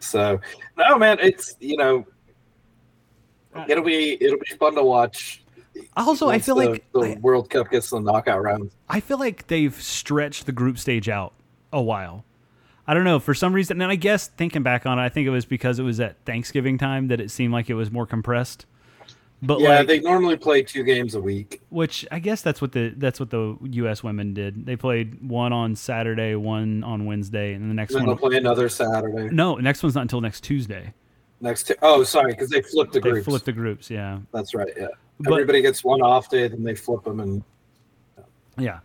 So 0.00 0.40
no, 0.76 0.98
man, 0.98 1.18
it's 1.20 1.56
you 1.60 1.76
know, 1.76 2.06
Uh, 3.54 3.64
it'll 3.68 3.84
be 3.84 4.16
it'll 4.20 4.38
be 4.38 4.56
fun 4.58 4.74
to 4.74 4.82
watch. 4.82 5.42
Also, 5.96 6.28
I 6.28 6.38
feel 6.38 6.56
the, 6.56 6.70
like 6.70 6.92
the 6.92 7.00
I, 7.00 7.14
World 7.20 7.50
Cup 7.50 7.70
gets 7.70 7.90
the 7.90 8.00
knockout 8.00 8.42
rounds. 8.42 8.74
I 8.88 9.00
feel 9.00 9.18
like 9.18 9.46
they've 9.48 9.74
stretched 9.74 10.46
the 10.46 10.52
group 10.52 10.78
stage 10.78 11.08
out 11.08 11.32
a 11.72 11.82
while. 11.82 12.24
I 12.86 12.94
don't 12.94 13.04
know 13.04 13.18
for 13.18 13.34
some 13.34 13.52
reason, 13.52 13.80
and 13.80 13.90
I 13.90 13.96
guess 13.96 14.28
thinking 14.28 14.62
back 14.62 14.86
on 14.86 14.98
it, 14.98 15.02
I 15.02 15.08
think 15.08 15.26
it 15.26 15.30
was 15.30 15.44
because 15.44 15.78
it 15.78 15.82
was 15.82 16.00
at 16.00 16.16
Thanksgiving 16.24 16.78
time 16.78 17.08
that 17.08 17.20
it 17.20 17.30
seemed 17.30 17.52
like 17.52 17.70
it 17.70 17.74
was 17.74 17.90
more 17.90 18.06
compressed. 18.06 18.66
But 19.42 19.60
yeah, 19.60 19.78
like, 19.78 19.86
they 19.88 20.00
normally 20.00 20.36
play 20.36 20.62
two 20.62 20.84
games 20.84 21.14
a 21.14 21.20
week. 21.20 21.60
which 21.68 22.06
I 22.10 22.18
guess 22.18 22.40
that's 22.40 22.62
what 22.62 22.72
the 22.72 22.94
that's 22.96 23.20
what 23.20 23.30
the 23.30 23.58
U.S. 23.62 24.02
women 24.02 24.32
did. 24.32 24.64
They 24.64 24.76
played 24.76 25.26
one 25.26 25.52
on 25.52 25.76
Saturday, 25.76 26.34
one 26.34 26.82
on 26.82 27.04
Wednesday, 27.04 27.52
and 27.52 27.70
the 27.70 27.74
next 27.74 27.92
they'll 27.92 28.06
one. 28.06 28.16
play 28.16 28.36
another 28.36 28.68
Saturday. 28.68 29.28
No, 29.34 29.56
next 29.56 29.82
one's 29.82 29.94
not 29.94 30.02
until 30.02 30.20
next 30.20 30.42
Tuesday. 30.42 30.94
Next, 31.44 31.64
to, 31.64 31.76
oh, 31.82 32.02
sorry, 32.04 32.32
because 32.32 32.48
they 32.48 32.62
flipped 32.62 32.94
the 32.94 33.00
They 33.00 33.10
groups. 33.10 33.26
flip 33.26 33.44
the 33.44 33.52
groups, 33.52 33.90
yeah. 33.90 34.18
That's 34.32 34.54
right. 34.54 34.72
Yeah, 34.76 34.86
But- 35.20 35.34
everybody 35.34 35.60
gets 35.60 35.84
one 35.84 36.00
off 36.00 36.30
day, 36.30 36.48
then 36.48 36.64
they 36.64 36.74
flip 36.74 37.04
them, 37.04 37.20
and 37.20 37.44
Yeah. 38.56 38.78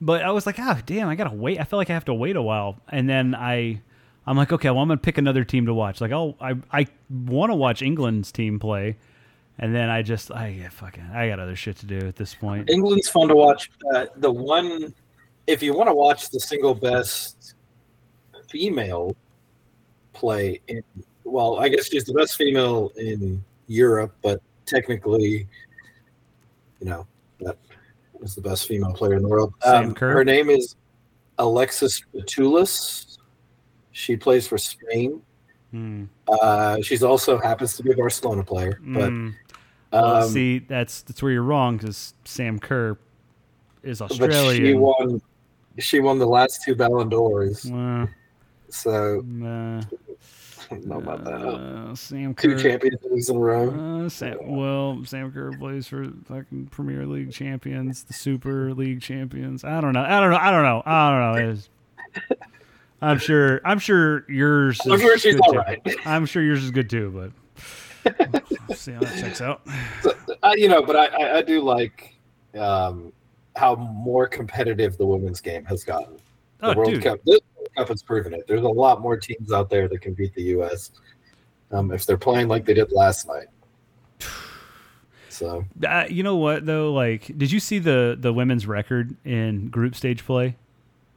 But 0.00 0.22
I 0.22 0.30
was 0.30 0.46
like, 0.46 0.56
oh 0.58 0.78
damn, 0.86 1.08
I 1.08 1.16
gotta 1.16 1.34
wait. 1.36 1.60
I 1.60 1.64
feel 1.64 1.78
like 1.78 1.90
I 1.90 1.92
have 1.92 2.06
to 2.06 2.14
wait 2.14 2.36
a 2.36 2.42
while. 2.42 2.80
And 2.88 3.08
then 3.10 3.34
I 3.34 3.82
I'm 4.26 4.36
like, 4.36 4.52
okay, 4.52 4.70
well 4.70 4.80
I'm 4.80 4.88
gonna 4.88 4.96
pick 4.98 5.18
another 5.18 5.44
team 5.44 5.66
to 5.66 5.74
watch. 5.74 6.00
Like 6.00 6.12
oh 6.12 6.34
I 6.40 6.54
I 6.72 6.86
wanna 7.10 7.56
watch 7.56 7.82
England's 7.82 8.30
team 8.32 8.58
play. 8.58 8.96
And 9.58 9.74
then 9.74 9.90
I 9.90 10.02
just 10.02 10.30
I 10.30 10.48
yeah, 10.48 10.68
fucking 10.70 11.02
I 11.12 11.28
got 11.28 11.40
other 11.40 11.56
shit 11.56 11.76
to 11.78 11.86
do 11.86 11.98
at 12.06 12.14
this 12.16 12.32
point. 12.32 12.70
England's 12.70 13.08
fun 13.08 13.26
to 13.28 13.34
watch. 13.34 13.70
Uh, 13.92 14.06
the 14.16 14.30
one, 14.30 14.94
if 15.48 15.62
you 15.64 15.74
want 15.74 15.88
to 15.88 15.94
watch 15.94 16.30
the 16.30 16.38
single 16.40 16.74
best 16.74 17.54
female 18.48 19.16
play, 20.12 20.60
in, 20.68 20.82
well, 21.30 21.58
I 21.58 21.68
guess 21.68 21.88
she's 21.88 22.04
the 22.04 22.14
best 22.14 22.36
female 22.36 22.90
in 22.96 23.42
Europe, 23.66 24.14
but 24.22 24.40
technically, 24.66 25.46
you 26.80 26.86
know, 26.86 27.06
that 27.40 27.56
is 28.22 28.34
the 28.34 28.40
best 28.40 28.66
female 28.68 28.92
player 28.92 29.14
in 29.14 29.22
the 29.22 29.28
world. 29.28 29.54
Sam 29.62 29.86
Um, 29.88 29.94
Kerr? 29.94 30.12
her 30.12 30.24
name 30.24 30.50
is 30.50 30.76
Alexia 31.38 31.88
Putellas. 32.14 33.18
She 33.92 34.16
plays 34.16 34.46
for 34.46 34.58
Spain. 34.58 35.20
Hmm. 35.70 36.04
Uh, 36.28 36.80
she's 36.82 37.02
also 37.02 37.38
happens 37.38 37.76
to 37.76 37.82
be 37.82 37.92
a 37.92 37.96
Barcelona 37.96 38.42
player, 38.44 38.78
but 38.82 39.10
Mm. 39.10 39.34
Well, 39.92 40.22
um, 40.24 40.28
see, 40.28 40.58
that's 40.58 41.00
that's 41.02 41.22
where 41.22 41.32
you're 41.32 41.42
wrong 41.42 41.78
because 41.78 42.12
Sam 42.24 42.58
Kerr 42.58 42.98
is 43.82 44.00
but 44.00 44.12
she 44.12 44.22
Australian. 44.22 44.80
won. 44.80 45.22
She 45.78 46.00
won 46.00 46.18
the 46.18 46.26
last 46.26 46.62
two 46.62 46.74
Ballon 46.74 47.08
d'Ors. 47.08 47.62
So 48.70 49.22
know 50.70 50.98
about 50.98 51.24
that. 51.24 51.34
uh, 51.42 51.94
Sam 51.94 52.34
Two 52.34 52.54
Kerr. 52.56 52.62
Champions 52.62 53.00
Leagues 53.10 53.28
in 53.30 53.36
a 53.36 53.38
row. 53.38 54.04
Uh, 54.04 54.08
Sam, 54.08 54.36
well, 54.42 55.02
Sam 55.04 55.32
Kerr 55.32 55.52
plays 55.52 55.86
for 55.86 56.06
fucking 56.26 56.68
Premier 56.70 57.06
League 57.06 57.32
champions, 57.32 58.04
the 58.04 58.12
Super 58.12 58.72
League 58.74 59.00
champions. 59.02 59.64
I 59.64 59.80
don't 59.80 59.92
know. 59.92 60.02
I 60.02 60.20
don't 60.20 60.30
know. 60.30 60.38
I 60.40 60.50
don't 60.50 60.62
know. 60.62 60.82
I 60.84 61.10
don't 61.10 61.20
know. 61.44 61.50
It's- 61.52 61.68
I'm 63.00 63.18
sure. 63.18 63.60
I'm 63.64 63.78
sure 63.78 64.24
yours. 64.30 64.80
I'm 64.84 64.98
sure 64.98 65.16
she's 65.18 65.38
all 65.40 65.52
too. 65.52 65.94
I'm 66.04 66.26
sure 66.26 66.42
yours 66.42 66.64
is 66.64 66.70
good 66.72 66.90
too, 66.90 67.32
but 68.06 68.74
see 68.76 68.92
how 68.92 69.00
that 69.00 69.18
checks 69.20 69.40
out. 69.40 69.62
So, 70.02 70.14
I, 70.42 70.54
you 70.54 70.68
know, 70.68 70.82
but 70.82 70.96
I, 70.96 71.06
I, 71.06 71.36
I 71.38 71.42
do 71.42 71.60
like 71.60 72.16
um, 72.56 73.12
how 73.56 73.74
more 73.76 74.26
competitive 74.26 74.96
the 74.96 75.06
women's 75.06 75.40
game 75.40 75.64
has 75.66 75.84
gotten. 75.84 76.14
The 76.60 76.70
Oh, 76.70 76.74
World 76.74 76.90
dude. 76.94 77.02
Cup, 77.04 77.20
this 77.24 77.40
Cup 77.78 77.88
has 77.88 78.02
proven 78.02 78.34
it. 78.34 78.46
There's 78.46 78.62
a 78.62 78.68
lot 78.68 79.00
more 79.00 79.16
teams 79.16 79.52
out 79.52 79.70
there 79.70 79.88
that 79.88 80.00
can 80.00 80.12
beat 80.14 80.34
the 80.34 80.42
U.S. 80.42 80.90
Um, 81.70 81.92
if 81.92 82.04
they're 82.04 82.16
playing 82.16 82.48
like 82.48 82.64
they 82.64 82.74
did 82.74 82.90
last 82.92 83.28
night. 83.28 83.46
So 85.28 85.64
Uh, 85.86 86.04
you 86.08 86.24
know 86.24 86.36
what 86.36 86.66
though? 86.66 86.92
Like, 86.92 87.26
did 87.38 87.52
you 87.52 87.60
see 87.60 87.78
the 87.78 88.16
the 88.18 88.32
women's 88.32 88.66
record 88.66 89.14
in 89.24 89.68
group 89.68 89.94
stage 89.94 90.26
play 90.26 90.56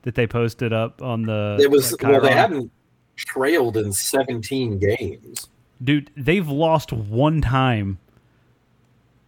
that 0.03 0.13
they 0.13 0.27
posted 0.27 0.71
up 0.71 1.01
on 1.01 1.23
the? 1.23 1.57
it 1.59 1.71
was 1.71 1.91
like, 1.93 2.03
well, 2.03 2.21
they 2.21 2.31
hadn't 2.31 2.71
trailed 3.15 3.77
in 3.77 3.91
17 3.91 4.77
games. 4.77 5.47
Dude, 5.83 6.11
they've 6.15 6.47
lost 6.47 6.93
one 6.93 7.41
time 7.41 7.97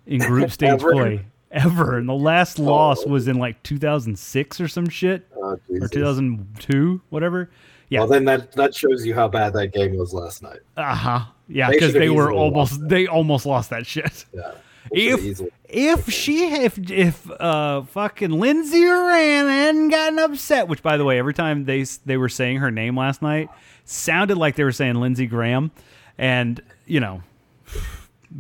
in 0.05 0.19
group 0.19 0.51
stage 0.59 0.79
play 0.79 1.25
ever, 1.53 1.97
and 1.97 2.09
the 2.09 2.13
last 2.13 2.59
loss 2.59 3.03
Oh. 3.05 3.09
was 3.09 3.27
in 3.27 3.37
like 3.39 3.61
2006 3.63 4.59
or 4.59 4.67
some 4.67 4.89
shit 4.89 5.27
Oh, 5.37 5.57
or 5.69 5.87
2002, 5.87 7.01
whatever. 7.09 7.49
Yeah, 7.89 7.99
Well, 7.99 8.07
then 8.09 8.25
that 8.25 8.51
that 8.53 8.73
shows 8.75 9.05
you 9.05 9.13
how 9.13 9.27
bad 9.27 9.53
that 9.53 9.67
game 9.73 9.95
was 9.95 10.13
last 10.13 10.41
night. 10.43 10.59
uh 10.77 10.95
huh. 10.95 11.19
Yeah, 11.47 11.69
because 11.69 11.91
should've 11.91 12.01
they 12.01 12.09
were 12.09 12.31
almost 12.31 12.87
they 12.87 13.07
almost 13.07 13.45
lost 13.45 13.69
that 13.69 13.85
shit. 13.85 14.25
Yeah. 14.33 14.51
If 14.91 15.39
if 15.69 16.09
she 16.11 16.45
if 16.53 16.77
if 16.91 17.31
uh 17.39 17.83
fucking 17.83 18.31
Lindsey 18.31 18.81
Horan 18.83 19.47
hadn't 19.47 19.89
gotten 19.89 20.19
upset, 20.19 20.67
which 20.67 20.83
by 20.83 20.97
the 20.97 21.05
way, 21.05 21.17
every 21.17 21.33
time 21.33 21.63
they 21.63 21.83
they 22.05 22.17
were 22.17 22.27
saying 22.29 22.57
her 22.57 22.69
name 22.69 22.97
last 22.97 23.21
night, 23.21 23.49
sounded 23.85 24.37
like 24.37 24.55
they 24.55 24.65
were 24.65 24.73
saying 24.73 24.95
Lindsey 24.95 25.25
Graham, 25.25 25.71
and 26.17 26.61
you 26.85 26.99
know, 26.99 27.23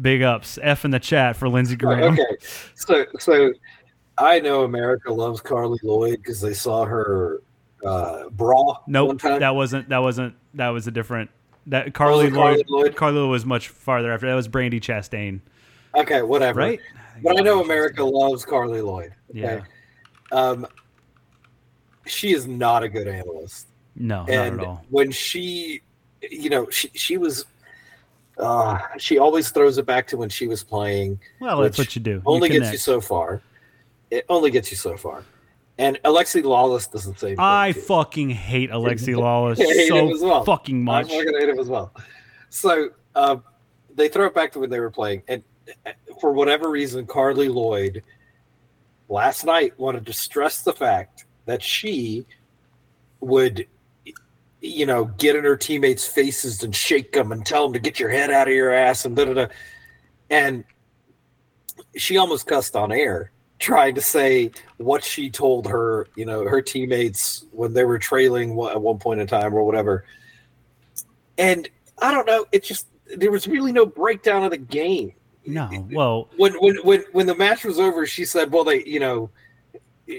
big 0.01 0.21
ups 0.21 0.57
F 0.61 0.85
in 0.85 0.91
the 0.91 0.99
chat 0.99 1.35
for 1.35 1.47
Lindsey 1.49 1.75
Graham. 1.75 2.13
Okay, 2.13 2.37
so 2.75 3.05
so 3.19 3.53
I 4.17 4.39
know 4.39 4.63
America 4.63 5.11
loves 5.11 5.41
Carli 5.41 5.79
Lloyd 5.83 6.17
because 6.17 6.41
they 6.41 6.53
saw 6.53 6.85
her 6.85 7.41
uh, 7.85 8.29
bra 8.29 8.77
Nope, 8.87 9.21
that 9.21 9.55
wasn't 9.55 9.89
that 9.89 9.99
wasn't 9.99 10.35
that 10.55 10.69
was 10.69 10.87
a 10.87 10.91
different 10.91 11.29
that 11.67 11.93
Carly 11.93 12.27
it 12.27 12.33
Carli 12.33 12.63
Lloyd. 12.67 12.95
Carli 12.95 13.15
Lloyd 13.15 13.31
was 13.31 13.45
much 13.45 13.69
farther 13.69 14.11
after. 14.11 14.27
That 14.27 14.35
was 14.35 14.47
Brandi 14.47 14.79
Chastain, 14.81 15.39
okay, 15.95 16.21
whatever. 16.21 16.59
right? 16.59 16.79
But 17.23 17.37
I 17.39 17.41
know 17.41 17.61
America 17.61 18.03
loves 18.03 18.43
Carli 18.45 18.81
Lloyd. 18.83 19.13
Okay? 19.29 19.39
Yeah. 19.41 19.61
Um, 20.31 20.65
she 22.05 22.33
is 22.33 22.47
not 22.47 22.83
a 22.83 22.89
good 22.89 23.07
analyst, 23.07 23.67
No, 23.95 24.25
and 24.27 24.57
not 24.57 24.63
at 24.63 24.67
all. 24.67 24.85
when 24.89 25.11
she, 25.11 25.81
you 26.21 26.49
know, 26.49 26.69
she 26.69 26.89
she 26.93 27.17
was. 27.17 27.45
Uh, 28.37 28.79
she 28.97 29.17
always 29.19 29.49
throws 29.51 29.77
it 29.77 29.85
back 29.85 30.07
to 30.07 30.17
when 30.17 30.29
she 30.29 30.47
was 30.47 30.63
playing. 30.63 31.19
Well, 31.39 31.61
that's 31.61 31.77
what 31.77 31.95
you 31.95 32.01
do. 32.01 32.11
You 32.11 32.21
Only 32.25 32.49
gets 32.49 32.71
you 32.71 32.77
so 32.77 32.99
far. 32.99 33.41
It 34.09 34.25
only 34.29 34.51
gets 34.51 34.71
you 34.71 34.77
so 34.77 34.97
far. 34.97 35.23
And 35.77 35.99
Alexi 36.03 36.43
Lalas 36.43 36.91
doesn't 36.91 37.17
thing, 37.17 37.35
I 37.39 37.71
too. 37.71 37.81
fucking 37.81 38.29
hate 38.29 38.69
Alexi 38.69 39.15
Lalas 39.15 39.59
I 39.59 39.63
hate 39.63 39.91
him 39.91 40.09
as 40.09 40.19
so 40.19 40.27
well. 40.27 40.43
fucking 40.43 40.87
I'm 40.87 41.07
gonna 41.07 41.39
hate 41.39 41.49
him 41.49 41.59
as 41.59 41.67
well. 41.67 41.91
So 42.49 42.89
uh, 43.15 43.37
they 43.95 44.07
throw 44.07 44.27
it 44.27 44.35
back 44.35 44.51
to 44.53 44.59
when 44.59 44.69
they 44.69 44.79
were 44.79 44.91
playing, 44.91 45.23
and 45.27 45.43
uh, 45.85 45.91
for 46.21 46.31
whatever 46.33 46.69
reason, 46.69 47.07
Carli 47.07 47.49
Lloyd 47.51 48.03
last 49.09 49.45
night 49.45 49.77
wanted 49.79 50.05
to 50.05 50.13
stress 50.13 50.61
the 50.61 50.73
fact 50.73 51.25
that 51.45 51.61
she 51.63 52.25
would, 53.19 53.67
you 54.63 54.85
know, 54.85 55.05
get 55.17 55.35
in 55.35 55.43
her 55.43 55.57
teammates' 55.57 56.07
faces 56.07 56.63
and 56.63 56.73
shake 56.73 57.11
them 57.11 57.33
and 57.33 57.45
tell 57.45 57.63
them 57.63 57.73
to 57.73 57.79
get 57.79 57.99
your 57.99 58.09
head 58.09 58.31
out 58.31 58.47
of 58.47 58.53
your 58.53 58.73
ass 58.73 59.03
and 59.03 59.13
da 59.13 59.25
da 59.25 59.33
da. 59.33 59.47
And 60.29 60.63
she 61.97 62.15
almost 62.15 62.47
cussed 62.47 62.73
on 62.73 62.91
air 62.91 63.31
trying 63.59 63.93
to 63.95 64.01
say 64.01 64.51
what 64.77 65.03
she 65.03 65.29
told 65.29 65.67
her, 65.67 66.07
you 66.15 66.25
know, 66.25 66.47
her 66.47 66.61
teammates 66.61 67.45
when 67.51 67.73
they 67.73 67.83
were 67.83 67.99
trailing 67.99 68.51
at 68.51 68.81
one 68.81 68.97
point 68.99 69.19
in 69.19 69.27
time 69.27 69.53
or 69.53 69.65
whatever. 69.65 70.05
And 71.37 71.69
I 71.97 72.11
don't 72.11 72.25
know, 72.25 72.45
it 72.53 72.63
just 72.63 72.87
there 73.17 73.31
was 73.31 73.47
really 73.49 73.73
no 73.73 73.85
breakdown 73.85 74.45
of 74.45 74.51
the 74.51 74.57
game. 74.57 75.11
No, 75.45 75.69
well, 75.91 76.29
When 76.37 76.53
when 76.53 76.77
when 76.83 77.03
when 77.11 77.27
the 77.27 77.35
match 77.35 77.65
was 77.65 77.77
over, 77.77 78.05
she 78.05 78.23
said, 78.23 78.49
"Well, 78.49 78.63
they, 78.63 78.85
you 78.85 79.01
know, 79.01 79.29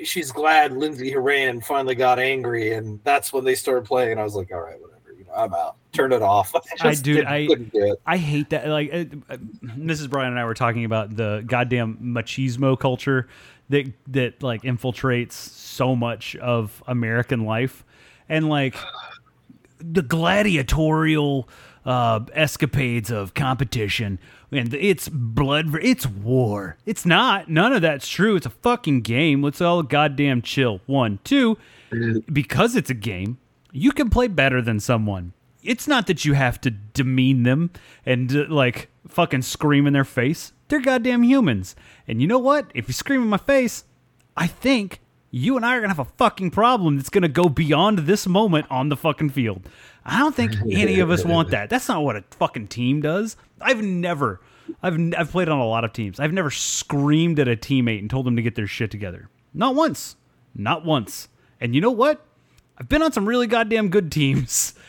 she's 0.04 0.32
glad 0.32 0.72
Lindsey 0.72 1.10
Horan 1.10 1.60
finally 1.60 1.94
got 1.94 2.18
angry, 2.18 2.72
and 2.74 3.00
that's 3.04 3.32
when 3.32 3.44
they 3.44 3.54
started 3.54 3.84
playing." 3.84 4.12
And 4.12 4.20
I 4.20 4.24
was 4.24 4.34
like, 4.34 4.50
"All 4.52 4.60
right, 4.60 4.80
whatever, 4.80 5.12
you 5.18 5.24
know, 5.24 5.32
I'm 5.34 5.54
out. 5.54 5.76
Turn 5.92 6.12
it 6.12 6.22
off." 6.22 6.54
I, 6.80 6.88
I 6.88 6.94
do- 6.94 7.24
I- 7.26 7.46
do 7.46 7.68
it. 7.74 8.00
I 8.06 8.16
hate 8.16 8.50
that. 8.50 8.66
Like, 8.68 8.92
uh, 8.92 9.04
uh, 9.28 9.36
Mrs. 9.62 10.08
Bryan 10.10 10.30
and 10.32 10.38
I 10.40 10.44
were 10.44 10.54
talking 10.54 10.84
about 10.84 11.16
the 11.16 11.42
goddamn 11.46 11.98
machismo 12.02 12.78
culture 12.78 13.28
that 13.70 13.92
that 14.08 14.42
like 14.42 14.62
infiltrates 14.62 15.32
so 15.32 15.94
much 15.96 16.36
of 16.36 16.82
American 16.86 17.44
life, 17.44 17.84
and 18.28 18.48
like 18.48 18.76
the 19.78 20.02
gladiatorial 20.02 21.48
uh, 21.84 22.20
escapades 22.32 23.10
of 23.10 23.34
competition. 23.34 24.18
And 24.50 24.72
it's 24.74 25.08
blood. 25.08 25.74
It's 25.82 26.06
war. 26.06 26.76
It's 26.86 27.04
not. 27.04 27.48
None 27.48 27.72
of 27.72 27.82
that's 27.82 28.08
true. 28.08 28.36
It's 28.36 28.46
a 28.46 28.50
fucking 28.50 29.00
game. 29.02 29.42
Let's 29.42 29.60
all 29.60 29.82
goddamn 29.82 30.42
chill. 30.42 30.80
One, 30.86 31.18
two. 31.24 31.58
Because 32.32 32.74
it's 32.76 32.90
a 32.90 32.94
game, 32.94 33.38
you 33.72 33.92
can 33.92 34.10
play 34.10 34.28
better 34.28 34.62
than 34.62 34.80
someone. 34.80 35.32
It's 35.62 35.88
not 35.88 36.06
that 36.08 36.24
you 36.24 36.34
have 36.34 36.60
to 36.62 36.70
demean 36.70 37.42
them 37.42 37.70
and 38.04 38.34
uh, 38.34 38.44
like 38.48 38.88
fucking 39.08 39.42
scream 39.42 39.86
in 39.86 39.92
their 39.92 40.04
face. 40.04 40.52
They're 40.68 40.80
goddamn 40.80 41.22
humans. 41.22 41.74
And 42.06 42.20
you 42.20 42.28
know 42.28 42.38
what? 42.38 42.70
If 42.74 42.88
you 42.88 42.94
scream 42.94 43.22
in 43.22 43.28
my 43.28 43.38
face, 43.38 43.84
I 44.36 44.46
think 44.46 45.00
you 45.34 45.56
and 45.56 45.66
I 45.66 45.74
are 45.74 45.80
gonna 45.80 45.94
have 45.94 46.06
a 46.06 46.12
fucking 46.16 46.52
problem 46.52 46.96
that's 46.96 47.10
gonna 47.10 47.28
go 47.28 47.48
beyond 47.48 48.00
this 48.00 48.26
moment 48.26 48.66
on 48.70 48.88
the 48.88 48.96
fucking 48.96 49.30
field. 49.30 49.68
I 50.04 50.20
don't 50.20 50.34
think 50.34 50.52
any 50.70 51.00
of 51.00 51.10
us 51.10 51.24
want 51.24 51.50
that. 51.50 51.68
That's 51.70 51.88
not 51.88 52.04
what 52.04 52.14
a 52.14 52.22
fucking 52.38 52.68
team 52.68 53.00
does. 53.00 53.36
I've 53.60 53.82
never, 53.82 54.40
I've 54.80 54.96
I've 55.18 55.30
played 55.32 55.48
on 55.48 55.58
a 55.58 55.66
lot 55.66 55.84
of 55.84 55.92
teams. 55.92 56.20
I've 56.20 56.32
never 56.32 56.52
screamed 56.52 57.40
at 57.40 57.48
a 57.48 57.56
teammate 57.56 57.98
and 57.98 58.08
told 58.08 58.26
them 58.26 58.36
to 58.36 58.42
get 58.42 58.54
their 58.54 58.68
shit 58.68 58.92
together. 58.92 59.28
Not 59.52 59.74
once. 59.74 60.14
Not 60.54 60.84
once. 60.84 61.28
And 61.60 61.74
you 61.74 61.80
know 61.80 61.90
what? 61.90 62.24
I've 62.78 62.88
been 62.88 63.02
on 63.02 63.12
some 63.12 63.26
really 63.26 63.48
goddamn 63.48 63.88
good 63.88 64.12
teams. 64.12 64.74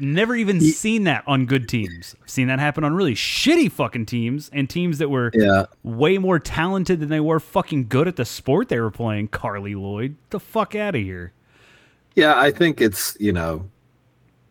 Never 0.00 0.34
even 0.34 0.60
seen 0.60 1.04
that 1.04 1.22
on 1.26 1.46
good 1.46 1.68
teams. 1.68 2.14
I've 2.22 2.30
seen 2.30 2.48
that 2.48 2.58
happen 2.58 2.84
on 2.84 2.94
really 2.94 3.14
shitty 3.14 3.70
fucking 3.70 4.06
teams 4.06 4.50
and 4.52 4.68
teams 4.68 4.98
that 4.98 5.08
were 5.10 5.30
Yeah. 5.34 5.66
way 5.82 6.18
more 6.18 6.38
talented 6.38 7.00
than 7.00 7.08
they 7.08 7.20
were 7.20 7.40
fucking 7.40 7.88
good 7.88 8.08
at 8.08 8.16
the 8.16 8.24
sport 8.24 8.68
they 8.68 8.80
were 8.80 8.90
playing. 8.90 9.28
Carli 9.28 9.74
Lloyd, 9.74 10.16
the 10.30 10.40
fuck 10.40 10.74
out 10.74 10.94
of 10.94 11.02
here. 11.02 11.32
Yeah, 12.16 12.38
I 12.40 12.50
think 12.50 12.80
it's 12.80 13.16
you 13.20 13.32
know, 13.32 13.68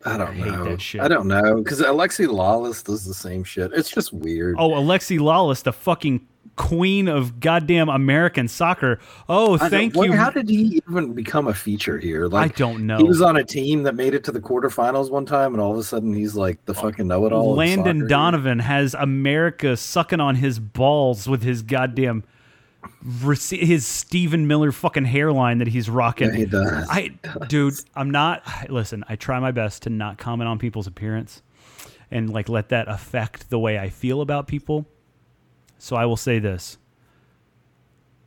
I 0.05 0.17
don't 0.17 0.41
I 0.41 0.45
know. 0.49 0.63
that 0.65 0.81
shit. 0.81 1.01
I 1.01 1.07
don't 1.07 1.27
know 1.27 1.57
because 1.61 1.81
Alexi 1.81 2.25
Lalas 2.27 2.83
does 2.83 3.05
the 3.05 3.13
same 3.13 3.43
shit. 3.43 3.71
It's 3.73 3.89
just 3.89 4.13
weird. 4.13 4.55
Oh, 4.57 4.69
Alexi 4.69 5.19
Lalas, 5.19 5.63
the 5.63 5.73
fucking 5.73 6.25
queen 6.59 7.07
of 7.07 7.39
goddamn 7.39 7.87
American 7.87 8.49
soccer. 8.49 8.99
Oh, 9.29 9.57
thank 9.57 9.95
you. 9.95 10.11
How 10.11 10.29
did 10.29 10.49
he 10.49 10.81
even 10.85 11.13
become 11.13 11.47
a 11.47 11.53
feature 11.53 11.97
here? 11.97 12.27
Like, 12.27 12.51
I 12.51 12.53
don't 12.55 12.85
know. 12.85 12.97
He 12.97 13.05
was 13.05 13.21
on 13.21 13.37
a 13.37 13.45
team 13.45 13.83
that 13.83 13.95
made 13.95 14.13
it 14.13 14.25
to 14.25 14.31
the 14.33 14.41
quarterfinals 14.41 15.09
one 15.09 15.25
time, 15.25 15.53
and 15.53 15.61
all 15.61 15.71
of 15.71 15.77
a 15.77 15.83
sudden 15.83 16.13
he's 16.13 16.35
like 16.35 16.63
the 16.65 16.73
oh, 16.73 16.81
fucking 16.81 17.07
know-it-all. 17.07 17.55
Landon. 17.55 18.07
Donovan 18.07 18.59
has 18.59 18.93
America 18.93 19.77
sucking 19.77 20.19
on 20.19 20.35
his 20.35 20.59
balls 20.59 21.29
with 21.29 21.41
his 21.41 21.61
goddamn 21.61 22.23
his 23.49 23.85
Stephen 23.85 24.47
Miller 24.47 24.71
fucking 24.71 25.05
hairline 25.05 25.59
that 25.59 25.67
he's 25.67 25.89
rocking. 25.89 26.29
Yeah, 26.29 26.35
he 26.35 26.45
does. 26.45 26.87
I, 26.89 27.17
dude, 27.47 27.75
I'm 27.95 28.11
not. 28.11 28.43
Listen, 28.69 29.05
I 29.07 29.15
try 29.15 29.39
my 29.39 29.51
best 29.51 29.83
to 29.83 29.89
not 29.89 30.17
comment 30.17 30.49
on 30.49 30.59
people's 30.59 30.87
appearance 30.87 31.41
and 32.11 32.29
like 32.29 32.49
let 32.49 32.69
that 32.69 32.89
affect 32.89 33.49
the 33.49 33.59
way 33.59 33.79
I 33.79 33.89
feel 33.89 34.21
about 34.21 34.47
people. 34.47 34.85
So 35.79 35.95
I 35.95 36.05
will 36.05 36.17
say 36.17 36.37
this: 36.37 36.77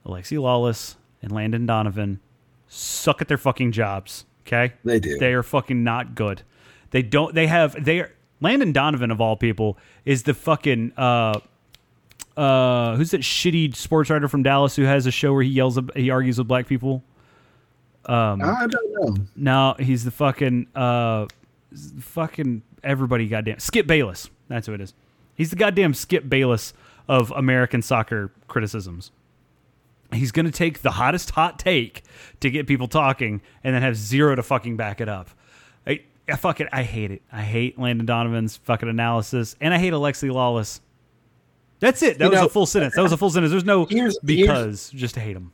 Alexi 0.04 0.36
Lalas 0.38 0.96
and 1.22 1.30
Landon 1.30 1.66
Donovan 1.66 2.18
suck 2.66 3.20
at 3.20 3.28
their 3.28 3.38
fucking 3.38 3.70
jobs. 3.72 4.24
Okay, 4.46 4.72
They 4.84 4.98
do. 4.98 5.18
They 5.18 5.34
are 5.34 5.44
fucking 5.44 5.84
not 5.84 6.14
good. 6.16 6.42
They 6.90 7.02
don't. 7.02 7.34
They 7.34 7.46
have. 7.46 7.82
They 7.84 8.00
are. 8.00 8.12
Landon 8.40 8.72
Donovan 8.72 9.12
of 9.12 9.20
all 9.20 9.36
people 9.36 9.78
is 10.04 10.24
the 10.24 10.34
fucking. 10.34 10.92
uh 10.96 11.38
uh, 12.36 12.96
who's 12.96 13.10
that 13.10 13.20
shitty 13.20 13.76
sports 13.76 14.08
writer 14.08 14.26
from 14.26 14.42
Dallas 14.42 14.74
who 14.74 14.84
has 14.84 15.06
a 15.06 15.10
show 15.10 15.34
where 15.34 15.42
he 15.42 15.50
yells, 15.50 15.78
he 15.94 16.08
argues 16.08 16.38
with 16.38 16.48
black 16.48 16.66
people? 16.66 17.02
I 18.42 18.66
don't 18.66 18.92
know. 18.94 19.24
No, 19.36 19.74
he's 19.78 20.04
the 20.04 20.10
fucking 20.10 20.66
uh, 20.74 21.26
fucking 22.00 22.62
everybody. 22.82 23.28
Goddamn 23.28 23.58
Skip 23.58 23.86
Bayless. 23.86 24.28
That's 24.48 24.66
who 24.66 24.72
it 24.74 24.80
is. 24.80 24.94
He's 25.34 25.50
the 25.50 25.56
goddamn 25.56 25.94
Skip 25.94 26.28
Bayless 26.28 26.72
of 27.12 27.30
American 27.32 27.82
soccer 27.82 28.32
criticisms. 28.48 29.10
He's 30.12 30.32
gonna 30.32 30.51
take 30.51 30.80
the 30.80 30.93
hottest 30.93 31.30
hot 31.32 31.59
take 31.59 32.02
to 32.40 32.51
get 32.51 32.66
people 32.66 32.89
talking, 32.89 33.43
and 33.62 33.74
then 33.74 33.82
have 33.82 33.97
zero 33.97 34.34
to 34.34 34.43
fucking 34.43 34.76
back 34.76 35.01
it 35.01 35.09
up. 35.09 35.28
I, 35.86 36.01
I 36.28 36.36
fucking 36.36 36.68
I 36.72 36.82
hate 36.84 37.10
it. 37.10 37.22
I 37.30 37.43
hate 37.43 37.78
Landon 37.78 38.06
Donovan's 38.06 38.56
fucking 38.56 38.89
analysis, 38.89 39.56
and 39.60 39.74
I 39.74 39.78
hate 39.78 39.93
Alexi 39.93 40.30
Lalas. 40.30 40.80
That's 41.80 42.02
it. 42.02 42.18
That 42.18 42.24
You 42.26 42.30
was 42.30 42.40
know- 42.40 42.47
a 42.47 42.51
full 42.51 42.66
sentence. 42.66 42.94
That 42.94 43.02
was 43.02 43.12
a 43.12 43.16
full 43.16 43.30
sentence. 43.30 43.51
There's 43.51 43.64
no 43.64 43.84
Here's- 43.86 44.18
because 44.24 44.90
just 44.90 45.14
to 45.14 45.20
hate 45.20 45.36
him. 45.36 45.52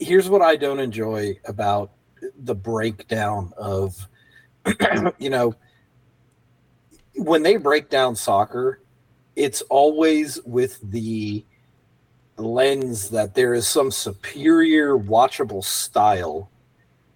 here's 0.00 0.28
what 0.28 0.42
I 0.42 0.54
don't 0.56 0.78
enjoy 0.80 1.38
about 1.46 1.90
the 2.44 2.54
breakdown 2.54 3.52
of, 3.56 4.06
you 5.18 5.30
know, 5.30 5.54
when 7.16 7.42
they 7.42 7.56
break 7.56 7.88
down 7.88 8.14
soccer, 8.16 8.80
it's 9.36 9.62
always 9.62 10.40
with 10.44 10.78
the 10.90 11.44
lens 12.36 13.10
that 13.10 13.34
there 13.34 13.54
is 13.54 13.66
some 13.66 13.90
superior 13.90 14.96
watchable 14.96 15.62
style 15.62 16.50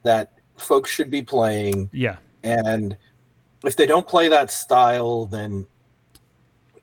that 0.02 0.32
folks 0.56 0.90
should 0.90 1.10
be 1.10 1.22
playing. 1.22 1.90
Yeah. 1.92 2.16
and 2.42 2.96
if 3.64 3.76
they 3.76 3.86
don't 3.86 4.06
play 4.06 4.28
that 4.28 4.50
style 4.50 5.26
then 5.26 5.66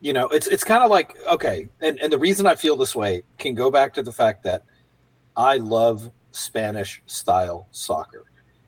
you 0.02 0.12
know 0.12 0.28
it's 0.30 0.48
it's 0.48 0.64
kind 0.64 0.84
of 0.84 0.90
like 0.92 1.16
okay 1.32 1.70
and, 1.80 1.98
and 2.00 2.12
the 2.12 2.18
reason 2.18 2.46
i 2.46 2.56
feel 2.56 2.76
this 2.76 2.94
way 2.94 3.24
can 3.38 3.54
go 3.56 3.72
back 3.72 3.94
to 3.94 4.04
the 4.04 4.12
fact 4.12 4.44
that 4.44 4.66
i 5.38 5.56
love 5.58 6.12
spanish 6.34 7.02
style 7.06 7.68
soccer. 7.72 8.26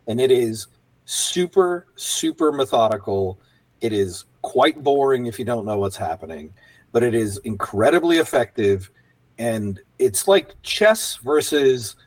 And 0.07 0.21
it 0.21 0.31
is 0.31 0.67
super 1.05 1.87
super 1.95 2.51
methodical. 2.51 3.39
It 3.81 3.93
is 3.93 4.25
quite 4.45 4.83
boring 4.83 5.25
if 5.25 5.39
you 5.39 5.45
don't 5.45 5.65
know 5.65 5.77
what's 5.77 5.97
happening 5.97 6.53
but 6.95 7.03
it 7.03 7.13
is 7.13 7.39
incredibly 7.39 8.19
effective. 8.19 8.89
And 9.37 9.81
it's 9.99 10.29
like 10.29 10.55
chess 10.61 11.17
versus 11.17 11.97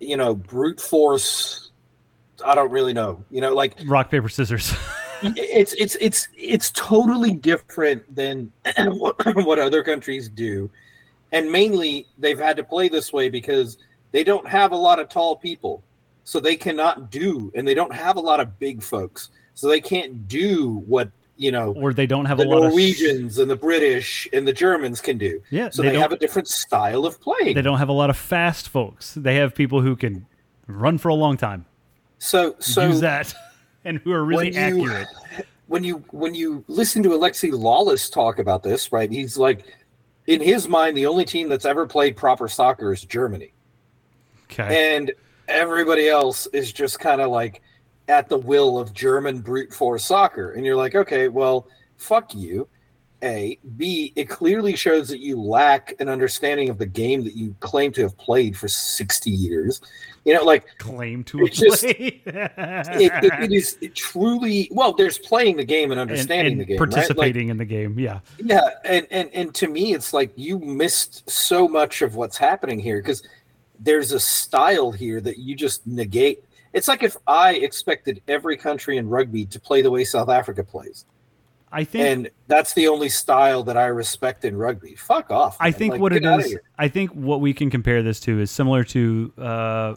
you 0.00 0.16
know 0.16 0.34
brute 0.34 0.80
force. 0.80 1.72
I 2.42 2.54
don't 2.54 2.70
really 2.70 2.94
know 2.94 3.22
you 3.30 3.42
know 3.42 3.52
like 3.52 3.74
Rock 3.84 4.10
paper 4.10 4.30
scissors. 4.30 4.74
it's 5.22 5.74
it's 5.74 5.94
it's 6.00 6.28
it's 6.38 6.70
totally 6.70 7.32
different 7.32 8.02
than 8.16 8.50
what, 8.78 9.36
what 9.44 9.58
other 9.58 9.84
countries 9.84 10.30
do. 10.30 10.70
And 11.32 11.52
mainly 11.52 12.06
they've 12.16 12.38
had 12.38 12.56
to 12.56 12.64
play 12.64 12.88
this 12.88 13.12
way 13.12 13.28
because 13.28 13.76
they 14.12 14.24
don't 14.24 14.48
have 14.48 14.72
a 14.72 14.76
lot 14.76 14.98
of 15.00 15.10
tall 15.10 15.36
people. 15.36 15.84
So 16.24 16.40
they 16.40 16.56
cannot 16.56 17.10
do 17.10 17.52
and 17.54 17.68
they 17.68 17.74
don't 17.74 17.92
have 17.92 18.16
a 18.16 18.20
lot 18.20 18.40
of 18.40 18.58
big 18.58 18.82
folks. 18.82 19.28
So 19.52 19.68
they 19.68 19.82
can't 19.82 20.26
do 20.28 20.82
what 20.86 21.10
you 21.36 21.50
know 21.50 21.72
or 21.76 21.92
they 21.92 22.06
don't 22.06 22.26
have 22.26 22.38
the 22.38 22.44
a 22.44 22.46
lot 22.48 22.60
norwegians 22.62 23.38
and 23.38 23.50
the 23.50 23.56
british 23.56 24.28
and 24.32 24.46
the 24.46 24.52
germans 24.52 25.00
can 25.00 25.18
do 25.18 25.42
Yeah, 25.50 25.68
so 25.70 25.82
they 25.82 25.90
they, 25.90 25.98
have 25.98 26.12
a 26.12 26.16
different 26.16 26.46
style 26.48 27.04
of 27.04 27.20
playing 27.20 27.48
of 27.48 27.54
they 27.56 27.62
don't 27.62 27.78
have 27.78 27.88
a 27.88 27.92
lot 27.92 28.08
of 28.10 28.16
fast 28.16 28.68
folks. 28.68 29.14
They 29.14 29.34
have 29.36 29.54
people 29.54 29.80
who 29.80 29.96
can 29.96 30.26
run 30.68 30.96
for 30.98 31.08
a 31.08 31.14
long 31.14 31.36
time. 31.36 31.66
so 32.18 32.54
so 32.60 32.86
Use 32.86 33.00
that 33.00 33.34
and 33.84 33.98
who 33.98 34.12
are 34.12 34.24
really 34.24 34.52
when 34.52 34.76
you- 34.78 34.86
accurate. 34.90 35.08
when 35.66 35.82
you 35.82 36.04
when 36.10 36.34
you 36.34 36.64
listen 36.68 37.02
to 37.02 37.08
Alexi 37.10 37.50
Lalas 37.50 38.12
talk 38.12 38.38
about 38.38 38.62
this, 38.62 38.92
right? 38.92 39.10
He's 39.10 39.36
like, 39.36 39.64
in 40.26 40.40
his 40.40 40.68
mind, 40.68 40.96
the 40.96 41.06
only 41.06 41.24
team 41.24 41.48
that's 41.48 41.64
ever 41.64 41.86
played 41.86 42.16
proper 42.16 42.48
soccer 42.48 42.92
is 42.92 43.02
Germany, 43.02 43.52
Okay. 44.50 44.96
and 44.96 45.10
everybody 45.48 46.08
else 46.08 46.46
is 46.52 46.72
just 46.72 47.00
kind 47.00 47.20
of 47.20 47.30
like 47.30 47.60
at 48.08 48.28
the 48.28 48.38
will 48.38 48.78
of 48.78 48.92
German 48.92 49.40
brute 49.40 49.72
force 49.72 50.04
soccer. 50.04 50.52
And 50.52 50.64
you're 50.64 50.76
like, 50.76 50.94
okay, 50.94 51.28
well, 51.28 51.66
fuck 51.96 52.34
you. 52.34 52.68
A, 53.22 53.58
B, 53.78 54.12
it 54.16 54.28
clearly 54.28 54.76
shows 54.76 55.08
that 55.08 55.20
you 55.20 55.40
lack 55.40 55.94
an 55.98 56.10
understanding 56.10 56.68
of 56.68 56.76
the 56.76 56.84
game 56.84 57.24
that 57.24 57.34
you 57.34 57.56
claim 57.60 57.90
to 57.92 58.02
have 58.02 58.16
played 58.18 58.54
for 58.54 58.68
60 58.68 59.30
years. 59.30 59.80
You 60.26 60.34
know, 60.34 60.44
like 60.44 60.66
Claim 60.76 61.24
to 61.24 61.40
it's 61.40 61.58
just- 61.58 61.82
play. 61.82 62.22
it, 62.26 62.26
it, 62.26 63.24
it 63.42 63.52
is 63.52 63.78
truly 63.94 64.68
well. 64.72 64.92
There's 64.92 65.16
playing 65.16 65.56
the 65.56 65.64
game 65.64 65.90
and 65.90 65.98
and, 65.98 66.10
understanding 66.10 66.52
and 66.52 66.60
the 66.60 66.64
game, 66.66 66.78
right? 66.78 66.90
Like, 66.90 66.90
participating 66.92 67.48
in 67.48 67.56
the 67.56 67.64
game. 67.64 67.98
Yeah. 67.98 68.20
yeah, 68.38 68.70
and 68.84 69.06
and 69.10 69.30
and 69.32 69.54
to 69.54 69.68
me, 69.68 69.94
it's 69.94 70.12
like 70.12 70.32
you 70.36 70.58
missed 70.58 71.28
so 71.28 71.66
much 71.66 72.02
of 72.02 72.16
what's 72.16 72.36
happening 72.36 72.78
here 72.78 73.00
because 73.00 73.22
there's 73.78 74.12
a 74.12 74.20
style 74.20 74.92
here 74.92 75.20
that 75.20 75.38
you 75.38 75.54
just 75.54 75.86
negate. 75.86 76.44
It's 76.74 76.88
like 76.88 77.02
if 77.02 77.16
I 77.26 77.54
expected 77.54 78.20
every 78.28 78.56
country 78.56 78.98
in 78.98 79.08
rugby 79.08 79.46
to 79.46 79.60
play 79.60 79.80
the 79.80 79.90
way 79.90 80.04
South 80.04 80.28
Africa 80.28 80.62
plays, 80.64 81.06
I 81.70 81.84
think 81.84 82.04
and 82.04 82.30
that's 82.48 82.74
the 82.74 82.88
only 82.88 83.08
style 83.08 83.62
that 83.64 83.76
I 83.76 83.86
respect 83.86 84.44
in 84.44 84.56
rugby. 84.56 84.96
Fuck 84.96 85.30
off. 85.30 85.56
I 85.60 85.70
think 85.70 85.92
Like, 85.92 86.00
what 86.00 86.12
it 86.12 86.24
is. 86.24 86.56
I 86.78 86.88
think 86.88 87.12
what 87.12 87.40
we 87.40 87.54
can 87.54 87.70
compare 87.70 88.02
this 88.02 88.20
to 88.20 88.40
is 88.40 88.50
similar 88.50 88.84
to 88.84 89.32
uh, 89.38 89.94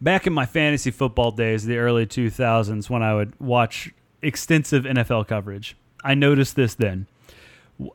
back 0.00 0.26
in 0.26 0.32
my 0.32 0.46
fantasy 0.46 0.90
football 0.90 1.32
days, 1.32 1.64
the 1.64 1.78
early 1.78 2.06
2000s, 2.06 2.88
when 2.88 3.02
I 3.02 3.14
would 3.14 3.38
watch 3.40 3.90
extensive 4.22 4.84
NFL 4.84 5.28
coverage. 5.28 5.76
I 6.04 6.14
noticed 6.14 6.56
this 6.56 6.74
then. 6.74 7.06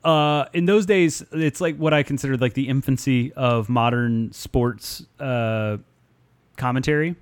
Uh, 0.03 0.45
in 0.53 0.65
those 0.65 0.85
days, 0.85 1.23
it's 1.31 1.61
like 1.61 1.77
what 1.77 1.93
I 1.93 2.03
considered 2.03 2.41
like 2.41 2.53
the 2.53 2.67
infancy 2.67 3.31
of 3.33 3.69
modern 3.69 4.31
sports 4.33 5.05
uh, 5.19 5.77
commentary. 6.57 7.15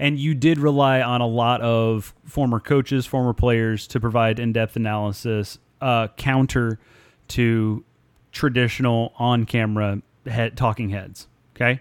And 0.00 0.18
you 0.18 0.34
did 0.34 0.58
rely 0.58 1.02
on 1.02 1.20
a 1.20 1.26
lot 1.26 1.60
of 1.60 2.14
former 2.24 2.58
coaches, 2.58 3.04
former 3.04 3.34
players 3.34 3.86
to 3.88 4.00
provide 4.00 4.40
in 4.40 4.54
depth 4.54 4.74
analysis, 4.74 5.58
uh, 5.82 6.08
counter 6.16 6.80
to 7.28 7.84
traditional 8.32 9.12
on 9.18 9.44
camera 9.44 10.00
head, 10.26 10.56
talking 10.56 10.88
heads. 10.88 11.28
Okay. 11.54 11.80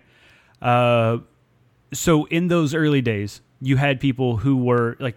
Uh, 0.61 1.19
so 1.93 2.25
in 2.25 2.49
those 2.49 2.75
early 2.75 3.01
days, 3.01 3.39
you 3.61 3.77
had 3.77 4.01
people 4.01 4.35
who 4.35 4.57
were 4.57 4.97
like, 4.99 5.15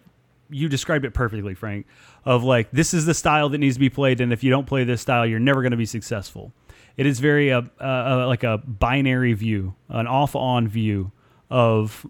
you 0.48 0.68
described 0.68 1.04
it 1.04 1.12
perfectly, 1.12 1.54
Frank, 1.54 1.86
of 2.24 2.44
like, 2.44 2.70
this 2.70 2.94
is 2.94 3.04
the 3.04 3.14
style 3.14 3.48
that 3.48 3.58
needs 3.58 3.74
to 3.74 3.80
be 3.80 3.90
played. 3.90 4.20
And 4.20 4.32
if 4.32 4.44
you 4.44 4.50
don't 4.50 4.66
play 4.66 4.84
this 4.84 5.00
style, 5.00 5.26
you're 5.26 5.40
never 5.40 5.60
going 5.60 5.72
to 5.72 5.76
be 5.76 5.86
successful. 5.86 6.52
It 6.96 7.06
is 7.06 7.18
very 7.18 7.52
uh, 7.52 7.62
uh, 7.80 7.84
uh, 7.84 8.26
like 8.28 8.44
a 8.44 8.58
binary 8.58 9.32
view, 9.32 9.74
an 9.88 10.06
off 10.06 10.36
on 10.36 10.68
view 10.68 11.10
of 11.50 12.06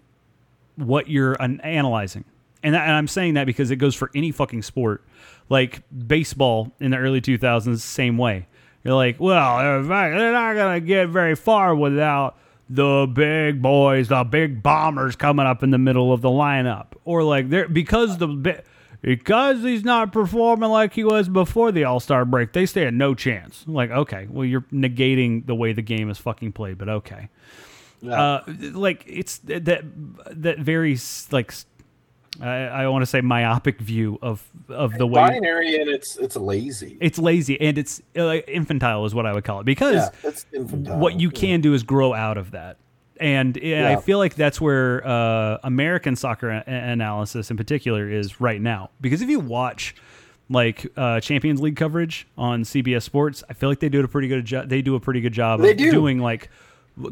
what 0.75 1.09
you're 1.09 1.33
an- 1.33 1.61
analyzing. 1.61 2.25
And, 2.63 2.75
that, 2.75 2.83
and 2.83 2.91
I'm 2.93 3.07
saying 3.07 3.33
that 3.33 3.45
because 3.45 3.71
it 3.71 3.75
goes 3.75 3.95
for 3.95 4.09
any 4.15 4.31
fucking 4.31 4.61
sport. 4.61 5.03
Like 5.49 5.83
baseball 6.07 6.71
in 6.79 6.91
the 6.91 6.97
early 6.97 7.19
2000s, 7.21 7.79
same 7.79 8.17
way. 8.17 8.47
You're 8.83 8.95
like, 8.95 9.19
well, 9.19 9.57
they're 9.83 10.31
not- 10.31 10.53
going 10.55 10.81
to 10.81 10.85
get 10.85 11.09
very 11.09 11.35
far 11.35 11.75
without 11.75 12.37
the 12.69 13.07
big 13.13 13.61
boys, 13.61 14.07
the 14.07 14.23
big 14.23 14.63
bombers 14.63 15.15
coming 15.15 15.45
up 15.45 15.63
in 15.63 15.71
the 15.71 15.77
middle 15.77 16.11
of 16.13 16.21
the 16.21 16.29
lineup, 16.29 16.87
or 17.05 17.23
like 17.23 17.49
they're 17.49 17.67
because 17.67 18.17
the 18.17 18.63
because 19.01 19.61
he's 19.61 19.83
not 19.83 20.13
performing 20.13 20.69
like 20.69 20.93
he 20.93 21.03
was 21.03 21.27
before 21.27 21.71
the 21.71 21.83
All 21.83 21.99
Star 21.99 22.23
break, 22.25 22.53
they 22.53 22.65
stand 22.65 22.97
no 22.97 23.13
chance. 23.13 23.65
Like, 23.67 23.91
okay, 23.91 24.27
well, 24.29 24.45
you're 24.45 24.65
negating 24.71 25.45
the 25.45 25.55
way 25.55 25.73
the 25.73 25.81
game 25.81 26.09
is 26.09 26.17
fucking 26.17 26.53
played, 26.53 26.77
but 26.77 26.87
okay. 26.89 27.29
Uh, 28.09 28.41
like 28.73 29.03
it's 29.07 29.37
that 29.39 29.65
that 29.65 30.59
very 30.59 30.93
s- 30.93 31.27
like 31.31 31.53
I 32.41 32.87
want 32.87 33.03
to 33.03 33.05
say 33.05 33.21
myopic 33.21 33.79
view 33.79 34.17
of 34.21 34.43
of 34.67 34.97
the 34.97 35.05
way 35.05 35.21
binary 35.21 35.75
and 35.79 35.87
it's 35.89 36.17
it's 36.17 36.35
lazy. 36.35 36.97
it's 36.99 37.19
lazy 37.19 37.61
and 37.61 37.77
it's 37.77 38.01
uh, 38.17 38.25
like 38.25 38.45
infantile 38.47 39.05
is 39.05 39.13
what 39.13 39.25
I 39.27 39.33
would 39.33 39.43
call 39.43 39.59
it 39.59 39.65
because 39.65 39.95
yeah, 40.23 40.29
it's 40.29 40.45
infantile. 40.51 40.97
what 40.97 41.19
you 41.19 41.29
Yeah. 41.33 41.39
can 41.39 41.61
do 41.61 41.73
is 41.75 41.83
grow 41.83 42.13
out 42.13 42.37
of 42.37 42.51
that. 42.51 42.77
And 43.19 43.55
I 43.61 43.65
Yeah. 43.65 43.95
feel 43.99 44.17
like 44.17 44.33
that's 44.33 44.59
where 44.59 45.05
uh, 45.07 45.59
American 45.63 46.15
soccer 46.15 46.49
a- 46.49 46.63
analysis 46.67 47.51
in 47.51 47.57
particular 47.57 48.09
is 48.09 48.41
right 48.41 48.59
now. 48.59 48.89
Because 48.99 49.21
if 49.21 49.29
you 49.29 49.39
watch 49.39 49.95
like 50.49 50.87
uh, 50.97 51.19
Champions 51.19 51.61
League 51.61 51.75
coverage 51.77 52.27
on 52.37 52.63
CBS 52.63 53.03
Sports, 53.03 53.43
I 53.47 53.53
feel 53.53 53.69
like 53.69 53.79
they 53.79 53.89
do 53.89 54.03
a 54.03 54.07
pretty 54.07 54.27
good 54.27 54.43
job. 54.43 54.67
They 54.69 54.81
do 54.81 54.95
a 54.95 54.99
pretty 54.99 55.21
good 55.21 55.33
job 55.33 55.61
They 55.61 55.71
of 55.71 55.77
do. 55.77 55.91
doing 55.91 56.17
like 56.17 56.49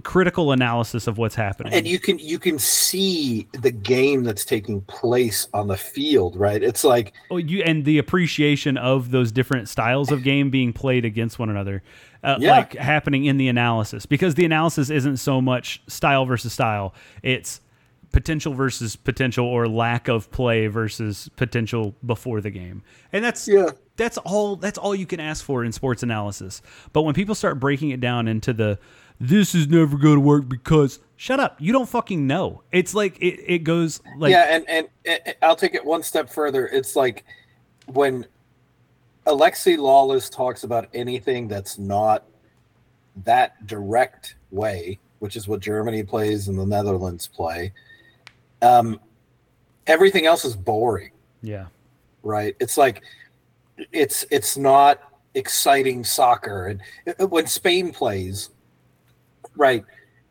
critical 0.04 0.52
analysis 0.52 1.08
of 1.08 1.18
what's 1.18 1.34
happening. 1.36 1.74
and 1.74 1.88
you 1.88 1.98
can 2.00 2.20
you 2.20 2.38
can 2.38 2.60
see 2.60 3.48
the 3.62 3.72
game 3.72 4.24
that's 4.24 4.46
taking 4.46 4.82
place 4.82 5.48
on 5.54 5.68
the 5.68 5.78
field, 5.78 6.36
right? 6.36 6.62
It's 6.62 6.84
like 6.84 7.14
Oh, 7.32 7.38
you 7.38 7.64
and 7.64 7.84
the 7.84 7.98
appreciation 7.98 8.78
of 8.78 9.10
those 9.12 9.32
different 9.32 9.70
styles 9.70 10.12
of 10.12 10.24
game 10.24 10.50
being 10.52 10.72
played 10.72 11.04
against 11.04 11.40
one 11.40 11.50
another, 11.50 11.82
uh, 12.24 12.38
Yeah. 12.40 12.52
like 12.58 12.74
happening 12.74 13.26
in 13.26 13.38
the 13.38 13.48
analysis. 13.48 14.06
Because 14.06 14.36
the 14.36 14.46
analysis 14.46 14.90
isn't 14.92 15.18
so 15.18 15.42
much 15.42 15.82
style 15.88 16.26
versus 16.26 16.54
style; 16.54 16.94
it's 17.24 17.60
potential 18.12 18.54
versus 18.54 18.96
potential, 18.96 19.46
or 19.48 19.68
lack 19.68 20.08
of 20.10 20.30
play 20.32 20.68
versus 20.68 21.30
potential 21.38 21.96
before 22.06 22.40
the 22.42 22.52
game. 22.52 22.84
And 23.14 23.24
that's 23.24 23.48
Yeah. 23.48 23.70
that's 23.98 24.18
all 24.20 24.58
that's 24.58 24.78
all 24.78 24.94
you 24.94 25.08
can 25.08 25.20
ask 25.20 25.44
for 25.44 25.64
in 25.66 25.72
sports 25.72 26.04
analysis. 26.04 26.62
But 26.94 27.02
when 27.02 27.16
people 27.16 27.34
start 27.34 27.60
breaking 27.60 27.90
it 27.90 28.00
down 28.00 28.28
into 28.28 28.54
the 28.54 28.78
this 29.22 29.54
is 29.54 29.68
never 29.68 29.98
going 29.98 30.16
to 30.16 30.20
work 30.20 30.50
because 30.50 31.00
shut 31.16 31.40
up, 31.40 31.56
you 31.60 31.72
don't 31.72 31.88
fucking 31.88 32.26
know. 32.26 32.64
It's 32.72 32.96
like 32.96 33.20
it, 33.20 33.40
it 33.46 33.60
goes 33.60 34.02
like 34.18 34.32
yeah, 34.32 34.48
and, 34.50 34.68
and 34.68 34.88
and 35.06 35.36
I'll 35.44 35.56
take 35.56 35.76
it 35.76 35.86
one 35.86 36.02
step 36.02 36.28
further. 36.28 36.66
It's 36.68 36.96
like 36.96 37.24
when 37.86 38.26
Alexi 39.28 39.78
Lalas 39.78 40.30
talks 40.32 40.64
about 40.64 40.90
anything 40.96 41.48
that's 41.48 41.78
not 41.78 42.26
that 43.24 43.68
direct 43.68 44.36
way, 44.50 44.98
which 45.20 45.36
is 45.36 45.48
what 45.48 45.60
Germany 45.60 46.02
plays 46.02 46.48
and 46.48 46.58
the 46.58 46.66
Netherlands 46.66 47.28
play. 47.28 47.74
Um, 48.64 49.00
everything 49.86 50.26
else 50.26 50.46
is 50.46 50.56
boring, 50.56 51.12
yeah. 51.44 51.68
right? 52.24 52.56
It's 52.60 52.76
like 52.76 53.04
it's 53.92 54.26
it's 54.32 54.58
not 54.58 55.00
exciting 55.36 56.04
soccer, 56.04 56.68
and 56.68 56.82
uh, 57.20 57.28
when 57.28 57.46
Spain 57.46 57.92
plays, 57.94 58.50
right? 59.56 59.84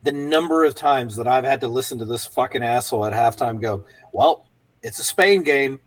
The 0.02 0.12
number 0.12 0.64
of 0.64 0.74
times 0.74 1.16
that 1.16 1.28
I've 1.28 1.44
had 1.44 1.60
to 1.60 1.68
listen 1.68 1.98
to 1.98 2.04
this 2.04 2.26
fucking 2.26 2.62
asshole 2.62 3.04
at 3.04 3.12
halftime 3.12 3.60
go, 3.60 3.84
well, 4.12 4.46
it's 4.82 4.98
a 4.98 5.04
Spain 5.04 5.42
game, 5.42 5.78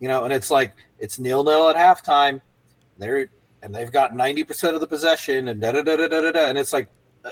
you 0.00 0.08
know, 0.08 0.24
and 0.24 0.32
it's 0.32 0.50
like 0.50 0.74
it's 0.98 1.18
nil 1.18 1.44
nil 1.44 1.68
at 1.68 1.76
halftime. 1.76 2.40
They're 2.98 3.28
and 3.62 3.74
they've 3.74 3.90
got 3.90 4.14
ninety 4.14 4.44
percent 4.44 4.74
of 4.74 4.80
the 4.80 4.86
possession, 4.86 5.48
and 5.48 5.60
da 5.60 5.72
da 5.72 5.82
da 5.82 5.96
da 5.96 6.08
da 6.08 6.32
da, 6.32 6.46
and 6.46 6.58
it's 6.58 6.72
like 6.72 6.88
uh, 7.24 7.30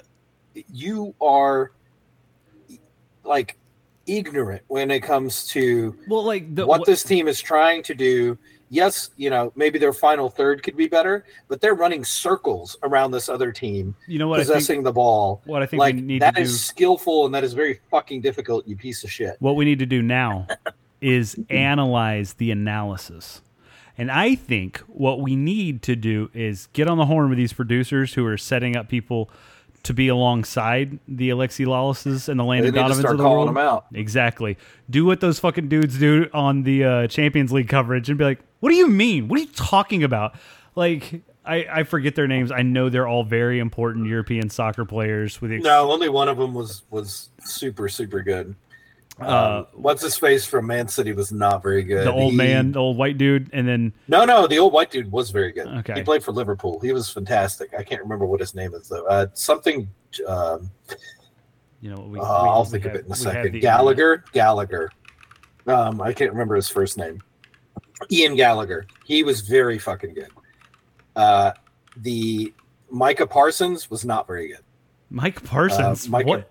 you 0.72 1.14
are 1.20 1.72
like 3.24 3.58
ignorant 4.06 4.62
when 4.68 4.90
it 4.90 5.00
comes 5.00 5.46
to 5.48 5.96
Well, 6.08 6.24
like 6.24 6.54
the, 6.54 6.66
what 6.66 6.84
this 6.86 7.02
team 7.02 7.28
is 7.28 7.40
trying 7.40 7.82
to 7.84 7.94
do. 7.94 8.38
Yes, 8.72 9.10
you 9.18 9.28
know, 9.28 9.52
maybe 9.54 9.78
their 9.78 9.92
final 9.92 10.30
third 10.30 10.62
could 10.62 10.78
be 10.78 10.88
better, 10.88 11.26
but 11.46 11.60
they're 11.60 11.74
running 11.74 12.06
circles 12.06 12.74
around 12.82 13.10
this 13.10 13.28
other 13.28 13.52
team, 13.52 13.94
you 14.08 14.18
know 14.18 14.28
what 14.28 14.40
I 14.40 14.44
think, 14.44 14.54
possessing 14.54 14.82
the 14.82 14.92
ball. 14.92 15.42
what 15.44 15.62
I 15.62 15.66
think 15.66 15.78
Like 15.78 15.96
we 15.96 16.00
need 16.00 16.22
that 16.22 16.36
to 16.36 16.40
is 16.40 16.52
do 16.52 16.56
skillful 16.56 17.26
and 17.26 17.34
that 17.34 17.44
is 17.44 17.52
very 17.52 17.80
fucking 17.90 18.22
difficult. 18.22 18.66
You 18.66 18.74
piece 18.74 19.04
of 19.04 19.12
shit. 19.12 19.36
what 19.40 19.56
we 19.56 19.66
need 19.66 19.78
to 19.80 19.86
do 19.86 20.00
now 20.00 20.46
is 21.02 21.38
analyze 21.50 22.32
the 22.34 22.50
analysis. 22.50 23.42
And 23.98 24.10
I 24.10 24.36
think 24.36 24.78
what 24.86 25.20
we 25.20 25.36
need 25.36 25.82
to 25.82 25.94
do 25.94 26.30
is 26.32 26.68
get 26.72 26.88
on 26.88 26.96
the 26.96 27.04
horn 27.04 27.28
with 27.28 27.36
these 27.36 27.52
producers 27.52 28.14
who 28.14 28.24
are 28.24 28.38
setting 28.38 28.74
up 28.74 28.88
people 28.88 29.28
to 29.82 29.92
be 29.92 30.08
alongside 30.08 30.98
the 31.06 31.28
Alexi 31.28 31.66
Lalases 31.66 32.26
and 32.26 32.40
the 32.40 32.44
Landon 32.44 32.72
Donovans 32.72 33.00
start 33.00 33.12
of 33.16 33.18
the 33.18 33.24
calling 33.24 33.36
world. 33.38 33.48
them 33.48 33.58
out. 33.58 33.84
Exactly. 33.92 34.56
Do 34.88 35.04
what 35.04 35.20
those 35.20 35.38
fucking 35.40 35.68
dudes 35.68 35.98
do 35.98 36.30
on 36.32 36.62
the 36.62 36.84
uh, 36.84 37.06
Champions 37.08 37.52
League 37.52 37.68
coverage 37.68 38.08
and 38.08 38.16
be 38.16 38.24
like, 38.24 38.38
"What 38.62 38.70
do 38.70 38.76
you 38.76 38.88
mean? 38.88 39.28
What 39.28 39.38
are 39.38 39.42
you 39.42 39.48
talking 39.54 40.02
about?" 40.04 40.34
Like, 40.74 41.20
I, 41.44 41.66
I 41.70 41.82
forget 41.82 42.14
their 42.14 42.26
names. 42.28 42.50
I 42.50 42.62
know 42.62 42.88
they're 42.88 43.06
all 43.08 43.24
very 43.24 43.58
important 43.58 44.06
European 44.06 44.48
soccer 44.48 44.84
players. 44.86 45.40
With 45.42 45.50
the 45.50 45.56
ex- 45.56 45.64
No, 45.64 45.90
only 45.92 46.08
one 46.08 46.28
of 46.28 46.38
them 46.38 46.54
was 46.54 46.82
was 46.90 47.28
super 47.40 47.88
super 47.88 48.22
good. 48.22 48.54
Uh, 49.20 49.24
Um, 49.24 49.66
what's 49.74 50.00
his 50.02 50.16
face 50.16 50.46
from 50.46 50.66
Man 50.66 50.88
City 50.88 51.12
was 51.12 51.30
not 51.32 51.62
very 51.62 51.82
good. 51.82 52.06
the 52.06 52.12
old 52.12 52.30
He- 52.30 52.36
man, 52.38 52.72
the 52.72 52.78
old 52.78 52.96
white 52.96 53.18
dude, 53.18 53.50
and 53.52 53.68
then 53.68 53.92
No, 54.08 54.24
no, 54.24 54.46
the 54.46 54.58
old 54.58 54.72
white 54.72 54.90
dude 54.90 55.12
was 55.12 55.30
very 55.30 55.52
good. 55.52 55.66
Okay. 55.66 55.94
He 55.94 56.02
played 56.02 56.24
for 56.24 56.32
Liverpool. 56.32 56.80
He 56.80 56.92
was 56.92 57.10
fantastic. 57.10 57.74
I 57.78 57.82
can't 57.82 58.00
remember 58.02 58.24
what 58.24 58.40
his 58.40 58.54
name 58.54 58.72
is 58.72 58.88
though. 58.88 59.04
Uh, 59.06 59.26
something. 59.34 59.88
Um, 60.26 60.70
you 61.82 61.90
know 61.90 62.00
we. 62.08 62.18
uh, 62.20 62.22
we- 62.22 62.48
I'll 62.48 62.64
we 62.64 62.70
think 62.70 62.84
of 62.86 62.94
it 62.94 63.04
in 63.06 63.12
a 63.12 63.16
second. 63.16 63.60
Gallagher. 63.60 64.24
Gallagher. 64.32 64.90
Um, 65.66 66.00
I 66.00 66.12
can't 66.14 66.30
remember 66.32 66.54
his 66.56 66.68
first 66.70 66.96
name. 66.96 67.22
Ian 68.10 68.34
Gallagher. 68.34 68.86
He 69.04 69.22
was 69.22 69.40
very 69.40 69.78
fucking 69.78 70.14
good. 70.14 70.28
Uh, 71.14 71.52
the 71.98 72.52
Micah 72.90 73.26
Parsons 73.26 73.90
was 73.90 74.04
not 74.04 74.26
very 74.26 74.48
good. 74.48 74.60
Mike 75.10 75.42
Parsons. 75.44 76.06
Uh, 76.06 76.10
Micah- 76.10 76.28
what? 76.28 76.50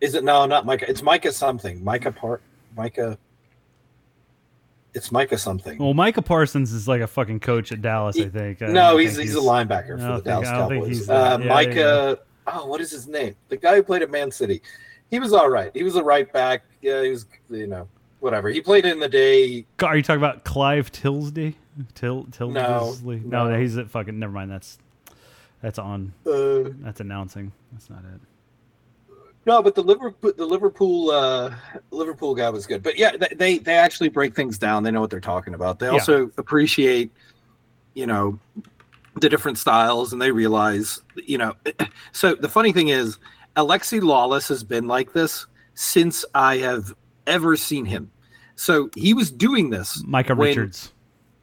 Is 0.00 0.14
it 0.14 0.24
no, 0.24 0.46
not 0.46 0.64
Micah? 0.66 0.88
It's 0.88 1.02
Micah 1.02 1.30
something. 1.32 1.84
Micah 1.84 2.10
Par. 2.12 2.40
Micah. 2.76 3.18
It's 4.94 5.12
Micah 5.12 5.38
something. 5.38 5.78
Well, 5.78 5.94
Micah 5.94 6.22
Parsons 6.22 6.72
is 6.72 6.88
like 6.88 7.00
a 7.00 7.06
fucking 7.06 7.40
coach 7.40 7.70
at 7.70 7.80
Dallas. 7.80 8.18
I 8.18 8.28
think. 8.28 8.62
I 8.62 8.66
no, 8.68 8.96
he's 8.96 9.16
think 9.16 9.28
he's, 9.28 9.36
a 9.36 9.40
linebacker 9.40 9.98
for 9.98 10.02
the 10.02 10.12
think- 10.14 10.24
Dallas 10.24 10.48
Cowboys. 10.48 10.88
he's 10.88 11.10
Uh. 11.10 11.38
Yeah, 11.40 11.48
Micah. 11.48 12.18
Oh, 12.46 12.66
what 12.66 12.80
is 12.80 12.90
his 12.90 13.06
name? 13.06 13.36
The 13.48 13.56
guy 13.56 13.76
who 13.76 13.82
played 13.82 14.02
at 14.02 14.10
Man 14.10 14.30
City. 14.32 14.62
He 15.10 15.20
was 15.20 15.32
all 15.32 15.48
right. 15.48 15.70
He 15.74 15.82
was 15.84 15.96
a 15.96 16.02
right 16.02 16.32
back. 16.32 16.64
Yeah, 16.80 17.02
he 17.02 17.10
was. 17.10 17.26
You 17.50 17.66
know, 17.66 17.88
whatever. 18.20 18.48
He 18.48 18.60
played 18.60 18.84
in 18.84 19.00
the 19.00 19.08
day. 19.08 19.66
Are 19.82 19.96
you 19.96 20.02
talking 20.02 20.20
about 20.20 20.44
Clive 20.44 20.92
Tilsday? 20.92 21.54
Til 21.94 22.26
Tilsley? 22.30 23.24
No, 23.24 23.48
no. 23.48 23.58
he's 23.58 23.76
at 23.78 23.88
fucking. 23.90 24.18
Never 24.18 24.32
mind. 24.32 24.50
That's 24.50 24.78
that's 25.62 25.78
on. 25.78 26.12
Uh, 26.26 26.70
That's 26.80 27.00
announcing. 27.00 27.52
That's 27.72 27.88
not 27.90 28.00
it. 28.04 28.20
no, 29.46 29.62
but 29.62 29.74
the 29.74 29.82
Liverpool, 29.82 30.32
the 30.36 30.44
Liverpool, 30.46 31.10
uh, 31.10 31.54
Liverpool 31.90 32.34
guy 32.34 32.50
was 32.50 32.66
good. 32.66 32.82
But 32.82 32.98
yeah, 32.98 33.16
they- 33.16 33.34
they 33.36 33.58
they 33.58 33.74
actually 33.74 34.08
break 34.08 34.34
things 34.34 34.58
down. 34.58 34.82
They 34.82 34.90
know 34.90 35.00
what 35.00 35.10
they're 35.10 35.20
talking 35.20 35.54
about. 35.54 35.78
They 35.78 35.86
Yeah. 35.86 35.92
also 35.92 36.30
appreciate, 36.38 37.10
you 37.94 38.06
know, 38.06 38.38
the 39.20 39.28
different 39.28 39.58
styles, 39.58 40.12
and 40.12 40.20
they 40.20 40.30
realize, 40.30 41.02
you 41.16 41.38
know. 41.38 41.54
So 42.12 42.34
the 42.34 42.48
funny 42.48 42.72
thing 42.72 42.88
is, 42.88 43.18
Alexi 43.56 44.00
Lalas 44.00 44.48
has 44.48 44.62
been 44.64 44.86
like 44.86 45.12
this 45.12 45.46
since 45.74 46.24
I 46.34 46.56
have 46.58 46.94
ever 47.26 47.56
seen 47.56 47.84
him. 47.84 48.10
So 48.56 48.90
he 48.94 49.14
was 49.14 49.30
doing 49.30 49.70
this. 49.70 50.02
Micah 50.06 50.34
Richards. 50.34 50.92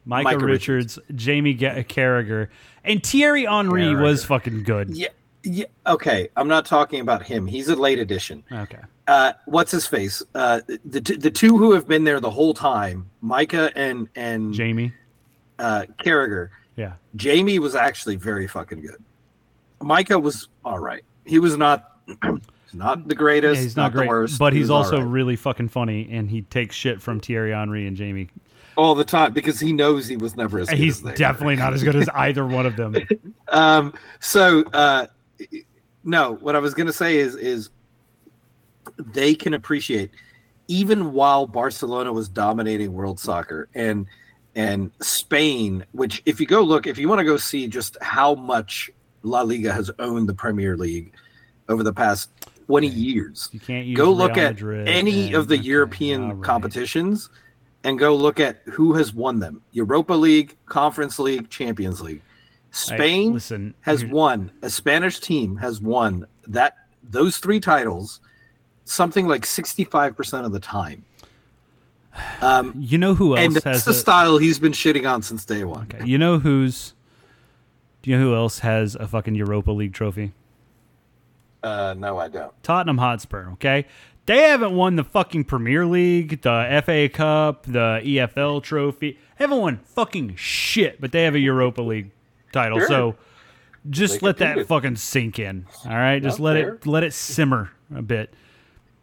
Micah, 0.04 0.24
Micah 0.24 0.44
Richards, 0.46 0.98
Jamie 1.14 1.52
Ga- 1.52 1.84
Carragher, 1.84 2.48
and 2.84 3.04
Thierry 3.04 3.44
Henry 3.44 3.94
was 3.94 4.24
fucking 4.24 4.62
good. 4.62 4.96
Yeah, 4.96 5.08
yeah. 5.42 5.66
Okay, 5.86 6.30
I'm 6.34 6.48
not 6.48 6.64
talking 6.64 7.00
about 7.00 7.22
him. 7.24 7.46
He's 7.46 7.68
a 7.68 7.76
late 7.76 7.98
addition. 7.98 8.42
Okay. 8.50 8.78
uh, 9.06 9.32
what's 9.44 9.70
his 9.70 9.86
face? 9.86 10.22
Uh, 10.34 10.60
the 10.86 11.00
t- 11.02 11.16
the 11.16 11.30
two 11.30 11.58
who 11.58 11.72
have 11.72 11.86
been 11.86 12.04
there 12.04 12.20
the 12.20 12.30
whole 12.30 12.54
time, 12.54 13.10
Micah 13.20 13.70
and 13.76 14.08
and 14.16 14.54
Jamie. 14.54 14.94
uh, 15.58 15.84
Carragher. 15.98 16.48
Yeah. 16.76 16.94
Jamie 17.16 17.58
was 17.58 17.74
actually 17.74 18.16
very 18.16 18.46
fucking 18.46 18.80
good. 18.80 19.02
Micah 19.82 20.18
was 20.18 20.48
all 20.64 20.78
right. 20.78 21.04
He 21.26 21.38
was 21.38 21.56
not 21.58 21.98
not 22.74 23.08
the 23.08 23.14
greatest. 23.14 23.56
Yeah, 23.56 23.62
he's 23.62 23.76
not, 23.76 23.92
the 23.92 23.98
great, 23.98 24.08
worst. 24.08 24.38
but 24.38 24.52
He 24.52 24.58
he's 24.60 24.70
also 24.70 24.98
right. 24.98 25.06
really 25.06 25.36
fucking 25.36 25.68
funny, 25.68 26.08
and 26.10 26.30
he 26.30 26.42
takes 26.42 26.74
shit 26.76 27.00
from 27.02 27.20
Thierry 27.20 27.52
Henry 27.52 27.86
and 27.86 27.96
Jamie. 27.96 28.28
all 28.76 28.94
the 28.94 29.04
time 29.04 29.32
because 29.32 29.58
he 29.58 29.72
knows 29.72 30.06
he 30.06 30.16
was 30.16 30.36
never 30.36 30.60
as 30.60 30.68
good. 30.68 30.78
He's 30.78 31.04
as 31.04 31.18
definitely 31.18 31.56
not 31.56 31.74
as 31.74 31.82
good 31.82 31.96
as 31.96 32.08
either 32.14 32.46
one 32.46 32.66
of 32.66 32.76
them. 32.76 32.96
Um, 33.48 33.94
so 34.20 34.62
uh, 34.72 35.06
no, 36.04 36.34
what 36.36 36.54
I 36.56 36.58
was 36.58 36.74
gonna 36.74 36.92
say 36.92 37.16
is 37.16 37.34
is 37.34 37.70
they 38.98 39.34
can 39.34 39.54
appreciate 39.54 40.10
even 40.68 41.12
while 41.12 41.46
Barcelona 41.46 42.12
was 42.12 42.28
dominating 42.28 42.92
world 42.92 43.18
soccer 43.18 43.68
and 43.74 44.06
and 44.54 44.90
Spain, 45.00 45.84
which 45.92 46.22
if 46.26 46.40
you 46.40 46.46
go 46.46 46.62
look, 46.62 46.86
if 46.86 46.98
you 46.98 47.08
want 47.08 47.20
to 47.20 47.24
go 47.24 47.36
see 47.36 47.68
just 47.68 47.96
how 48.00 48.34
much 48.34 48.90
La 49.22 49.42
Liga 49.42 49.72
has 49.72 49.90
owned 49.98 50.28
the 50.28 50.34
Premier 50.34 50.76
League 50.76 51.14
over 51.68 51.82
the 51.82 51.92
past 51.92 52.30
20 52.68 52.86
years. 52.86 53.48
You 53.50 53.60
can't 53.60 53.86
use 53.86 53.96
Go 53.96 54.12
look 54.12 54.36
Real 54.36 54.44
at 54.46 54.50
Madrid 54.52 54.88
any 54.88 55.32
of 55.32 55.48
the 55.48 55.54
okay, 55.54 55.64
European 55.64 56.32
right. 56.34 56.44
competitions 56.44 57.30
and 57.82 57.98
go 57.98 58.14
look 58.14 58.38
at 58.38 58.60
who 58.66 58.92
has 58.92 59.14
won 59.14 59.40
them. 59.40 59.62
Europa 59.72 60.12
League, 60.12 60.54
Conference 60.66 61.18
League, 61.18 61.48
Champions 61.48 62.02
League. 62.02 62.20
Spain 62.70 63.32
listen, 63.32 63.74
has 63.80 64.04
won. 64.04 64.50
A 64.60 64.68
Spanish 64.68 65.18
team 65.18 65.56
has 65.56 65.80
won 65.80 66.26
that 66.46 66.76
those 67.02 67.38
three 67.38 67.58
titles 67.58 68.20
something 68.84 69.26
like 69.26 69.42
65% 69.46 70.44
of 70.44 70.52
the 70.52 70.60
time. 70.60 71.06
Um, 72.42 72.74
You 72.76 72.98
know 72.98 73.14
who 73.14 73.34
else 73.34 73.44
and 73.46 73.54
has 73.54 73.62
that's 73.64 73.84
the 73.86 73.92
a- 73.92 73.94
style 73.94 74.36
he's 74.36 74.58
been 74.58 74.72
shitting 74.72 75.10
on 75.10 75.22
since 75.22 75.46
day 75.46 75.64
one. 75.64 75.88
Okay, 75.94 76.04
you 76.04 76.18
know 76.18 76.38
who's? 76.38 76.92
Do 78.02 78.10
you 78.10 78.18
know 78.18 78.22
who 78.24 78.34
else 78.34 78.58
has 78.58 78.94
a 78.94 79.06
fucking 79.08 79.34
Europa 79.36 79.70
League 79.70 79.94
trophy? 79.94 80.32
Uh, 81.62 81.94
no, 81.96 82.18
I 82.18 82.28
don't. 82.28 82.52
Tottenham 82.62 82.98
Hotspur. 82.98 83.50
Okay, 83.54 83.86
they 84.26 84.42
haven't 84.42 84.74
won 84.76 84.96
the 84.96 85.04
fucking 85.04 85.44
Premier 85.44 85.84
League, 85.86 86.42
the 86.42 86.82
FA 86.84 87.08
Cup, 87.08 87.64
the 87.64 88.00
EFL 88.04 88.62
trophy. 88.62 89.12
They 89.38 89.44
haven't 89.44 89.58
won 89.58 89.78
fucking 89.78 90.36
shit, 90.36 91.00
but 91.00 91.12
they 91.12 91.24
have 91.24 91.34
a 91.34 91.38
Europa 91.40 91.82
League 91.82 92.10
title. 92.52 92.78
Sure. 92.78 92.88
So 92.88 93.16
just 93.90 94.20
They 94.20 94.26
let 94.26 94.36
that 94.38 94.46
competed. 94.54 94.68
fucking 94.68 94.96
sink 94.96 95.38
in. 95.38 95.66
All 95.86 95.92
right, 95.92 96.22
just 96.22 96.38
Yeah, 96.38 96.44
let 96.44 96.54
fair. 96.56 96.74
it 96.74 96.86
let 96.86 97.04
it 97.04 97.12
simmer 97.14 97.70
a 97.94 98.02
bit. 98.02 98.34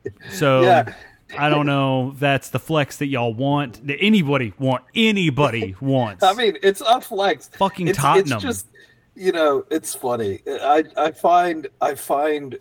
So 0.31 0.61
Yeah. 0.61 0.93
I 1.37 1.49
don't 1.49 1.65
know. 1.65 2.11
if 2.13 2.19
That's 2.19 2.49
the 2.51 2.59
flex 2.59 2.97
that 2.97 3.07
y'all 3.07 3.33
want. 3.33 3.85
That 3.87 3.97
anybody 3.99 4.53
want. 4.59 4.83
Anybody 4.93 5.75
wants. 5.81 6.23
I 6.23 6.33
mean, 6.33 6.57
it's 6.61 6.81
a 6.81 7.01
flex. 7.01 7.47
Fucking 7.49 7.87
it's, 7.87 7.97
Tottenham. 7.97 8.33
It's 8.37 8.43
just, 8.43 8.67
you 9.15 9.31
know, 9.31 9.65
it's 9.69 9.95
funny. 9.95 10.41
I 10.47 10.83
I 10.97 11.11
find 11.11 11.67
I 11.81 11.95
find 11.95 12.57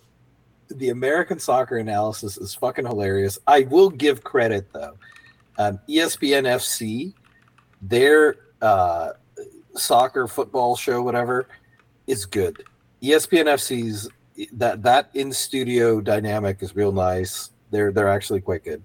the 0.71 0.91
American 0.91 1.39
soccer 1.39 1.79
analysis 1.79 2.39
is 2.39 2.55
fucking 2.55 2.87
hilarious. 2.87 3.39
I 3.47 3.63
will 3.63 3.91
give 3.91 4.25
credit 4.25 4.67
though. 4.73 4.97
Um, 5.59 5.79
ESPN 5.89 6.45
FC, 6.45 7.13
their 7.83 8.37
uh, 8.63 9.11
soccer 9.75 10.27
football 10.27 10.77
show, 10.77 11.03
whatever, 11.03 11.49
is 12.07 12.25
good. 12.25 12.65
ESPN 13.03 13.45
FC's 13.45 14.09
that 14.53 14.83
that 14.83 15.11
in 15.15 15.33
studio 15.33 16.01
dynamic 16.01 16.63
is 16.63 16.75
real 16.75 16.93
nice. 16.93 17.51
They're 17.71 17.93
they're 17.93 18.09
actually 18.09 18.41
quite 18.41 18.65
good. 18.65 18.83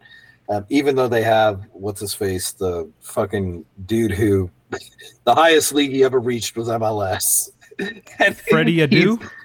Um, 0.50 0.66
even 0.70 0.96
though 0.96 1.08
they 1.08 1.22
have 1.22 1.66
what's 1.74 2.02
his 2.02 2.16
face, 2.16 2.52
the 2.52 2.90
fucking 3.02 3.66
dude 3.86 4.12
who 4.12 4.50
the 5.24 5.36
highest 5.36 5.74
league 5.74 5.92
he 5.92 6.04
ever 6.04 6.20
reached 6.20 6.58
was 6.58 6.68
MLS. 6.68 7.52
Freddie 8.50 8.78
Adu. 8.78 9.22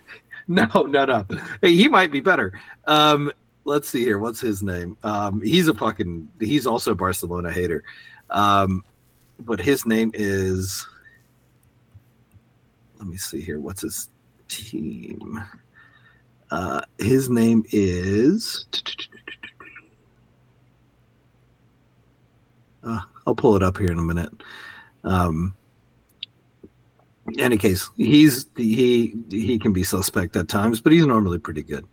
No, 0.47 0.67
no, 0.83 1.07
no. 1.07 1.25
Hey, 1.63 1.75
he 1.75 1.89
might 1.89 2.13
be 2.13 2.21
better. 2.21 2.61
Um, 2.87 3.33
let's 3.65 3.89
see 3.89 4.05
here. 4.05 4.19
What's 4.19 4.41
his 4.41 4.63
name? 4.63 4.95
Um, 5.03 5.41
he's 5.41 5.69
a 5.69 5.73
fucking. 5.73 6.29
He's 6.39 6.67
also 6.67 6.93
a 6.93 6.95
Barcelona 6.95 7.51
hater. 7.51 7.83
Um, 8.29 8.85
but 9.39 9.59
his 9.59 9.87
name 9.87 10.11
is. 10.13 10.87
Let 12.99 13.09
me 13.09 13.17
see 13.17 13.41
here. 13.41 13.59
What's 13.59 13.81
his 13.81 14.11
team? 14.49 15.43
Uh, 16.51 16.83
his 16.99 17.31
name 17.31 17.65
is. 17.71 18.67
Uh, 22.83 23.01
I'll 23.27 23.35
pull 23.35 23.57
it 23.57 23.63
up 23.63 23.79
here 23.79 23.91
in 23.91 23.99
a 23.99 24.03
minute. 24.03 24.31
Um, 25.05 25.57
in 27.29 27.41
any 27.41 27.57
case, 27.57 27.89
he's 27.97 28.47
he 28.57 29.15
he 29.31 29.59
can 29.59 29.73
be 29.73 29.83
suspect 29.83 30.37
at 30.37 30.49
times, 30.49 30.81
but 30.81 30.93
he's 30.93 31.07
normally 31.07 31.39
pretty 31.39 31.63
good. 31.63 31.87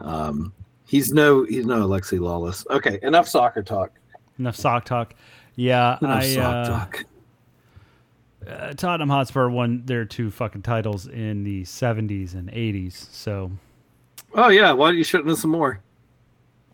Um, 0.00 0.52
he's 0.86 1.12
no 1.12 1.44
he's 1.44 1.66
no 1.66 1.86
Alexi 1.86 2.18
Lalas. 2.18 2.66
Okay, 2.70 2.98
enough 3.02 3.28
soccer 3.28 3.62
talk. 3.62 3.92
Enough 4.38 4.56
sock 4.56 4.84
talk. 4.84 5.14
Yeah, 5.56 5.98
Enough 6.02 6.22
I, 6.22 6.26
sock 6.34 6.54
uh, 6.54 6.68
talk. 6.68 7.04
uh, 8.48 8.72
Tottenham 8.74 9.08
Hotspur 9.08 9.48
won 9.48 9.82
their 9.86 10.04
two 10.04 10.30
fucking 10.30 10.62
titles 10.62 11.06
in 11.06 11.44
the 11.44 11.62
70s 11.62 12.34
and 12.34 12.50
80s. 12.50 12.92
So 13.12 13.52
Oh 14.34 14.48
yeah, 14.48 14.72
why 14.72 14.88
don't 14.88 14.98
you 14.98 15.04
shut 15.04 15.24
in 15.24 15.36
some 15.36 15.50
more? 15.52 15.80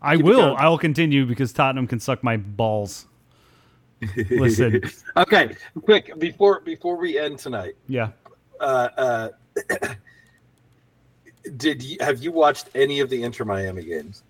I 0.01 0.15
Keep 0.15 0.25
will. 0.25 0.55
I 0.57 0.67
will 0.67 0.79
continue 0.79 1.27
because 1.27 1.53
Tottenham 1.53 1.85
can 1.85 1.99
suck 1.99 2.23
my 2.23 2.37
balls. 2.37 3.05
Listen. 4.29 4.81
okay, 5.17 5.55
quick 5.83 6.17
before 6.19 6.61
before 6.61 6.95
we 6.97 7.19
end 7.19 7.39
tonight. 7.39 7.75
Yeah. 7.87 8.09
Uh, 8.59 8.89
uh, 8.97 9.29
did 11.57 11.83
you 11.83 11.97
have 12.01 12.23
you 12.23 12.31
watched 12.31 12.69
any 12.75 12.99
of 12.99 13.09
the 13.09 13.23
Inter 13.23 13.45
Miami 13.45 13.83
games? 13.83 14.23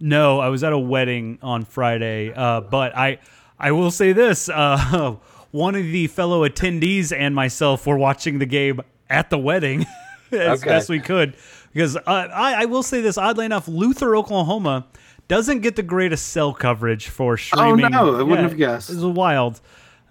No, 0.00 0.40
I 0.40 0.48
was 0.48 0.64
at 0.64 0.72
a 0.72 0.78
wedding 0.78 1.38
on 1.42 1.64
Friday, 1.64 2.32
uh, 2.34 2.62
but 2.62 2.96
I 2.96 3.18
I 3.58 3.72
will 3.72 3.90
say 3.90 4.12
this: 4.12 4.48
uh, 4.48 5.16
one 5.50 5.74
of 5.74 5.82
the 5.84 6.06
fellow 6.06 6.48
attendees 6.48 7.16
and 7.16 7.34
myself 7.34 7.86
were 7.86 7.98
watching 7.98 8.38
the 8.38 8.46
game 8.46 8.80
at 9.08 9.30
the 9.30 9.38
wedding 9.38 9.84
as 10.32 10.62
Okay. 10.62 10.70
best 10.70 10.88
we 10.88 11.00
could 11.00 11.34
because 11.72 11.96
uh, 11.96 12.02
I 12.06 12.62
I 12.62 12.64
will 12.66 12.82
say 12.82 13.00
this: 13.00 13.18
oddly 13.18 13.44
enough, 13.44 13.68
Luther, 13.68 14.16
Oklahoma. 14.16 14.86
Doesn't 15.30 15.60
get 15.60 15.76
the 15.76 15.82
greatest 15.84 16.30
cell 16.30 16.52
coverage 16.52 17.06
for 17.08 17.36
streaming. 17.36 17.84
Oh, 17.84 17.88
no, 17.88 18.18
I 18.18 18.22
wouldn't 18.22 18.48
have 18.48 18.58
guessed. 18.58 18.90
It 18.90 18.96
was 18.96 19.04
wild, 19.04 19.60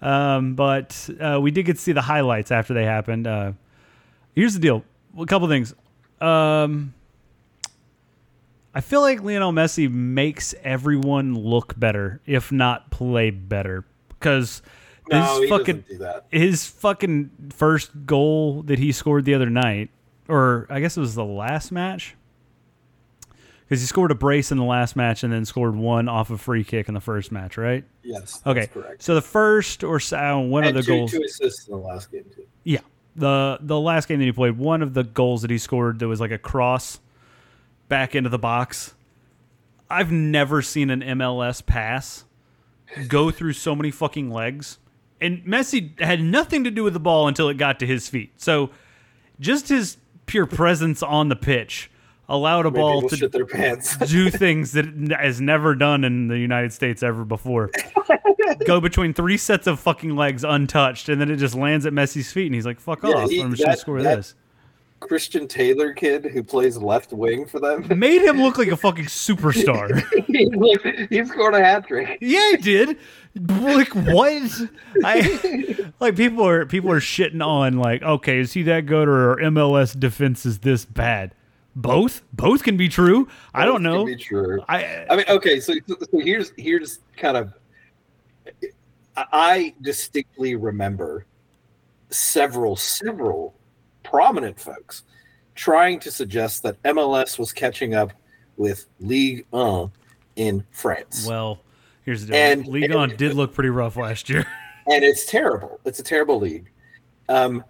um, 0.00 0.54
but 0.54 1.08
uh, 1.20 1.38
we 1.42 1.50
did 1.50 1.64
get 1.66 1.76
to 1.76 1.82
see 1.82 1.92
the 1.92 2.00
highlights 2.00 2.50
after 2.50 2.72
they 2.72 2.86
happened. 2.86 3.26
Uh, 3.26 3.52
here's 4.34 4.54
the 4.54 4.60
deal: 4.60 4.82
a 5.18 5.26
couple 5.26 5.46
things. 5.48 5.74
Um, 6.22 6.94
I 8.74 8.80
feel 8.80 9.02
like 9.02 9.22
Lionel 9.22 9.52
Messi 9.52 9.90
makes 9.92 10.54
everyone 10.64 11.34
look 11.34 11.78
better, 11.78 12.20
if 12.24 12.50
not 12.50 12.90
play 12.90 13.28
better, 13.30 13.84
because 14.08 14.62
No, 15.10 15.20
his 15.20 15.38
he 15.40 15.48
fucking 15.48 15.84
do 15.88 15.98
that. 15.98 16.24
his 16.30 16.66
fucking 16.66 17.30
first 17.50 17.90
goal 18.06 18.62
that 18.62 18.78
he 18.78 18.92
scored 18.92 19.24
the 19.26 19.34
other 19.34 19.50
night, 19.50 19.90
or 20.28 20.66
I 20.70 20.80
guess 20.80 20.96
it 20.96 21.00
was 21.00 21.14
the 21.14 21.24
last 21.26 21.72
match, 21.72 22.14
because 23.70 23.82
he 23.82 23.86
scored 23.86 24.10
a 24.10 24.16
brace 24.16 24.50
in 24.50 24.58
the 24.58 24.64
last 24.64 24.96
match 24.96 25.22
and 25.22 25.32
then 25.32 25.44
scored 25.44 25.76
one 25.76 26.08
off 26.08 26.28
a 26.30 26.36
free 26.36 26.64
kick 26.64 26.88
in 26.88 26.94
the 26.94 27.00
first 27.00 27.30
match, 27.30 27.56
right? 27.56 27.84
Yes. 28.02 28.42
Okay, 28.44 28.66
correct. 28.66 29.00
so 29.00 29.14
the 29.14 29.22
first 29.22 29.84
or 29.84 30.00
uh, 30.12 30.40
one 30.40 30.64
and 30.64 30.76
of 30.76 30.84
the 30.84 30.90
two, 30.90 30.98
goals, 30.98 31.12
two 31.12 31.22
assists 31.22 31.68
in 31.68 31.74
the 31.74 31.78
last 31.78 32.10
game 32.10 32.24
too. 32.34 32.44
yeah, 32.64 32.80
the 33.14 33.58
the 33.60 33.78
last 33.78 34.08
game 34.08 34.18
that 34.18 34.24
he 34.24 34.32
played, 34.32 34.58
one 34.58 34.82
of 34.82 34.94
the 34.94 35.04
goals 35.04 35.42
that 35.42 35.52
he 35.52 35.58
scored, 35.58 36.00
there 36.00 36.08
was 36.08 36.18
like 36.20 36.32
a 36.32 36.38
cross 36.38 36.98
back 37.88 38.16
into 38.16 38.28
the 38.28 38.40
box. 38.40 38.94
I've 39.88 40.10
never 40.10 40.62
seen 40.62 40.90
an 40.90 41.02
MLS 41.02 41.64
pass 41.64 42.24
go 43.06 43.30
through 43.30 43.52
so 43.52 43.76
many 43.76 43.92
fucking 43.92 44.32
legs. 44.32 44.78
And 45.20 45.44
Messi 45.44 46.00
had 46.00 46.20
nothing 46.20 46.64
to 46.64 46.72
do 46.72 46.82
with 46.82 46.92
the 46.92 47.00
ball 47.00 47.28
until 47.28 47.48
it 47.48 47.56
got 47.56 47.78
to 47.80 47.86
his 47.86 48.08
feet. 48.08 48.32
So 48.36 48.70
just 49.38 49.68
his 49.68 49.96
pure 50.26 50.46
presence 50.46 51.04
on 51.04 51.28
the 51.28 51.36
pitch 51.36 51.88
allowed 52.30 52.64
a 52.64 52.70
Maybe 52.70 52.80
ball 52.80 53.08
to 53.08 53.16
shit 53.16 53.32
their 53.32 53.44
pants. 53.44 53.96
do 53.98 54.30
things 54.30 54.72
that 54.72 54.86
has 55.20 55.40
never 55.40 55.74
done 55.74 56.04
in 56.04 56.28
the 56.28 56.38
United 56.38 56.72
States 56.72 57.02
ever 57.02 57.24
before. 57.26 57.70
Go 58.66 58.80
between 58.80 59.12
three 59.12 59.36
sets 59.36 59.66
of 59.66 59.78
fucking 59.80 60.16
legs 60.16 60.44
untouched, 60.44 61.08
and 61.08 61.20
then 61.20 61.30
it 61.30 61.36
just 61.36 61.54
lands 61.54 61.84
at 61.86 61.92
Messi's 61.92 62.32
feet, 62.32 62.46
and 62.46 62.54
he's 62.54 62.64
like, 62.66 62.80
"Fuck 62.80 63.02
Yeah, 63.02 63.10
off! 63.10 63.30
he- 63.30 63.40
I'm 63.40 63.50
just 63.50 63.62
gonna 63.64 63.76
score 63.76 64.02
that- 64.02 64.16
this." 64.16 64.34
Christian 65.00 65.48
Taylor 65.48 65.94
kid 65.94 66.26
who 66.26 66.42
plays 66.42 66.76
left 66.76 67.10
wing 67.14 67.46
for 67.46 67.58
them. 67.58 67.86
Made 67.98 68.20
him 68.20 68.42
look 68.42 68.58
like 68.58 68.68
a 68.68 68.76
fucking 68.76 69.06
superstar. 69.06 69.98
he, 71.08 71.24
scored 71.24 71.54
a 71.54 71.64
hat 71.64 71.86
trick. 71.86 72.18
yeah, 72.20 72.50
he 72.50 72.56
did. 72.58 72.98
Like 73.34 73.88
what? 73.94 74.42
I 75.02 75.86
like 76.00 76.16
people 76.16 76.46
are 76.46 76.66
people 76.66 76.90
are 76.92 77.00
shitting 77.00 77.42
on 77.42 77.78
like, 77.78 78.02
okay, 78.02 78.40
is 78.40 78.52
he 78.52 78.62
that 78.64 78.84
good 78.84 79.08
or 79.08 79.36
MLS 79.36 79.98
defense 79.98 80.44
is 80.44 80.58
this 80.58 80.84
bad? 80.84 81.34
Both, 81.80 82.22
both 82.34 82.62
can 82.62 82.76
be 82.76 82.88
true. 82.88 83.26
I 83.54 83.64
don't 83.64 83.82
know. 83.82 84.04
can 84.04 84.14
Be 84.14 84.22
true. 84.22 84.62
I 84.68 85.06
I 85.08 85.16
mean, 85.16 85.24
okay, 85.28 85.60
so, 85.60 85.72
so 85.88 85.96
here's 86.18 86.52
here's 86.58 86.98
kind 87.16 87.36
of 87.36 87.54
I- 89.16 89.74
distinctly 89.80 90.56
remember 90.56 91.24
several 92.10 92.76
several 92.76 93.54
prominent 94.02 94.58
folks 94.60 95.04
trying 95.54 96.00
to 96.00 96.10
suggest 96.10 96.62
that 96.64 96.82
MLS 96.82 97.38
was 97.38 97.52
catching 97.52 97.94
up 97.94 98.12
with 98.56 98.86
Ligue 99.00 99.46
1 99.50 99.90
in 100.36 100.64
France. 100.72 101.26
well, 101.26 101.60
here's 102.04 102.22
the 102.26 102.32
deal. 102.32 102.36
And- 102.36 102.66
Ligue 102.66 102.92
1 102.94 103.16
did 103.16 103.34
look 103.34 103.54
pretty 103.54 103.70
rough 103.70 103.96
last 103.96 104.28
year. 104.28 104.46
and 104.86 105.02
it's 105.04 105.24
terrible. 105.26 105.80
It's 105.84 105.98
a 105.98 106.02
terrible 106.02 106.38
league. 106.40 106.70
Um, 107.28 107.64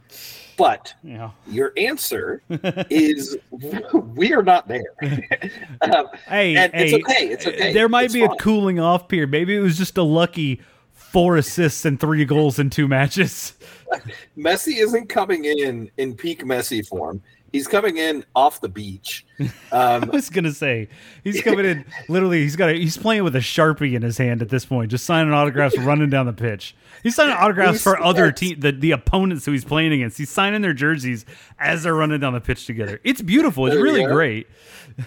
but 0.60 0.92
yeah. 1.02 1.30
your 1.48 1.72
answer 1.78 2.42
is 2.90 3.38
we 3.50 4.34
are 4.34 4.42
not 4.42 4.68
there. 4.68 4.94
um, 5.80 6.08
Hey, 6.28 6.54
And 6.54 6.70
it's 6.74 6.92
okay, 6.92 7.28
it's 7.28 7.46
okay, 7.46 7.72
There 7.72 7.88
might 7.88 8.04
it's 8.04 8.14
be 8.14 8.20
fine. 8.20 8.32
a 8.32 8.36
cooling 8.36 8.78
off 8.78 9.08
period. 9.08 9.30
Maybe 9.30 9.56
it 9.56 9.60
was 9.60 9.78
just 9.78 9.96
a 9.96 10.02
lucky 10.02 10.60
four 10.92 11.38
assists 11.38 11.86
and 11.86 11.98
three 11.98 12.26
goals 12.26 12.58
in 12.58 12.68
two 12.68 12.86
matches. 12.86 13.54
Messi 14.38 14.76
isn't 14.76 15.08
coming 15.08 15.46
in 15.46 15.90
in 15.96 16.14
peak 16.14 16.44
Messi 16.44 16.86
form. 16.86 17.22
He's 17.52 17.66
coming 17.66 17.96
in 17.96 18.24
off 18.36 18.60
the 18.60 18.68
beach. 18.68 19.26
I 19.72 19.96
Um, 19.96 20.08
was 20.10 20.30
gonna 20.30 20.52
say 20.52 20.88
he's 21.24 21.40
coming 21.42 21.64
in. 21.64 21.84
Literally, 22.08 22.40
he's 22.42 22.54
got 22.56 22.70
a, 22.70 22.74
he's 22.74 22.96
playing 22.96 23.24
with 23.24 23.34
a 23.34 23.40
sharpie 23.40 23.94
in 23.94 24.02
his 24.02 24.16
hand 24.18 24.40
at 24.42 24.48
this 24.50 24.64
point, 24.64 24.90
just 24.90 25.04
signing 25.04 25.32
autographs, 25.32 25.76
running 25.80 26.10
down 26.10 26.26
the 26.26 26.32
pitch. 26.32 26.76
He's 27.02 27.16
signing 27.16 27.34
autographs 27.34 27.82
for 27.82 28.00
other 28.00 28.30
team, 28.30 28.60
the, 28.60 28.72
the 28.72 28.92
opponents 28.92 29.46
who 29.46 29.52
he's 29.52 29.64
playing 29.64 29.92
against. 29.92 30.18
He's 30.18 30.30
signing 30.30 30.60
their 30.60 30.74
jerseys 30.74 31.24
as 31.58 31.82
they're 31.82 31.94
running 31.94 32.20
down 32.20 32.34
the 32.34 32.40
pitch 32.40 32.66
together. 32.66 33.00
It's 33.04 33.22
beautiful. 33.22 33.66
It's 33.66 33.76
really 33.76 34.04
great. 34.04 34.46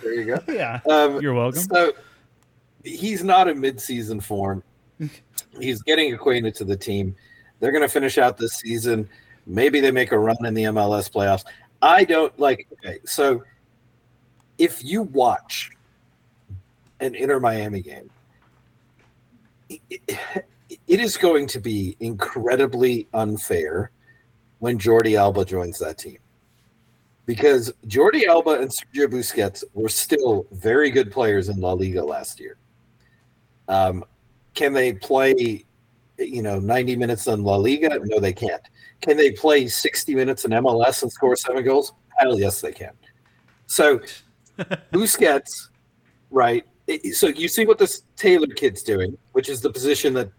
there 0.01 0.13
you 0.13 0.25
go. 0.25 0.39
Yeah, 0.53 0.79
Um, 0.89 1.21
you're 1.21 1.33
welcome. 1.35 1.61
So 1.61 1.93
he's 2.83 3.23
not 3.23 3.47
in 3.47 3.59
midseason 3.61 4.21
form. 4.23 4.63
He's 5.59 5.81
getting 5.83 6.13
acquainted 6.13 6.55
to 6.55 6.65
the 6.65 6.75
team. 6.75 7.15
They're 7.59 7.71
going 7.71 7.83
to 7.83 7.89
finish 7.89 8.17
out 8.17 8.37
this 8.37 8.53
season. 8.53 9.07
Maybe 9.45 9.79
they 9.79 9.91
make 9.91 10.11
a 10.11 10.17
run 10.17 10.37
in 10.45 10.53
the 10.53 10.63
MLS 10.63 11.11
playoffs. 11.11 11.43
I 11.83 12.05
don't 12.05 12.37
like. 12.39 12.65
Okay, 12.73 12.99
so 13.05 13.43
if 14.57 14.83
you 14.83 15.03
watch 15.03 15.69
an 17.01 17.13
Inter 17.13 17.41
Miami 17.41 17.81
game, 17.81 18.09
it, 19.69 20.01
it 20.87 20.99
is 20.99 21.17
going 21.17 21.45
to 21.47 21.59
be 21.59 21.97
incredibly 21.99 23.07
unfair 23.13 23.91
when 24.59 24.79
Jordi 24.79 25.17
Alba 25.17 25.43
joins 25.43 25.77
that 25.79 25.97
team 25.97 26.19
because 27.25 27.73
Jordi 27.87 28.27
Alba 28.27 28.61
and 28.61 28.71
Sergio 28.71 29.07
Busquets 29.07 29.65
were 29.73 29.89
still 29.89 30.45
very 30.51 30.89
good 30.89 31.11
players 31.11 31.49
in 31.49 31.59
La 31.59 31.73
Liga 31.73 32.03
last 32.03 32.39
year. 32.39 32.55
Um, 33.67 34.05
can 34.53 34.71
they 34.71 34.93
play, 34.93 35.65
you 36.17 36.41
know, 36.41 36.59
90 36.59 36.95
minutes 36.95 37.27
in 37.27 37.43
La 37.43 37.57
Liga? 37.57 37.99
No, 38.03 38.21
they 38.21 38.33
can't. 38.33 38.61
Can 39.03 39.17
they 39.17 39.31
play 39.31 39.67
60 39.67 40.15
minutes 40.15 40.45
in 40.45 40.51
MLS 40.51 41.03
and 41.03 41.11
score 41.11 41.35
seven 41.35 41.61
goals? 41.65 41.91
Hell 42.17 42.39
yes, 42.39 42.61
they 42.61 42.71
can. 42.71 42.91
So 43.67 43.99
Busquets, 44.93 45.67
right? 46.31 46.65
So 47.11 47.27
you 47.27 47.49
see 47.49 47.65
what 47.65 47.77
this 47.77 48.03
Taylor 48.15 48.47
kid's 48.47 48.81
doing, 48.81 49.17
which 49.33 49.49
is 49.49 49.59
the 49.59 49.69
position 49.69 50.13
that 50.13 50.29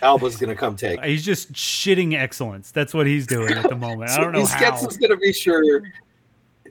Alba's 0.00 0.36
going 0.38 0.48
to 0.48 0.56
come 0.56 0.74
take. 0.74 1.04
He's 1.04 1.22
just 1.22 1.52
shitting 1.52 2.14
excellence. 2.18 2.70
That's 2.70 2.94
what 2.94 3.06
he's 3.06 3.26
doing 3.26 3.52
at 3.52 3.68
the 3.68 3.76
moment. 3.88 4.10
I 4.10 4.20
don't 4.20 4.32
know 4.32 4.44
Busquets 4.44 4.80
how. 4.80 4.86
is 4.86 4.96
going 4.96 5.10
to 5.10 5.18
be 5.18 5.32
sure 5.34 5.82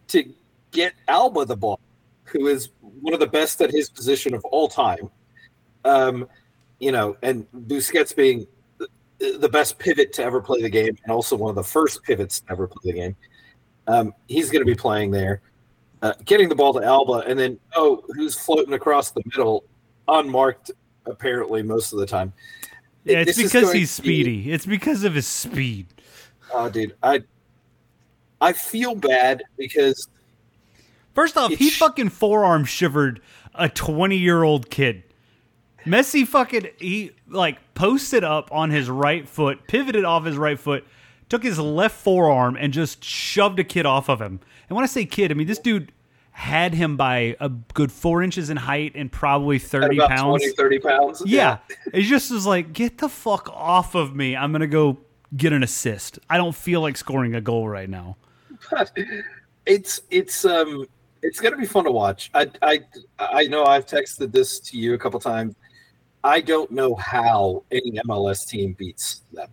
to 0.07 0.33
get 0.71 0.93
Alba 1.07 1.45
the 1.45 1.55
ball, 1.55 1.79
who 2.23 2.47
is 2.47 2.69
one 2.81 3.13
of 3.13 3.19
the 3.19 3.27
best 3.27 3.61
at 3.61 3.69
his 3.69 3.91
position 3.91 4.33
of 4.33 4.43
all 4.45 4.67
time. 4.67 5.11
Um, 5.85 6.27
you 6.79 6.91
know, 6.91 7.15
and 7.21 7.45
Busquets 7.51 8.15
being 8.15 8.47
the, 9.19 9.49
best 9.49 9.79
pivot 9.79 10.13
to 10.13 10.23
ever 10.23 10.41
play 10.41 10.61
the 10.61 10.69
game, 10.69 10.97
and 11.03 11.11
also 11.11 11.35
one 11.35 11.49
of 11.49 11.55
the 11.55 11.63
first 11.63 12.03
pivots 12.03 12.41
to 12.41 12.51
ever 12.51 12.67
play 12.67 12.91
the 12.91 12.93
game. 12.93 13.15
Um, 13.87 14.13
he's 14.27 14.51
going 14.51 14.61
to 14.61 14.65
be 14.65 14.75
playing 14.75 15.11
there, 15.11 15.41
uh, 16.01 16.13
getting 16.25 16.49
the 16.49 16.55
ball 16.55 16.73
to 16.73 16.83
Alba, 16.83 17.23
and 17.27 17.39
then 17.39 17.59
oh, 17.75 18.03
who's 18.09 18.37
floating 18.37 18.73
across 18.73 19.11
the 19.11 19.21
middle, 19.25 19.63
unmarked 20.07 20.71
apparently 21.05 21.63
most 21.63 21.93
of 21.93 21.99
the 21.99 22.05
time. 22.05 22.33
yeah, 23.05 23.19
it's 23.19 23.37
because 23.37 23.71
he's 23.71 23.95
to 23.95 24.01
be- 24.01 24.07
speedy. 24.07 24.51
It's 24.51 24.65
because 24.65 25.03
of 25.03 25.15
his 25.15 25.27
speed. 25.27 25.87
Oh, 26.53 26.69
dude, 26.69 26.95
I 27.01 27.23
I 28.41 28.53
feel 28.53 28.93
bad 28.95 29.43
because 29.57 30.07
First 31.17 31.35
off, 31.35 31.51
he 31.51 31.71
fucking 31.71 32.09
forearm 32.09 32.63
shivered 32.63 33.23
a 33.55 33.67
20 33.67 34.15
year 34.15 34.43
old 34.43 34.69
kid. 34.69 35.01
Messi 35.87 36.27
fucking 36.27 36.67
he 36.77 37.11
like 37.27 37.57
posted 37.73 38.23
up 38.23 38.51
on 38.51 38.69
his 38.69 38.89
right 38.89 39.27
foot, 39.27 39.67
pivoted 39.67 40.05
off 40.05 40.25
his 40.25 40.37
right 40.37 40.59
foot, 40.59 40.85
took 41.29 41.43
his 41.43 41.59
left 41.59 41.95
forearm 41.95 42.55
and 42.55 42.73
just 42.73 43.03
shoved 43.03 43.59
a 43.59 43.63
kid 43.63 43.85
off 43.85 44.09
of 44.09 44.21
him. 44.21 44.39
And 44.69 44.75
when 44.75 44.83
I 44.83 44.87
say 44.87 45.05
kid, 45.05 45.31
I 45.31 45.35
mean 45.35 45.47
this 45.47 45.59
dude 45.59 45.91
had 46.31 46.75
him 46.75 46.97
by 46.97 47.35
a 47.39 47.49
good 47.49 47.91
four 47.91 48.21
inches 48.21 48.51
in 48.51 48.57
height 48.57 48.91
and 48.93 49.11
probably 49.11 49.57
30 49.57 49.97
about 49.97 50.09
pounds. 50.09 50.43
20, 50.43 50.55
30 50.55 50.79
pounds. 50.79 51.23
Yeah. 51.25 51.57
It 51.91 52.03
just 52.03 52.29
was 52.29 52.45
like, 52.45 52.73
get 52.73 52.99
the 52.99 53.09
fuck 53.09 53.49
off 53.49 53.95
of 53.95 54.15
me. 54.15 54.35
I'm 54.35 54.51
gonna 54.51 54.67
go 54.67 54.99
get 55.35 55.51
an 55.51 55.63
assist. 55.63 56.19
I 56.29 56.37
don't 56.37 56.55
feel 56.55 56.81
like 56.81 56.95
scoring 56.95 57.33
a 57.33 57.41
goal 57.41 57.67
right 57.67 57.89
now. 57.89 58.17
it's 59.65 60.01
it's 60.11 60.45
um 60.45 60.85
it's 61.23 61.39
gonna 61.39 61.57
be 61.57 61.65
fun 61.65 61.85
to 61.85 61.91
watch. 61.91 62.29
I 62.33 62.51
I 62.61 62.81
I 63.19 63.47
know 63.47 63.65
I've 63.65 63.85
texted 63.87 64.31
this 64.31 64.59
to 64.59 64.77
you 64.77 64.93
a 64.93 64.97
couple 64.97 65.19
times. 65.19 65.55
I 66.23 66.41
don't 66.41 66.71
know 66.71 66.95
how 66.95 67.63
any 67.71 67.91
MLS 68.07 68.47
team 68.47 68.73
beats 68.73 69.21
them. 69.31 69.49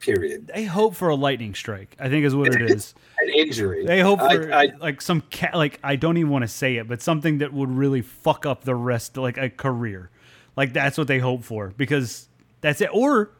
Period. 0.00 0.46
They 0.54 0.64
hope 0.64 0.94
for 0.94 1.08
a 1.08 1.16
lightning 1.16 1.54
strike. 1.54 1.96
I 1.98 2.08
think 2.08 2.24
is 2.24 2.34
what 2.34 2.54
it 2.54 2.70
is. 2.70 2.94
An 3.18 3.28
injury. 3.30 3.84
They 3.84 4.00
hope 4.00 4.20
for 4.20 4.52
I- 4.54 4.72
like 4.78 5.00
some 5.02 5.22
cat. 5.22 5.54
Like 5.54 5.80
I 5.82 5.96
don't 5.96 6.16
even 6.16 6.30
want 6.30 6.42
to 6.42 6.48
say 6.48 6.76
it, 6.76 6.86
but 6.86 7.02
something 7.02 7.38
that 7.38 7.52
would 7.52 7.70
really 7.70 8.00
fuck 8.02 8.46
up 8.46 8.62
the 8.62 8.76
rest, 8.76 9.16
like 9.16 9.36
a 9.36 9.50
career. 9.50 10.10
Like 10.56 10.72
that's 10.72 10.96
what 10.96 11.08
they 11.08 11.18
hope 11.18 11.42
for 11.42 11.74
because 11.76 12.28
that's 12.60 12.80
it. 12.80 12.90
Or 12.92 13.32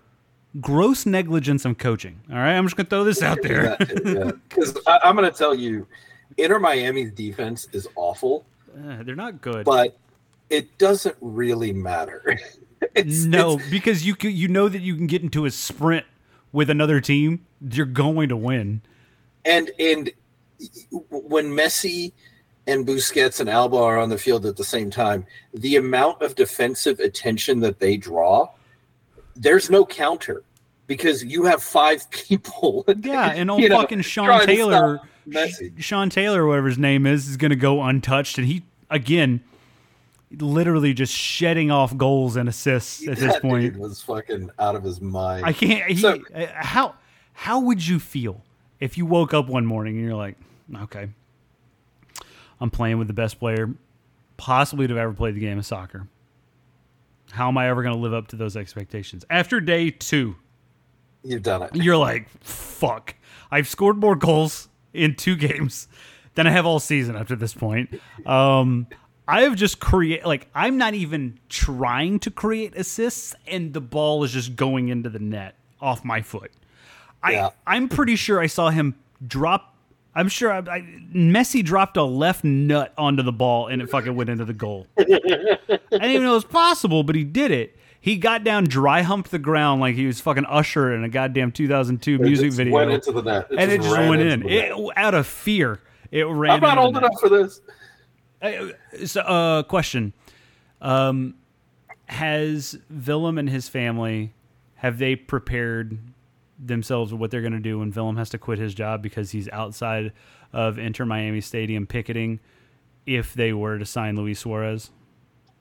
gross 0.60 1.06
negligence 1.06 1.64
of 1.64 1.78
coaching. 1.78 2.20
All 2.28 2.36
right, 2.36 2.54
I'm 2.56 2.64
just 2.64 2.76
gonna 2.76 2.88
throw 2.88 3.04
this 3.04 3.22
out 3.22 3.38
there. 3.42 3.76
Because 3.78 4.76
I'm 4.86 5.14
going 5.14 5.30
to 5.30 5.36
tell 5.36 5.54
you, 5.54 5.86
Inter 6.36 6.58
Miami's 6.58 7.12
defense 7.12 7.68
is 7.72 7.86
awful, 7.94 8.44
Uh, 8.76 9.02
they're 9.04 9.14
not 9.14 9.40
good. 9.40 9.64
but 9.64 9.96
it 10.50 10.78
doesn't 10.78 11.16
really 11.20 11.72
matter. 11.72 12.38
It's- 12.94 13.24
no, 13.24 13.54
it's- 13.54 13.70
because 13.70 14.06
you 14.06 14.14
can, 14.14 14.30
you 14.30 14.46
know 14.46 14.68
that 14.68 14.80
you 14.82 14.94
can 14.94 15.08
get 15.08 15.22
into 15.22 15.44
a 15.46 15.50
sprint 15.50 16.06
with 16.52 16.70
another 16.70 17.00
team. 17.00 17.44
You're 17.60 17.86
going 17.86 18.28
to 18.28 18.36
win. 18.36 18.82
and 19.44 19.72
and 19.80 20.10
when 21.10 21.46
Messi 21.46 22.12
and 22.68 22.86
Busquets 22.86 23.40
and 23.40 23.50
Alba 23.50 23.76
are 23.76 23.98
on 23.98 24.10
the 24.10 24.18
field 24.18 24.46
at 24.46 24.56
the 24.56 24.62
same 24.64 24.90
time, 24.90 25.26
the 25.52 25.74
amount 25.74 26.22
of 26.22 26.36
defensive 26.36 27.00
attention 27.00 27.58
that 27.60 27.80
they 27.80 27.96
draw, 27.96 28.48
there's 29.34 29.70
no 29.70 29.84
counter 29.84 30.44
because 30.86 31.24
you 31.24 31.44
have 31.46 31.60
five 31.62 32.08
people. 32.12 32.84
Yeah, 33.00 33.32
and 33.32 33.50
old 33.50 33.60
you 33.62 33.68
know, 33.70 33.80
fucking 33.80 34.02
Sean 34.02 34.46
Taylor. 34.46 35.00
Sean 35.78 36.10
Taylor, 36.10 36.46
whatever 36.46 36.68
his 36.68 36.78
name 36.78 37.06
is, 37.06 37.28
is 37.28 37.36
going 37.36 37.50
to 37.50 37.56
go 37.56 37.82
untouched, 37.82 38.38
and 38.38 38.46
he 38.46 38.62
again, 38.88 39.42
literally 40.38 40.92
just 40.94 41.12
shedding 41.12 41.70
off 41.70 41.96
goals 41.96 42.36
and 42.36 42.48
assists 42.48 43.06
at 43.08 43.16
this 43.18 43.32
That 43.34 43.42
point. 43.42 43.72
dude 43.74 43.76
was 43.80 44.02
fucking 44.02 44.50
out 44.58 44.74
of 44.76 44.82
his 44.82 45.00
mind. 45.00 45.44
I 45.46 45.52
can't. 45.52 45.90
He, 45.90 45.96
So- 45.96 46.18
uh, 46.34 46.46
how 46.54 46.94
how 47.32 47.60
would 47.60 47.86
you 47.86 47.98
feel 48.00 48.42
if 48.80 48.98
you 48.98 49.06
woke 49.06 49.32
up 49.32 49.48
one 49.48 49.64
morning 49.66 49.96
and 49.96 50.04
you're 50.04 50.16
like, 50.16 50.36
okay, 50.82 51.08
I'm 52.60 52.70
playing 52.70 52.98
with 52.98 53.06
the 53.08 53.14
best 53.14 53.38
player 53.38 53.70
possibly 54.36 54.86
to 54.86 54.94
have 54.94 55.02
ever 55.02 55.12
played 55.14 55.34
the 55.34 55.40
game 55.40 55.58
of 55.58 55.66
soccer. 55.66 56.08
How 57.30 57.48
am 57.48 57.58
I 57.58 57.68
ever 57.68 57.82
going 57.82 57.94
to 57.94 58.00
live 58.00 58.14
up 58.14 58.28
to 58.28 58.36
those 58.36 58.56
expectations? 58.56 59.24
After 59.28 59.60
day 59.60 59.90
two, 59.90 60.36
You've 61.24 61.42
done 61.42 61.62
it. 61.62 61.70
you're 61.74 61.96
like, 61.96 62.28
fuck. 62.40 63.14
I've 63.50 63.68
scored 63.68 63.98
more 63.98 64.16
goals 64.16 64.68
in 64.94 65.14
two 65.14 65.36
games 65.48 65.88
than 66.34 66.46
I 66.46 66.50
have 66.50 66.64
all 66.66 66.78
season 66.80 67.16
after 67.16 67.36
this 67.36 67.52
point. 67.52 68.00
Um, 68.26 68.86
I 69.28 69.42
have 69.42 69.56
just 69.56 69.78
create 69.78 70.24
like 70.24 70.48
I'm 70.54 70.78
not 70.78 70.94
even 70.94 71.38
trying 71.50 72.18
to 72.20 72.30
create 72.30 72.74
assists, 72.74 73.34
and 73.46 73.74
the 73.74 73.80
ball 73.80 74.24
is 74.24 74.32
just 74.32 74.56
going 74.56 74.88
into 74.88 75.10
the 75.10 75.18
net 75.18 75.54
off 75.80 76.04
my 76.04 76.22
foot. 76.22 76.50
I 77.22 77.32
Yeah. 77.32 77.50
I'm 77.66 77.88
pretty 77.88 78.16
sure 78.16 78.40
I 78.40 78.46
saw 78.46 78.70
him 78.70 78.94
drop. 79.26 79.74
I'm 80.14 80.28
sure 80.28 80.50
I, 80.50 80.58
I, 80.58 80.80
Messi 81.14 81.62
dropped 81.62 81.96
a 81.96 82.02
left 82.02 82.42
nut 82.42 82.92
onto 82.98 83.22
the 83.22 83.30
ball 83.32 83.68
and 83.68 83.80
it 83.82 83.88
fucking 83.90 84.16
went 84.16 84.30
into 84.30 84.44
the 84.44 84.54
goal. 84.54 84.86
I 84.98 85.04
didn't 85.04 86.10
even 86.10 86.22
know 86.24 86.32
it 86.32 86.34
was 86.34 86.44
possible, 86.44 87.02
but 87.04 87.14
he 87.14 87.22
did 87.22 87.50
it. 87.52 87.76
He 88.00 88.16
got 88.16 88.42
down, 88.42 88.64
dry 88.64 89.02
humped 89.02 89.30
the 89.30 89.38
ground 89.38 89.80
like 89.80 89.94
he 89.94 90.06
was 90.06 90.20
fucking 90.20 90.46
Usher 90.46 90.94
in 90.94 91.04
a 91.04 91.08
goddamn 91.08 91.52
2002 91.52 92.14
It 92.14 92.20
music 92.20 92.52
video, 92.52 92.72
Went 92.74 92.90
into 92.90 93.12
the 93.12 93.22
net. 93.22 93.48
and 93.50 93.70
it 93.70 93.82
just 93.82 93.96
went 93.96 94.22
in 94.22 94.48
it, 94.48 94.72
out 94.96 95.14
of 95.14 95.26
fear. 95.26 95.80
It 96.10 96.24
ran. 96.24 96.52
I'm 96.52 96.60
not 96.60 96.78
old 96.78 96.96
enough 96.96 97.20
for 97.20 97.28
this. 97.28 97.60
Uh, 98.42 98.68
So, 99.04 99.20
uh, 99.22 99.62
question: 99.64 100.12
um, 100.80 101.34
Has 102.06 102.78
Willem 102.90 103.38
and 103.38 103.48
his 103.48 103.68
family 103.68 104.32
have 104.76 104.98
they 104.98 105.16
prepared 105.16 105.98
themselves 106.58 107.12
what 107.12 107.30
they're 107.30 107.40
going 107.40 107.52
to 107.52 107.58
do 107.60 107.80
when 107.80 107.90
Willem 107.90 108.16
has 108.16 108.30
to 108.30 108.38
quit 108.38 108.58
his 108.58 108.74
job 108.74 109.02
because 109.02 109.30
he's 109.32 109.48
outside 109.50 110.12
of 110.52 110.78
Inter 110.78 111.04
Miami 111.04 111.40
Stadium 111.40 111.86
picketing? 111.86 112.40
If 113.06 113.32
they 113.34 113.52
were 113.54 113.78
to 113.78 113.86
sign 113.86 114.16
Luis 114.16 114.38
Suarez, 114.40 114.90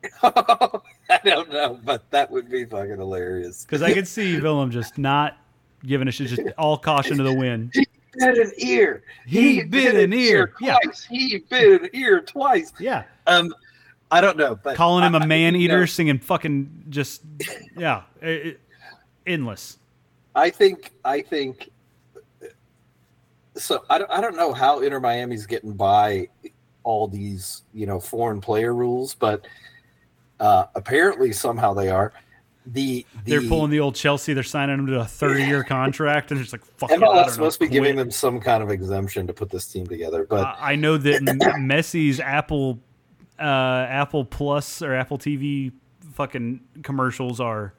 I 0.22 0.80
don't 1.24 1.50
know, 1.50 1.80
but 1.84 2.10
that 2.12 2.30
would 2.30 2.50
be 2.52 2.66
fucking 2.66 2.98
hilarious. 2.98 3.64
because 3.64 3.82
I 3.82 3.94
could 3.94 4.08
see 4.08 4.40
Willem 4.40 4.70
just 4.70 4.98
not 4.98 5.38
giving 5.86 6.08
a 6.10 6.12
shit, 6.12 6.28
just 6.28 6.42
all 6.58 6.78
caution 6.78 7.18
to 7.18 7.24
the 7.24 7.34
wind. 7.34 7.74
bit 8.14 8.38
an 8.38 8.52
ear. 8.58 9.04
He 9.26 9.64
bit 9.64 9.96
an 9.96 10.14
ear. 10.14 10.54
Yeah. 10.62 10.78
twice. 10.84 11.06
He 11.10 11.44
bit 11.50 11.82
an 11.84 11.90
ear 11.94 12.22
twice. 12.22 12.72
Yeah, 12.80 13.04
Um, 13.26 13.54
I 14.12 14.22
don't 14.22 14.38
know, 14.38 14.56
but 14.56 14.76
calling 14.76 15.04
him 15.04 15.16
a 15.16 15.20
a 15.20 15.28
man 15.28 15.56
eater, 15.56 15.80
know. 15.82 15.86
singing 15.86 16.20
fucking 16.20 16.86
just 16.90 17.22
yeah, 17.78 18.04
it- 18.22 18.60
endless. 19.26 19.78
I 20.36 20.50
think 20.50 20.92
I 21.04 21.22
think 21.22 21.70
so 23.56 23.84
I 23.90 23.98
don't, 23.98 24.12
I 24.12 24.22
don't 24.22 24.36
know 24.36 24.54
how 24.54 24.82
Inter 24.82 25.00
Miami's 25.00 25.46
getting 25.46 25.74
by 25.74 26.30
all 26.84 27.08
these 27.08 27.64
you 27.74 27.86
know 27.86 28.00
foreign 28.00 28.40
player 28.40 28.74
rules, 28.74 29.14
but 29.16 29.46
uh, 30.40 30.66
apparently 30.76 31.34
somehow 31.34 31.74
they 31.74 31.90
are. 31.90 32.14
The, 32.74 33.06
the 33.24 33.32
They're 33.32 33.48
pulling 33.48 33.72
the 33.72 33.80
old 33.80 33.96
Chelsea. 33.96 34.34
They're 34.34 34.44
signing 34.44 34.78
them 34.78 34.88
to 34.88 35.00
a 35.00 35.06
30 35.06 35.46
year 35.46 35.64
contract, 35.64 36.32
and 36.32 36.42
it's 36.42 36.52
like 36.52 36.66
fuck. 36.66 36.90
MLS 36.90 37.40
must 37.40 37.60
be 37.60 37.68
giving 37.68 37.96
them 37.96 38.12
some 38.12 38.40
kind 38.40 38.62
of 38.62 38.70
exemption 38.70 39.26
to 39.28 39.34
put 39.34 39.50
this 39.50 39.66
team 39.68 39.88
together, 39.88 40.26
but 40.26 40.46
I 40.46 40.74
I 40.74 40.76
know 40.76 40.98
that 40.98 41.22
Messi's 41.22 42.20
Apple, 42.20 42.80
uh, 43.40 43.44
Apple 43.44 44.26
Plus 44.26 44.82
or 44.82 44.94
Apple 44.94 45.18
TV, 45.18 45.72
fucking 46.14 46.60
commercials 46.84 47.40
are 47.40 47.74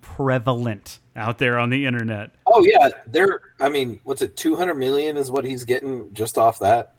prevalent 0.00 0.98
out 1.16 1.38
there 1.38 1.58
on 1.58 1.70
the 1.70 1.84
internet. 1.84 2.30
oh 2.46 2.64
yeah, 2.64 2.88
they're. 3.06 3.40
I 3.60 3.68
mean, 3.68 4.00
what's 4.04 4.22
it? 4.22 4.36
Two 4.36 4.56
hundred 4.56 4.74
million 4.74 5.16
is 5.16 5.30
what 5.30 5.44
he's 5.44 5.64
getting 5.64 6.12
just 6.14 6.38
off 6.38 6.58
that. 6.60 6.94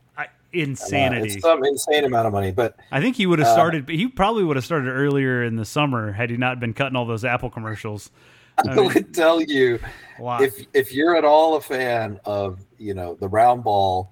Uh, 0.53 0.60
insanity. 0.60 1.34
it's 1.34 1.41
some 1.41 1.64
insane 1.64 2.03
amount 2.03 2.28
of 2.28 2.34
money, 2.34 2.52
but 2.52 2.76
I 2.91 2.99
think 3.02 3.15
he 3.15 3.26
would 3.26 3.40
have 3.40 3.48
Uh, 3.48 3.53
started. 3.53 3.88
He 3.90 4.07
probably 4.07 4.44
would 4.44 4.56
have 4.57 4.65
started 4.65 4.90
earlier 4.90 5.44
in 5.44 5.56
the 5.56 5.65
summer 5.65 6.11
had 6.11 6.30
he 6.30 6.38
not 6.38 6.60
been 6.60 6.73
cutting 6.73 6.95
all 6.95 7.06
those 7.06 7.23
Apple 7.26 7.49
commercials. 7.49 8.11
I, 8.57 8.69
I 8.72 8.76
mean- 8.76 8.94
would 8.94 9.14
tell 9.14 9.41
you 9.41 9.80
Wow. 10.19 10.41
if 10.41 10.65
if 10.73 10.94
you're 10.94 11.15
at 11.15 11.23
all 11.26 11.56
a 11.56 11.61
fan 11.61 12.19
of 12.26 12.60
you 12.78 12.94
know 12.94 13.15
the 13.15 13.28
round 13.30 13.64
ball, 13.64 14.11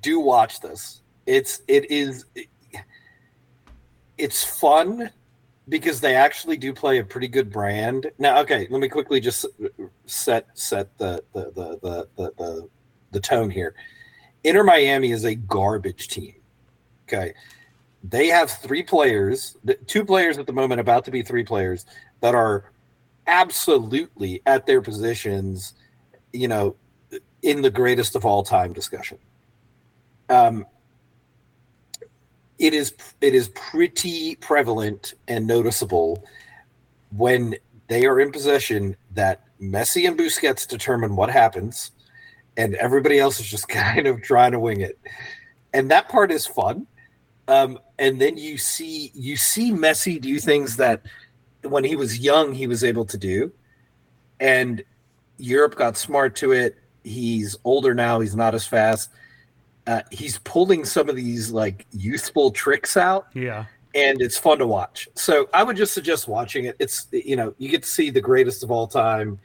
do 0.00 0.20
watch 0.20 0.60
this. 0.60 1.02
It's 1.26 1.62
it 1.66 1.90
is 1.90 2.24
it's 4.18 4.42
fun 4.44 5.10
because 5.68 6.00
they 6.00 6.14
actually 6.14 6.56
do 6.56 6.72
play 6.72 6.98
a 6.98 7.04
pretty 7.04 7.28
good 7.28 7.50
brand. 7.50 8.10
Now, 8.18 8.38
okay, 8.40 8.66
let 8.70 8.80
me 8.80 8.88
quickly 8.88 9.20
just 9.20 9.44
set 10.06 10.46
set 10.54 10.96
the 10.98 11.22
the 11.34 11.50
the 11.54 11.78
the 11.82 12.08
the, 12.16 12.32
the, 12.38 12.68
the 13.10 13.20
tone 13.20 13.50
here. 13.50 13.74
Inter 14.46 14.62
Miami 14.62 15.10
is 15.10 15.24
a 15.24 15.34
garbage 15.34 16.06
team. 16.06 16.34
Okay. 17.08 17.34
They 18.04 18.28
have 18.28 18.48
three 18.48 18.84
players, 18.84 19.56
two 19.88 20.04
players 20.04 20.38
at 20.38 20.46
the 20.46 20.52
moment, 20.52 20.80
about 20.80 21.04
to 21.06 21.10
be 21.10 21.22
three 21.22 21.42
players 21.42 21.84
that 22.20 22.34
are 22.36 22.70
absolutely 23.26 24.42
at 24.46 24.64
their 24.64 24.80
positions, 24.80 25.74
you 26.32 26.46
know, 26.46 26.76
in 27.42 27.60
the 27.60 27.70
greatest 27.70 28.14
of 28.14 28.24
all 28.24 28.44
time 28.44 28.72
discussion. 28.72 29.18
Um, 30.28 30.64
it 32.60 32.72
is 32.72 32.94
it 33.20 33.34
is 33.34 33.48
pretty 33.48 34.36
prevalent 34.36 35.14
and 35.26 35.44
noticeable 35.44 36.24
when 37.10 37.56
they 37.88 38.06
are 38.06 38.20
in 38.20 38.30
possession 38.30 38.96
that 39.12 39.42
Messi 39.60 40.06
and 40.06 40.16
Busquets 40.16 40.68
determine 40.68 41.16
what 41.16 41.30
happens, 41.30 41.90
and 42.56 42.74
everybody 42.76 43.18
else 43.18 43.40
is 43.40 43.46
just 43.46 43.68
kind 43.68 44.06
of 44.06 44.22
trying 44.22 44.52
to 44.52 44.60
wing 44.60 44.80
it, 44.80 44.98
and 45.72 45.90
that 45.90 46.08
part 46.08 46.30
is 46.30 46.46
fun. 46.46 46.86
Um, 47.48 47.78
and 47.98 48.20
then 48.20 48.36
you 48.36 48.58
see 48.58 49.12
you 49.14 49.36
see 49.36 49.70
Messi 49.70 50.20
do 50.20 50.38
things 50.40 50.76
that 50.76 51.02
when 51.62 51.84
he 51.84 51.96
was 51.96 52.18
young 52.18 52.52
he 52.52 52.66
was 52.66 52.82
able 52.82 53.04
to 53.06 53.18
do, 53.18 53.52
and 54.40 54.82
Europe 55.38 55.76
got 55.76 55.96
smart 55.96 56.34
to 56.36 56.52
it. 56.52 56.76
He's 57.04 57.56
older 57.64 57.94
now; 57.94 58.20
he's 58.20 58.36
not 58.36 58.54
as 58.54 58.66
fast. 58.66 59.10
Uh, 59.86 60.02
he's 60.10 60.38
pulling 60.38 60.84
some 60.84 61.08
of 61.08 61.14
these 61.14 61.52
like 61.52 61.86
youthful 61.92 62.50
tricks 62.50 62.96
out, 62.96 63.28
yeah. 63.34 63.66
and 63.94 64.20
it's 64.20 64.36
fun 64.36 64.58
to 64.58 64.66
watch. 64.66 65.08
So 65.14 65.48
I 65.54 65.62
would 65.62 65.76
just 65.76 65.94
suggest 65.94 66.26
watching 66.26 66.64
it. 66.64 66.74
It's 66.80 67.06
you 67.12 67.36
know 67.36 67.54
you 67.58 67.68
get 67.68 67.84
to 67.84 67.88
see 67.88 68.10
the 68.10 68.20
greatest 68.20 68.64
of 68.64 68.72
all 68.72 68.88
time 68.88 69.38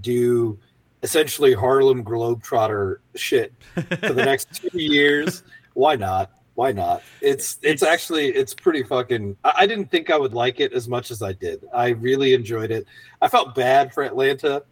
do 0.00 0.58
essentially 1.02 1.54
Harlem 1.54 2.04
Globetrotter 2.04 2.96
shit 3.14 3.52
for 3.74 4.12
the 4.12 4.24
next 4.24 4.52
two 4.70 4.78
years. 4.78 5.42
Why 5.74 5.96
not? 5.96 6.30
Why 6.54 6.72
not? 6.72 7.02
It's 7.20 7.58
it's 7.62 7.84
actually 7.84 8.28
it's 8.28 8.52
pretty 8.52 8.82
fucking. 8.82 9.36
I, 9.44 9.52
I 9.58 9.66
didn't 9.66 9.90
think 9.90 10.10
I 10.10 10.16
would 10.18 10.34
like 10.34 10.58
it 10.58 10.72
as 10.72 10.88
much 10.88 11.10
as 11.12 11.22
I 11.22 11.32
did. 11.32 11.64
I 11.72 11.90
really 11.90 12.34
enjoyed 12.34 12.70
it. 12.72 12.86
I 13.22 13.28
felt 13.28 13.54
bad 13.54 13.94
for 13.94 14.02
Atlanta, 14.02 14.64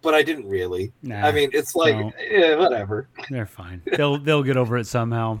but 0.00 0.14
I 0.14 0.22
didn't 0.22 0.48
really. 0.48 0.90
Nah, 1.02 1.26
I 1.26 1.32
mean, 1.32 1.50
it's 1.52 1.74
like 1.74 1.94
yeah, 2.30 2.54
whatever. 2.56 3.08
they're 3.28 3.44
fine. 3.44 3.82
They'll 3.96 4.16
they'll 4.18 4.42
get 4.42 4.56
over 4.56 4.78
it 4.78 4.86
somehow. 4.86 5.38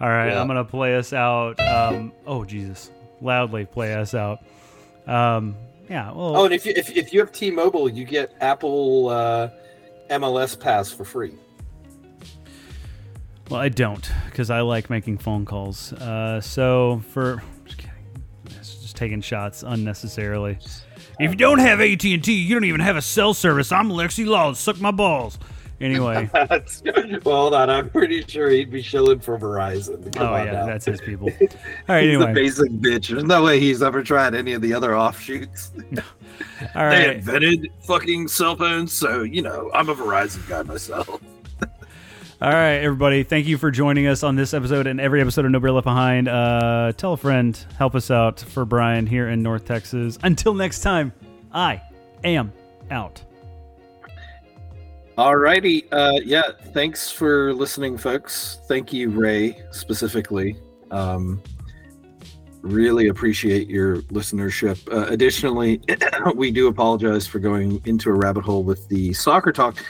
All 0.00 0.08
right, 0.08 0.28
Yeah. 0.30 0.40
I'm 0.40 0.46
gonna 0.46 0.64
play 0.64 0.96
us 0.96 1.12
out. 1.12 1.60
Um, 1.60 2.12
oh 2.26 2.44
Jesus, 2.46 2.90
loudly 3.20 3.66
play 3.66 3.92
us 3.94 4.14
out. 4.14 4.38
Um, 5.06 5.54
yeah. 5.90 6.12
Well, 6.12 6.34
Oh, 6.36 6.44
and 6.46 6.54
if 6.54 6.64
you 6.64 6.72
if, 6.74 6.96
if 6.96 7.12
you 7.12 7.20
have 7.20 7.30
T-Mobile, 7.32 7.90
you 7.90 8.04
get 8.06 8.34
Apple 8.40 9.08
uh, 9.10 9.50
MLS 10.10 10.58
Pass 10.58 10.90
for 10.90 11.04
free. 11.04 11.34
Well, 13.50 13.60
I 13.60 13.68
don't 13.68 14.10
because 14.26 14.50
I 14.50 14.60
like 14.60 14.90
making 14.90 15.18
phone 15.18 15.44
calls. 15.44 15.92
Uh, 15.92 16.40
so 16.40 17.02
for 17.10 17.42
just 18.48 18.82
just 18.82 18.96
taking 18.96 19.20
shots 19.20 19.62
unnecessarily. 19.62 20.58
If 21.18 21.30
you 21.30 21.36
don't 21.36 21.58
have 21.58 21.80
AT 21.80 22.04
and 22.04 22.22
T, 22.22 22.32
you 22.32 22.54
don't 22.54 22.64
even 22.64 22.80
have 22.80 22.96
a 22.96 23.02
cell 23.02 23.34
service. 23.34 23.72
I'm 23.72 23.88
Alexi 23.88 24.26
Lalas. 24.26 24.56
Suck 24.56 24.80
my 24.80 24.90
balls. 24.90 25.38
Anyway, 25.80 26.28
That's- 26.32 26.82
well, 27.24 27.36
hold 27.36 27.54
on. 27.54 27.68
I'm 27.68 27.90
pretty 27.90 28.22
sure 28.26 28.48
he'd 28.48 28.70
be 28.70 28.82
shilling 28.82 29.20
for 29.20 29.38
Verizon. 29.38 30.14
Come 30.14 30.28
oh 30.28 30.36
yeah, 30.36 30.52
now. 30.52 30.66
that's 30.66 30.86
his 30.86 31.00
people. 31.00 31.28
All 31.40 31.48
right, 31.88 32.04
He's 32.04 32.18
the 32.18 32.24
anyway, 32.24 32.32
basic 32.32 32.72
bitch. 32.72 33.08
There's 33.08 33.24
no 33.24 33.42
way 33.44 33.60
he's 33.60 33.82
ever 33.82 34.02
tried 34.02 34.34
any 34.34 34.54
of 34.54 34.62
the 34.62 34.72
other 34.72 34.96
offshoots. 34.96 35.72
all 36.74 36.90
They 36.90 37.16
invented 37.16 37.68
fucking 37.86 38.28
cell 38.28 38.56
phones, 38.56 38.92
so 38.92 39.22
you 39.22 39.42
know 39.42 39.70
I'm 39.74 39.88
a 39.88 39.94
Verizon 39.94 40.48
guy 40.48 40.62
myself. 40.62 41.08
All 42.42 42.52
right, 42.52 42.76
everybody. 42.76 43.22
Thank 43.22 43.46
you 43.46 43.56
for 43.56 43.70
joining 43.70 44.06
us 44.06 44.22
on 44.22 44.36
this 44.36 44.52
episode 44.52 44.86
and 44.86 45.00
every 45.00 45.22
episode 45.22 45.46
of 45.46 45.50
Nobody 45.52 45.72
Left 45.72 45.86
Behind. 45.86 46.28
Uh, 46.28 46.92
tell 46.94 47.14
a 47.14 47.16
friend. 47.16 47.56
Help 47.78 47.94
us 47.94 48.10
out 48.10 48.40
for 48.40 48.66
Bryan 48.66 49.06
here 49.06 49.28
in 49.30 49.42
North 49.42 49.64
Texas. 49.64 50.18
Until 50.22 50.52
next 50.52 50.80
time, 50.80 51.14
I 51.52 51.80
am 52.24 52.52
out. 52.90 53.22
Alrighty, 55.18 55.86
uh, 55.92 56.20
yeah. 56.24 56.42
Thanks 56.74 57.10
for 57.10 57.54
listening, 57.54 57.96
folks. 57.96 58.60
Thank 58.68 58.92
you, 58.92 59.08
Ray, 59.08 59.62
specifically. 59.70 60.58
Um, 60.90 61.42
really 62.60 63.08
appreciate 63.08 63.68
your 63.68 64.02
listenership. 64.12 64.92
Uh, 64.92 65.06
additionally, 65.10 65.80
we 66.34 66.50
do 66.50 66.66
apologize 66.68 67.26
for 67.26 67.38
going 67.38 67.80
into 67.86 68.10
a 68.10 68.12
rabbit 68.12 68.44
hole 68.44 68.62
with 68.62 68.88
the 68.88 69.14
soccer 69.14 69.52
talk. 69.52 69.82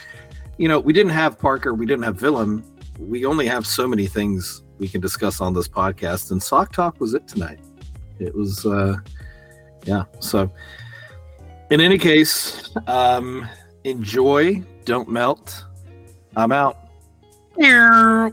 You 0.57 0.69
know, 0.69 0.79
we 0.79 0.93
didn't 0.93 1.11
have 1.11 1.37
Parker, 1.37 1.73
we 1.73 1.85
didn't 1.85 2.03
have 2.03 2.21
Willem. 2.21 2.63
We 2.97 3.25
only 3.25 3.47
have 3.47 3.67
so 3.67 3.85
many 3.85 4.07
things 4.07 4.63
we 4.79 4.87
can 4.87 5.01
discuss 5.01 5.41
on 5.41 5.53
this 5.53 5.67
podcast, 5.67 6.31
and 6.31 6.41
sock 6.41 6.71
talk 6.71 6.99
was 7.01 7.13
it 7.13 7.27
tonight. 7.27 7.59
It 8.19 8.33
was, 8.33 8.65
uh, 8.65 8.95
yeah. 9.83 10.05
So, 10.19 10.51
in 11.69 11.81
any 11.81 11.97
case, 11.97 12.69
um, 12.87 13.47
enjoy, 13.83 14.63
don't 14.87 15.09
melt. 15.09 15.65
I'm 16.37 16.53
out. 16.53 16.77
Meow. 17.57 18.31